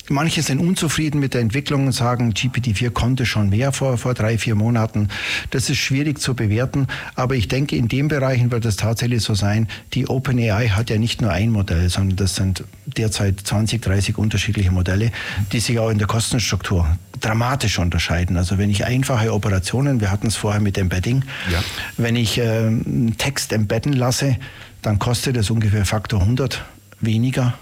Manche 0.09 0.41
sind 0.41 0.59
unzufrieden 0.59 1.19
mit 1.19 1.33
der 1.33 1.41
Entwicklung 1.41 1.85
und 1.85 1.93
sagen, 1.93 2.33
GPT-4 2.33 2.89
konnte 2.89 3.25
schon 3.25 3.49
mehr 3.49 3.71
vor, 3.71 3.97
vor 3.97 4.13
drei, 4.13 4.37
vier 4.37 4.55
Monaten. 4.55 5.07
Das 5.51 5.69
ist 5.69 5.77
schwierig 5.77 6.19
zu 6.19 6.35
bewerten, 6.35 6.87
aber 7.15 7.35
ich 7.35 7.47
denke, 7.47 7.77
in 7.77 7.87
den 7.87 8.09
Bereichen 8.09 8.51
wird 8.51 8.65
es 8.65 8.75
tatsächlich 8.75 9.23
so 9.23 9.33
sein, 9.33 9.69
die 9.93 10.07
OpenAI 10.07 10.69
hat 10.69 10.89
ja 10.89 10.97
nicht 10.97 11.21
nur 11.21 11.31
ein 11.31 11.51
Modell, 11.51 11.89
sondern 11.89 12.17
das 12.17 12.35
sind 12.35 12.65
derzeit 12.85 13.39
20, 13.39 13.81
30 13.81 14.17
unterschiedliche 14.17 14.71
Modelle, 14.71 15.11
die 15.53 15.61
sich 15.61 15.79
auch 15.79 15.89
in 15.89 15.99
der 15.99 16.07
Kostenstruktur 16.07 16.97
dramatisch 17.21 17.79
unterscheiden. 17.79 18.35
Also 18.35 18.57
wenn 18.57 18.69
ich 18.69 18.85
einfache 18.85 19.33
Operationen, 19.33 20.01
wir 20.01 20.11
hatten 20.11 20.27
es 20.27 20.35
vorher 20.35 20.59
mit 20.59 20.77
Embedding, 20.77 21.23
ja. 21.49 21.63
wenn 21.95 22.17
ich 22.17 22.37
äh, 22.37 22.71
Text 23.17 23.53
embedden 23.53 23.93
lasse, 23.93 24.35
dann 24.81 24.99
kostet 24.99 25.37
es 25.37 25.49
ungefähr 25.49 25.85
Faktor 25.85 26.19
100 26.19 26.65
weniger 26.99 27.53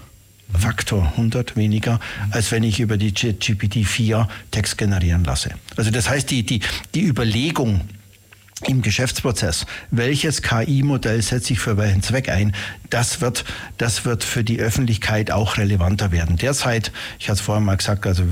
Faktor 0.58 1.12
100 1.16 1.56
weniger, 1.56 2.00
als 2.30 2.50
wenn 2.50 2.62
ich 2.62 2.80
über 2.80 2.96
die 2.96 3.12
GPT-4 3.12 4.26
Text 4.50 4.78
generieren 4.78 5.24
lasse. 5.24 5.50
Also 5.76 5.90
das 5.90 6.08
heißt, 6.08 6.30
die, 6.30 6.44
die, 6.44 6.60
die 6.94 7.04
Überlegung, 7.04 7.82
im 8.68 8.82
Geschäftsprozess, 8.82 9.66
welches 9.90 10.42
KI-Modell 10.42 11.20
setze 11.22 11.52
ich 11.52 11.58
für 11.58 11.76
welchen 11.76 12.02
Zweck 12.02 12.28
ein, 12.28 12.54
das 12.92 13.20
wird, 13.20 13.44
das 13.78 14.04
wird 14.04 14.22
für 14.22 14.44
die 14.44 14.60
Öffentlichkeit 14.60 15.30
auch 15.30 15.56
relevanter 15.56 16.12
werden. 16.12 16.36
Derzeit, 16.36 16.92
ich 17.18 17.28
hatte 17.28 17.38
es 17.38 17.40
vorhin 17.40 17.64
mal 17.64 17.76
gesagt, 17.76 18.06
also 18.06 18.24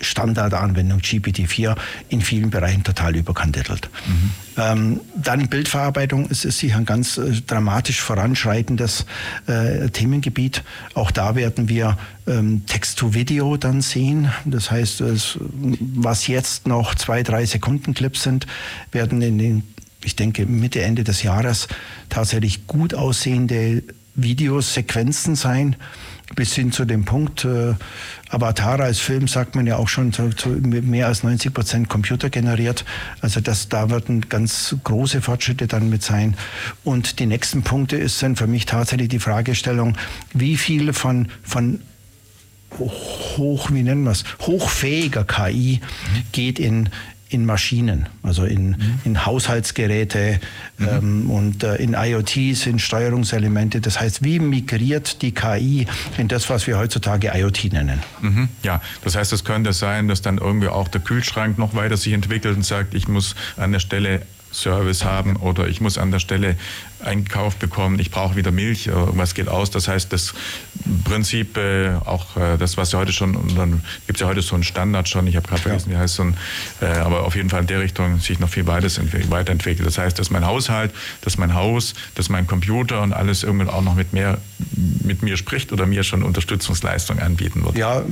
Standardanwendung 0.00 1.00
GPT-4 1.00 1.76
in 2.08 2.20
vielen 2.20 2.50
Bereichen 2.50 2.84
total 2.84 3.16
überkandidelt. 3.16 3.90
Mhm. 4.06 4.30
Ähm, 4.56 5.00
dann 5.16 5.48
Bildverarbeitung 5.48 6.28
es 6.30 6.44
ist 6.44 6.58
sicher 6.58 6.76
ein 6.76 6.84
ganz 6.84 7.18
äh, 7.18 7.32
dramatisch 7.46 8.00
voranschreitendes 8.00 9.04
äh, 9.46 9.88
Themengebiet. 9.88 10.62
Auch 10.94 11.10
da 11.10 11.34
werden 11.34 11.68
wir 11.68 11.98
ähm, 12.26 12.64
Text-to-Video 12.66 13.56
dann 13.56 13.80
sehen. 13.80 14.30
Das 14.44 14.70
heißt, 14.70 15.00
es, 15.00 15.38
was 15.40 16.28
jetzt 16.28 16.68
noch 16.68 16.94
zwei, 16.94 17.22
drei 17.22 17.46
Sekunden 17.46 17.94
Clips 17.94 18.22
sind, 18.22 18.46
werden 18.92 19.22
in 19.22 19.38
den, 19.38 19.62
ich 20.04 20.14
denke, 20.14 20.46
Mitte, 20.46 20.82
Ende 20.82 21.02
des 21.02 21.22
Jahres 21.24 21.66
tatsächlich 22.08 22.68
gut 22.68 22.94
aussehende 22.94 23.82
Videosequenzen 24.14 25.34
sein 25.34 25.76
bis 26.34 26.54
hin 26.54 26.72
zu 26.72 26.84
dem 26.84 27.04
Punkt, 27.04 27.44
äh, 27.44 27.74
Avatar 28.30 28.80
als 28.80 28.98
Film 28.98 29.28
sagt 29.28 29.54
man 29.54 29.66
ja 29.66 29.76
auch 29.76 29.88
schon 29.88 30.12
zu, 30.12 30.30
zu 30.30 30.48
mehr 30.48 31.06
als 31.06 31.22
90 31.22 31.52
Prozent 31.52 31.88
Computer 31.88 32.30
generiert. 32.30 32.84
Also 33.20 33.40
das, 33.40 33.68
da 33.68 33.90
werden 33.90 34.28
ganz 34.28 34.74
große 34.82 35.20
Fortschritte 35.20 35.66
dann 35.66 35.90
mit 35.90 36.02
sein. 36.02 36.34
Und 36.82 37.18
die 37.18 37.26
nächsten 37.26 37.62
Punkte 37.62 37.96
ist 37.96 38.22
dann 38.22 38.36
für 38.36 38.46
mich 38.46 38.66
tatsächlich 38.66 39.08
die 39.08 39.18
Fragestellung, 39.18 39.96
wie 40.32 40.56
viel 40.56 40.92
von, 40.92 41.28
von 41.42 41.80
hoch, 42.78 43.70
wie 43.70 43.82
nennen 43.82 44.02
wir 44.02 44.10
es, 44.10 44.24
hochfähiger 44.40 45.24
KI 45.24 45.80
geht 46.32 46.58
in, 46.58 46.88
in 47.34 47.44
Maschinen, 47.46 48.06
also 48.22 48.44
in, 48.44 48.70
mhm. 48.70 48.98
in 49.04 49.26
Haushaltsgeräte 49.26 50.38
mhm. 50.78 50.88
ähm, 50.88 51.30
und 51.30 51.64
äh, 51.64 51.74
in 51.76 51.94
IoTs, 51.94 52.66
in 52.66 52.78
Steuerungselemente. 52.78 53.80
Das 53.80 54.00
heißt, 54.00 54.22
wie 54.22 54.38
migriert 54.38 55.20
die 55.20 55.32
KI 55.32 55.86
in 56.16 56.28
das, 56.28 56.48
was 56.48 56.68
wir 56.68 56.78
heutzutage 56.78 57.32
IoT 57.34 57.72
nennen? 57.72 58.00
Mhm. 58.20 58.48
Ja, 58.62 58.80
das 59.02 59.16
heißt, 59.16 59.32
es 59.32 59.44
könnte 59.44 59.72
sein, 59.72 60.06
dass 60.06 60.22
dann 60.22 60.38
irgendwie 60.38 60.68
auch 60.68 60.86
der 60.86 61.00
Kühlschrank 61.00 61.58
noch 61.58 61.74
weiter 61.74 61.96
sich 61.96 62.12
entwickelt 62.12 62.56
und 62.56 62.64
sagt, 62.64 62.94
ich 62.94 63.08
muss 63.08 63.34
an 63.56 63.72
der 63.72 63.80
Stelle 63.80 64.22
Service 64.52 65.04
haben 65.04 65.34
oder 65.34 65.66
ich 65.66 65.80
muss 65.80 65.98
an 65.98 66.12
der 66.12 66.20
Stelle 66.20 66.56
eingekauft 67.04 67.58
bekommen, 67.58 67.98
ich 67.98 68.10
brauche 68.10 68.36
wieder 68.36 68.50
Milch, 68.50 68.86
irgendwas 68.86 69.34
geht 69.34 69.48
aus. 69.48 69.70
Das 69.70 69.88
heißt, 69.88 70.12
das 70.12 70.34
Prinzip, 71.04 71.56
äh, 71.56 71.94
auch 72.04 72.36
äh, 72.36 72.56
das, 72.58 72.76
was 72.76 72.92
ja 72.92 72.98
heute 72.98 73.12
schon, 73.12 73.36
und 73.36 73.56
dann 73.56 73.82
gibt 74.06 74.16
es 74.16 74.20
ja 74.20 74.26
heute 74.26 74.42
so 74.42 74.54
einen 74.54 74.64
Standard 74.64 75.08
schon, 75.08 75.26
ich 75.26 75.36
habe 75.36 75.46
gerade 75.46 75.62
vergessen, 75.62 75.90
wie 75.90 75.96
heißt 75.96 76.14
so 76.14 76.24
ein, 76.24 76.36
äh, 76.80 76.86
aber 76.86 77.24
auf 77.24 77.36
jeden 77.36 77.50
Fall 77.50 77.62
in 77.62 77.66
der 77.66 77.80
Richtung 77.80 78.20
sich 78.20 78.38
noch 78.40 78.48
viel 78.48 78.66
weiterentwickelt. 78.66 79.86
Das 79.86 79.98
heißt, 79.98 80.18
dass 80.18 80.30
mein 80.30 80.46
Haushalt, 80.46 80.92
dass 81.20 81.38
mein 81.38 81.54
Haus, 81.54 81.94
dass 82.14 82.28
mein 82.28 82.46
Computer 82.46 83.02
und 83.02 83.12
alles 83.12 83.42
irgendwann 83.42 83.68
auch 83.68 83.82
noch 83.82 83.94
mit 83.94 84.12
mehr 84.12 84.38
mit 85.04 85.22
mir 85.22 85.36
spricht 85.36 85.72
oder 85.72 85.86
mir 85.86 86.02
schon 86.02 86.22
Unterstützungsleistung 86.22 87.18
anbieten 87.18 87.64
wird. 87.64 87.76
Ja, 87.76 88.02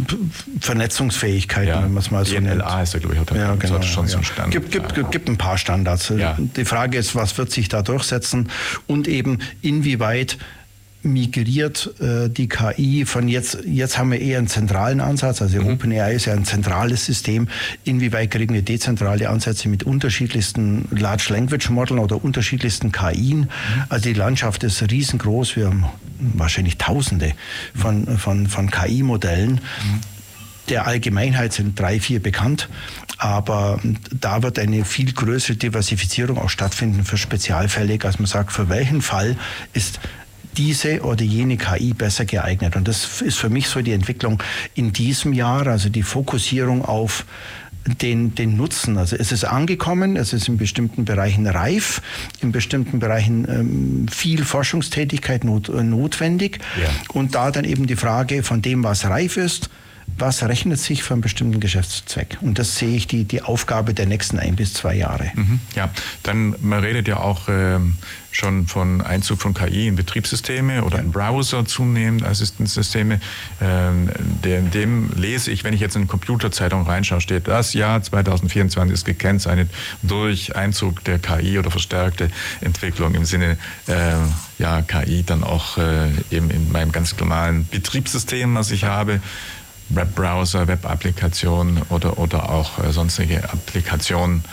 Vernetzungsfähigkeit, 0.61 1.69
ja. 1.69 1.83
wenn 1.83 1.93
man 1.93 2.03
es 2.03 2.11
mal 2.11 2.25
so 2.25 2.35
nennt. 2.35 2.61
DLA 2.61 2.83
ist 2.83 2.95
ja, 2.95 3.01
glaube 3.01 3.15
ich, 3.15 3.21
heute 3.21 3.37
ja, 3.37 3.55
genau, 3.55 3.83
schon 3.83 4.05
ja. 4.05 4.11
so 4.11 4.19
ein 4.19 4.25
Standard. 4.25 4.51
Gibt, 4.51 4.95
gibt, 4.95 5.11
gibt 5.11 5.29
ein 5.29 5.39
paar 5.39 5.59
Standards. 5.59 6.11
Ja. 6.11 6.37
Die 6.39 6.65
Frage 6.65 6.99
ist, 6.99 7.15
was 7.15 7.37
wird 7.39 7.51
sich 7.51 7.69
da 7.69 7.83
durchsetzen 7.83 8.49
und 8.87 9.09
eben 9.09 9.39
inwieweit 9.61 10.39
migriert 11.05 11.95
äh, 12.01 12.29
die 12.29 12.49
KI 12.49 13.05
von 13.05 13.29
jetzt, 13.29 13.59
jetzt 13.67 13.99
haben 13.99 14.13
wir 14.13 14.21
eher 14.21 14.39
einen 14.39 14.47
zentralen 14.47 15.01
Ansatz, 15.01 15.43
also 15.43 15.61
mhm. 15.61 15.75
OpenAI 15.75 16.15
ist 16.15 16.27
ja 16.27 16.33
ein 16.33 16.45
zentrales 16.45 17.05
System, 17.05 17.49
inwieweit 17.85 18.31
kriegen 18.31 18.55
wir 18.55 18.63
dezentrale 18.63 19.29
Ansätze 19.29 19.69
mit 19.69 19.83
unterschiedlichsten 19.83 20.87
Large 20.91 21.27
Language 21.31 21.71
Modellen 21.71 21.99
oder 21.99 22.23
unterschiedlichsten 22.23 22.93
KI. 22.93 23.35
Mhm. 23.35 23.49
Also 23.89 24.09
die 24.09 24.15
Landschaft 24.15 24.63
ist 24.65 24.83
riesengroß, 24.91 25.57
wir 25.57 25.67
haben 25.67 25.87
wahrscheinlich 26.19 26.79
Tausende 26.79 27.33
von, 27.75 28.19
von, 28.19 28.47
von 28.47 28.71
KI-Modellen. 28.71 29.55
Mhm. 29.55 30.01
Der 30.69 30.87
Allgemeinheit 30.87 31.53
sind 31.53 31.79
drei, 31.79 31.99
vier 31.99 32.23
bekannt, 32.23 32.69
aber 33.19 33.81
da 34.11 34.43
wird 34.43 34.59
eine 34.59 34.85
viel 34.85 35.13
größere 35.13 35.57
Diversifizierung 35.57 36.39
auch 36.39 36.51
stattfinden 36.51 37.05
für 37.05 37.19
Spezialfälle, 37.19 37.99
als 38.03 38.19
man 38.19 38.27
sagt, 38.27 38.53
für 38.53 38.69
welchen 38.69 39.03
Fall 39.03 39.37
ist 39.73 40.01
diese 40.57 41.03
oder 41.03 41.23
jene 41.25 41.57
KI 41.57 41.95
besser 41.95 42.25
geeignet. 42.25 42.77
Und 42.77 42.87
das 42.87 43.23
ist 43.23 43.39
für 43.39 43.49
mich 43.49 43.69
so 43.69 43.81
die 43.81 43.93
Entwicklung 43.93 44.43
in 44.75 44.93
diesem 44.93 45.33
Jahr, 45.33 45.67
also 45.67 45.89
die 45.89 46.03
Fokussierung 46.03 46.85
auf 46.85 47.25
den, 47.87 48.35
den 48.35 48.57
Nutzen. 48.57 48.97
Also 48.97 49.17
es 49.17 49.33
ist 49.33 49.45
angekommen, 49.45 50.17
es 50.17 50.33
ist 50.33 50.49
in 50.49 50.57
bestimmten 50.57 51.05
Bereichen 51.05 51.47
reif, 51.47 52.01
in 52.41 52.53
bestimmten 52.53 52.99
Bereichen 52.99 53.47
ähm, 53.49 54.09
viel 54.09 54.45
Forschungstätigkeit 54.45 55.45
not, 55.45 55.69
äh, 55.69 55.83
notwendig. 55.83 56.61
Ja. 56.81 56.89
Und 57.13 57.35
da 57.35 57.51
dann 57.51 57.65
eben 57.65 57.87
die 57.87 57.97
Frage 57.97 58.43
von 58.43 58.63
dem, 58.63 58.85
was 58.85 59.05
reif 59.07 59.37
ist, 59.37 59.71
was 60.19 60.43
rechnet 60.43 60.79
sich 60.79 61.03
für 61.03 61.15
einen 61.15 61.21
bestimmten 61.21 61.61
Geschäftszweck? 61.61 62.39
Und 62.41 62.59
das 62.59 62.77
sehe 62.77 62.97
ich 62.97 63.07
die, 63.07 63.25
die 63.25 63.43
Aufgabe 63.43 63.95
der 63.95 64.07
nächsten 64.07 64.39
ein 64.39 64.57
bis 64.57 64.75
zwei 64.75 64.95
Jahre. 64.95 65.33
Mhm, 65.35 65.61
ja, 65.75 65.91
dann 66.23 66.55
man 66.61 66.81
redet 66.81 67.09
ja 67.09 67.19
auch 67.19 67.49
ähm, 67.49 67.95
schon 68.33 68.67
von 68.67 69.01
Einzug 69.03 69.41
von 69.41 69.55
KI 69.55 69.89
in 69.89 69.97
Betriebssysteme 69.97 70.85
oder 70.85 70.97
ja. 70.97 71.03
in 71.03 71.13
Browser 71.13 71.65
zunehmend, 71.65 72.25
Assistenzsysteme. 72.25 73.21
Ähm, 73.61 74.11
in 74.43 74.71
dem 74.71 75.11
lese 75.17 75.51
ich, 75.51 75.65
wenn 75.65 75.75
ich 75.75 75.81
jetzt 75.81 75.95
in 75.95 76.03
eine 76.03 76.09
Computerzeitung 76.09 76.87
reinschaue, 76.87 77.21
steht, 77.21 77.47
das 77.49 77.75
Jahr 77.75 78.03
2024 78.03 78.93
ist 78.93 79.05
gekennzeichnet 79.05 79.71
durch 80.03 80.57
Einzug 80.57 81.05
der 81.05 81.19
KI 81.19 81.59
oder 81.59 81.71
verstärkte 81.71 82.31
Entwicklung 82.61 83.15
im 83.15 83.25
Sinne 83.25 83.59
äh, 83.87 84.15
ja, 84.59 84.83
KI 84.83 85.23
dann 85.23 85.45
auch 85.45 85.77
äh, 85.77 86.09
eben 86.31 86.51
in 86.51 86.73
meinem 86.73 86.93
ganz 86.93 87.17
normalen 87.19 87.67
Betriebssystem, 87.69 88.55
was 88.55 88.71
ich 88.71 88.85
habe. 88.85 89.21
Webbrowser, 89.95 90.69
Web-Applikationen 90.69 91.83
oder, 91.91 92.19
oder 92.19 92.51
auch 92.51 92.79
äh, 92.79 92.93
sonstige 92.93 93.45
Applikationen. 93.45 94.45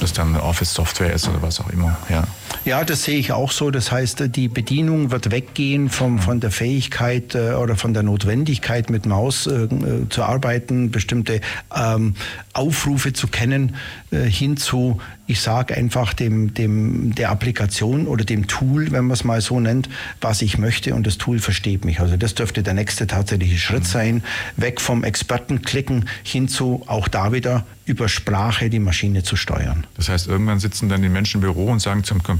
das 0.00 0.12
dann 0.12 0.36
Office-Software 0.36 1.12
ist 1.12 1.28
oder 1.28 1.42
was 1.42 1.60
auch 1.60 1.70
immer. 1.70 1.96
Ja. 2.08 2.24
Ja, 2.64 2.84
das 2.84 3.04
sehe 3.04 3.18
ich 3.18 3.32
auch 3.32 3.50
so. 3.50 3.70
Das 3.70 3.90
heißt, 3.92 4.34
die 4.36 4.48
Bedienung 4.48 5.10
wird 5.10 5.30
weggehen 5.30 5.88
vom, 5.88 6.18
von 6.18 6.40
der 6.40 6.50
Fähigkeit 6.50 7.34
äh, 7.34 7.52
oder 7.52 7.76
von 7.76 7.94
der 7.94 8.02
Notwendigkeit, 8.02 8.90
mit 8.90 9.06
Maus 9.06 9.46
äh, 9.46 9.64
äh, 9.64 10.08
zu 10.08 10.22
arbeiten, 10.22 10.90
bestimmte 10.90 11.40
ähm, 11.74 12.14
Aufrufe 12.52 13.12
zu 13.12 13.28
kennen, 13.28 13.76
äh, 14.10 14.22
hin 14.22 14.56
zu, 14.56 15.00
ich 15.26 15.40
sage 15.40 15.74
einfach 15.76 16.14
dem, 16.14 16.54
dem, 16.54 17.14
der 17.14 17.30
Applikation 17.30 18.06
oder 18.06 18.24
dem 18.24 18.46
Tool, 18.46 18.90
wenn 18.92 19.04
man 19.04 19.12
es 19.12 19.24
mal 19.24 19.40
so 19.40 19.60
nennt, 19.60 19.88
was 20.20 20.42
ich 20.42 20.58
möchte 20.58 20.94
und 20.94 21.06
das 21.06 21.18
Tool 21.18 21.38
versteht 21.38 21.84
mich. 21.84 22.00
Also 22.00 22.16
das 22.16 22.34
dürfte 22.34 22.62
der 22.62 22.74
nächste 22.74 23.06
tatsächliche 23.06 23.58
Schritt 23.58 23.82
mhm. 23.82 23.86
sein. 23.86 24.22
Weg 24.56 24.80
vom 24.80 25.04
Expertenklicken 25.04 26.08
hin 26.22 26.48
zu 26.48 26.82
auch 26.86 27.08
da 27.08 27.32
wieder 27.32 27.64
über 27.88 28.08
Sprache 28.08 28.68
die 28.68 28.78
Maschine 28.78 29.22
zu 29.22 29.34
steuern. 29.36 29.86
Das 29.96 30.08
heißt, 30.08 30.28
irgendwann 30.28 30.60
sitzen 30.60 30.88
dann 30.88 31.00
die 31.02 31.08
Menschen 31.08 31.38
im 31.38 31.40
Büro 31.40 31.66
und 31.66 31.80
sagen 31.80 32.04
zum 32.04 32.22
Computer, 32.22 32.37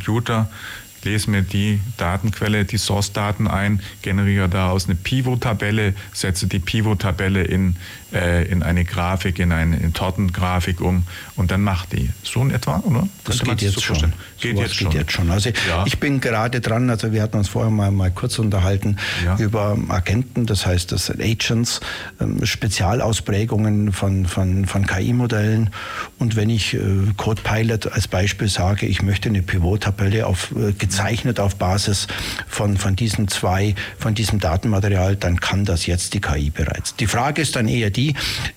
lese 1.05 1.31
mir 1.31 1.43
die 1.43 1.81
Datenquelle, 1.97 2.65
die 2.65 2.79
Source-Daten 2.79 3.47
ein, 3.47 3.81
generiere 4.03 4.49
daraus 4.49 4.87
eine 4.87 4.95
Pivot-Tabelle, 4.95 5.95
setze 6.12 6.47
die 6.47 6.59
Pivot-Tabelle 6.59 7.45
in, 7.45 7.77
äh, 8.12 8.44
in 8.51 8.62
eine 8.62 8.85
Grafik, 8.85 9.39
in 9.39 9.52
eine 9.52 9.76
in 9.76 9.93
Tortengrafik 9.93 10.80
um 10.80 11.05
und 11.36 11.51
dann 11.51 11.62
macht 11.62 11.93
die. 11.93 12.10
So 12.22 12.40
in 12.43 12.51
etwa, 12.51 12.78
oder? 12.85 13.06
Das, 13.24 13.39
das 13.39 13.48
geht 13.48 13.62
jetzt 13.62 13.82
schon. 13.82 14.12
Geht, 14.40 14.56
so 14.56 14.62
jetzt, 14.62 14.78
geht 14.78 14.78
schon. 14.78 14.93
jetzt 14.93 15.12
schon. 15.12 15.30
Also 15.30 15.51
ja. 15.68 15.85
ich 15.86 15.98
bin 15.98 16.20
gerade 16.20 16.60
dran, 16.60 16.89
also 16.89 17.12
wir 17.12 17.22
hatten 17.22 17.36
uns 17.36 17.48
vorher 17.48 17.70
mal, 17.70 17.90
mal 17.90 18.10
kurz 18.10 18.39
unterhalten 18.39 18.97
ja. 19.24 19.36
über 19.36 19.76
Agenten, 19.89 20.47
das 20.47 20.64
heißt 20.64 20.93
das 20.93 21.06
sind 21.06 21.20
Agents, 21.20 21.80
ähm, 22.20 22.44
Spezialausprägungen 22.44 23.93
von, 23.93 24.26
von, 24.26 24.64
von 24.66 24.86
KI-Modellen 24.86 25.70
und 26.18 26.36
wenn 26.36 26.51
ich 26.51 26.74
äh, 26.74 26.80
CodePilot 27.16 27.93
als 27.93 28.09
Beispiel 28.09 28.48
sage, 28.48 28.86
ich 28.86 29.02
möchte 29.02 29.28
eine 29.28 29.43
Pivot-Tabelle 29.43 30.26
auf 30.26 30.52
äh, 30.56 30.72
gezeichnet 30.72 31.40
auf 31.40 31.56
Basis 31.56 32.06
von, 32.47 32.76
von 32.76 32.97
diesen 32.97 33.28
zwei, 33.28 33.74
von 33.98 34.14
diesem 34.14 34.39
Datenmaterial, 34.39 35.16
dann 35.16 35.40
kann 35.40 35.64
das 35.64 35.86
jetzt 35.86 36.14
die 36.14 36.20
KI 36.20 36.51
bereits. 36.51 36.97
Die 36.97 37.06
Frage 37.06 37.43
ist 37.43 37.56
dann 37.56 37.68
eher 37.68 37.90
die, 37.90 37.98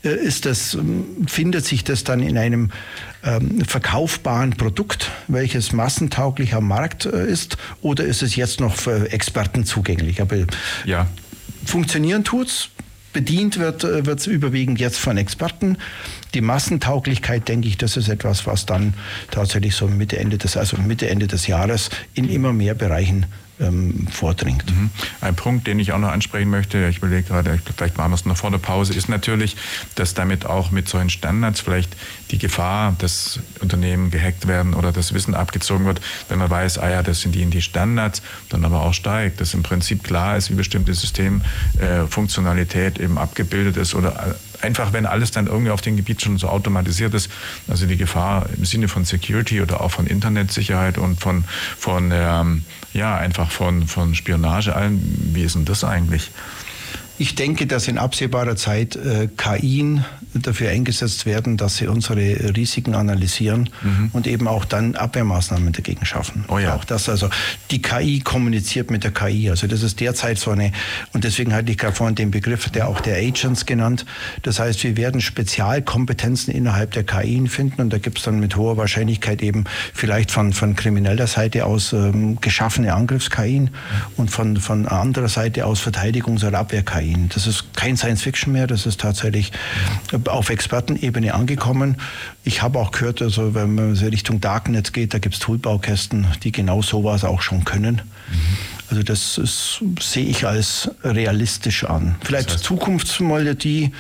äh, 0.04 0.10
ist 0.10 0.46
das, 0.46 0.74
ähm, 0.74 1.28
findet 1.28 1.66
sich 1.66 1.84
das 1.84 2.04
dann 2.04 2.22
in 2.22 2.38
einem 2.38 2.72
ähm, 3.24 3.64
verkaufbaren 3.66 4.52
Produkt, 4.52 5.12
welches 5.28 5.74
massentauglich 5.74 6.54
am 6.54 6.68
Markt 6.68 7.06
äh, 7.06 7.26
ist, 7.28 7.58
oder 7.82 8.04
ist 8.04 8.24
es 8.24 8.36
jetzt 8.36 8.60
noch 8.60 8.76
für 8.76 9.12
Experten 9.12 9.66
zugänglich? 9.66 10.22
Aber 10.22 10.38
ja. 10.86 11.08
funktionieren 11.66 12.24
tut's, 12.24 12.70
bedient 13.14 13.60
wird 13.60 13.84
es 13.84 14.28
äh, 14.28 14.32
überwiegend 14.32 14.80
jetzt 14.80 15.00
von 15.00 15.18
Experten. 15.18 15.78
Die 16.34 16.42
Massentauglichkeit, 16.42 17.48
denke 17.48 17.68
ich, 17.68 17.78
das 17.78 17.98
ist 17.98 18.10
etwas, 18.10 18.48
was 18.48 18.66
dann 18.66 18.94
tatsächlich 19.30 19.76
so 19.76 19.88
Mitte 19.88 20.18
Ende 20.18 20.38
des, 20.38 20.58
also 20.58 20.78
Mitte 20.78 21.10
Ende 21.10 21.28
des 21.28 21.48
Jahres 21.48 21.90
in 22.14 22.30
immer 22.30 22.54
mehr 22.54 22.74
Bereichen 22.74 23.26
ähm, 23.62 24.08
vordringt. 24.12 24.70
Mhm. 24.70 24.90
Ein 25.22 25.36
Punkt, 25.36 25.66
den 25.68 25.80
ich 25.80 25.94
auch 25.94 26.00
noch 26.00 26.12
ansprechen 26.12 26.50
möchte, 26.50 26.88
ich 26.88 26.98
überlege 26.98 27.24
gerade, 27.24 27.58
vielleicht 27.76 27.98
machen 27.98 28.12
wir 28.12 28.16
es 28.16 28.26
noch 28.26 28.36
vor 28.38 28.52
der 28.52 28.58
Pause, 28.58 28.94
ist 28.94 29.08
natürlich, 29.10 29.56
dass 29.96 30.14
damit 30.14 30.46
auch 30.46 30.72
mit 30.72 30.90
solchen 30.90 31.10
Standards 31.10 31.62
vielleicht 31.62 31.96
die 32.32 32.38
Gefahr, 32.38 32.96
dass 32.98 33.40
Unternehmen 33.60 34.12
gehackt 34.12 34.48
werden 34.48 34.74
oder 34.74 34.92
das 34.92 35.14
Wissen 35.14 35.34
abgezogen 35.36 35.86
wird, 35.86 36.02
wenn 36.30 36.40
man 36.40 36.50
weiß, 36.50 36.80
ah 36.80 36.90
ja, 36.90 37.04
das 37.04 37.22
sind 37.22 37.36
die 37.36 37.42
in 37.42 37.52
die 37.52 37.62
Standards, 37.62 38.22
dann 38.50 38.66
aber 38.66 38.82
auch 38.82 38.94
steigt, 38.94 39.40
dass 39.42 39.54
im 39.54 39.64
Prinzip 39.64 40.04
klar 40.04 40.38
ist, 40.38 40.50
wie 40.50 40.56
bestimmte 40.56 40.94
Systemfunktionalität 40.94 43.00
äh, 43.00 43.04
eben 43.04 43.18
abgebildet 43.18 43.78
ist 43.78 43.96
oder 43.96 44.36
einfach, 44.62 44.94
wenn 44.94 45.06
alles 45.06 45.32
dann 45.32 45.48
irgendwie 45.48 45.72
auf 45.72 45.82
dem 45.82 45.98
Gebiet 45.98 46.22
schon 46.22 46.38
so 46.38 46.48
automatisiert 46.48 47.14
ist, 47.14 47.30
also 47.68 47.86
die 47.86 47.98
Gefahr 47.98 48.48
im 48.56 48.66
Sinne 48.66 48.88
von 48.88 49.06
Security 49.06 49.62
oder 49.62 49.82
auch 49.82 49.92
von 49.92 50.08
Internetsicherheit 50.08 50.98
und 50.98 51.20
von, 51.20 51.44
von 51.78 52.12
ähm, 52.14 52.64
ja, 52.94 53.16
einfach 53.18 53.52
von, 53.52 53.88
von 53.88 54.16
Spionage 54.16 54.76
allen, 54.76 55.00
wie 55.34 55.44
ist 55.44 55.56
denn 55.56 55.66
das 55.66 55.84
eigentlich? 55.84 56.32
Ich 57.22 57.36
denke, 57.36 57.68
dass 57.68 57.88
in 57.88 58.00
absehbarer 58.00 58.56
Zeit 58.56 58.96
äh, 58.96 59.30
KIen 59.38 60.04
dafür 60.34 60.72
eingesetzt 60.72 61.28
werden, 61.28 61.56
dass 61.56 61.78
sie 61.78 61.86
unsere 61.86 62.56
Risiken 62.56 62.96
analysieren 62.96 63.70
mhm. 63.84 64.10
und 64.12 64.26
eben 64.26 64.48
auch 64.48 64.66
dann 64.66 64.96
Abwehrmaßnahmen 64.96 65.72
dagegen 65.72 66.04
schaffen. 66.04 66.46
Oh 66.48 66.58
ja. 66.58 66.74
Auch 66.74 66.84
das, 66.84 67.10
also 67.10 67.30
die 67.70 67.80
KI 67.80 68.22
kommuniziert 68.22 68.90
mit 68.90 69.04
der 69.04 69.12
KI. 69.12 69.52
Also 69.52 69.68
das 69.68 69.84
ist 69.84 70.00
derzeit 70.00 70.40
so 70.40 70.50
eine, 70.50 70.72
und 71.14 71.24
deswegen 71.24 71.54
hatte 71.54 71.72
ich 71.72 71.78
gerade 71.78 71.94
vorhin 71.94 72.16
den 72.16 72.32
Begriff 72.32 72.70
der 72.72 72.88
auch 72.88 73.02
der 73.02 73.18
Agents 73.18 73.68
genannt. 73.68 74.04
Das 74.42 74.60
heißt, 74.60 74.84
wir 74.84 74.98
werden 74.98 75.22
Spezialkompetenzen 75.22 76.52
innerhalb 76.52 76.90
der 76.90 77.04
KI 77.04 77.48
finden 77.48 77.84
und 77.84 77.94
da 77.94 78.00
gibt 78.00 78.18
es 78.18 78.24
dann 78.24 78.40
mit 78.40 78.56
hoher 78.56 78.78
Wahrscheinlichkeit 78.78 79.44
eben 79.44 79.66
vielleicht 79.94 80.32
von, 80.32 80.54
von 80.54 80.76
krimineller 80.76 81.28
Seite 81.28 81.68
aus 81.68 81.94
ähm, 81.94 82.42
geschaffene 82.42 82.96
Angriffs-KI 82.96 83.60
mhm. 83.60 83.70
und 84.18 84.32
von, 84.32 84.58
von 84.58 84.88
anderer 84.88 85.30
Seite 85.30 85.68
aus 85.68 85.86
Verteidigungs- 85.86 86.44
oder 86.48 86.58
Abwehr-KI. 86.58 87.11
Das 87.30 87.48
ist 87.48 87.74
kein 87.76 87.98
Science-Fiction 87.98 88.52
mehr, 88.54 88.68
das 88.68 88.86
ist 88.86 89.00
tatsächlich 89.02 89.52
auf 90.28 90.50
Expertenebene 90.50 91.34
angekommen. 91.34 91.98
Ich 92.44 92.62
habe 92.62 92.80
auch 92.80 92.92
gehört, 92.92 93.22
also 93.22 93.54
wenn 93.54 93.76
man 93.76 93.94
Richtung 93.94 94.42
Darknet 94.42 94.94
geht, 94.94 95.14
da 95.14 95.20
gibt 95.20 95.36
es 95.36 95.40
Toolbaukästen, 95.42 96.28
die 96.44 96.52
genau 96.52 96.82
sowas 96.82 97.24
auch 97.24 97.42
schon 97.42 97.66
können. 97.66 98.02
Mhm. 98.30 98.82
Also 98.92 99.04
das 99.04 99.38
ist, 99.38 99.82
sehe 100.02 100.26
ich 100.26 100.46
als 100.46 100.92
realistisch 101.02 101.86
an. 101.86 102.16
Vielleicht 102.24 102.50
das 102.50 102.56
heißt, 102.56 102.66
Zukunftsmelodie, 102.66 103.88
mhm. 103.88 103.94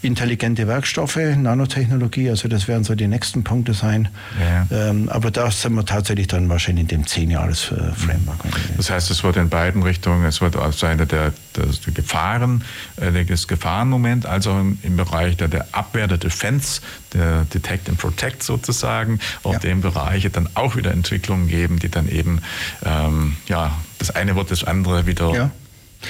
intelligente 0.00 0.68
Werkstoffe, 0.68 1.16
Nanotechnologie, 1.16 2.30
also 2.30 2.46
das 2.46 2.68
werden 2.68 2.84
so 2.84 2.94
die 2.94 3.08
nächsten 3.08 3.42
Punkte 3.42 3.74
sein. 3.74 4.08
Ja. 4.40 4.90
Ähm, 4.90 5.08
aber 5.08 5.32
da 5.32 5.50
sind 5.50 5.74
wir 5.74 5.84
tatsächlich 5.84 6.28
dann 6.28 6.48
wahrscheinlich 6.48 6.82
in 6.82 6.88
dem 6.88 7.04
10-Jahres-Framework. 7.04 8.44
Mhm. 8.44 8.76
Das 8.76 8.90
heißt, 8.90 9.10
es 9.10 9.24
wird 9.24 9.36
in 9.36 9.48
beiden 9.48 9.82
Richtungen, 9.82 10.24
es 10.24 10.40
wird 10.40 10.54
auf 10.54 10.78
Seite 10.78 11.04
der, 11.04 11.32
der 11.58 11.94
Gefahren, 11.94 12.64
äh, 12.96 13.24
das 13.24 13.48
Gefahrenmoment, 13.48 14.26
also 14.26 14.50
im, 14.52 14.78
im 14.82 14.96
Bereich 14.96 15.36
der, 15.36 15.48
der 15.48 15.68
Abwehr, 15.72 16.08
der 16.08 16.18
Defense, 16.18 16.80
der 17.12 17.44
Detect 17.44 17.88
and 17.88 17.98
Protect 17.98 18.42
sozusagen, 18.42 19.20
auf 19.42 19.54
ja. 19.54 19.58
dem 19.60 19.80
Bereich 19.80 20.28
dann 20.32 20.48
auch 20.54 20.76
wieder 20.76 20.92
Entwicklungen 20.92 21.48
geben, 21.48 21.78
die 21.78 21.88
dann 21.88 22.08
eben 22.08 22.40
ähm, 22.84 23.36
ja, 23.46 23.76
das 23.98 24.10
eine 24.10 24.36
wird 24.36 24.50
das 24.50 24.64
andere 24.64 25.06
wieder. 25.06 25.34
Ja. 25.34 25.50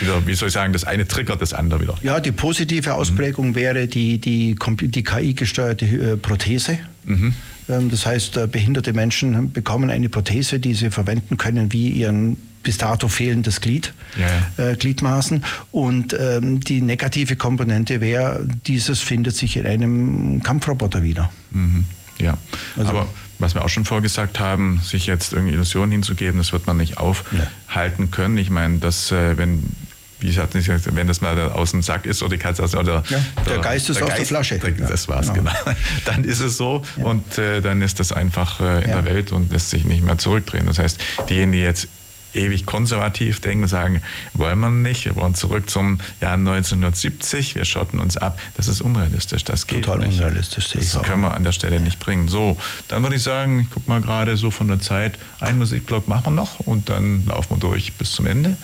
Wieder, 0.00 0.26
wie 0.26 0.34
soll 0.34 0.48
ich 0.48 0.54
sagen, 0.54 0.74
das 0.74 0.84
eine 0.84 1.08
triggert 1.08 1.40
das 1.40 1.54
andere 1.54 1.80
wieder. 1.80 1.94
Ja, 2.02 2.20
die 2.20 2.30
positive 2.30 2.94
Ausprägung 2.94 3.48
mhm. 3.48 3.54
wäre 3.54 3.86
die, 3.88 4.18
die, 4.18 4.54
die 4.54 5.02
KI-gesteuerte 5.02 5.86
äh, 5.86 6.16
Prothese. 6.18 6.78
Mhm. 7.04 7.34
Ähm, 7.70 7.90
das 7.90 8.04
heißt, 8.04 8.36
äh, 8.36 8.46
behinderte 8.46 8.92
Menschen 8.92 9.50
bekommen 9.52 9.90
eine 9.90 10.10
Prothese, 10.10 10.60
die 10.60 10.74
sie 10.74 10.90
verwenden 10.90 11.38
können 11.38 11.72
wie 11.72 11.88
ihren 11.88 12.36
bis 12.62 12.78
dato 12.78 13.08
fehlendes 13.08 13.60
Glied, 13.60 13.92
ja. 14.16 14.64
äh, 14.64 14.76
Gliedmaßen. 14.76 15.44
Und 15.70 16.16
ähm, 16.18 16.60
die 16.60 16.80
negative 16.80 17.36
Komponente 17.36 18.00
wäre, 18.00 18.46
dieses 18.66 19.00
findet 19.00 19.36
sich 19.36 19.56
in 19.56 19.66
einem 19.66 20.42
Kampfroboter 20.42 21.02
wieder. 21.02 21.30
Mhm. 21.50 21.84
Ja, 22.18 22.36
also, 22.76 22.90
aber 22.90 23.08
was 23.38 23.54
wir 23.54 23.64
auch 23.64 23.68
schon 23.68 23.84
vorgesagt 23.84 24.40
haben, 24.40 24.80
sich 24.82 25.06
jetzt 25.06 25.32
irgendwie 25.32 25.54
Illusionen 25.54 25.92
hinzugeben, 25.92 26.38
das 26.38 26.52
wird 26.52 26.66
man 26.66 26.76
nicht 26.76 26.98
aufhalten 26.98 28.02
ja. 28.04 28.08
können. 28.10 28.36
Ich 28.38 28.50
meine, 28.50 28.78
dass 28.78 29.12
äh, 29.12 29.38
wenn 29.38 29.62
wie 30.20 30.28
ich 30.28 30.38
hatte 30.38 30.56
nicht 30.56 30.66
gesagt, 30.66 30.94
wenn 30.96 31.06
das 31.06 31.20
mal 31.20 31.38
aus 31.52 31.70
dem 31.70 31.82
Sack 31.82 32.04
ist 32.06 32.22
oder 32.22 32.36
die 32.36 32.38
Katze 32.38 32.64
aus 32.64 32.74
oder 32.74 33.04
ja, 33.08 33.20
der, 33.44 33.54
der, 33.54 33.58
Geist 33.58 33.88
ist 33.88 34.00
der 34.00 34.06
aus 34.06 34.10
Geist, 34.10 34.20
der 34.20 34.26
Flasche. 34.26 34.58
Das 34.58 35.08
war's 35.08 35.32
genau. 35.32 35.52
genau. 35.64 35.76
Dann 36.06 36.24
ist 36.24 36.40
es 36.40 36.56
so 36.56 36.82
ja. 36.96 37.04
und 37.04 37.38
äh, 37.38 37.60
dann 37.60 37.82
ist 37.82 38.00
das 38.00 38.12
einfach 38.12 38.60
äh, 38.60 38.84
in 38.84 38.90
der 38.90 39.04
Welt 39.04 39.32
und 39.32 39.52
lässt 39.52 39.70
sich 39.70 39.84
nicht 39.84 40.02
mehr 40.02 40.18
zurückdrehen. 40.18 40.66
Das 40.66 40.78
heißt, 40.78 40.98
diejenigen, 41.28 41.52
die 41.52 41.58
jetzt 41.60 41.88
ewig 42.34 42.66
konservativ 42.66 43.40
denken, 43.40 43.66
sagen, 43.66 44.02
wollen 44.34 44.58
wir 44.60 44.70
nicht, 44.70 45.04
wir 45.04 45.16
wollen 45.16 45.34
zurück 45.34 45.68
zum 45.70 46.00
Jahr 46.20 46.34
1970, 46.34 47.54
wir 47.54 47.64
schotten 47.64 48.00
uns 48.00 48.16
ab. 48.16 48.38
Das 48.56 48.68
ist 48.68 48.80
unrealistisch, 48.80 49.44
das 49.44 49.66
geht 49.66 49.84
Total 49.84 50.06
nicht. 50.06 50.18
unrealistisch. 50.18 50.70
Das 50.70 51.02
können 51.02 51.22
wir 51.22 51.34
an 51.34 51.44
der 51.44 51.52
Stelle 51.52 51.80
nicht 51.80 51.98
bringen. 51.98 52.28
So, 52.28 52.56
dann 52.88 53.02
würde 53.02 53.16
ich 53.16 53.22
sagen, 53.22 53.60
ich 53.60 53.70
guck 53.70 53.88
mal 53.88 54.00
gerade 54.00 54.36
so 54.36 54.50
von 54.50 54.68
der 54.68 54.80
Zeit, 54.80 55.18
einen 55.40 55.58
Musikblock 55.58 56.08
machen 56.08 56.26
wir 56.26 56.30
noch 56.32 56.60
und 56.60 56.88
dann 56.88 57.26
laufen 57.26 57.56
wir 57.56 57.58
durch 57.58 57.92
bis 57.94 58.12
zum 58.12 58.26
Ende. 58.26 58.56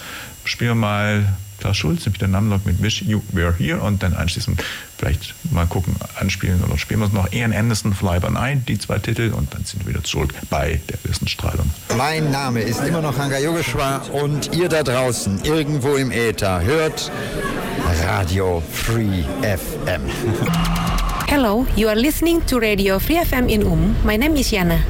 Spielen 0.44 0.70
wir 0.70 0.74
mal 0.74 1.36
Klaus 1.64 1.78
Schulz, 1.78 2.04
wieder 2.04 2.28
Namlock 2.28 2.66
mit 2.66 2.82
Wish 2.82 3.00
You 3.00 3.22
Were 3.32 3.54
Here 3.56 3.80
und 3.80 4.02
dann 4.02 4.12
anschließend 4.12 4.62
vielleicht 4.98 5.34
mal 5.50 5.64
gucken, 5.64 5.96
anspielen 6.20 6.62
oder 6.62 6.76
spielen 6.76 7.00
wir 7.00 7.06
es 7.06 7.14
noch. 7.14 7.32
Ian 7.32 7.54
Anderson, 7.54 7.94
Fly 7.94 8.20
By 8.20 8.30
Night, 8.32 8.68
die 8.68 8.78
zwei 8.78 8.98
Titel 8.98 9.32
und 9.34 9.54
dann 9.54 9.64
sind 9.64 9.82
wir 9.82 9.94
wieder 9.94 10.04
zurück 10.04 10.34
bei 10.50 10.82
der 10.90 10.98
Wissensstrahlung. 11.04 11.70
Mein 11.96 12.30
Name 12.30 12.60
ist 12.60 12.82
immer 12.84 13.00
noch 13.00 13.16
Hanga 13.16 13.38
Yogeshwar 13.38 14.02
und 14.12 14.54
ihr 14.54 14.68
da 14.68 14.82
draußen, 14.82 15.42
irgendwo 15.44 15.94
im 15.96 16.12
Äther, 16.12 16.60
hört 16.60 17.10
Radio 18.06 18.62
Free 18.70 19.22
FM. 19.40 20.02
Hello, 21.28 21.66
you 21.76 21.88
are 21.88 21.98
listening 21.98 22.44
to 22.44 22.58
Radio 22.58 22.98
Free 22.98 23.24
FM 23.24 23.48
in 23.48 23.62
Um. 23.62 23.96
My 24.04 24.18
name 24.18 24.36
is 24.38 24.52
Yana. 24.52 24.80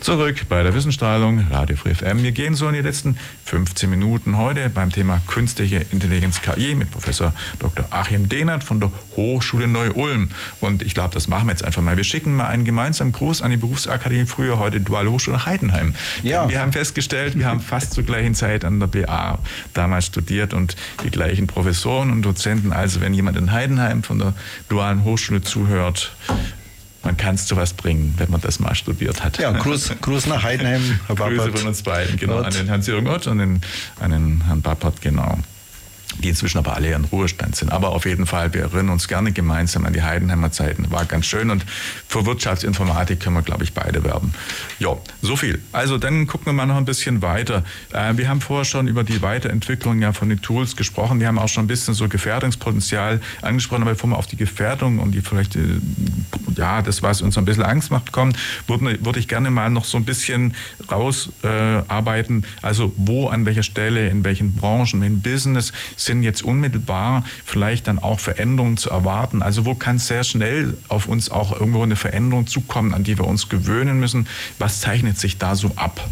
Zurück 0.00 0.46
bei 0.48 0.62
der 0.62 0.72
Wissensstrahlung, 0.72 1.46
Radio 1.50 1.76
Free 1.76 1.94
FM. 1.94 2.22
Wir 2.22 2.32
gehen 2.32 2.54
so 2.54 2.66
in 2.68 2.72
die 2.72 2.80
letzten 2.80 3.18
15 3.44 3.90
Minuten 3.90 4.38
heute 4.38 4.70
beim 4.70 4.90
Thema 4.90 5.20
künstliche 5.26 5.84
Intelligenz 5.92 6.40
KI 6.40 6.74
mit 6.74 6.90
Professor 6.90 7.34
Dr. 7.58 7.84
Achim 7.90 8.26
Dehnert 8.26 8.64
von 8.64 8.80
der 8.80 8.90
Hochschule 9.16 9.68
Neu-Ulm. 9.68 10.30
Und 10.60 10.80
ich 10.80 10.94
glaube, 10.94 11.12
das 11.12 11.28
machen 11.28 11.48
wir 11.48 11.52
jetzt 11.52 11.64
einfach 11.66 11.82
mal. 11.82 11.98
Wir 11.98 12.04
schicken 12.04 12.34
mal 12.34 12.46
einen 12.46 12.64
gemeinsamen 12.64 13.12
Gruß 13.12 13.42
an 13.42 13.50
die 13.50 13.58
Berufsakademie, 13.58 14.24
früher 14.24 14.58
heute 14.58 14.80
Duale 14.80 15.10
Hochschule 15.10 15.44
Heidenheim. 15.44 15.94
Ja. 16.22 16.48
Wir 16.48 16.60
haben 16.60 16.72
festgestellt, 16.72 17.38
wir 17.38 17.44
haben 17.44 17.60
fast 17.60 17.92
zur 17.92 18.04
gleichen 18.04 18.34
Zeit 18.34 18.64
an 18.64 18.80
der 18.80 18.86
BA 18.86 19.38
damals 19.74 20.06
studiert 20.06 20.54
und 20.54 20.76
die 21.04 21.10
gleichen 21.10 21.46
Professoren 21.46 22.10
und 22.10 22.22
Dozenten. 22.22 22.72
Also 22.72 23.02
wenn 23.02 23.12
jemand 23.12 23.36
in 23.36 23.52
Heidenheim 23.52 24.02
von 24.02 24.18
der 24.18 24.32
Dualen 24.70 25.04
Hochschule 25.04 25.42
zuhört, 25.42 26.16
man 27.02 27.16
kann 27.16 27.34
es 27.34 27.46
zu 27.46 27.56
was 27.56 27.72
bringen, 27.72 28.14
wenn 28.18 28.30
man 28.30 28.40
das 28.40 28.60
mal 28.60 28.74
studiert 28.74 29.24
hat. 29.24 29.38
Ja, 29.38 29.52
Gruß, 29.52 29.92
Gruß 30.00 30.26
nach 30.26 30.42
Heidenheim. 30.42 31.00
Herr 31.06 31.16
Grüße 31.16 31.52
von 31.52 31.68
uns 31.68 31.82
beiden, 31.82 32.16
genau, 32.16 32.36
Gott. 32.36 32.46
an 32.46 32.52
den 32.52 32.70
Hans-Jürgen 32.70 33.08
Ott 33.08 33.26
und 33.26 33.38
den, 33.38 33.60
an 34.00 34.10
den 34.10 34.44
Herrn 34.46 34.62
Bappert, 34.62 35.00
genau 35.00 35.38
die 36.20 36.28
inzwischen 36.28 36.58
aber 36.58 36.74
alle 36.76 36.92
in 36.92 37.04
Ruhestand 37.04 37.56
sind. 37.56 37.72
Aber 37.72 37.90
auf 37.90 38.04
jeden 38.04 38.26
Fall, 38.26 38.52
wir 38.52 38.62
erinnern 38.62 38.90
uns 38.90 39.08
gerne 39.08 39.32
gemeinsam 39.32 39.84
an 39.84 39.92
die 39.92 40.02
Heidenheimer 40.02 40.52
Zeiten. 40.52 40.90
War 40.90 41.04
ganz 41.04 41.26
schön 41.26 41.50
und 41.50 41.64
für 42.08 42.26
Wirtschaftsinformatik 42.26 43.20
können 43.20 43.36
wir, 43.36 43.42
glaube 43.42 43.64
ich, 43.64 43.72
beide 43.72 44.04
werben. 44.04 44.32
Ja, 44.78 44.96
so 45.22 45.36
viel. 45.36 45.60
Also 45.72 45.98
dann 45.98 46.26
gucken 46.26 46.46
wir 46.46 46.52
mal 46.52 46.66
noch 46.66 46.76
ein 46.76 46.84
bisschen 46.84 47.22
weiter. 47.22 47.64
Äh, 47.92 48.16
wir 48.16 48.28
haben 48.28 48.40
vorher 48.40 48.64
schon 48.64 48.88
über 48.88 49.04
die 49.04 49.22
Weiterentwicklung 49.22 50.00
ja 50.02 50.12
von 50.12 50.28
den 50.28 50.42
Tools 50.42 50.76
gesprochen. 50.76 51.20
Wir 51.20 51.28
haben 51.28 51.38
auch 51.38 51.48
schon 51.48 51.64
ein 51.64 51.68
bisschen 51.68 51.94
so 51.94 52.08
Gefährdungspotenzial 52.08 53.20
angesprochen, 53.42 53.82
aber 53.82 53.92
bevor 53.92 54.10
wir 54.10 54.18
auf 54.18 54.26
die 54.26 54.36
Gefährdung 54.36 54.98
und 54.98 55.12
die 55.12 55.20
vielleicht, 55.20 55.56
äh, 55.56 55.60
ja, 56.56 56.82
das, 56.82 57.02
was 57.02 57.22
uns 57.22 57.38
ein 57.38 57.44
bisschen 57.44 57.62
Angst 57.62 57.90
macht, 57.90 58.12
kommt, 58.12 58.36
würde, 58.66 59.04
würde 59.04 59.18
ich 59.18 59.28
gerne 59.28 59.50
mal 59.50 59.70
noch 59.70 59.84
so 59.84 59.96
ein 59.96 60.04
bisschen 60.04 60.54
rausarbeiten. 60.90 62.42
Äh, 62.42 62.66
also 62.66 62.92
wo, 62.96 63.28
an 63.28 63.46
welcher 63.46 63.62
Stelle, 63.62 64.08
in 64.08 64.24
welchen 64.24 64.54
Branchen, 64.54 65.02
in 65.02 65.22
Business 65.22 65.72
sind 65.96 66.09
jetzt 66.22 66.42
unmittelbar 66.42 67.24
vielleicht 67.44 67.86
dann 67.86 67.98
auch 67.98 68.20
Veränderungen 68.20 68.76
zu 68.76 68.90
erwarten? 68.90 69.42
Also 69.42 69.64
wo 69.64 69.74
kann 69.74 69.98
sehr 69.98 70.24
schnell 70.24 70.76
auf 70.88 71.06
uns 71.06 71.30
auch 71.30 71.52
irgendwo 71.52 71.82
eine 71.82 71.96
Veränderung 71.96 72.46
zukommen, 72.46 72.94
an 72.94 73.04
die 73.04 73.16
wir 73.18 73.26
uns 73.26 73.48
gewöhnen 73.48 74.00
müssen? 74.00 74.26
Was 74.58 74.80
zeichnet 74.80 75.18
sich 75.18 75.38
da 75.38 75.54
so 75.54 75.72
ab? 75.76 76.08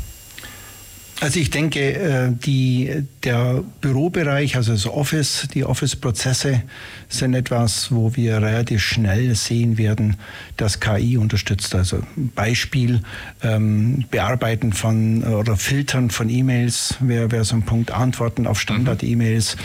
Also 1.21 1.41
ich 1.41 1.51
denke, 1.51 1.81
äh, 1.81 2.31
die, 2.31 3.05
der 3.25 3.65
Bürobereich, 3.81 4.55
also 4.55 4.73
das 4.73 4.87
Office, 4.87 5.49
die 5.53 5.65
Office-Prozesse 5.65 6.63
sind 7.09 7.35
etwas, 7.35 7.91
wo 7.91 8.15
wir 8.15 8.41
relativ 8.41 8.83
schnell 8.83 9.35
sehen 9.35 9.79
werden, 9.79 10.17
dass 10.57 10.79
KI 10.79 11.17
unterstützt. 11.17 11.75
Also 11.75 12.03
Beispiel 12.37 13.03
ähm, 13.43 14.05
Bearbeiten 14.13 14.73
von 14.73 15.25
oder 15.25 15.57
Filtern 15.57 16.11
von 16.11 16.29
E-Mails 16.29 16.97
wäre 17.01 17.33
wär 17.33 17.43
so 17.43 17.57
ein 17.57 17.63
Punkt, 17.63 17.91
Antworten 17.91 18.47
auf 18.47 18.61
Standard-E-Mails, 18.61 19.57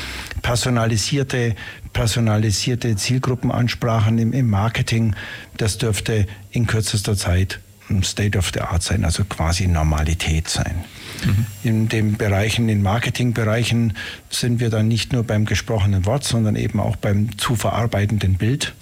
personalisierte 0.41 1.55
personalisierte 1.93 2.95
Zielgruppenansprachen 2.95 4.17
im, 4.17 4.33
im 4.33 4.49
Marketing. 4.49 5.15
Das 5.57 5.77
dürfte 5.77 6.25
in 6.49 6.65
kürzester 6.65 7.15
Zeit 7.15 7.59
State 8.01 8.37
of 8.37 8.49
the 8.53 8.61
Art 8.61 8.81
sein, 8.81 9.05
also 9.05 9.23
quasi 9.25 9.67
Normalität 9.67 10.49
sein. 10.49 10.83
Mhm. 11.25 11.45
In 11.63 11.89
den 11.89 12.17
Bereichen, 12.17 12.69
in 12.69 12.81
Marketingbereichen 12.81 13.93
sind 14.29 14.59
wir 14.59 14.69
dann 14.69 14.87
nicht 14.87 15.13
nur 15.13 15.23
beim 15.23 15.45
gesprochenen 15.45 16.05
Wort, 16.05 16.23
sondern 16.23 16.55
eben 16.55 16.79
auch 16.79 16.95
beim 16.95 17.37
zu 17.37 17.55
verarbeitenden 17.55 18.35
Bild. 18.35 18.73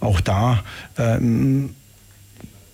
Auch 0.00 0.20
da 0.20 0.62
ähm, 0.98 1.74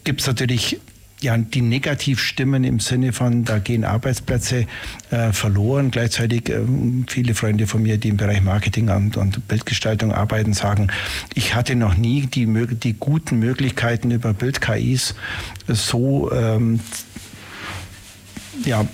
gibt 0.04 0.20
es 0.20 0.26
natürlich 0.26 0.80
ja, 1.22 1.38
die 1.38 1.62
Negativstimmen 1.62 2.64
im 2.64 2.80
Sinne 2.80 3.12
von, 3.12 3.44
da 3.44 3.58
gehen 3.58 3.84
Arbeitsplätze 3.84 4.66
äh, 5.10 5.32
verloren. 5.32 5.90
Gleichzeitig 5.90 6.48
äh, 6.50 6.60
viele 7.06 7.34
Freunde 7.34 7.66
von 7.66 7.82
mir, 7.82 7.96
die 7.96 8.08
im 8.08 8.16
Bereich 8.16 8.42
Marketing 8.42 8.90
und, 8.90 9.16
und, 9.16 9.46
Bildgestaltung 9.46 10.12
arbeiten, 10.12 10.52
sagen, 10.52 10.88
ich 11.34 11.54
hatte 11.54 11.76
noch 11.76 11.96
nie 11.96 12.26
die, 12.26 12.46
die 12.76 12.94
guten 12.94 13.38
Möglichkeiten 13.38 14.10
über 14.10 14.34
Bild-KIs 14.34 15.14
so 15.68 16.32
ähm, 16.32 16.80
ja, 18.64 18.86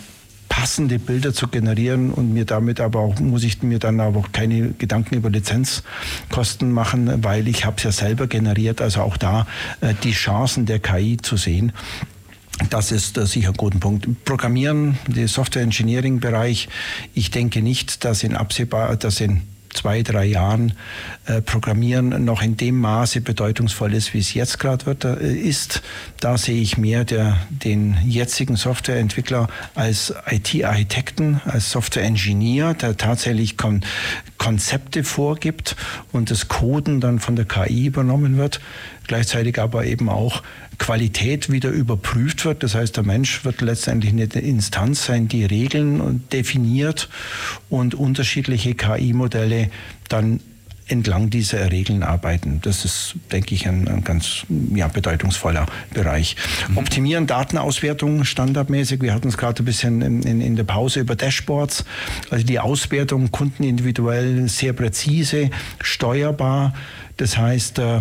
passende 0.48 0.98
Bilder 0.98 1.32
zu 1.32 1.48
generieren 1.48 2.10
und 2.10 2.32
mir 2.32 2.44
damit 2.44 2.80
aber 2.80 3.00
auch, 3.00 3.18
muss 3.20 3.44
ich 3.44 3.62
mir 3.62 3.78
dann 3.78 4.00
aber 4.00 4.20
auch 4.20 4.32
keine 4.32 4.70
Gedanken 4.70 5.16
über 5.16 5.30
Lizenzkosten 5.30 6.72
machen, 6.72 7.22
weil 7.22 7.48
ich 7.48 7.64
habe 7.64 7.76
es 7.76 7.82
ja 7.84 7.92
selber 7.92 8.26
generiert. 8.26 8.80
Also 8.80 9.02
auch 9.02 9.16
da 9.16 9.46
äh, 9.80 9.94
die 10.02 10.12
Chancen 10.12 10.66
der 10.66 10.78
KI 10.78 11.16
zu 11.18 11.36
sehen. 11.36 11.72
Das 12.70 12.92
ist 12.92 13.18
äh, 13.18 13.26
sicher 13.26 13.50
ein 13.50 13.54
guter 13.54 13.78
Punkt. 13.78 14.24
Programmieren, 14.24 14.98
der 15.06 15.28
Software 15.28 15.62
Engineering 15.62 16.20
Bereich. 16.20 16.68
Ich 17.14 17.30
denke 17.30 17.62
nicht, 17.62 18.04
dass 18.04 18.22
in 18.22 18.34
absehbar, 18.34 18.96
dass 18.96 19.20
in 19.20 19.42
zwei, 19.72 20.02
drei 20.02 20.24
Jahren 20.24 20.72
äh, 21.26 21.40
Programmieren 21.40 22.24
noch 22.24 22.42
in 22.42 22.56
dem 22.56 22.80
Maße 22.80 23.20
bedeutungsvoll 23.20 23.94
ist, 23.94 24.14
wie 24.14 24.18
es 24.18 24.34
jetzt 24.34 24.58
gerade 24.58 24.86
wird, 24.86 25.04
äh, 25.04 25.32
ist. 25.32 25.82
Da 26.20 26.38
sehe 26.38 26.60
ich 26.60 26.78
mehr 26.78 27.04
der, 27.04 27.36
den 27.50 27.96
jetzigen 28.04 28.56
Softwareentwickler 28.56 29.48
als 29.74 30.14
IT-Architekten, 30.30 31.40
als 31.44 31.70
Software-Engineer, 31.70 32.74
der 32.74 32.96
tatsächlich 32.96 33.56
Kon 33.56 33.82
Konzepte 34.38 35.02
vorgibt 35.02 35.74
und 36.12 36.30
das 36.30 36.46
Coden 36.46 37.00
dann 37.00 37.18
von 37.18 37.34
der 37.34 37.44
KI 37.44 37.86
übernommen 37.86 38.36
wird 38.36 38.60
gleichzeitig 39.08 39.58
aber 39.58 39.84
eben 39.86 40.08
auch 40.08 40.44
Qualität 40.78 41.50
wieder 41.50 41.70
überprüft 41.70 42.44
wird. 42.44 42.62
Das 42.62 42.74
heißt, 42.74 42.96
der 42.96 43.04
Mensch 43.04 43.44
wird 43.44 43.60
letztendlich 43.60 44.12
eine 44.12 44.24
Instanz 44.24 45.04
sein, 45.04 45.28
die 45.28 45.44
Regeln 45.44 46.24
definiert 46.32 47.08
und 47.68 47.94
unterschiedliche 47.94 48.74
KI-Modelle 48.74 49.70
dann 50.08 50.40
entlang 50.88 51.30
dieser 51.30 51.70
Regeln 51.70 52.02
arbeiten. 52.02 52.60
Das 52.62 52.84
ist, 52.84 53.14
denke 53.30 53.54
ich, 53.54 53.68
ein, 53.68 53.86
ein 53.88 54.04
ganz 54.04 54.46
ja, 54.74 54.88
bedeutungsvoller 54.88 55.66
Bereich. 55.92 56.36
Mhm. 56.68 56.78
Optimieren 56.78 57.26
Datenauswertung 57.26 58.24
standardmäßig. 58.24 59.02
Wir 59.02 59.14
hatten 59.14 59.28
es 59.28 59.36
gerade 59.36 59.62
ein 59.62 59.66
bisschen 59.66 60.00
in, 60.00 60.22
in, 60.22 60.40
in, 60.40 60.56
der 60.56 60.64
Pause 60.64 61.00
über 61.00 61.14
Dashboards. 61.14 61.84
Also 62.30 62.44
die 62.44 62.58
Auswertung 62.58 63.30
kundenindividuell 63.30 64.48
sehr 64.48 64.72
präzise, 64.72 65.50
steuerbar. 65.80 66.72
Das 67.18 67.36
heißt, 67.36 67.78
äh, 67.80 68.00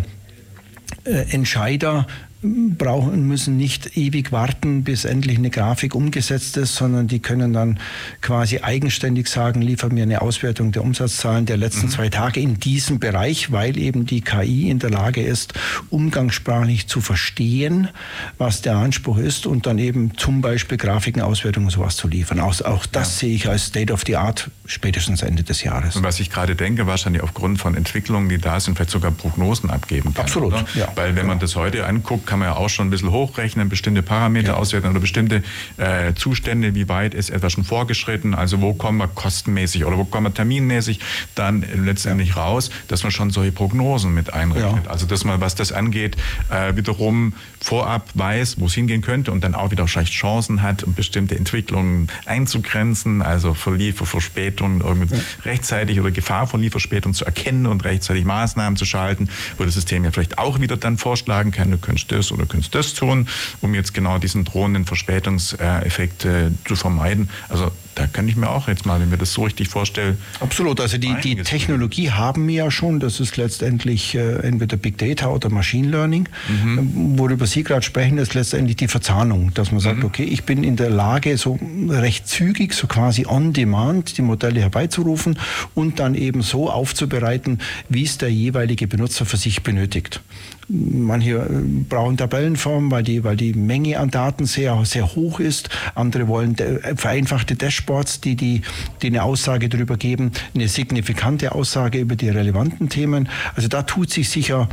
äh, 1.04 1.26
Entscheider 1.32 2.08
brauchen, 2.42 3.28
müssen 3.28 3.58
nicht 3.58 3.98
ewig 3.98 4.32
warten, 4.32 4.84
bis 4.84 5.06
endlich 5.06 5.38
eine 5.38 5.50
Grafik 5.50 5.96
umgesetzt 5.96 6.56
ist, 6.58 6.76
sondern 6.76 7.08
die 7.08 7.20
können 7.20 7.52
dann 7.52 7.80
quasi 8.22 8.60
eigenständig 8.60 9.28
sagen, 9.28 9.62
liefer 9.62 9.90
mir 9.90 10.04
eine 10.04 10.22
Auswertung 10.22 10.72
der 10.72 10.84
Umsatzzahlen 10.84 11.48
der 11.48 11.58
letzten 11.58 11.88
mhm. 11.88 11.92
zwei 11.92 12.10
Tage 12.10 12.40
in 12.40 12.60
diesem 12.60 13.00
Bereich, 13.00 13.52
weil 13.52 13.78
eben 13.78 14.06
die 14.06 14.22
KI 14.22 14.70
in 14.70 14.78
der 14.78 14.92
Lage 14.92 15.22
ist, 15.22 15.54
umgangssprachlich 15.90 16.88
zu 16.88 17.02
verstehen, 17.02 17.90
was 18.38 18.62
der 18.62 18.76
Anspruch 18.76 19.18
ist 19.18 19.48
und 19.48 19.66
dann 19.66 19.80
eben 19.80 20.16
zum 20.18 20.42
Beispiel 20.42 20.78
Grafiken, 20.78 21.24
Auswertungen 21.24 21.72
sowas 21.72 21.96
zu 21.96 22.08
liefern. 22.08 22.40
Auch, 22.40 22.62
auch 22.62 22.86
das 22.86 23.16
ja. 23.16 23.28
sehe 23.28 23.36
ich 23.36 23.50
als 23.50 23.66
State 23.66 23.92
of 23.92 24.04
the 24.06 24.16
Art 24.16 24.52
spätestens 24.68 25.24
Ende 25.24 25.42
des 25.42 25.64
Jahres. 25.64 25.96
Und 25.96 26.04
was 26.04 26.20
ich 26.20 26.30
gerade 26.30 26.56
denke, 26.56 26.86
wahrscheinlich 26.86 27.24
aufgrund 27.24 27.58
von 27.58 27.76
Entwicklungen, 27.76 28.30
die 28.30 28.38
da 28.38 28.60
sind, 28.60 28.76
vielleicht 28.76 28.92
sogar 28.92 29.12
Prognosen 29.12 29.72
abgeben 29.72 30.14
kann. 30.14 30.26
Absolut, 30.26 30.54
ja. 30.76 30.92
Weil 30.96 31.16
wenn 31.16 31.26
man 31.26 31.40
das 31.40 31.56
heute 31.56 31.88
anguckt, 31.88 32.27
kann 32.28 32.40
man 32.40 32.50
ja 32.50 32.56
auch 32.56 32.70
schon 32.70 32.88
ein 32.88 32.90
bisschen 32.92 33.12
hochrechnen, 33.12 33.70
bestimmte 33.70 34.04
Parameter 34.04 34.50
ja. 34.50 34.54
auswerten 34.56 34.90
oder 34.90 35.00
bestimmte 35.00 35.42
äh, 35.78 36.14
Zustände, 36.14 36.76
wie 36.76 36.88
weit 36.88 37.14
ist 37.14 37.32
etwas 37.32 37.54
schon 37.54 37.64
vorgeschritten, 37.64 38.36
also 38.36 38.62
wo 38.62 38.74
kommen 38.74 39.00
wir 39.00 39.08
kostenmäßig 39.08 39.86
oder 39.86 39.98
wo 39.98 40.06
kommen 40.06 40.28
wir 40.28 40.34
terminmäßig 40.34 41.00
dann 41.34 41.66
letztendlich 41.76 42.30
ja. 42.30 42.44
raus, 42.44 42.70
dass 42.88 43.04
man 43.04 43.12
schon 43.12 43.32
solche 43.32 43.52
Prognosen 43.52 44.14
mit 44.14 44.34
einrechnet. 44.34 44.86
Ja. 44.86 44.92
Also 44.92 45.08
dass 45.08 45.24
man, 45.24 45.42
was 45.42 45.56
das 45.56 45.72
angeht, 45.72 46.18
äh, 46.50 46.76
wiederum 46.76 47.34
vorab 47.60 48.10
weiß, 48.14 48.60
wo 48.60 48.66
es 48.68 48.74
hingehen 48.74 49.02
könnte 49.02 49.32
und 49.32 49.44
dann 49.44 49.56
auch 49.56 49.72
wieder 49.72 49.88
vielleicht 49.88 50.14
Chancen 50.14 50.62
hat, 50.62 50.84
um 50.84 50.94
bestimmte 50.94 51.36
Entwicklungen 51.36 52.10
einzugrenzen, 52.26 53.22
also 53.22 53.54
für 53.54 53.76
Lieferverspätungen 53.76 54.82
irgendwie 54.82 55.16
rechtzeitig 55.44 56.00
oder 56.00 56.12
Gefahr 56.12 56.48
von 56.48 56.62
Lieferspätung 56.62 57.14
zu 57.14 57.26
erkennen 57.26 57.66
und 57.66 57.84
rechtzeitig 57.84 58.26
Maßnahmen 58.26 58.78
zu 58.78 58.86
schalten, 58.86 59.30
wo 59.58 59.64
das 59.64 59.74
System 59.74 60.04
ja 60.04 60.12
vielleicht 60.12 60.38
auch 60.38 60.60
wieder 60.60 60.78
dann 60.78 60.98
vorschlagen 60.98 61.52
kann, 61.52 61.72
du 61.72 61.78
könntest 61.78 62.12
das 62.18 62.32
oder 62.32 62.46
könntest 62.46 62.76
das 62.76 62.94
tun, 62.94 63.28
um 63.62 63.74
jetzt 63.74 63.94
genau 63.94 64.18
diesen 64.18 64.44
drohenden 64.44 64.86
Verspätungseffekt 64.86 66.26
äh, 66.26 66.50
zu 66.66 66.76
vermeiden. 66.76 67.30
Also 67.50 67.72
da 67.96 68.06
kann 68.06 68.28
ich 68.28 68.36
mir 68.36 68.50
auch 68.50 68.68
jetzt 68.68 68.86
mal, 68.86 69.00
wenn 69.00 69.10
mir 69.10 69.18
das 69.18 69.34
so 69.34 69.44
richtig 69.44 69.70
vorstelle. 69.70 70.18
Absolut, 70.40 70.80
also 70.80 70.98
die, 70.98 71.16
die 71.24 71.36
Technologie 71.38 72.12
haben 72.12 72.48
wir 72.48 72.56
ja 72.56 72.72
schon. 72.72 73.00
Das 73.00 73.20
ist 73.20 73.38
letztendlich 73.38 74.14
äh, 74.14 74.36
entweder 74.42 74.78
Big 74.78 74.98
Data 75.00 75.30
oder 75.30 75.50
Machine 75.50 75.90
Learning. 75.90 76.30
Mhm. 76.48 77.18
Worüber 77.18 77.48
Sie 77.48 77.64
gerade 77.64 77.82
sprechen, 77.82 78.20
ist 78.20 78.36
letztendlich 78.36 78.78
die 78.78 78.88
Verzahnung, 78.88 79.52
dass 79.56 79.72
man 79.72 79.80
sagt, 79.80 80.00
mhm. 80.00 80.06
okay, 80.06 80.24
ich 80.24 80.44
bin 80.44 80.64
in 80.64 80.76
der 80.76 80.92
Lage, 80.92 81.38
so 81.38 81.58
recht 81.90 82.28
zügig, 82.28 82.74
so 82.74 82.86
quasi 82.86 83.26
on 83.26 83.54
demand 83.54 84.18
die 84.18 84.22
Modelle 84.22 84.62
herbeizurufen 84.62 85.40
und 85.74 86.00
dann 86.00 86.14
eben 86.14 86.44
so 86.44 86.70
aufzubereiten, 86.70 87.60
wie 87.90 88.04
es 88.04 88.18
der 88.20 88.32
jeweilige 88.32 88.88
Benutzer 88.88 89.26
für 89.26 89.38
sich 89.38 89.64
benötigt. 89.64 90.22
Manche 90.70 91.36
äh, 91.36 91.48
brauchen 91.88 92.08
auch 92.08 92.12
in 92.12 92.18
Tabellenform, 92.18 92.92
weil 92.92 93.04
die, 93.04 93.24
weil 93.24 93.36
die 93.36 93.54
Menge 93.54 94.00
an 94.00 94.10
Daten 94.10 94.46
sehr, 94.46 94.84
sehr 94.86 95.16
hoch 95.16 95.40
ist. 95.40 95.70
Andere 95.96 96.28
wollen 96.28 96.56
vereinfachte 96.96 97.56
Dashboards, 97.56 98.22
die, 98.22 98.36
die, 98.36 98.62
die 99.02 99.08
eine 99.08 99.24
Aussage 99.24 99.70
darüber 99.70 99.98
geben, 99.98 100.32
eine 100.56 100.68
signifikante 100.68 101.54
Aussage 101.54 102.00
über 102.00 102.16
die 102.16 102.30
relevanten 102.30 102.90
Themen. 102.90 103.30
Also 103.56 103.68
da 103.68 103.84
tut 103.84 104.10
sich 104.12 104.30
sicher 104.30 104.70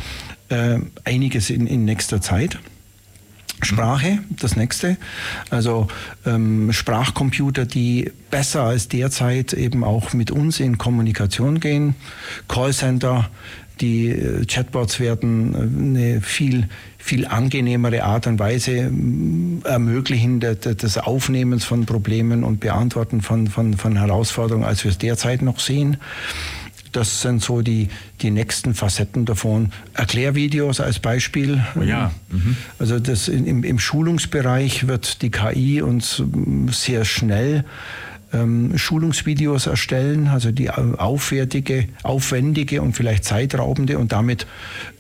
äh, 0.48 0.78
einiges 1.04 1.50
in, 1.50 1.66
in 1.66 1.84
nächster 1.84 2.20
Zeit. 2.20 2.58
Sprache, 3.62 4.18
das 4.30 4.56
nächste. 4.56 4.96
Also 5.48 5.88
ähm, 6.26 6.72
Sprachcomputer, 6.72 7.64
die 7.64 8.10
besser 8.30 8.64
als 8.64 8.88
derzeit 8.88 9.52
eben 9.52 9.84
auch 9.84 10.12
mit 10.12 10.30
uns 10.30 10.60
in 10.60 10.76
Kommunikation 10.76 11.60
gehen. 11.60 11.94
Callcenter, 12.48 13.30
die 13.80 14.08
äh, 14.08 14.44
Chatbots 14.46 15.00
werden 15.00 15.54
äh, 15.54 16.02
eine 16.08 16.20
viel, 16.20 16.68
viel 16.98 17.26
angenehmere 17.26 18.04
Art 18.04 18.26
und 18.26 18.38
Weise 18.38 18.72
ähm, 18.72 19.62
ermöglichen 19.64 20.40
des 20.40 20.98
Aufnehmens 20.98 21.64
von 21.64 21.86
Problemen 21.86 22.44
und 22.44 22.60
Beantworten 22.60 23.20
von, 23.20 23.48
von, 23.48 23.74
von 23.74 23.96
Herausforderungen, 23.96 24.64
als 24.64 24.84
wir 24.84 24.90
es 24.90 24.98
derzeit 24.98 25.42
noch 25.42 25.60
sehen. 25.60 25.96
Das 26.92 27.22
sind 27.22 27.42
so 27.42 27.60
die, 27.60 27.88
die 28.22 28.30
nächsten 28.30 28.72
Facetten 28.72 29.24
davon. 29.24 29.72
Erklärvideos 29.94 30.78
als 30.78 31.00
Beispiel. 31.00 31.60
Oh 31.74 31.82
ja. 31.82 32.12
Mhm. 32.30 32.56
Also 32.78 33.00
das 33.00 33.26
im, 33.26 33.64
im 33.64 33.78
Schulungsbereich 33.80 34.86
wird 34.86 35.20
die 35.20 35.30
KI 35.30 35.82
uns 35.82 36.22
sehr 36.70 37.04
schnell 37.04 37.64
ähm, 38.34 38.76
Schulungsvideos 38.76 39.66
erstellen, 39.66 40.28
also 40.28 40.50
die 40.50 40.70
aufwertige, 40.70 41.88
aufwendige 42.02 42.82
und 42.82 42.94
vielleicht 42.94 43.24
zeitraubende 43.24 43.98
und 43.98 44.12
damit 44.12 44.46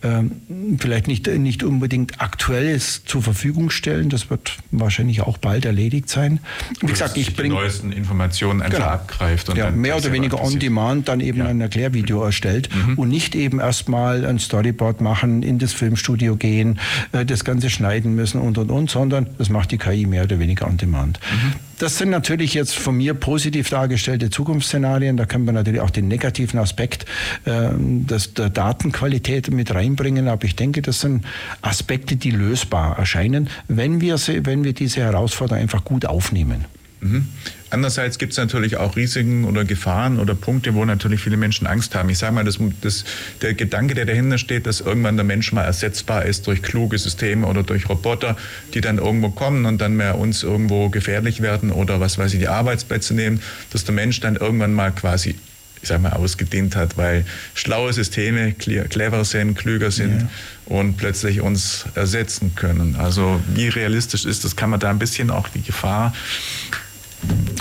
ähm, 0.02 0.32
vielleicht 0.78 1.08
nicht, 1.08 1.26
nicht 1.26 1.62
unbedingt 1.62 2.20
aktuelles 2.20 3.04
zur 3.04 3.22
Verfügung 3.22 3.70
stellen. 3.70 4.08
Das 4.08 4.30
wird 4.30 4.56
wahrscheinlich 4.70 5.22
auch 5.22 5.38
bald 5.38 5.64
erledigt 5.64 6.08
sein. 6.08 6.40
Wie 6.80 6.86
gesagt, 6.86 7.16
ich 7.16 7.34
bringe 7.34 7.50
die 7.50 7.60
neuesten 7.60 7.92
Informationen 7.92 8.62
einfach 8.62 8.78
genau, 8.78 8.90
abgreift 8.90 9.48
und 9.48 9.56
ja, 9.56 9.70
mehr 9.70 9.96
oder 9.96 10.12
weniger 10.12 10.40
on 10.40 10.58
demand 10.58 11.08
dann 11.08 11.20
eben 11.20 11.38
ja. 11.38 11.46
ein 11.46 11.60
Erklärvideo 11.60 12.22
erstellt 12.24 12.68
mhm. 12.74 12.94
und 12.98 13.08
nicht 13.08 13.34
eben 13.34 13.58
erstmal 13.60 14.24
ein 14.24 14.38
Storyboard 14.38 15.00
machen, 15.00 15.42
in 15.42 15.58
das 15.58 15.72
Filmstudio 15.72 16.36
gehen, 16.36 16.78
äh, 17.12 17.24
das 17.24 17.44
Ganze 17.44 17.70
schneiden 17.70 18.14
müssen 18.14 18.40
und 18.40 18.58
und 18.58 18.70
und, 18.70 18.90
sondern 18.90 19.26
das 19.38 19.48
macht 19.48 19.72
die 19.72 19.78
KI 19.78 20.06
mehr 20.06 20.24
oder 20.24 20.38
weniger 20.38 20.66
on 20.66 20.76
demand. 20.76 21.18
Mhm. 21.32 21.52
Das 21.84 21.98
sind 21.98 22.08
natürlich 22.08 22.54
jetzt 22.54 22.76
von 22.76 22.96
mir 22.96 23.12
positiv 23.12 23.68
dargestellte 23.68 24.30
Zukunftsszenarien. 24.30 25.18
Da 25.18 25.26
können 25.26 25.44
wir 25.44 25.52
natürlich 25.52 25.82
auch 25.82 25.90
den 25.90 26.08
negativen 26.08 26.58
Aspekt 26.58 27.04
äh, 27.44 27.68
des, 27.76 28.32
der 28.32 28.48
Datenqualität 28.48 29.50
mit 29.50 29.74
reinbringen. 29.74 30.28
Aber 30.28 30.46
ich 30.46 30.56
denke, 30.56 30.80
das 30.80 31.02
sind 31.02 31.26
Aspekte, 31.60 32.16
die 32.16 32.30
lösbar 32.30 32.98
erscheinen, 32.98 33.50
wenn 33.68 34.00
wir, 34.00 34.16
sie, 34.16 34.46
wenn 34.46 34.64
wir 34.64 34.72
diese 34.72 35.02
Herausforderung 35.02 35.60
einfach 35.60 35.84
gut 35.84 36.06
aufnehmen. 36.06 36.64
Mhm. 37.02 37.28
Andererseits 37.74 38.18
gibt 38.18 38.34
es 38.34 38.38
natürlich 38.38 38.76
auch 38.76 38.94
Risiken 38.94 39.44
oder 39.44 39.64
Gefahren 39.64 40.20
oder 40.20 40.36
Punkte, 40.36 40.74
wo 40.74 40.84
natürlich 40.84 41.20
viele 41.20 41.36
Menschen 41.36 41.66
Angst 41.66 41.96
haben. 41.96 42.08
Ich 42.08 42.18
sage 42.18 42.32
mal, 42.32 42.44
das, 42.44 42.60
das, 42.82 43.04
der 43.42 43.54
Gedanke, 43.54 43.94
der 43.94 44.06
dahinter 44.06 44.38
steht, 44.38 44.68
dass 44.68 44.80
irgendwann 44.80 45.16
der 45.16 45.24
Mensch 45.24 45.52
mal 45.52 45.64
ersetzbar 45.64 46.24
ist 46.24 46.46
durch 46.46 46.62
kluge 46.62 46.96
Systeme 46.98 47.48
oder 47.48 47.64
durch 47.64 47.88
Roboter, 47.88 48.36
die 48.74 48.80
dann 48.80 48.98
irgendwo 48.98 49.30
kommen 49.30 49.66
und 49.66 49.80
dann 49.80 49.96
mehr 49.96 50.18
uns 50.18 50.44
irgendwo 50.44 50.88
gefährlich 50.88 51.40
werden 51.40 51.72
oder 51.72 51.98
was 51.98 52.16
weiß 52.16 52.32
ich, 52.34 52.38
die 52.38 52.46
Arbeitsplätze 52.46 53.12
nehmen, 53.12 53.42
dass 53.72 53.82
der 53.82 53.94
Mensch 53.94 54.20
dann 54.20 54.36
irgendwann 54.36 54.72
mal 54.72 54.92
quasi 54.92 55.34
ich 55.82 55.88
sag 55.88 56.00
mal, 56.00 56.12
ausgedient 56.12 56.76
hat, 56.76 56.96
weil 56.96 57.26
schlaue 57.52 57.92
Systeme 57.92 58.52
clever 58.52 59.24
sind, 59.24 59.54
klüger 59.54 59.90
sind 59.90 60.22
ja. 60.22 60.28
und 60.64 60.96
plötzlich 60.96 61.42
uns 61.42 61.84
ersetzen 61.94 62.54
können. 62.54 62.96
Also 62.96 63.38
wie 63.52 63.68
realistisch 63.68 64.24
ist 64.24 64.44
das? 64.44 64.56
Kann 64.56 64.70
man 64.70 64.80
da 64.80 64.88
ein 64.88 64.98
bisschen 64.98 65.30
auch 65.30 65.48
die 65.48 65.60
Gefahr 65.60 66.14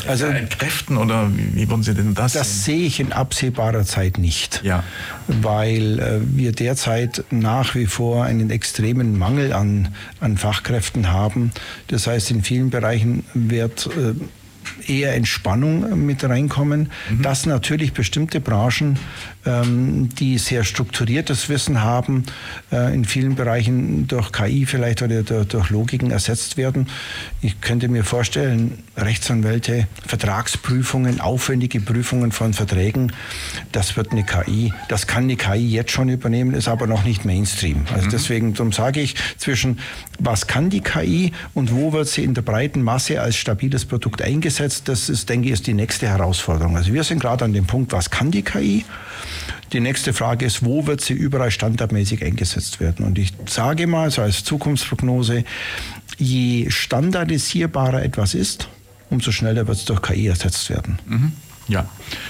also 0.08 0.26
entkräften 0.26 0.98
oder 0.98 1.30
wie 1.34 1.70
wollen 1.70 1.84
Sie 1.84 1.94
denn 1.94 2.14
das? 2.14 2.34
Das 2.34 2.66
sehen? 2.66 2.78
sehe 2.78 2.88
ich 2.88 3.00
in 3.00 3.14
absehbarer 3.14 3.84
Zeit 3.84 4.18
nicht, 4.18 4.62
ja. 4.64 4.84
weil 5.28 6.00
äh, 6.00 6.20
wir 6.38 6.52
derzeit 6.52 7.24
nach 7.30 7.76
wie 7.76 7.86
vor 7.86 8.26
einen 8.26 8.50
extremen 8.50 9.18
Mangel 9.18 9.54
an, 9.54 9.96
an 10.20 10.38
Fachkräften 10.38 11.12
haben. 11.12 11.52
Das 11.88 12.08
heißt, 12.08 12.32
in 12.32 12.44
vielen 12.44 12.70
Bereichen 12.70 13.24
wird 13.34 13.88
äh, 13.88 14.14
eher 14.88 15.14
Entspannung 15.14 16.06
mit 16.06 16.24
reinkommen, 16.24 16.90
mhm. 17.10 17.22
dass 17.22 17.46
natürlich 17.46 17.94
bestimmte 17.94 18.40
Branchen, 18.40 18.98
ähm, 19.46 20.10
die 20.18 20.38
sehr 20.38 20.64
strukturiertes 20.64 21.50
Wissen 21.50 21.82
haben, 21.82 22.24
äh, 22.72 22.94
in 22.94 23.06
vielen 23.06 23.36
Bereichen 23.36 24.08
durch 24.08 24.32
KI 24.32 24.66
vielleicht 24.66 25.02
oder 25.02 25.24
durch, 25.24 25.48
durch 25.48 25.70
Logiken 25.70 26.12
ersetzt 26.12 26.58
werden. 26.58 26.88
Ich 27.42 27.60
könnte 27.62 27.88
mir 27.90 28.04
vorstellen, 28.04 28.80
Rechtsanwälte, 28.96 29.88
Vertragsprüfungen, 30.06 31.20
aufwendige 31.20 31.82
Prüfungen 31.82 32.32
von 32.32 32.54
Verträgen, 32.54 33.12
das 33.72 33.98
wird 33.98 34.12
eine 34.12 34.24
KI, 34.24 34.74
das 34.88 35.08
kann 35.08 35.24
eine 35.24 35.36
KI 35.36 35.68
jetzt 35.68 35.92
schon 35.92 36.10
übernehmen, 36.10 36.54
ist 36.54 36.68
aber 36.68 36.88
noch 36.88 37.04
nicht 37.04 37.26
Mainstream. 37.26 37.86
Also 37.94 38.06
mhm. 38.06 38.12
deswegen, 38.12 38.54
darum 38.54 38.72
sage 38.72 39.02
ich, 39.02 39.16
zwischen 39.38 39.80
was 40.20 40.48
kann 40.48 40.70
die 40.70 40.82
KI 40.82 41.34
und 41.54 41.74
wo 41.74 41.92
wird 41.92 42.08
sie 42.08 42.24
in 42.24 42.34
der 42.34 42.44
breiten 42.44 42.82
Masse 42.82 43.22
als 43.22 43.36
stabiles 43.36 43.86
Produkt 43.86 44.22
eingesetzt, 44.22 44.53
das 44.58 45.10
ist, 45.10 45.30
denke 45.30 45.48
ich, 45.48 45.54
ist 45.54 45.68
die 45.68 45.74
nächste 45.74 46.08
Herausforderung. 46.08 46.76
Also 46.76 46.94
wir 46.94 47.04
sind 47.04 47.20
gerade 47.20 47.46
an 47.46 47.54
dem 47.54 47.66
Punkt, 47.66 47.92
was 47.92 48.10
kann 48.10 48.32
die 48.32 48.44
KI? 48.44 48.86
Die 49.72 49.80
nächste 49.80 50.14
Frage 50.14 50.46
ist, 50.46 50.64
wo 50.64 50.86
wird 50.86 51.02
sie 51.02 51.14
überall 51.14 51.50
standardmäßig 51.50 52.24
eingesetzt 52.24 52.80
werden? 52.80 53.06
Und 53.06 53.18
ich 53.18 53.34
sage 53.48 53.88
mal, 53.88 54.12
so 54.12 54.22
als 54.22 54.44
Zukunftsprognose, 54.44 55.44
je 56.18 56.70
standardisierbarer 56.70 58.04
etwas 58.04 58.36
ist, 58.36 58.68
umso 59.10 59.32
schneller 59.32 59.68
wird 59.68 59.78
es 59.78 59.86
durch 59.86 60.02
KI 60.02 60.28
ersetzt 60.28 60.70
werden. 60.70 61.00
Mhm. 61.08 61.32
Ja, 61.70 61.86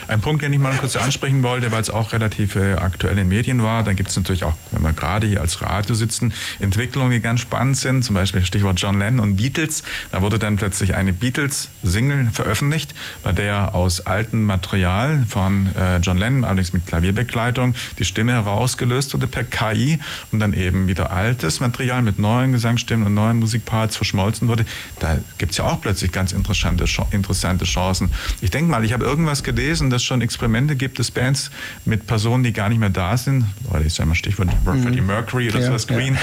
ein 0.07 0.22
Punkt, 0.22 0.43
den 0.43 0.53
ich 0.53 0.60
mal 0.60 0.76
kurz 0.76 0.95
ansprechen 0.95 1.41
wollte, 1.41 1.72
weil 1.72 1.81
es 1.81 1.89
auch 1.89 2.14
relativ 2.14 2.55
äh, 2.55 2.73
aktuell 2.73 3.18
in 3.18 3.27
Medien 3.27 3.64
war. 3.64 3.84
Dann 3.84 3.95
gibt 3.95 4.10
es 4.10 4.15
natürlich 4.15 4.43
auch, 4.43 4.53
wenn 4.72 4.84
wir 4.84 4.93
gerade 4.93 5.26
hier 5.26 5.41
als 5.41 5.64
Radio 5.64 5.95
sitzen, 5.95 6.34
Entwicklungen, 6.60 7.10
die 7.10 7.19
ganz 7.19 7.39
spannend 7.39 7.77
sind. 7.77 8.03
Zum 8.03 8.14
Beispiel 8.14 8.45
Stichwort 8.45 8.80
John 8.80 8.99
Lennon 8.99 9.22
und 9.22 9.38
Beatles. 9.38 9.81
Da 10.11 10.22
wurde 10.22 10.38
dann 10.38 10.57
plötzlich 10.57 10.93
eine 10.93 11.14
Beatles-Single 11.14 12.30
veröffentlicht, 12.31 12.93
bei 13.23 13.31
der 13.31 13.73
aus 13.73 14.01
altem 14.01 14.45
Material 14.45 15.26
von 15.27 15.68
äh, 15.76 15.97
John 15.97 16.18
Lennon, 16.18 16.43
allerdings 16.43 16.72
mit 16.73 16.85
Klavierbegleitung, 16.85 17.73
die 17.97 18.05
Stimme 18.05 18.34
herausgelöst 18.34 19.15
wurde 19.15 19.26
per 19.26 19.45
KI 19.45 19.97
und 20.31 20.41
dann 20.41 20.53
eben 20.53 20.88
wieder 20.88 21.11
altes 21.11 21.60
Material 21.60 22.03
mit 22.03 22.19
neuen 22.19 22.51
Gesangsstimmen 22.51 23.07
und 23.07 23.15
neuen 23.15 23.39
Musikparts 23.39 23.97
verschmolzen 23.97 24.47
wurde. 24.47 24.64
Da 24.99 25.18
gibt 25.39 25.53
es 25.53 25.57
ja 25.57 25.64
auch 25.64 25.81
plötzlich 25.81 26.11
ganz 26.11 26.34
interessante, 26.34 26.85
interessante 27.10 27.65
Chancen. 27.65 28.11
Ich 28.41 28.51
denke 28.51 28.69
mal, 28.69 28.85
ich 28.85 28.93
habe 28.93 29.03
irgendwie 29.03 29.22
irgendwas 29.23 29.43
gelesen, 29.43 29.89
dass 29.89 30.03
schon 30.03 30.21
Experimente 30.21 30.75
gibt, 30.75 30.99
dass 30.99 31.09
Bands 31.09 31.49
mit 31.85 32.05
Personen, 32.05 32.43
die 32.43 32.51
gar 32.51 32.67
nicht 32.67 32.79
mehr 32.79 32.89
da 32.89 33.15
sind, 33.15 33.45
oder 33.69 33.81
ich 33.81 33.93
sage 33.93 34.09
mal 34.09 34.15
Stichwort 34.15 34.49
Freddie 34.65 34.99
mhm. 34.99 35.07
Mercury 35.07 35.49
oder 35.49 35.59
ja, 35.59 35.67
sowas, 35.67 35.87
Green, 35.87 36.17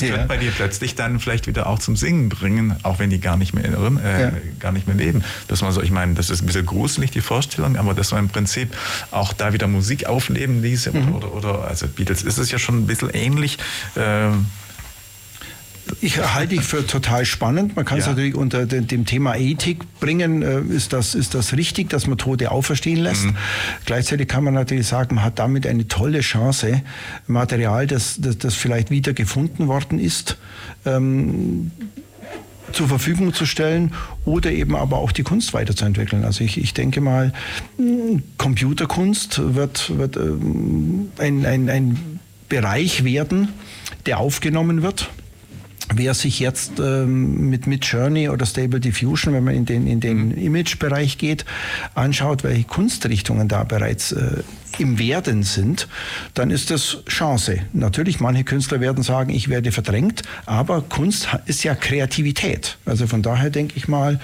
ja. 0.00 0.16
das 0.16 0.28
bei 0.28 0.36
dir 0.36 0.52
plötzlich 0.52 0.94
dann 0.94 1.18
vielleicht 1.18 1.48
wieder 1.48 1.66
auch 1.66 1.80
zum 1.80 1.96
Singen 1.96 2.28
bringen, 2.28 2.76
auch 2.84 3.00
wenn 3.00 3.10
die 3.10 3.20
gar 3.20 3.36
nicht 3.36 3.54
mehr, 3.54 3.64
äh, 3.64 4.22
ja. 4.22 4.32
gar 4.60 4.70
nicht 4.70 4.86
mehr 4.86 4.96
leben. 4.96 5.24
Dass 5.48 5.62
man 5.62 5.72
so, 5.72 5.82
ich 5.82 5.90
meine, 5.90 6.14
das 6.14 6.30
ist 6.30 6.42
ein 6.42 6.46
bisschen 6.46 6.66
gruselig, 6.66 7.10
die 7.10 7.20
Vorstellung, 7.20 7.76
aber 7.76 7.92
dass 7.92 8.12
man 8.12 8.24
im 8.24 8.28
Prinzip 8.28 8.76
auch 9.10 9.32
da 9.32 9.52
wieder 9.52 9.66
Musik 9.66 10.06
aufleben 10.06 10.62
ließe 10.62 10.92
mhm. 10.92 11.14
oder, 11.14 11.34
oder, 11.34 11.64
also 11.64 11.88
Beatles 11.88 12.22
ist 12.22 12.38
es 12.38 12.52
ja 12.52 12.58
schon 12.58 12.78
ein 12.78 12.86
bisschen 12.86 13.10
ähnlich. 13.10 13.58
Äh, 13.96 14.28
ich 16.00 16.18
halte 16.18 16.54
ich 16.54 16.62
für 16.62 16.86
total 16.86 17.24
spannend. 17.24 17.76
Man 17.76 17.84
kann 17.84 17.98
es 17.98 18.06
natürlich 18.06 18.34
unter 18.34 18.66
dem 18.66 19.06
Thema 19.06 19.36
Ethik 19.36 19.84
bringen. 20.00 20.42
Äh, 20.42 20.60
ist 20.74 20.92
das, 20.92 21.14
ist 21.14 21.34
das 21.34 21.54
richtig, 21.54 21.90
dass 21.90 22.06
man 22.06 22.18
Tote 22.18 22.50
auferstehen 22.50 22.98
lässt? 22.98 23.26
Mhm. 23.26 23.36
Gleichzeitig 23.84 24.28
kann 24.28 24.44
man 24.44 24.54
natürlich 24.54 24.86
sagen, 24.86 25.16
man 25.16 25.24
hat 25.24 25.38
damit 25.38 25.66
eine 25.66 25.88
tolle 25.88 26.20
Chance, 26.20 26.82
Material, 27.26 27.86
das, 27.86 28.16
das, 28.20 28.38
das 28.38 28.54
vielleicht 28.54 28.90
wieder 28.90 29.12
gefunden 29.12 29.68
worden 29.68 29.98
ist, 29.98 30.38
ähm, 30.86 31.70
zur 32.72 32.88
Verfügung 32.88 33.32
zu 33.32 33.46
stellen 33.46 33.92
oder 34.24 34.50
eben 34.50 34.74
aber 34.74 34.98
auch 34.98 35.12
die 35.12 35.22
Kunst 35.22 35.54
weiterzuentwickeln. 35.54 36.24
Also 36.24 36.44
ich, 36.44 36.58
ich 36.58 36.74
denke 36.74 37.00
mal, 37.00 37.32
Computerkunst 38.38 39.54
wird, 39.54 39.96
wird 39.96 40.16
ähm, 40.16 41.12
ein, 41.18 41.46
ein, 41.46 41.68
ein 41.68 42.20
Bereich 42.48 43.04
werden, 43.04 43.48
der 44.06 44.18
aufgenommen 44.18 44.82
wird 44.82 45.10
Wer 45.96 46.14
sich 46.14 46.40
jetzt 46.40 46.80
ähm, 46.80 47.48
mit 47.50 47.66
Mid 47.66 47.84
Journey 47.84 48.28
oder 48.28 48.46
Stable 48.46 48.80
Diffusion, 48.80 49.34
wenn 49.34 49.44
man 49.44 49.54
in 49.54 49.64
den, 49.64 49.86
in 49.86 50.00
den 50.00 50.28
mhm. 50.28 50.38
Image-Bereich 50.38 51.18
geht, 51.18 51.44
anschaut, 51.94 52.42
welche 52.42 52.64
Kunstrichtungen 52.64 53.48
da 53.48 53.64
bereits 53.64 54.12
äh, 54.12 54.42
im 54.78 54.98
Werden 54.98 55.44
sind, 55.44 55.86
dann 56.34 56.50
ist 56.50 56.70
das 56.70 56.98
Chance. 57.06 57.60
Natürlich, 57.72 58.18
manche 58.18 58.44
Künstler 58.44 58.80
werden 58.80 59.04
sagen, 59.04 59.30
ich 59.30 59.48
werde 59.48 59.70
verdrängt, 59.70 60.22
aber 60.46 60.82
Kunst 60.82 61.28
ist 61.46 61.62
ja 61.62 61.74
Kreativität. 61.74 62.76
Also 62.84 63.06
von 63.06 63.22
daher 63.22 63.50
denke 63.50 63.74
ich 63.76 63.86
mal, 63.86 64.18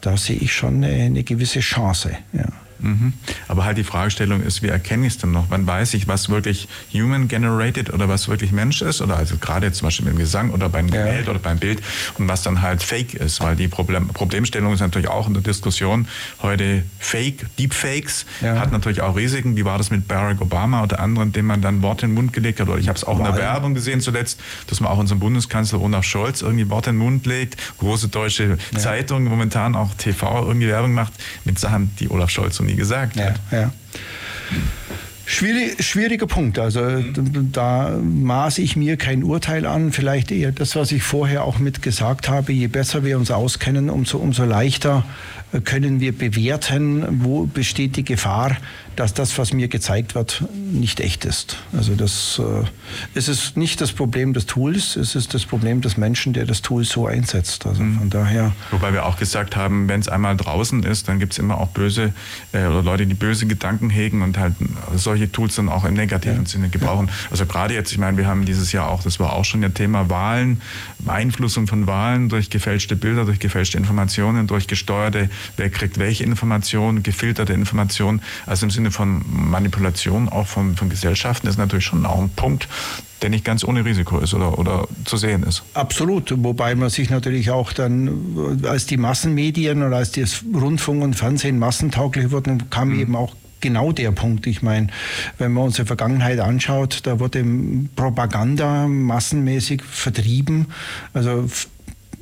da 0.00 0.16
sehe 0.16 0.36
ich 0.36 0.52
schon 0.52 0.82
eine, 0.82 1.04
eine 1.04 1.22
gewisse 1.22 1.60
Chance. 1.60 2.16
Ja. 2.32 2.46
Mhm. 2.84 3.12
Aber 3.48 3.64
halt 3.64 3.78
die 3.78 3.84
Fragestellung 3.84 4.42
ist, 4.42 4.62
wie 4.62 4.68
erkenne 4.68 5.06
ich 5.06 5.14
es 5.14 5.18
denn 5.18 5.32
noch? 5.32 5.46
Wann 5.48 5.66
weiß 5.66 5.94
ich, 5.94 6.06
was 6.06 6.28
wirklich 6.28 6.68
human-generated 6.92 7.92
oder 7.92 8.08
was 8.08 8.28
wirklich 8.28 8.52
Mensch 8.52 8.82
ist? 8.82 9.00
Oder 9.00 9.16
also 9.16 9.36
gerade 9.38 9.72
zum 9.72 9.86
Beispiel 9.86 10.06
beim 10.06 10.16
Gesang 10.16 10.50
oder 10.50 10.68
beim 10.68 10.90
Gemälde 10.90 11.24
ja. 11.24 11.30
oder 11.30 11.38
beim 11.38 11.58
Bild 11.58 11.82
und 12.18 12.28
was 12.28 12.42
dann 12.42 12.62
halt 12.62 12.82
Fake 12.82 13.14
ist. 13.14 13.40
Weil 13.40 13.56
die 13.56 13.68
Problem 13.68 14.08
Problemstellung 14.08 14.74
ist 14.74 14.80
natürlich 14.80 15.08
auch 15.08 15.26
in 15.26 15.34
der 15.34 15.42
Diskussion 15.42 16.06
heute 16.42 16.84
Fake, 16.98 17.46
Deepfakes 17.58 18.26
ja. 18.42 18.58
hat 18.58 18.70
natürlich 18.72 19.00
auch 19.00 19.16
Risiken. 19.16 19.56
Wie 19.56 19.64
war 19.64 19.78
das 19.78 19.90
mit 19.90 20.06
Barack 20.06 20.40
Obama 20.40 20.82
oder 20.82 21.00
anderen, 21.00 21.32
dem 21.32 21.46
man 21.46 21.62
dann 21.62 21.82
Worte 21.82 22.04
in 22.04 22.10
den 22.10 22.14
Mund 22.16 22.32
gelegt 22.32 22.60
hat? 22.60 22.68
Oder 22.68 22.78
ich 22.78 22.88
habe 22.88 22.98
es 22.98 23.04
auch 23.04 23.18
in 23.18 23.24
der 23.24 23.36
Werbung 23.36 23.74
gesehen 23.74 24.00
zuletzt, 24.00 24.40
dass 24.66 24.80
man 24.80 24.90
auch 24.90 24.98
unserem 24.98 25.20
Bundeskanzler 25.20 25.80
Olaf 25.80 26.04
Scholz 26.04 26.42
irgendwie 26.42 26.68
Worte 26.68 26.90
in 26.90 26.96
den 26.96 27.04
Mund 27.04 27.26
legt. 27.26 27.56
Große 27.78 28.08
deutsche 28.08 28.58
ja. 28.72 28.78
Zeitung, 28.78 29.24
momentan 29.24 29.74
auch 29.74 29.94
TV 29.94 30.46
irgendwie 30.46 30.68
Werbung 30.68 30.92
macht 30.92 31.12
mit 31.44 31.58
Sachen, 31.58 31.94
die 31.98 32.10
Olaf 32.10 32.30
Scholz 32.30 32.60
und 32.60 32.73
nie 32.74 32.80
gesagt 32.80 33.16
ja, 33.16 33.26
hat. 33.26 33.40
Ja. 33.50 33.72
Schwierig, 35.26 35.82
schwieriger 35.82 36.26
Punkt. 36.26 36.58
Also 36.58 36.80
mhm. 36.82 37.50
da 37.52 37.98
maße 37.98 38.60
ich 38.60 38.76
mir 38.76 38.96
kein 38.98 39.24
Urteil 39.24 39.64
an. 39.64 39.90
Vielleicht 39.90 40.30
eher 40.30 40.52
das, 40.52 40.76
was 40.76 40.92
ich 40.92 41.02
vorher 41.02 41.44
auch 41.44 41.58
mit 41.58 41.80
gesagt 41.80 42.28
habe. 42.28 42.52
Je 42.52 42.66
besser 42.66 43.04
wir 43.04 43.16
uns 43.16 43.30
auskennen, 43.30 43.88
umso, 43.88 44.18
umso 44.18 44.44
leichter 44.44 45.04
können 45.64 46.00
wir 46.00 46.12
bewerten, 46.12 47.22
wo 47.24 47.46
besteht 47.46 47.96
die 47.96 48.04
Gefahr, 48.04 48.56
dass 48.96 49.14
das, 49.14 49.36
was 49.38 49.52
mir 49.52 49.68
gezeigt 49.68 50.14
wird, 50.14 50.44
nicht 50.52 51.00
echt 51.00 51.24
ist. 51.24 51.56
Also 51.76 51.94
das 51.94 52.40
äh, 52.40 52.64
es 53.14 53.28
ist 53.28 53.56
nicht 53.56 53.80
das 53.80 53.92
Problem 53.92 54.32
des 54.32 54.46
Tools, 54.46 54.96
es 54.96 55.14
ist 55.14 55.34
das 55.34 55.44
Problem 55.44 55.80
des 55.80 55.96
Menschen, 55.96 56.32
der 56.32 56.46
das 56.46 56.62
Tool 56.62 56.84
so 56.84 57.06
einsetzt. 57.06 57.66
Also 57.66 57.82
mhm. 57.82 57.98
von 57.98 58.10
daher. 58.10 58.52
Wobei 58.70 58.92
wir 58.92 59.06
auch 59.06 59.16
gesagt 59.16 59.56
haben, 59.56 59.88
wenn 59.88 60.00
es 60.00 60.08
einmal 60.08 60.36
draußen 60.36 60.82
ist, 60.82 61.08
dann 61.08 61.18
gibt 61.18 61.32
es 61.32 61.38
immer 61.38 61.58
auch 61.58 61.68
böse 61.68 62.12
äh, 62.52 62.66
oder 62.66 62.82
Leute, 62.82 63.06
die 63.06 63.14
böse 63.14 63.46
Gedanken 63.46 63.90
hegen 63.90 64.22
und 64.22 64.38
halt 64.38 64.54
solche 64.96 65.30
Tools 65.30 65.56
dann 65.56 65.68
auch 65.68 65.84
im 65.84 65.94
negativen 65.94 66.42
ja. 66.42 66.48
Sinne 66.48 66.68
gebrauchen. 66.68 67.08
Ja. 67.08 67.12
Also 67.30 67.46
gerade 67.46 67.74
jetzt, 67.74 67.92
ich 67.92 67.98
meine, 67.98 68.16
wir 68.16 68.26
haben 68.26 68.44
dieses 68.44 68.72
Jahr 68.72 68.88
auch, 68.88 69.02
das 69.02 69.20
war 69.20 69.32
auch 69.32 69.44
schon 69.44 69.62
ja 69.62 69.68
Thema 69.68 70.10
Wahlen, 70.10 70.60
Beeinflussung 70.98 71.66
von 71.66 71.86
Wahlen 71.86 72.28
durch 72.28 72.50
gefälschte 72.50 72.96
Bilder, 72.96 73.24
durch 73.24 73.38
gefälschte 73.38 73.78
Informationen, 73.78 74.46
durch 74.46 74.66
gesteuerte 74.66 75.28
wer 75.56 75.70
kriegt 75.70 75.98
welche 75.98 76.24
Informationen, 76.24 77.02
gefilterte 77.02 77.52
Informationen. 77.52 78.20
Also 78.46 78.66
im 78.66 78.70
Sinne 78.70 78.83
von 78.90 79.22
Manipulation 79.28 80.28
auch 80.28 80.46
von, 80.46 80.76
von 80.76 80.88
Gesellschaften 80.88 81.46
ist 81.46 81.58
natürlich 81.58 81.84
schon 81.84 82.06
auch 82.06 82.20
ein 82.20 82.30
Punkt, 82.30 82.68
der 83.22 83.30
nicht 83.30 83.44
ganz 83.44 83.64
ohne 83.64 83.84
Risiko 83.84 84.18
ist 84.18 84.34
oder, 84.34 84.58
oder 84.58 84.86
zu 85.04 85.16
sehen 85.16 85.42
ist. 85.44 85.62
Absolut, 85.74 86.32
wobei 86.36 86.74
man 86.74 86.90
sich 86.90 87.10
natürlich 87.10 87.50
auch 87.50 87.72
dann, 87.72 88.60
als 88.64 88.86
die 88.86 88.96
Massenmedien 88.96 89.82
oder 89.82 89.96
als 89.96 90.12
das 90.12 90.44
Rundfunk 90.54 91.02
und 91.02 91.14
Fernsehen 91.14 91.58
massentauglich 91.58 92.30
wurden, 92.30 92.70
kam 92.70 92.90
mhm. 92.90 93.00
eben 93.00 93.16
auch 93.16 93.34
genau 93.64 93.92
der 93.92 94.12
Punkt. 94.12 94.46
Ich 94.46 94.60
meine, 94.60 94.88
wenn 95.38 95.52
man 95.52 95.64
unsere 95.64 95.86
Vergangenheit 95.86 96.38
anschaut, 96.38 97.00
da 97.04 97.18
wurde 97.18 97.42
Propaganda 97.96 98.86
massenmäßig 98.86 99.82
vertrieben. 99.82 100.66
Also 101.14 101.48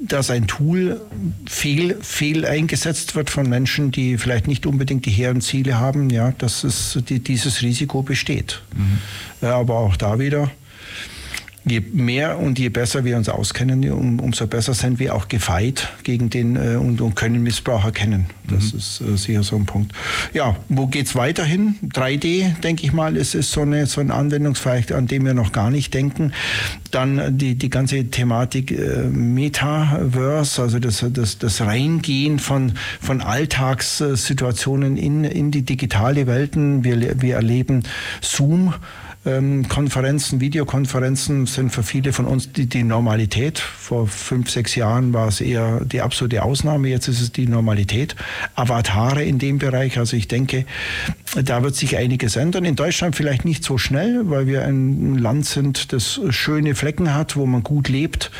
dass 0.08 0.30
ein 0.30 0.46
Tool 0.46 1.00
fehl, 1.46 1.96
fehl 2.00 2.44
eingesetzt 2.44 3.14
wird 3.14 3.30
von 3.30 3.48
Menschen, 3.48 3.90
die 3.90 4.18
vielleicht 4.18 4.48
nicht 4.48 4.66
unbedingt 4.66 5.06
die 5.06 5.10
hehren 5.10 5.40
Ziele 5.40 5.78
haben, 5.78 6.10
ja, 6.10 6.32
dass 6.38 6.64
es, 6.64 6.98
die, 7.08 7.20
dieses 7.20 7.62
Risiko 7.62 8.02
besteht. 8.02 8.62
Mhm. 8.74 8.98
Ja, 9.40 9.56
aber 9.56 9.76
auch 9.76 9.96
da 9.96 10.18
wieder, 10.18 10.50
je 11.64 11.80
mehr 11.92 12.38
und 12.38 12.58
je 12.58 12.68
besser 12.68 13.04
wir 13.04 13.16
uns 13.16 13.28
auskennen, 13.28 13.88
um, 13.90 14.20
umso 14.20 14.46
besser 14.46 14.74
sind 14.74 14.98
wir 14.98 15.14
auch 15.14 15.28
gefeit 15.28 15.88
gegen 16.02 16.28
den 16.30 16.56
äh, 16.56 16.76
und, 16.76 17.00
und, 17.00 17.14
können 17.14 17.42
Missbrauch 17.42 17.84
erkennen. 17.84 18.26
Das 18.48 18.72
mhm. 18.72 18.78
ist 18.78 19.00
äh, 19.00 19.16
sicher 19.16 19.42
so 19.42 19.56
ein 19.56 19.66
Punkt. 19.66 19.92
Ja, 20.32 20.56
wo 20.68 20.86
geht's 20.86 21.14
weiterhin? 21.14 21.76
3D, 21.82 22.60
denke 22.60 22.84
ich 22.84 22.92
mal, 22.92 23.16
ist, 23.16 23.34
ist 23.34 23.52
so, 23.52 23.62
eine, 23.62 23.86
so 23.86 24.00
ein 24.00 24.10
Anwendungsfall, 24.10 24.84
an 24.94 25.06
dem 25.06 25.24
wir 25.24 25.34
noch 25.34 25.52
gar 25.52 25.70
nicht 25.70 25.94
denken. 25.94 26.32
Dann 26.90 27.38
die, 27.38 27.54
die 27.54 27.70
ganze 27.70 28.10
Thematik 28.10 28.72
äh, 28.72 29.04
Metaverse, 29.04 30.62
also 30.62 30.78
das, 30.78 31.04
das, 31.12 31.38
das 31.38 31.60
Reingehen 31.60 32.38
von, 32.38 32.72
von 33.00 33.20
Alltagssituationen 33.20 34.96
in, 34.96 35.24
in 35.24 35.50
die 35.50 35.62
digitale 35.62 36.26
Welten. 36.26 36.82
Wir, 36.82 37.20
wir 37.20 37.36
erleben 37.36 37.84
Zoom 38.20 38.74
ähm, 39.24 39.68
Konferenzen, 39.68 40.40
Videokonferenzen 40.40 41.46
sind 41.46 41.70
für 41.70 41.82
viele 41.82 42.12
von 42.12 42.26
uns 42.26 42.52
die, 42.52 42.66
die 42.66 42.82
Normalität. 42.82 43.58
Vor 43.58 44.08
fünf, 44.08 44.50
sechs 44.50 44.74
Jahren 44.74 45.12
war 45.12 45.28
es 45.28 45.40
eher 45.40 45.84
die 45.84 46.00
absolute 46.00 46.42
Ausnahme, 46.42 46.88
jetzt 46.88 47.08
ist 47.08 47.20
es 47.20 47.30
die 47.30 47.46
Normalität. 47.46 48.16
Avatare 48.54 49.22
in 49.22 49.38
dem 49.38 49.58
Bereich, 49.58 49.98
also 49.98 50.16
ich 50.16 50.26
denke, 50.26 50.66
da 51.44 51.62
wird 51.62 51.76
sich 51.76 51.96
einiges 51.96 52.36
ändern. 52.36 52.64
In 52.64 52.76
Deutschland 52.76 53.14
vielleicht 53.14 53.44
nicht 53.44 53.64
so 53.64 53.78
schnell, 53.78 54.28
weil 54.28 54.46
wir 54.46 54.64
ein 54.64 55.16
Land 55.16 55.46
sind, 55.46 55.92
das 55.92 56.20
schöne 56.30 56.74
Flecken 56.74 57.14
hat, 57.14 57.36
wo 57.36 57.46
man 57.46 57.62
gut 57.62 57.88
lebt. 57.88 58.30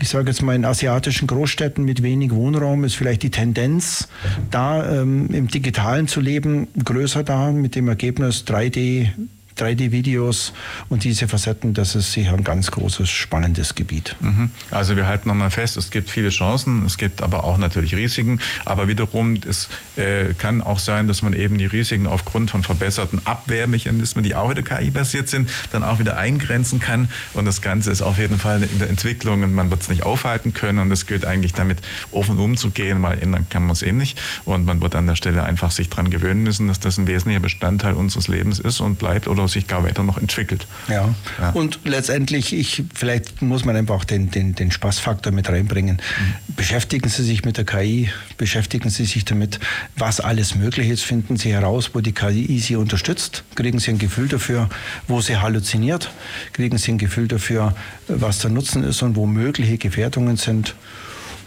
Ich 0.00 0.08
sage 0.08 0.30
jetzt 0.30 0.42
mal, 0.42 0.54
in 0.54 0.64
asiatischen 0.64 1.26
Großstädten 1.26 1.84
mit 1.84 2.02
wenig 2.02 2.32
Wohnraum 2.32 2.84
ist 2.84 2.94
vielleicht 2.94 3.22
die 3.22 3.30
Tendenz, 3.30 4.08
da 4.50 5.00
ähm, 5.00 5.28
im 5.32 5.48
Digitalen 5.48 6.08
zu 6.08 6.20
leben, 6.20 6.68
größer 6.82 7.22
da, 7.24 7.52
mit 7.52 7.74
dem 7.74 7.88
Ergebnis 7.88 8.44
3D, 8.46 9.10
3D-Videos 9.56 10.52
und 10.88 11.04
diese 11.04 11.28
Facetten, 11.28 11.74
das 11.74 11.94
ist 11.94 12.12
sicher 12.12 12.32
ein 12.32 12.44
ganz 12.44 12.70
großes, 12.70 13.08
spannendes 13.08 13.74
Gebiet. 13.74 14.16
Mhm. 14.20 14.50
Also 14.70 14.96
wir 14.96 15.06
halten 15.06 15.28
nochmal 15.28 15.50
fest, 15.50 15.76
es 15.76 15.90
gibt 15.90 16.10
viele 16.10 16.30
Chancen, 16.30 16.84
es 16.86 16.98
gibt 16.98 17.22
aber 17.22 17.44
auch 17.44 17.56
natürlich 17.58 17.94
Risiken, 17.94 18.40
aber 18.64 18.88
wiederum, 18.88 19.38
es 19.48 19.68
äh, 19.96 20.34
kann 20.34 20.60
auch 20.60 20.78
sein, 20.78 21.06
dass 21.06 21.22
man 21.22 21.32
eben 21.32 21.58
die 21.58 21.66
Risiken 21.66 22.06
aufgrund 22.06 22.50
von 22.50 22.62
verbesserten 22.62 23.24
Abwehrmechanismen, 23.24 24.24
die 24.24 24.34
auch 24.34 24.50
wieder 24.50 24.62
KI-basiert 24.62 25.28
sind, 25.28 25.50
dann 25.72 25.84
auch 25.84 25.98
wieder 25.98 26.16
eingrenzen 26.16 26.80
kann 26.80 27.08
und 27.34 27.44
das 27.44 27.62
Ganze 27.62 27.90
ist 27.90 28.02
auf 28.02 28.18
jeden 28.18 28.38
Fall 28.38 28.62
in 28.62 28.78
der 28.78 28.88
Entwicklung 28.88 29.42
und 29.42 29.54
man 29.54 29.70
wird 29.70 29.82
es 29.82 29.88
nicht 29.88 30.02
aufhalten 30.02 30.52
können 30.52 30.80
und 30.80 30.90
es 30.90 31.06
gilt 31.06 31.24
eigentlich 31.24 31.52
damit 31.52 31.78
offen 32.10 32.38
umzugehen, 32.38 33.02
weil 33.02 33.20
ändern 33.20 33.46
kann 33.48 33.62
man 33.62 33.72
es 33.72 33.82
eben 33.82 33.98
nicht 33.98 34.20
und 34.44 34.64
man 34.66 34.80
wird 34.80 34.96
an 34.96 35.06
der 35.06 35.16
Stelle 35.16 35.44
einfach 35.44 35.70
sich 35.70 35.88
daran 35.90 36.10
gewöhnen 36.10 36.42
müssen, 36.42 36.66
dass 36.66 36.80
das 36.80 36.98
ein 36.98 37.06
wesentlicher 37.06 37.40
Bestandteil 37.40 37.94
unseres 37.94 38.26
Lebens 38.28 38.58
ist 38.58 38.80
und 38.80 38.98
bleibt 38.98 39.28
oder 39.28 39.43
sich 39.48 39.66
gar 39.66 39.84
weiter 39.84 40.02
noch 40.02 40.18
entwickelt. 40.18 40.66
Ja. 40.88 41.14
ja. 41.40 41.50
Und 41.50 41.80
letztendlich, 41.84 42.52
ich, 42.52 42.84
vielleicht 42.94 43.42
muss 43.42 43.64
man 43.64 43.76
einfach 43.76 44.04
den, 44.04 44.30
den, 44.30 44.54
den 44.54 44.70
Spaßfaktor 44.70 45.32
mit 45.32 45.48
reinbringen. 45.48 45.96
Mhm. 45.96 46.54
Beschäftigen 46.54 47.08
Sie 47.08 47.22
sich 47.22 47.44
mit 47.44 47.56
der 47.56 47.64
KI, 47.64 48.10
beschäftigen 48.36 48.90
Sie 48.90 49.04
sich 49.04 49.24
damit, 49.24 49.60
was 49.96 50.20
alles 50.20 50.54
möglich 50.54 50.88
ist, 50.88 51.02
finden 51.02 51.36
Sie 51.36 51.52
heraus, 51.52 51.90
wo 51.94 52.00
die 52.00 52.12
KI 52.12 52.58
Sie 52.58 52.76
unterstützt, 52.76 53.44
kriegen 53.54 53.78
Sie 53.78 53.90
ein 53.90 53.98
Gefühl 53.98 54.28
dafür, 54.28 54.68
wo 55.08 55.20
sie 55.20 55.36
halluziniert, 55.36 56.10
kriegen 56.52 56.78
Sie 56.78 56.92
ein 56.92 56.98
Gefühl 56.98 57.28
dafür, 57.28 57.74
was 58.08 58.38
der 58.38 58.50
Nutzen 58.50 58.84
ist 58.84 59.02
und 59.02 59.16
wo 59.16 59.26
mögliche 59.26 59.78
Gefährdungen 59.78 60.36
sind. 60.36 60.74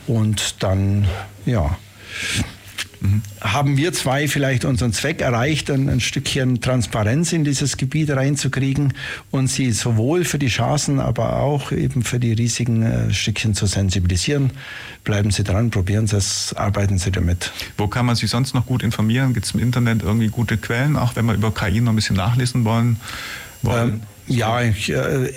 Und 0.08 0.64
dann, 0.64 1.08
ja, 1.46 1.78
Mhm. 3.00 3.22
Haben 3.42 3.78
wir 3.78 3.94
zwei 3.94 4.28
vielleicht 4.28 4.66
unseren 4.66 4.94
Zweck 4.94 5.22
erreicht, 5.22 5.70
ein, 5.70 5.90
ein, 5.90 6.00
Stückchen 6.00 6.62
Transparenz 6.62 7.34
in 7.34 7.44
dieses 7.44 7.78
Gebiet 7.78 8.10
reinzukriegen 8.10 8.94
und 9.32 9.48
sie 9.48 9.72
sowohl 9.72 10.26
für 10.26 10.40
die 10.40 10.48
Chancen, 10.48 11.00
aber 11.00 11.38
auch 11.38 11.72
eben 11.72 12.04
für 12.04 12.20
die 12.20 12.34
Risiken 12.34 12.84
ein 12.84 13.10
äh, 13.10 13.14
Stückchen 13.14 13.54
zu 13.54 13.66
sensibilisieren? 13.66 14.52
Bleiben 15.04 15.32
Sie 15.32 15.44
dran, 15.44 15.70
probieren 15.70 16.08
Sie 16.08 16.18
es, 16.18 16.54
arbeiten 16.54 16.98
Sie 16.98 17.12
damit. 17.12 17.52
Wo 17.78 17.88
kann 17.88 18.06
man 18.06 18.16
sich 18.16 18.30
sonst 18.30 18.54
noch 18.54 18.66
gut 18.66 18.84
informieren? 18.84 19.34
Gibt 19.34 19.46
es 19.46 19.54
im 19.54 19.60
Internet 19.60 20.04
irgendwie 20.04 20.28
gute 20.28 20.58
Quellen, 20.58 20.96
auch 20.96 21.16
wenn 21.16 21.26
wir 21.26 21.34
über 21.34 21.54
KI 21.54 21.82
noch 21.82 21.92
ein 21.92 21.96
bisschen 21.96 22.16
nachlesen 22.16 22.66
wollen? 22.66 22.98
wollen? 23.62 24.02
Ähm, 24.28 24.36
ja, 24.36 24.62
ich, 24.62 24.90
äh, 24.90 25.32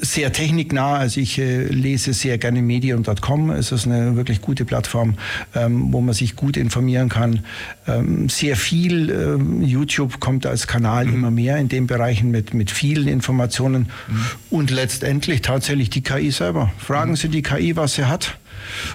sehr 0.00 0.32
techniknah. 0.32 0.96
Also 0.96 1.20
ich 1.20 1.38
äh, 1.38 1.64
lese 1.64 2.12
sehr 2.12 2.38
gerne 2.38 2.62
medium.com. 2.62 3.50
Es 3.50 3.72
ist 3.72 3.86
eine 3.86 4.16
wirklich 4.16 4.40
gute 4.40 4.64
Plattform, 4.64 5.14
ähm, 5.54 5.92
wo 5.92 6.00
man 6.00 6.14
sich 6.14 6.36
gut 6.36 6.56
informieren 6.56 7.08
kann. 7.08 7.40
Ähm, 7.86 8.28
sehr 8.28 8.56
viel 8.56 9.10
ähm, 9.10 9.62
YouTube 9.62 10.20
kommt 10.20 10.46
als 10.46 10.66
Kanal 10.66 11.06
mhm. 11.06 11.14
immer 11.14 11.30
mehr 11.30 11.58
in 11.58 11.68
den 11.68 11.86
Bereichen 11.86 12.30
mit, 12.30 12.54
mit 12.54 12.70
vielen 12.70 13.08
Informationen. 13.08 13.90
Mhm. 14.08 14.26
Und 14.50 14.70
letztendlich 14.70 15.42
tatsächlich 15.42 15.90
die 15.90 16.02
KI 16.02 16.30
selber. 16.30 16.72
Fragen 16.78 17.12
mhm. 17.12 17.16
Sie 17.16 17.28
die 17.28 17.42
KI, 17.42 17.76
was 17.76 17.94
sie 17.94 18.06
hat 18.06 18.38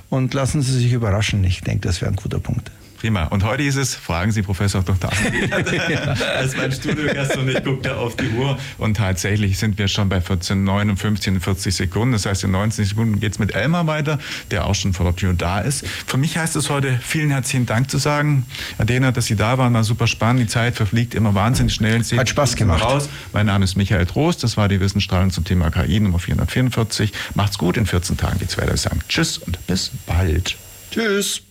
und 0.10 0.34
lassen 0.34 0.62
Sie 0.62 0.78
sich 0.78 0.94
überraschen. 0.94 1.44
Ich 1.44 1.62
denke, 1.62 1.88
das 1.88 2.02
wäre 2.02 2.12
ein 2.12 2.16
guter 2.16 2.40
Punkt. 2.40 2.72
Prima. 3.04 3.26
Und 3.26 3.44
heute 3.44 3.64
ist 3.64 3.76
es, 3.76 3.96
fragen 3.96 4.32
Sie 4.32 4.44
Professor 4.44 4.82
Dr. 4.82 5.12
als 6.38 6.56
mein 6.58 6.72
Studiogast 6.72 7.36
und 7.36 7.50
ich 7.50 7.62
gucke 7.62 7.98
auf 7.98 8.16
die 8.16 8.30
Uhr 8.30 8.58
und 8.78 8.96
tatsächlich 8.96 9.58
sind 9.58 9.78
wir 9.78 9.90
schon 9.90 10.08
bei 10.08 10.20
14,59 10.20 11.28
und 11.28 11.42
40 11.42 11.76
Sekunden. 11.76 12.14
Das 12.14 12.26
heißt, 12.26 12.46
in 12.46 12.52
19 12.52 12.86
Sekunden 12.86 13.20
geht 13.20 13.34
es 13.34 13.40
mit 13.40 13.56
Elmar 13.56 13.88
weiter, 13.88 14.20
der 14.52 14.66
auch 14.68 14.74
schon 14.74 14.94
vor 14.94 15.06
der 15.08 15.18
Tür 15.18 15.34
da 15.34 15.60
ist. 15.60 15.86
Für 15.86 16.16
mich 16.16 16.38
heißt 16.38 16.56
es 16.56 16.70
heute, 16.70 16.98
vielen 17.04 17.32
herzlichen 17.32 17.66
Dank 17.66 17.92
zu 17.92 17.98
sagen. 17.98 18.46
Adena, 18.78 19.12
dass 19.12 19.26
Sie 19.26 19.36
da 19.36 19.58
waren, 19.58 19.74
war 19.74 19.84
super 19.84 20.08
spannend. 20.08 20.44
Die 20.44 20.48
Zeit 20.48 20.78
verfliegt 20.78 21.14
immer 21.14 21.36
wahnsinnig 21.36 21.74
schnell. 21.74 22.02
Sie 22.06 22.18
Hat 22.18 22.30
Spaß 22.30 22.56
gemacht. 22.56 22.86
Raus. 22.86 23.10
Mein 23.34 23.48
Name 23.48 23.66
ist 23.66 23.76
Michael 23.76 24.06
Trost. 24.06 24.46
Das 24.46 24.56
war 24.56 24.70
die 24.70 24.80
Wissensstrahlung 24.80 25.30
zum 25.30 25.44
Thema 25.44 25.72
KI 25.72 26.00
Nummer 26.00 26.20
444. 26.20 27.12
Macht's 27.36 27.58
gut. 27.58 27.76
In 27.76 27.86
14 27.86 28.16
Tagen 28.16 28.40
geht's 28.40 28.58
weiter. 28.58 28.72
Wir 28.72 28.78
sagen 28.78 29.02
Tschüss 29.10 29.40
und 29.40 29.68
bis 29.68 29.92
bald. 30.08 30.56
Tschüss. 30.90 31.44